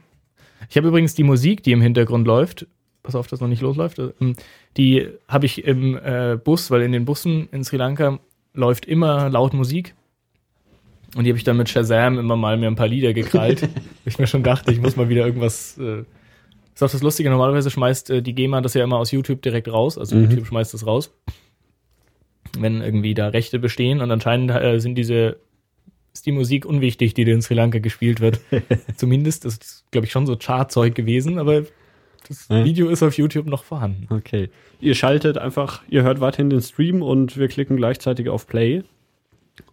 Ich 0.71 0.77
habe 0.77 0.89
übrigens 0.89 1.15
die 1.15 1.25
Musik, 1.25 1.65
die 1.65 1.73
im 1.73 1.81
Hintergrund 1.81 2.27
läuft, 2.27 2.67
pass 3.03 3.17
auf, 3.17 3.27
dass 3.27 3.41
noch 3.41 3.49
nicht 3.49 3.63
losläuft, 3.63 3.99
ähm, 3.99 4.37
die 4.77 5.09
habe 5.27 5.47
ich 5.47 5.65
im 5.65 5.97
äh, 5.97 6.39
Bus, 6.43 6.71
weil 6.71 6.83
in 6.83 6.93
den 6.93 7.05
Bussen 7.05 7.49
in 7.51 7.65
Sri 7.65 7.77
Lanka 7.77 8.21
läuft 8.55 8.87
immer 8.87 9.29
laut 9.29 9.53
Musik. 9.53 9.95
Und 11.17 11.25
die 11.25 11.31
habe 11.31 11.39
ich 11.39 11.45
dann 11.45 11.57
mit 11.57 11.69
Shazam 11.69 12.19
immer 12.19 12.37
mal 12.37 12.57
mir 12.57 12.69
ein 12.69 12.77
paar 12.77 12.89
Lieder 12.89 13.13
gekrallt. 13.13 13.69
ich 14.05 14.19
mir 14.19 14.29
schon 14.29 14.45
dachte, 14.45 14.73
ich 14.73 14.81
muss 14.81 14.97
mal 14.97 15.09
wieder 15.09 15.27
irgendwas. 15.27 15.77
Äh, 15.79 16.05
ist 16.75 16.83
auch 16.83 16.91
das 16.91 17.03
Lustige, 17.03 17.29
normalerweise 17.29 17.71
schmeißt 17.71 18.11
äh, 18.11 18.23
die 18.23 18.35
GEMA 18.35 18.61
das 18.61 18.75
ja 18.75 18.85
immer 18.85 18.97
aus 18.97 19.11
YouTube 19.11 19.43
direkt 19.43 19.69
raus. 19.69 19.99
Also 19.99 20.15
mhm. 20.15 20.31
YouTube 20.31 20.47
schmeißt 20.47 20.73
das 20.73 20.87
raus 20.87 21.13
wenn 22.59 22.83
irgendwie 22.83 23.15
da 23.15 23.29
Rechte 23.29 23.59
bestehen 23.59 24.01
und 24.01 24.11
anscheinend 24.11 24.51
äh, 24.51 24.79
sind 24.79 24.97
diese 24.97 25.39
ist 26.13 26.27
die 26.27 26.33
Musik 26.33 26.67
unwichtig, 26.67 27.15
die 27.15 27.23
in 27.23 27.41
Sri 27.41 27.55
Lanka 27.55 27.79
gespielt 27.79 28.21
wird. 28.21 28.41
Zumindest 28.97 29.45
das 29.45 29.55
ist, 29.55 29.85
glaube 29.91 30.07
ich, 30.07 30.13
schon 30.13 30.27
so 30.27 30.37
Chartzeug 30.37 30.95
gewesen, 30.95 31.39
aber 31.39 31.65
das 32.29 32.49
ja. 32.49 32.65
Video 32.65 32.89
ist 32.89 33.03
auf 33.03 33.17
YouTube 33.17 33.47
noch 33.47 33.65
vorhanden. 33.65 34.07
Okay. 34.13 34.51
Ihr 34.81 34.95
schaltet 34.95 35.39
einfach, 35.39 35.83
ihr 35.89 36.03
hört 36.03 36.21
weiterhin 36.21 36.51
den 36.51 36.61
Stream 36.61 37.03
und 37.03 37.37
wir 37.37 37.49
klicken 37.49 37.77
gleichzeitig 37.77 38.29
auf 38.29 38.47
Play. 38.47 38.83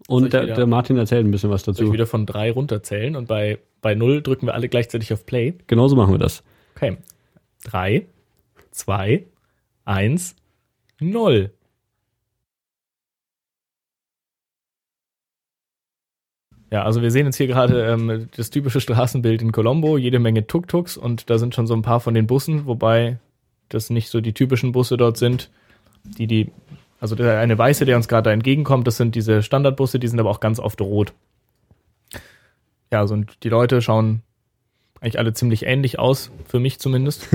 Und 0.07 0.33
der, 0.33 0.43
wieder, 0.43 0.55
der, 0.55 0.67
Martin 0.67 0.97
erzählt 0.97 1.25
ein 1.25 1.31
bisschen 1.31 1.49
was 1.49 1.63
dazu. 1.63 1.79
Soll 1.79 1.87
ich 1.87 1.93
wieder 1.93 2.07
von 2.07 2.25
drei 2.25 2.51
runterzählen 2.51 3.15
und 3.15 3.27
bei, 3.27 3.59
bei 3.81 3.95
null 3.95 4.21
drücken 4.21 4.47
wir 4.47 4.53
alle 4.53 4.69
gleichzeitig 4.69 5.13
auf 5.13 5.25
Play. 5.25 5.53
Genauso 5.67 5.95
machen 5.95 6.13
wir 6.13 6.19
das. 6.19 6.43
Okay. 6.75 6.97
Drei, 7.63 8.05
zwei, 8.71 9.25
eins, 9.85 10.35
null. 10.99 11.51
Ja, 16.71 16.83
also 16.83 17.01
wir 17.01 17.09
sehen 17.09 17.25
jetzt 17.25 17.37
hier 17.37 17.47
gerade 17.47 17.85
ähm, 17.87 18.29
das 18.35 18.51
typische 18.51 18.79
Straßenbild 18.79 19.41
in 19.41 19.51
Colombo, 19.51 19.97
jede 19.97 20.19
Menge 20.19 20.45
Tuk-Tuks 20.45 20.97
und 20.97 21.29
da 21.29 21.39
sind 21.39 21.55
schon 21.55 21.67
so 21.67 21.73
ein 21.73 21.81
paar 21.81 21.99
von 21.99 22.13
den 22.13 22.27
Bussen, 22.27 22.67
wobei 22.67 23.17
das 23.69 23.89
nicht 23.89 24.09
so 24.09 24.21
die 24.21 24.33
typischen 24.33 24.71
Busse 24.71 24.97
dort 24.97 25.17
sind, 25.17 25.49
die 26.03 26.27
die, 26.27 26.51
also 26.99 27.15
der 27.15 27.39
eine 27.39 27.57
weiße, 27.57 27.85
der 27.85 27.95
uns 27.95 28.07
gerade 28.07 28.29
da 28.29 28.31
entgegenkommt, 28.31 28.85
das 28.85 28.97
sind 28.97 29.15
diese 29.15 29.41
Standardbusse, 29.41 29.99
die 29.99 30.07
sind 30.07 30.19
aber 30.19 30.29
auch 30.29 30.39
ganz 30.39 30.59
oft 30.59 30.79
rot. 30.81 31.13
Ja, 32.91 32.99
also 32.99 33.15
und 33.15 33.43
die 33.43 33.49
Leute 33.49 33.81
schauen 33.81 34.21
eigentlich 35.01 35.19
alle 35.19 35.33
ziemlich 35.33 35.65
ähnlich 35.65 35.97
aus, 35.97 36.31
für 36.45 36.59
mich 36.59 36.79
zumindest. 36.79 37.27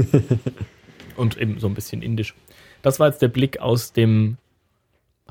und 1.17 1.39
eben 1.39 1.59
so 1.59 1.67
ein 1.67 1.75
bisschen 1.75 2.03
indisch. 2.03 2.35
Das 2.83 3.01
war 3.01 3.09
jetzt 3.09 3.23
der 3.23 3.29
Blick 3.29 3.61
aus 3.61 3.93
dem 3.93 4.37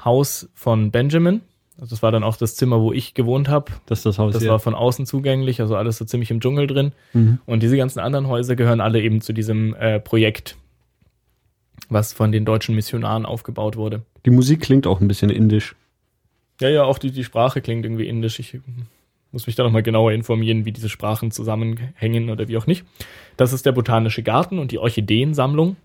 Haus 0.03 0.49
von 0.53 0.91
Benjamin. 0.91 1.41
Also 1.79 1.95
das 1.95 2.03
war 2.03 2.11
dann 2.11 2.23
auch 2.23 2.37
das 2.37 2.55
Zimmer, 2.55 2.81
wo 2.81 2.93
ich 2.93 3.13
gewohnt 3.13 3.49
habe. 3.49 3.71
Das 3.87 3.99
ist 3.99 4.05
das 4.05 4.19
Haus. 4.19 4.33
Das 4.33 4.47
war 4.47 4.59
von 4.59 4.75
außen 4.75 5.05
zugänglich, 5.05 5.59
also 5.59 5.75
alles 5.75 5.97
so 5.97 6.05
ziemlich 6.05 6.29
im 6.29 6.39
Dschungel 6.39 6.67
drin. 6.67 6.91
Mhm. 7.13 7.39
Und 7.45 7.63
diese 7.63 7.77
ganzen 7.77 7.99
anderen 7.99 8.27
Häuser 8.27 8.55
gehören 8.55 8.79
alle 8.79 9.01
eben 9.01 9.21
zu 9.21 9.33
diesem 9.33 9.73
äh, 9.75 9.99
Projekt, 9.99 10.57
was 11.89 12.13
von 12.13 12.31
den 12.31 12.45
deutschen 12.45 12.75
Missionaren 12.75 13.25
aufgebaut 13.25 13.75
wurde. 13.75 14.03
Die 14.25 14.29
Musik 14.29 14.61
klingt 14.61 14.85
auch 14.85 15.01
ein 15.01 15.07
bisschen 15.07 15.29
indisch. 15.29 15.75
Ja, 16.61 16.69
ja, 16.69 16.83
auch 16.83 16.99
die, 16.99 17.11
die 17.11 17.23
Sprache 17.23 17.61
klingt 17.61 17.85
irgendwie 17.85 18.07
indisch. 18.07 18.39
Ich 18.39 18.59
muss 19.31 19.47
mich 19.47 19.55
da 19.55 19.63
nochmal 19.63 19.83
genauer 19.83 20.11
informieren, 20.11 20.65
wie 20.65 20.71
diese 20.71 20.89
Sprachen 20.89 21.31
zusammenhängen 21.31 22.29
oder 22.29 22.47
wie 22.47 22.57
auch 22.57 22.67
nicht. 22.67 22.85
Das 23.35 23.51
ist 23.51 23.65
der 23.65 23.71
Botanische 23.71 24.21
Garten 24.21 24.59
und 24.59 24.71
die 24.71 24.77
Orchideensammlung. 24.77 25.75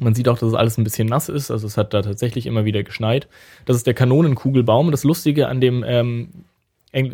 Man 0.00 0.14
sieht 0.14 0.28
auch, 0.28 0.38
dass 0.38 0.48
es 0.50 0.54
alles 0.54 0.78
ein 0.78 0.84
bisschen 0.84 1.08
nass 1.08 1.28
ist, 1.28 1.50
also 1.50 1.66
es 1.66 1.76
hat 1.76 1.92
da 1.94 2.02
tatsächlich 2.02 2.46
immer 2.46 2.64
wieder 2.64 2.82
geschneit. 2.82 3.28
Das 3.64 3.76
ist 3.76 3.86
der 3.86 3.94
Kanonenkugelbaum. 3.94 4.90
Das 4.90 5.04
Lustige 5.04 5.48
an 5.48 5.60
dem, 5.60 5.84
ähm, 5.86 6.28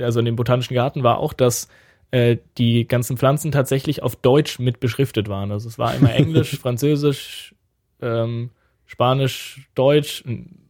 also 0.00 0.18
an 0.18 0.24
dem 0.24 0.36
Botanischen 0.36 0.74
Garten 0.74 1.02
war 1.02 1.18
auch, 1.18 1.32
dass 1.32 1.68
äh, 2.10 2.36
die 2.58 2.86
ganzen 2.86 3.16
Pflanzen 3.16 3.52
tatsächlich 3.52 4.02
auf 4.02 4.16
Deutsch 4.16 4.58
mit 4.58 4.80
beschriftet 4.80 5.28
waren. 5.28 5.50
Also 5.50 5.68
es 5.68 5.78
war 5.78 5.94
immer 5.94 6.12
Englisch, 6.14 6.58
Französisch, 6.58 7.54
ähm, 8.00 8.50
Spanisch, 8.86 9.68
Deutsch 9.74 10.22
und 10.26 10.60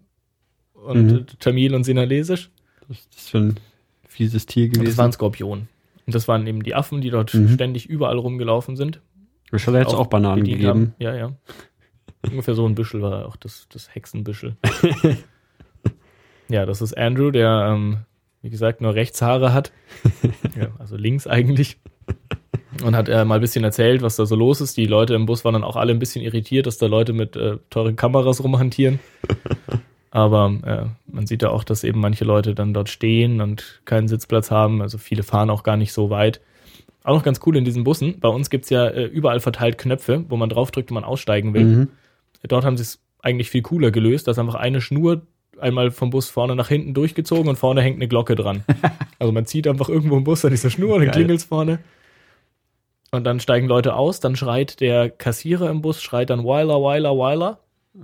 Mhm. 0.86 1.26
Tamil 1.40 1.74
und 1.74 1.84
Sinhalesisch. 1.84 2.50
Das 2.88 2.98
ist 3.16 3.30
schon 3.30 3.48
ein 3.48 3.60
fieses 4.06 4.44
Tier 4.44 4.64
Und 4.66 4.72
das 4.76 4.80
gewesen. 4.80 4.98
waren 4.98 5.12
Skorpionen. 5.12 5.68
Und 6.06 6.14
das 6.14 6.28
waren 6.28 6.46
eben 6.46 6.62
die 6.62 6.74
Affen, 6.74 7.00
die 7.00 7.08
dort 7.08 7.32
Mhm. 7.32 7.48
ständig 7.48 7.86
überall 7.86 8.18
rumgelaufen 8.18 8.76
sind. 8.76 9.00
Ich 9.52 9.66
hatte 9.66 9.78
jetzt 9.78 9.94
auch 9.94 10.08
Bananen 10.08 10.40
bedient 10.42 10.58
gegeben. 10.60 10.68
Haben. 10.80 10.94
Ja, 10.98 11.14
ja. 11.14 11.32
Ungefähr 12.22 12.54
so 12.54 12.66
ein 12.66 12.74
Büschel 12.74 13.02
war 13.02 13.26
auch 13.26 13.36
das, 13.36 13.66
das 13.70 13.94
Hexenbüschel. 13.94 14.56
ja, 16.48 16.66
das 16.66 16.80
ist 16.80 16.96
Andrew, 16.96 17.30
der, 17.30 17.68
ähm, 17.70 17.98
wie 18.42 18.50
gesagt, 18.50 18.80
nur 18.80 18.94
Rechtshaare 18.94 19.52
hat. 19.52 19.72
ja, 20.58 20.68
also 20.78 20.96
links 20.96 21.26
eigentlich. 21.26 21.78
Und 22.84 22.96
hat 22.96 23.08
äh, 23.08 23.24
mal 23.24 23.36
ein 23.36 23.40
bisschen 23.40 23.64
erzählt, 23.64 24.02
was 24.02 24.16
da 24.16 24.26
so 24.26 24.34
los 24.34 24.60
ist. 24.60 24.76
Die 24.76 24.86
Leute 24.86 25.14
im 25.14 25.26
Bus 25.26 25.44
waren 25.44 25.52
dann 25.54 25.64
auch 25.64 25.76
alle 25.76 25.92
ein 25.92 25.98
bisschen 25.98 26.22
irritiert, 26.22 26.66
dass 26.66 26.78
da 26.78 26.86
Leute 26.86 27.12
mit 27.12 27.36
äh, 27.36 27.58
teuren 27.70 27.96
Kameras 27.96 28.42
rumhantieren. 28.42 28.98
Aber 30.10 30.52
äh, 30.64 31.12
man 31.12 31.26
sieht 31.26 31.42
ja 31.42 31.50
auch, 31.50 31.64
dass 31.64 31.84
eben 31.84 32.00
manche 32.00 32.24
Leute 32.24 32.54
dann 32.54 32.72
dort 32.72 32.88
stehen 32.88 33.40
und 33.40 33.82
keinen 33.84 34.08
Sitzplatz 34.08 34.50
haben. 34.50 34.80
Also 34.80 34.98
viele 34.98 35.22
fahren 35.22 35.50
auch 35.50 35.62
gar 35.62 35.76
nicht 35.76 35.92
so 35.92 36.10
weit. 36.10 36.40
Auch 37.04 37.14
noch 37.14 37.22
ganz 37.22 37.40
cool 37.46 37.56
in 37.56 37.64
diesen 37.64 37.84
Bussen. 37.84 38.18
Bei 38.18 38.28
uns 38.28 38.50
gibt's 38.50 38.70
ja 38.70 38.86
äh, 38.88 39.04
überall 39.04 39.38
verteilt 39.38 39.78
Knöpfe, 39.78 40.24
wo 40.28 40.36
man 40.36 40.48
draufdrückt 40.48 40.90
und 40.90 40.94
man 40.94 41.04
aussteigen 41.04 41.52
will. 41.52 41.64
Mhm. 41.64 41.88
Dort 42.48 42.64
haben 42.64 42.76
sie 42.76 42.82
es 42.82 42.98
eigentlich 43.22 43.50
viel 43.50 43.62
cooler 43.62 43.90
gelöst. 43.90 44.26
Da 44.26 44.32
ist 44.32 44.38
einfach 44.38 44.54
eine 44.54 44.80
Schnur 44.80 45.22
einmal 45.60 45.90
vom 45.90 46.10
Bus 46.10 46.30
vorne 46.30 46.56
nach 46.56 46.68
hinten 46.68 46.94
durchgezogen 46.94 47.48
und 47.48 47.56
vorne 47.56 47.82
hängt 47.82 47.96
eine 47.96 48.08
Glocke 48.08 48.34
dran. 48.34 48.64
also 49.18 49.32
man 49.32 49.46
zieht 49.46 49.68
einfach 49.68 49.88
irgendwo 49.88 50.16
im 50.16 50.24
Bus 50.24 50.44
an 50.44 50.50
dieser 50.50 50.70
Schnur 50.70 50.94
und 50.94 51.00
dann 51.00 51.08
Geil. 51.08 51.16
klingelt's 51.16 51.44
vorne. 51.44 51.78
Und 53.12 53.24
dann 53.24 53.38
steigen 53.38 53.68
Leute 53.68 53.94
aus, 53.94 54.18
dann 54.18 54.34
schreit 54.34 54.80
der 54.80 55.08
Kassierer 55.08 55.70
im 55.70 55.82
Bus, 55.82 56.02
schreit 56.02 56.30
dann 56.30 56.44
Weiler, 56.44 56.82
Weiler, 56.82 57.16
Weiler. 57.16 57.58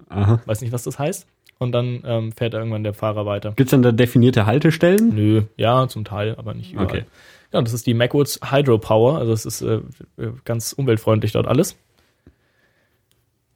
Aha. 0.08 0.40
Weiß 0.46 0.60
nicht, 0.60 0.72
was 0.72 0.84
das 0.84 0.98
heißt. 0.98 1.26
Und 1.58 1.72
dann 1.72 2.02
ähm, 2.06 2.32
fährt 2.32 2.54
irgendwann 2.54 2.84
der 2.84 2.94
Fahrer 2.94 3.26
weiter. 3.26 3.52
Gibt's 3.56 3.70
denn 3.70 3.82
da 3.82 3.92
definierte 3.92 4.46
Haltestellen? 4.46 5.14
Nö, 5.14 5.42
ja, 5.56 5.88
zum 5.88 6.04
Teil, 6.04 6.34
aber 6.36 6.54
nicht 6.54 6.72
überall. 6.72 6.86
Okay. 6.86 7.04
Ja, 7.52 7.60
das 7.62 7.72
ist 7.72 7.86
die 7.86 7.94
Macwoods 7.94 8.38
Hydropower, 8.50 9.18
also 9.18 9.32
es 9.32 9.44
ist 9.44 9.62
äh, 9.62 9.80
äh, 10.18 10.32
ganz 10.44 10.72
umweltfreundlich 10.72 11.32
dort 11.32 11.46
alles. 11.48 11.76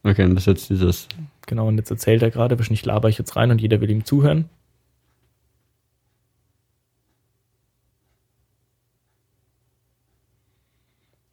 Okay, 0.03 0.23
und 0.23 0.35
das 0.35 0.43
ist 0.43 0.47
jetzt 0.47 0.69
dieses. 0.69 1.07
Genau, 1.47 1.67
und 1.67 1.77
jetzt 1.77 1.89
erzählt 1.91 2.21
er 2.21 2.29
gerade, 2.29 2.57
wahrscheinlich 2.59 2.85
laber 2.85 3.09
ich 3.09 3.17
jetzt 3.17 3.35
rein 3.35 3.51
und 3.51 3.61
jeder 3.61 3.79
will 3.81 3.89
ihm 3.89 4.05
zuhören. 4.05 4.49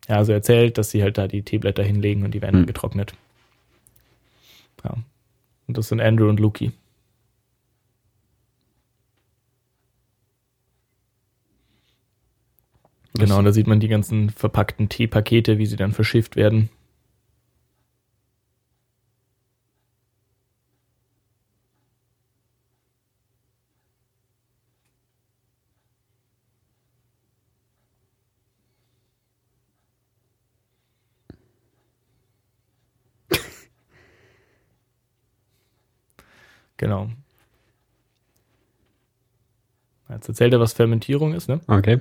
Ja, 0.09 0.16
also 0.16 0.32
er 0.32 0.36
erzählt, 0.36 0.78
dass 0.78 0.90
sie 0.90 1.02
halt 1.02 1.16
da 1.18 1.28
die 1.28 1.43
Teeblätter 1.43 1.82
hinlegen 1.82 2.24
und 2.24 2.32
die 2.32 2.43
werden 2.43 2.60
Hm. 2.60 2.66
getrocknet. 2.66 3.14
Ja. 4.84 4.97
Und 5.68 5.76
das 5.78 5.89
sind 5.89 6.01
Andrew 6.01 6.28
und 6.28 6.40
Luki. 6.40 6.72
Genau, 13.14 13.39
und 13.39 13.44
da 13.44 13.52
sieht 13.52 13.66
man 13.66 13.80
die 13.80 13.89
ganzen 13.89 14.30
verpackten 14.30 14.89
Teepakete, 14.89 15.59
wie 15.59 15.66
sie 15.66 15.76
dann 15.76 15.93
verschifft 15.93 16.36
werden. 16.36 16.70
Genau. 36.76 37.09
Jetzt 40.09 40.28
erzählt 40.28 40.52
er, 40.52 40.60
was 40.60 40.72
Fermentierung 40.72 41.32
ist, 41.32 41.48
ne? 41.48 41.60
Okay. 41.68 42.01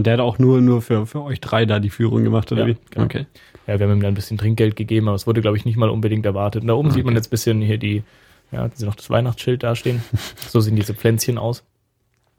Und 0.00 0.06
der 0.06 0.14
hat 0.14 0.20
auch 0.20 0.38
nur, 0.38 0.62
nur 0.62 0.80
für, 0.80 1.04
für 1.04 1.20
euch 1.22 1.42
drei 1.42 1.66
da 1.66 1.78
die 1.78 1.90
Führung 1.90 2.24
gemacht, 2.24 2.50
oder 2.52 2.62
Ja, 2.62 2.68
wie? 2.68 2.76
genau. 2.88 3.04
Okay. 3.04 3.26
Ja, 3.66 3.78
wir 3.78 3.86
haben 3.86 3.98
ihm 3.98 4.00
da 4.00 4.08
ein 4.08 4.14
bisschen 4.14 4.38
Trinkgeld 4.38 4.74
gegeben, 4.74 5.08
aber 5.08 5.14
es 5.14 5.26
wurde, 5.26 5.42
glaube 5.42 5.58
ich, 5.58 5.66
nicht 5.66 5.76
mal 5.76 5.90
unbedingt 5.90 6.24
erwartet. 6.24 6.62
Und 6.62 6.68
da 6.68 6.72
oben 6.74 6.88
Ah, 6.88 6.92
sieht 6.92 7.04
man 7.04 7.12
okay. 7.12 7.18
jetzt 7.18 7.26
ein 7.26 7.30
bisschen 7.32 7.60
hier 7.60 7.76
die, 7.76 8.02
ja, 8.50 8.70
sie 8.72 8.86
noch 8.86 8.94
das 8.94 9.10
Weihnachtsschild 9.10 9.62
dastehen. 9.62 10.02
so 10.48 10.58
sehen 10.60 10.74
diese 10.74 10.94
Pflänzchen 10.94 11.36
aus. 11.36 11.64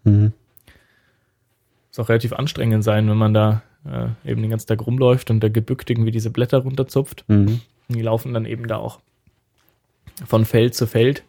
Mhm. 0.05 0.33
Muss 1.89 1.99
auch 1.99 2.09
relativ 2.09 2.33
anstrengend 2.33 2.83
sein, 2.83 3.07
wenn 3.07 3.17
man 3.19 3.35
da 3.35 3.61
äh, 3.85 4.29
eben 4.31 4.41
den 4.41 4.49
ganzen 4.49 4.65
Tag 4.67 4.83
rumläuft 4.87 5.29
und 5.29 5.39
da 5.41 5.49
gebückt 5.49 5.91
irgendwie 5.91 6.09
diese 6.09 6.31
Blätter 6.31 6.57
runterzupft. 6.57 7.25
Mhm. 7.27 7.61
Die 7.89 8.01
laufen 8.01 8.33
dann 8.33 8.47
eben 8.47 8.65
da 8.67 8.77
auch 8.77 9.01
von 10.25 10.45
Feld 10.45 10.73
zu 10.73 10.87
Feld. 10.87 11.21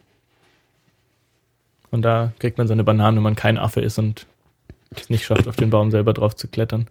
Und 1.91 2.01
da 2.01 2.33
kriegt 2.39 2.57
man 2.57 2.67
seine 2.67 2.83
Bananen, 2.83 3.17
wenn 3.17 3.23
man 3.23 3.35
kein 3.35 3.59
Affe 3.59 3.79
ist 3.81 3.99
und 3.99 4.25
es 5.01 5.09
nicht 5.09 5.25
schafft, 5.25 5.47
auf 5.47 5.55
den 5.55 5.69
Baum 5.69 5.91
selber 5.91 6.13
drauf 6.13 6.35
zu 6.35 6.47
klettern. 6.47 6.87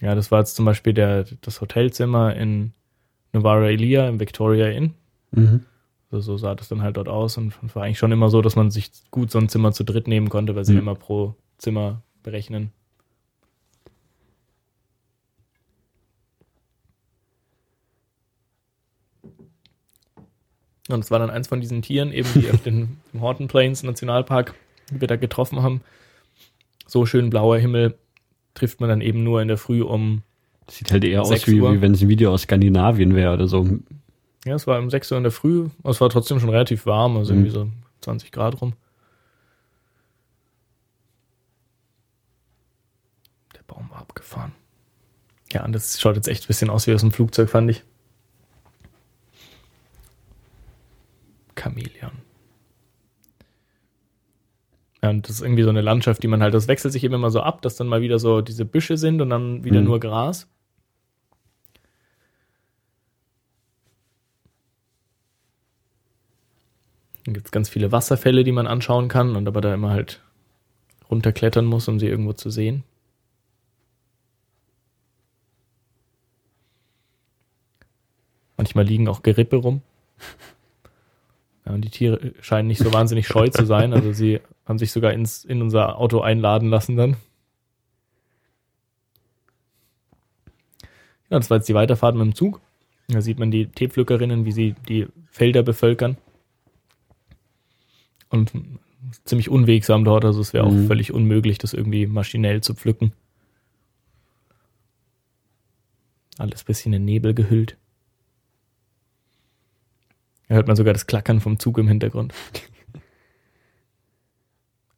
Ja, 0.00 0.14
das 0.14 0.30
war 0.30 0.38
jetzt 0.40 0.54
zum 0.56 0.64
Beispiel 0.64 0.92
der, 0.94 1.24
das 1.40 1.60
Hotelzimmer 1.60 2.34
in 2.36 2.72
Novara 3.32 3.68
Elia 3.68 4.08
im 4.08 4.20
Victoria 4.20 4.68
Inn. 4.68 4.94
Mhm. 5.32 5.64
Also 6.10 6.22
so 6.32 6.36
sah 6.38 6.54
das 6.54 6.68
dann 6.68 6.82
halt 6.82 6.96
dort 6.96 7.08
aus 7.08 7.36
und 7.36 7.52
war 7.74 7.82
eigentlich 7.82 7.98
schon 7.98 8.12
immer 8.12 8.30
so, 8.30 8.40
dass 8.40 8.56
man 8.56 8.70
sich 8.70 8.90
gut 9.10 9.30
so 9.30 9.38
ein 9.38 9.48
Zimmer 9.48 9.72
zu 9.72 9.84
dritt 9.84 10.08
nehmen 10.08 10.28
konnte, 10.30 10.54
weil 10.56 10.64
sie 10.64 10.72
Mhm. 10.72 10.78
immer 10.78 10.94
pro 10.94 11.34
Zimmer 11.58 12.02
berechnen. 12.22 12.72
Und 20.88 21.00
es 21.00 21.10
war 21.10 21.18
dann 21.18 21.30
eins 21.30 21.48
von 21.48 21.60
diesen 21.60 21.82
Tieren, 21.82 22.12
eben 22.12 22.28
die 22.34 22.50
auf 22.50 22.62
den 22.62 22.98
Horton 23.20 23.48
Plains 23.48 23.82
Nationalpark, 23.82 24.54
die 24.90 25.00
wir 25.00 25.08
da 25.08 25.16
getroffen 25.16 25.62
haben. 25.62 25.80
So 26.86 27.04
schön 27.06 27.30
blauer 27.30 27.58
Himmel 27.58 27.98
trifft 28.54 28.80
man 28.80 28.88
dann 28.88 29.00
eben 29.00 29.22
nur 29.22 29.40
in 29.42 29.48
der 29.48 29.58
Früh 29.58 29.82
um, 29.82 30.22
Sieht 30.70 30.90
halt 30.90 31.04
eher 31.04 31.22
aus, 31.22 31.46
wie, 31.46 31.60
wie 31.62 31.80
wenn 31.80 31.92
es 31.92 32.02
ein 32.02 32.08
Video 32.08 32.32
aus 32.32 32.42
Skandinavien 32.42 33.14
wäre 33.14 33.32
oder 33.34 33.46
so. 33.48 33.66
ja, 34.44 34.54
es 34.54 34.66
war 34.66 34.78
um 34.78 34.90
6 34.90 35.10
Uhr 35.12 35.16
in 35.18 35.24
der 35.24 35.32
Früh, 35.32 35.68
aber 35.82 35.90
es 35.90 36.00
war 36.00 36.10
trotzdem 36.10 36.40
schon 36.40 36.50
relativ 36.50 36.84
warm, 36.86 37.16
also 37.16 37.32
Mhm. 37.32 37.38
irgendwie 37.40 37.52
so 37.54 37.70
20 38.02 38.32
Grad 38.32 38.60
rum. 38.60 38.74
Der 43.54 43.62
Baum 43.66 43.88
war 43.90 43.98
abgefahren. 44.00 44.52
Ja, 45.52 45.64
und 45.64 45.72
das 45.72 45.98
schaut 46.00 46.16
jetzt 46.16 46.28
echt 46.28 46.44
ein 46.44 46.48
bisschen 46.48 46.68
aus 46.70 46.86
wie 46.86 46.92
aus 46.94 47.02
einem 47.02 47.12
Flugzeug, 47.12 47.48
fand 47.48 47.70
ich. 47.70 47.82
Chamäleon. 51.56 52.12
Ja, 55.02 55.10
und 55.10 55.28
das 55.28 55.36
ist 55.36 55.42
irgendwie 55.42 55.62
so 55.62 55.68
eine 55.70 55.80
Landschaft, 55.80 56.22
die 56.22 56.28
man 56.28 56.42
halt, 56.42 56.54
das 56.54 56.66
wechselt 56.68 56.92
sich 56.92 57.04
eben 57.04 57.14
immer 57.14 57.30
so 57.30 57.40
ab, 57.40 57.62
dass 57.62 57.76
dann 57.76 57.86
mal 57.86 58.00
wieder 58.00 58.18
so 58.18 58.40
diese 58.40 58.64
Büsche 58.64 58.96
sind 58.96 59.20
und 59.20 59.30
dann 59.30 59.64
wieder 59.64 59.80
Mhm. 59.80 59.86
nur 59.86 60.00
Gras. 60.00 60.48
Dann 67.24 67.34
gibt 67.34 67.46
es 67.46 67.52
ganz 67.52 67.68
viele 67.68 67.92
Wasserfälle, 67.92 68.42
die 68.44 68.52
man 68.52 68.66
anschauen 68.66 69.08
kann 69.08 69.36
und 69.36 69.46
aber 69.46 69.60
da 69.60 69.74
immer 69.74 69.90
halt 69.90 70.20
runterklettern 71.10 71.64
muss, 71.64 71.88
um 71.88 71.98
sie 71.98 72.06
irgendwo 72.06 72.32
zu 72.32 72.50
sehen. 72.50 72.84
Manchmal 78.56 78.84
liegen 78.84 79.08
auch 79.08 79.22
Gerippe 79.22 79.56
rum. 79.56 79.82
Ja, 81.66 81.74
und 81.74 81.82
die 81.82 81.90
Tiere 81.90 82.32
scheinen 82.40 82.66
nicht 82.66 82.78
so 82.82 82.94
wahnsinnig 82.94 83.26
scheu 83.28 83.48
zu 83.48 83.66
sein. 83.66 83.92
Also 83.92 84.14
sie 84.14 84.40
haben 84.68 84.78
sich 84.78 84.92
sogar 84.92 85.12
ins, 85.14 85.44
in 85.44 85.62
unser 85.62 85.98
Auto 85.98 86.20
einladen 86.20 86.68
lassen 86.68 86.96
dann. 86.96 87.16
Ja, 91.30 91.38
das 91.38 91.50
war 91.50 91.56
jetzt 91.58 91.68
die 91.68 91.74
Weiterfahrt 91.74 92.14
mit 92.14 92.24
dem 92.24 92.34
Zug. 92.34 92.60
Da 93.08 93.20
sieht 93.22 93.38
man 93.38 93.50
die 93.50 93.66
Teepflückerinnen, 93.66 94.44
wie 94.44 94.52
sie 94.52 94.74
die 94.88 95.06
Felder 95.30 95.62
bevölkern. 95.62 96.16
Und 98.30 98.52
ziemlich 99.24 99.48
unwegsam 99.48 100.04
dort, 100.04 100.24
also 100.26 100.40
es 100.40 100.52
wäre 100.52 100.64
auch 100.64 100.70
Mhm. 100.72 100.86
völlig 100.86 101.12
unmöglich, 101.12 101.56
das 101.58 101.72
irgendwie 101.72 102.06
maschinell 102.06 102.60
zu 102.62 102.74
pflücken. 102.74 103.12
Alles 106.36 106.62
bisschen 106.64 106.92
in 106.92 107.04
Nebel 107.04 107.32
gehüllt. 107.34 107.76
Da 110.48 110.54
hört 110.56 110.66
man 110.66 110.76
sogar 110.76 110.92
das 110.92 111.06
Klackern 111.06 111.40
vom 111.40 111.58
Zug 111.58 111.78
im 111.78 111.88
Hintergrund. 111.88 112.34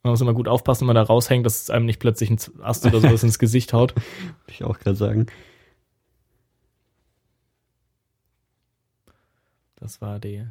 Man 0.03 0.13
muss 0.13 0.21
immer 0.23 0.33
gut 0.35 0.49
aufpassen, 0.49 0.83
wenn 0.83 0.95
man 0.95 0.97
da 0.97 1.03
raushängt, 1.03 1.45
dass 1.45 1.63
es 1.63 1.71
einem 1.71 1.85
nicht 1.87 2.01
plötzlich 2.01 2.31
ein 2.31 2.39
Ast 2.63 2.87
oder 2.87 3.01
sowas 3.01 3.23
ins 3.23 3.39
Gesicht 3.39 3.73
haut. 3.75 3.95
Wollte 3.95 4.05
ich 4.49 4.65
auch 4.65 4.79
gerade 4.79 4.97
sagen. 4.97 5.27
Das 9.77 10.01
war 10.01 10.19
die, 10.19 10.45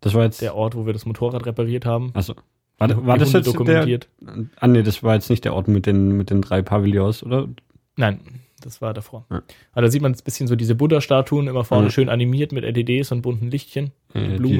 Das 0.00 0.14
war 0.14 0.24
jetzt. 0.24 0.42
der 0.42 0.54
Ort, 0.54 0.74
wo 0.74 0.84
wir 0.86 0.92
das 0.92 1.06
Motorrad 1.06 1.46
repariert 1.46 1.86
haben. 1.86 2.10
Also, 2.14 2.34
war, 2.78 2.88
Die 2.88 3.06
war 3.06 3.16
das 3.18 3.32
jetzt 3.32 3.46
der, 3.46 3.52
dokumentiert. 3.52 4.08
Ah, 4.56 4.66
nee, 4.68 4.82
das 4.82 5.02
war 5.02 5.14
jetzt 5.14 5.30
nicht 5.30 5.44
der 5.44 5.54
Ort 5.54 5.68
mit 5.68 5.86
den, 5.86 6.16
mit 6.16 6.30
den 6.30 6.42
drei 6.42 6.62
Pavillons, 6.62 7.22
oder? 7.22 7.48
Nein, 7.96 8.20
das 8.60 8.82
war 8.82 8.92
davor. 8.92 9.26
Ja. 9.30 9.42
Aber 9.72 9.82
da 9.82 9.90
sieht 9.90 10.02
man 10.02 10.12
ein 10.12 10.18
bisschen 10.24 10.48
so 10.48 10.56
diese 10.56 10.74
Buddha-Statuen 10.74 11.46
immer 11.48 11.64
vorne 11.64 11.84
Ja. 11.86 11.90
schön 11.90 12.08
animiert 12.08 12.52
mit 12.52 12.64
LEDs 12.64 13.10
und 13.12 13.22
bunten 13.22 13.50
Lichtchen, 13.50 13.92
Ja, 14.14 14.36
die 14.38 14.58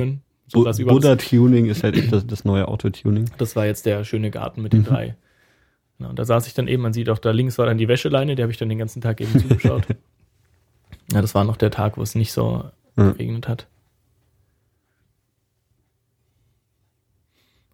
Blumen. 0.52 0.76
Bu. 0.76 0.84
Buddha-Tuning 0.84 1.66
ist 1.66 1.82
halt 1.82 1.96
echt 1.96 2.12
das, 2.12 2.26
das 2.26 2.44
neue 2.44 2.68
Auto-Tuning. 2.68 3.30
Das 3.38 3.56
war 3.56 3.66
jetzt 3.66 3.86
der 3.86 4.04
schöne 4.04 4.30
Garten 4.30 4.62
mit 4.62 4.72
den 4.72 4.80
Mhm. 4.80 4.84
drei. 4.84 5.16
Ja, 5.98 6.08
und 6.08 6.18
da 6.18 6.24
saß 6.24 6.46
ich 6.46 6.54
dann 6.54 6.68
eben, 6.68 6.82
man 6.82 6.92
sieht 6.92 7.08
auch 7.08 7.18
da 7.18 7.30
links 7.30 7.58
war 7.58 7.66
dann 7.66 7.78
die 7.78 7.88
Wäscheleine, 7.88 8.34
der 8.36 8.44
habe 8.44 8.52
ich 8.52 8.58
dann 8.58 8.68
den 8.68 8.78
ganzen 8.78 9.00
Tag 9.00 9.20
eben 9.20 9.38
zugeschaut. 9.38 9.86
ja, 11.12 11.20
das 11.20 11.34
war 11.34 11.44
noch 11.44 11.56
der 11.56 11.70
Tag, 11.70 11.96
wo 11.96 12.02
es 12.02 12.14
nicht 12.14 12.32
so 12.32 12.64
Ja. 12.96 13.10
geregnet 13.12 13.48
hat. 13.48 13.66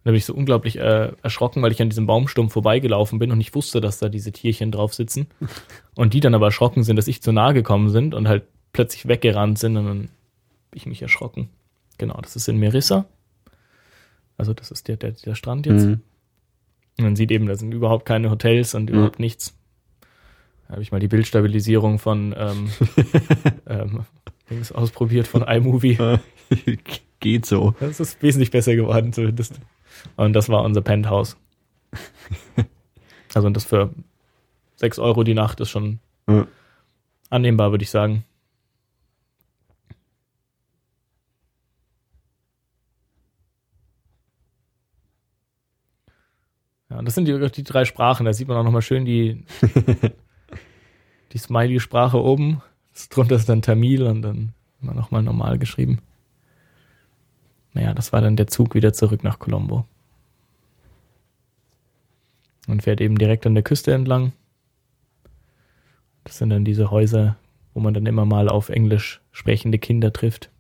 Da 0.05 0.11
bin 0.13 0.17
ich 0.19 0.25
so 0.25 0.35
unglaublich 0.35 0.79
äh, 0.79 1.13
erschrocken, 1.23 1.61
weil 1.63 1.73
ich 1.73 1.83
an 1.83 1.91
diesem 1.91 2.07
Baumstumpf 2.07 2.53
vorbeigelaufen 2.53 3.19
bin 3.19 3.31
und 3.31 3.41
ich 3.41 3.55
wusste, 3.55 3.81
dass 3.81 3.99
da 3.99 4.09
diese 4.09 4.33
Tierchen 4.33 4.73
drauf 4.73 4.95
sitzen. 4.95 5.27
Und 5.95 6.15
die 6.15 6.21
dann 6.21 6.35
aber 6.35 6.47
erschrocken 6.47 6.83
sind, 6.83 6.97
dass 6.97 7.09
ich 7.09 7.21
zu 7.23 7.33
nahe 7.33 7.53
gekommen 7.53 7.91
sind 7.91 8.15
und 8.15 8.27
halt 8.29 8.45
plötzlich 8.73 9.07
weggerannt 9.09 9.59
sind 9.59 9.77
und 9.77 9.85
dann 9.87 9.99
bin 10.01 10.11
ich 10.75 10.87
mich 10.87 11.03
erschrocken. 11.03 11.51
Genau, 11.99 12.19
das 12.21 12.37
ist 12.37 12.49
in 12.49 12.57
Merissa. 12.59 13.07
Also 14.37 14.55
das 14.55 14.71
ist 14.71 14.89
der, 14.89 14.97
der, 14.97 15.13
der 15.13 15.35
Strand 15.35 15.67
jetzt. 15.67 15.85
Mhm. 15.85 16.01
Und 16.99 17.05
man 17.05 17.17
sieht 17.17 17.31
eben, 17.31 17.47
da 17.47 17.55
sind 17.57 17.73
überhaupt 17.73 18.07
keine 18.07 18.31
Hotels 18.31 18.75
und 18.75 18.91
überhaupt 18.91 19.19
nichts. 19.19 19.55
Da 20.67 20.73
habe 20.75 20.83
ich 20.83 20.93
mal 20.93 21.01
die 21.01 21.09
Bildstabilisierung 21.09 21.99
von 21.99 22.35
ähm, 22.37 22.71
ähm, 23.67 24.05
Dings 24.51 24.73
ausprobiert 24.73 25.27
von 25.27 25.43
iMovie. 25.43 25.99
Geht 27.21 27.47
so. 27.47 27.75
Das 27.81 27.99
ist 28.01 28.23
wesentlich 28.23 28.51
besser 28.51 28.77
geworden 28.77 29.13
zumindest. 29.13 29.61
Und 30.17 30.33
das 30.35 30.49
war 30.49 30.63
unser 30.65 30.83
Penthouse. 30.83 31.37
Also 33.35 33.47
und 33.47 33.55
das 33.55 33.65
für 33.67 33.91
6 34.77 34.99
Euro 34.99 35.23
die 35.23 35.35
Nacht 35.35 35.61
ist 35.61 35.69
schon 35.71 35.99
Ja. 36.29 36.47
annehmbar, 37.31 37.71
würde 37.73 37.85
ich 37.85 37.91
sagen. 37.91 38.25
Ja, 46.91 46.99
und 46.99 47.05
das 47.05 47.15
sind 47.15 47.27
die, 47.27 47.51
die 47.51 47.65
drei 47.65 47.85
Sprachen. 47.85 48.25
Da 48.25 48.33
sieht 48.33 48.49
man 48.49 48.57
auch 48.57 48.65
nochmal 48.65 48.83
schön 48.83 49.05
die, 49.05 49.45
die 51.33 51.39
Smiley-Sprache 51.39 52.23
oben. 52.23 52.63
Drunter 53.11 53.37
ist 53.37 53.49
dann 53.49 53.63
Tamil 53.63 54.03
und 54.03 54.23
dann 54.23 54.53
immer 54.83 54.95
nochmal 54.95 55.23
normal 55.23 55.59
geschrieben. 55.59 56.01
Naja, 57.75 57.95
das 57.95 58.13
war 58.13 58.21
dann 58.21 58.37
der 58.37 58.49
Zug 58.49 58.75
wieder 58.75 58.93
zurück 58.93 59.23
nach 59.23 59.39
Colombo. 59.39 59.85
Und 62.67 62.83
fährt 62.83 63.01
eben 63.01 63.19
direkt 63.19 63.47
an 63.47 63.55
der 63.55 63.63
Küste 63.63 63.93
entlang. 63.93 64.33
Das 66.25 66.39
sind 66.39 66.51
dann 66.51 66.65
diese 66.65 66.91
Häuser, 66.91 67.37
wo 67.73 67.81
man 67.81 67.95
dann 67.95 68.07
immer 68.07 68.25
mal 68.25 68.49
auf 68.49 68.69
Englisch 68.69 69.21
sprechende 69.31 69.79
Kinder 69.79 70.13
trifft. 70.13 70.51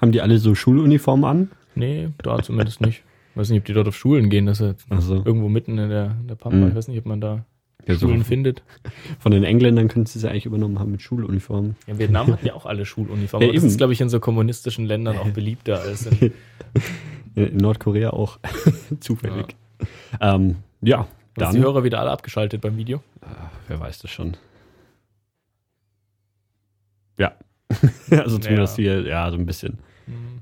Haben 0.00 0.12
die 0.12 0.20
alle 0.20 0.38
so 0.38 0.54
Schuluniformen 0.54 1.24
an? 1.24 1.50
Nee, 1.74 2.10
da 2.18 2.42
zumindest 2.42 2.80
nicht. 2.80 3.02
Ich 3.38 3.40
weiß 3.42 3.50
nicht, 3.50 3.60
ob 3.60 3.66
die 3.66 3.72
dort 3.72 3.86
auf 3.86 3.96
Schulen 3.96 4.30
gehen. 4.30 4.46
Das 4.46 4.60
ist 4.60 4.84
Also 4.90 5.22
irgendwo 5.24 5.48
mitten 5.48 5.78
in 5.78 5.90
der, 5.90 6.16
in 6.20 6.26
der 6.26 6.34
Pampa. 6.34 6.56
Mhm. 6.56 6.68
Ich 6.70 6.74
weiß 6.74 6.88
nicht, 6.88 6.98
ob 6.98 7.06
man 7.06 7.20
da 7.20 7.44
Ja, 7.86 7.94
so 7.94 8.08
Schulen 8.08 8.24
findet. 8.24 8.64
von 9.20 9.30
den 9.30 9.44
Engländern 9.44 9.86
könnten 9.86 10.06
sie 10.06 10.18
es 10.18 10.24
ja 10.24 10.30
eigentlich 10.30 10.46
übernommen 10.46 10.80
haben 10.80 10.90
mit 10.90 11.02
Schuluniformen. 11.02 11.76
Ja, 11.86 11.96
Vietnam 12.00 12.32
hatten 12.32 12.44
ja 12.44 12.54
auch 12.56 12.66
alle 12.66 12.84
Schuluniformen. 12.84 13.46
Ja, 13.46 13.54
das 13.54 13.62
ist, 13.62 13.78
glaube 13.78 13.92
ich, 13.92 14.00
in 14.00 14.08
so 14.08 14.18
kommunistischen 14.18 14.86
Ländern 14.86 15.18
auch 15.18 15.28
beliebter 15.28 15.80
als 15.80 16.06
in 16.06 16.32
In 17.36 17.58
Nordkorea 17.58 18.10
auch. 18.10 18.40
Zufällig. 18.98 19.54
Ja, 20.20 20.34
ähm, 20.34 20.56
ja 20.80 21.06
dann. 21.36 21.54
die 21.54 21.60
Hörer 21.60 21.84
wieder 21.84 22.00
alle 22.00 22.10
abgeschaltet 22.10 22.60
beim 22.60 22.76
Video. 22.76 23.04
Wer 23.68 23.78
weiß 23.78 24.00
das 24.00 24.10
schon. 24.10 24.36
Ja. 27.16 27.34
also 28.10 28.38
zumindest 28.38 28.74
hier, 28.74 29.02
ja, 29.02 29.30
so 29.30 29.36
ein 29.36 29.46
bisschen. 29.46 29.78
Hm. 30.06 30.40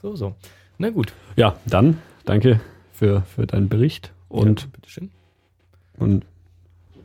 So, 0.00 0.16
so. 0.16 0.34
Na 0.78 0.90
gut. 0.90 1.12
Ja, 1.36 1.56
dann 1.66 1.98
danke 2.24 2.60
für, 2.92 3.22
für 3.22 3.46
deinen 3.46 3.68
Bericht 3.68 4.12
und, 4.28 4.62
ja, 4.62 4.66
bitteschön. 4.72 5.10
und 5.98 6.24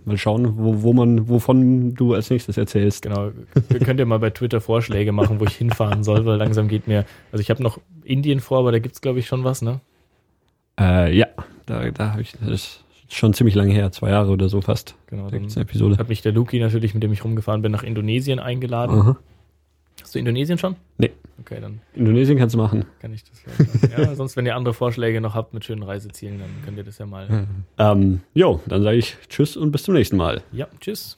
mal 0.05 0.17
schauen, 0.17 0.57
wo, 0.57 0.81
wo 0.83 0.93
man, 0.93 1.27
wovon 1.29 1.95
du 1.95 2.13
als 2.13 2.29
nächstes 2.29 2.57
erzählst. 2.57 3.03
Genau. 3.03 3.31
Wir 3.69 3.79
könnt 3.79 3.99
ihr 3.99 4.05
mal 4.05 4.19
bei 4.19 4.29
Twitter 4.29 4.61
Vorschläge 4.61 5.11
machen, 5.11 5.39
wo 5.39 5.45
ich 5.45 5.55
hinfahren 5.55 6.03
soll, 6.03 6.25
weil 6.25 6.37
langsam 6.37 6.67
geht 6.67 6.87
mir. 6.87 7.05
Also 7.31 7.41
ich 7.41 7.49
habe 7.49 7.63
noch 7.63 7.79
Indien 8.03 8.39
vor, 8.39 8.59
aber 8.59 8.71
da 8.71 8.79
gibt's 8.79 9.01
glaube 9.01 9.19
ich, 9.19 9.27
schon 9.27 9.43
was, 9.43 9.61
ne? 9.61 9.79
Äh, 10.79 11.15
ja, 11.15 11.27
da, 11.65 11.89
da 11.91 12.11
habe 12.11 12.21
ich, 12.21 12.33
das 12.33 12.49
ist 12.49 12.83
schon 13.09 13.33
ziemlich 13.33 13.55
lange 13.55 13.73
her, 13.73 13.91
zwei 13.91 14.09
Jahre 14.09 14.31
oder 14.31 14.49
so 14.49 14.61
fast. 14.61 14.95
Genau. 15.07 15.29
Da 15.29 15.37
gibt's 15.37 15.55
eine 15.55 15.63
Episode. 15.63 15.97
hat 15.97 16.09
mich 16.09 16.21
der 16.21 16.31
Luki 16.31 16.59
natürlich, 16.59 16.93
mit 16.93 17.03
dem 17.03 17.13
ich 17.13 17.23
rumgefahren 17.23 17.61
bin, 17.61 17.71
nach 17.71 17.83
Indonesien 17.83 18.39
eingeladen. 18.39 18.99
Aha. 18.99 19.17
Hast 20.13 20.17
du 20.17 20.19
Indonesien 20.19 20.59
schon? 20.59 20.75
Nee. 20.99 21.11
Okay, 21.39 21.59
dann 21.59 21.81
Indonesien 21.95 22.37
kannst 22.37 22.53
du 22.53 22.59
machen. 22.59 22.85
kann 22.99 23.11
ich 23.11 23.23
das 23.23 23.39
vielleicht. 23.39 23.81
machen. 23.81 24.03
ja, 24.03 24.13
sonst, 24.15 24.37
wenn 24.37 24.45
ihr 24.45 24.55
andere 24.55 24.75
Vorschläge 24.75 25.19
noch 25.21 25.33
habt 25.33 25.55
mit 25.55 25.65
schönen 25.65 25.81
Reisezielen, 25.81 26.37
dann 26.37 26.49
könnt 26.63 26.77
ihr 26.77 26.83
das 26.83 26.99
ja 26.99 27.07
mal. 27.07 27.47
Ähm, 27.79 28.21
jo, 28.35 28.61
dann 28.67 28.83
sage 28.83 28.97
ich 28.97 29.17
Tschüss 29.27 29.57
und 29.57 29.71
bis 29.71 29.81
zum 29.81 29.95
nächsten 29.95 30.17
Mal. 30.17 30.43
Ja, 30.51 30.67
tschüss. 30.79 31.17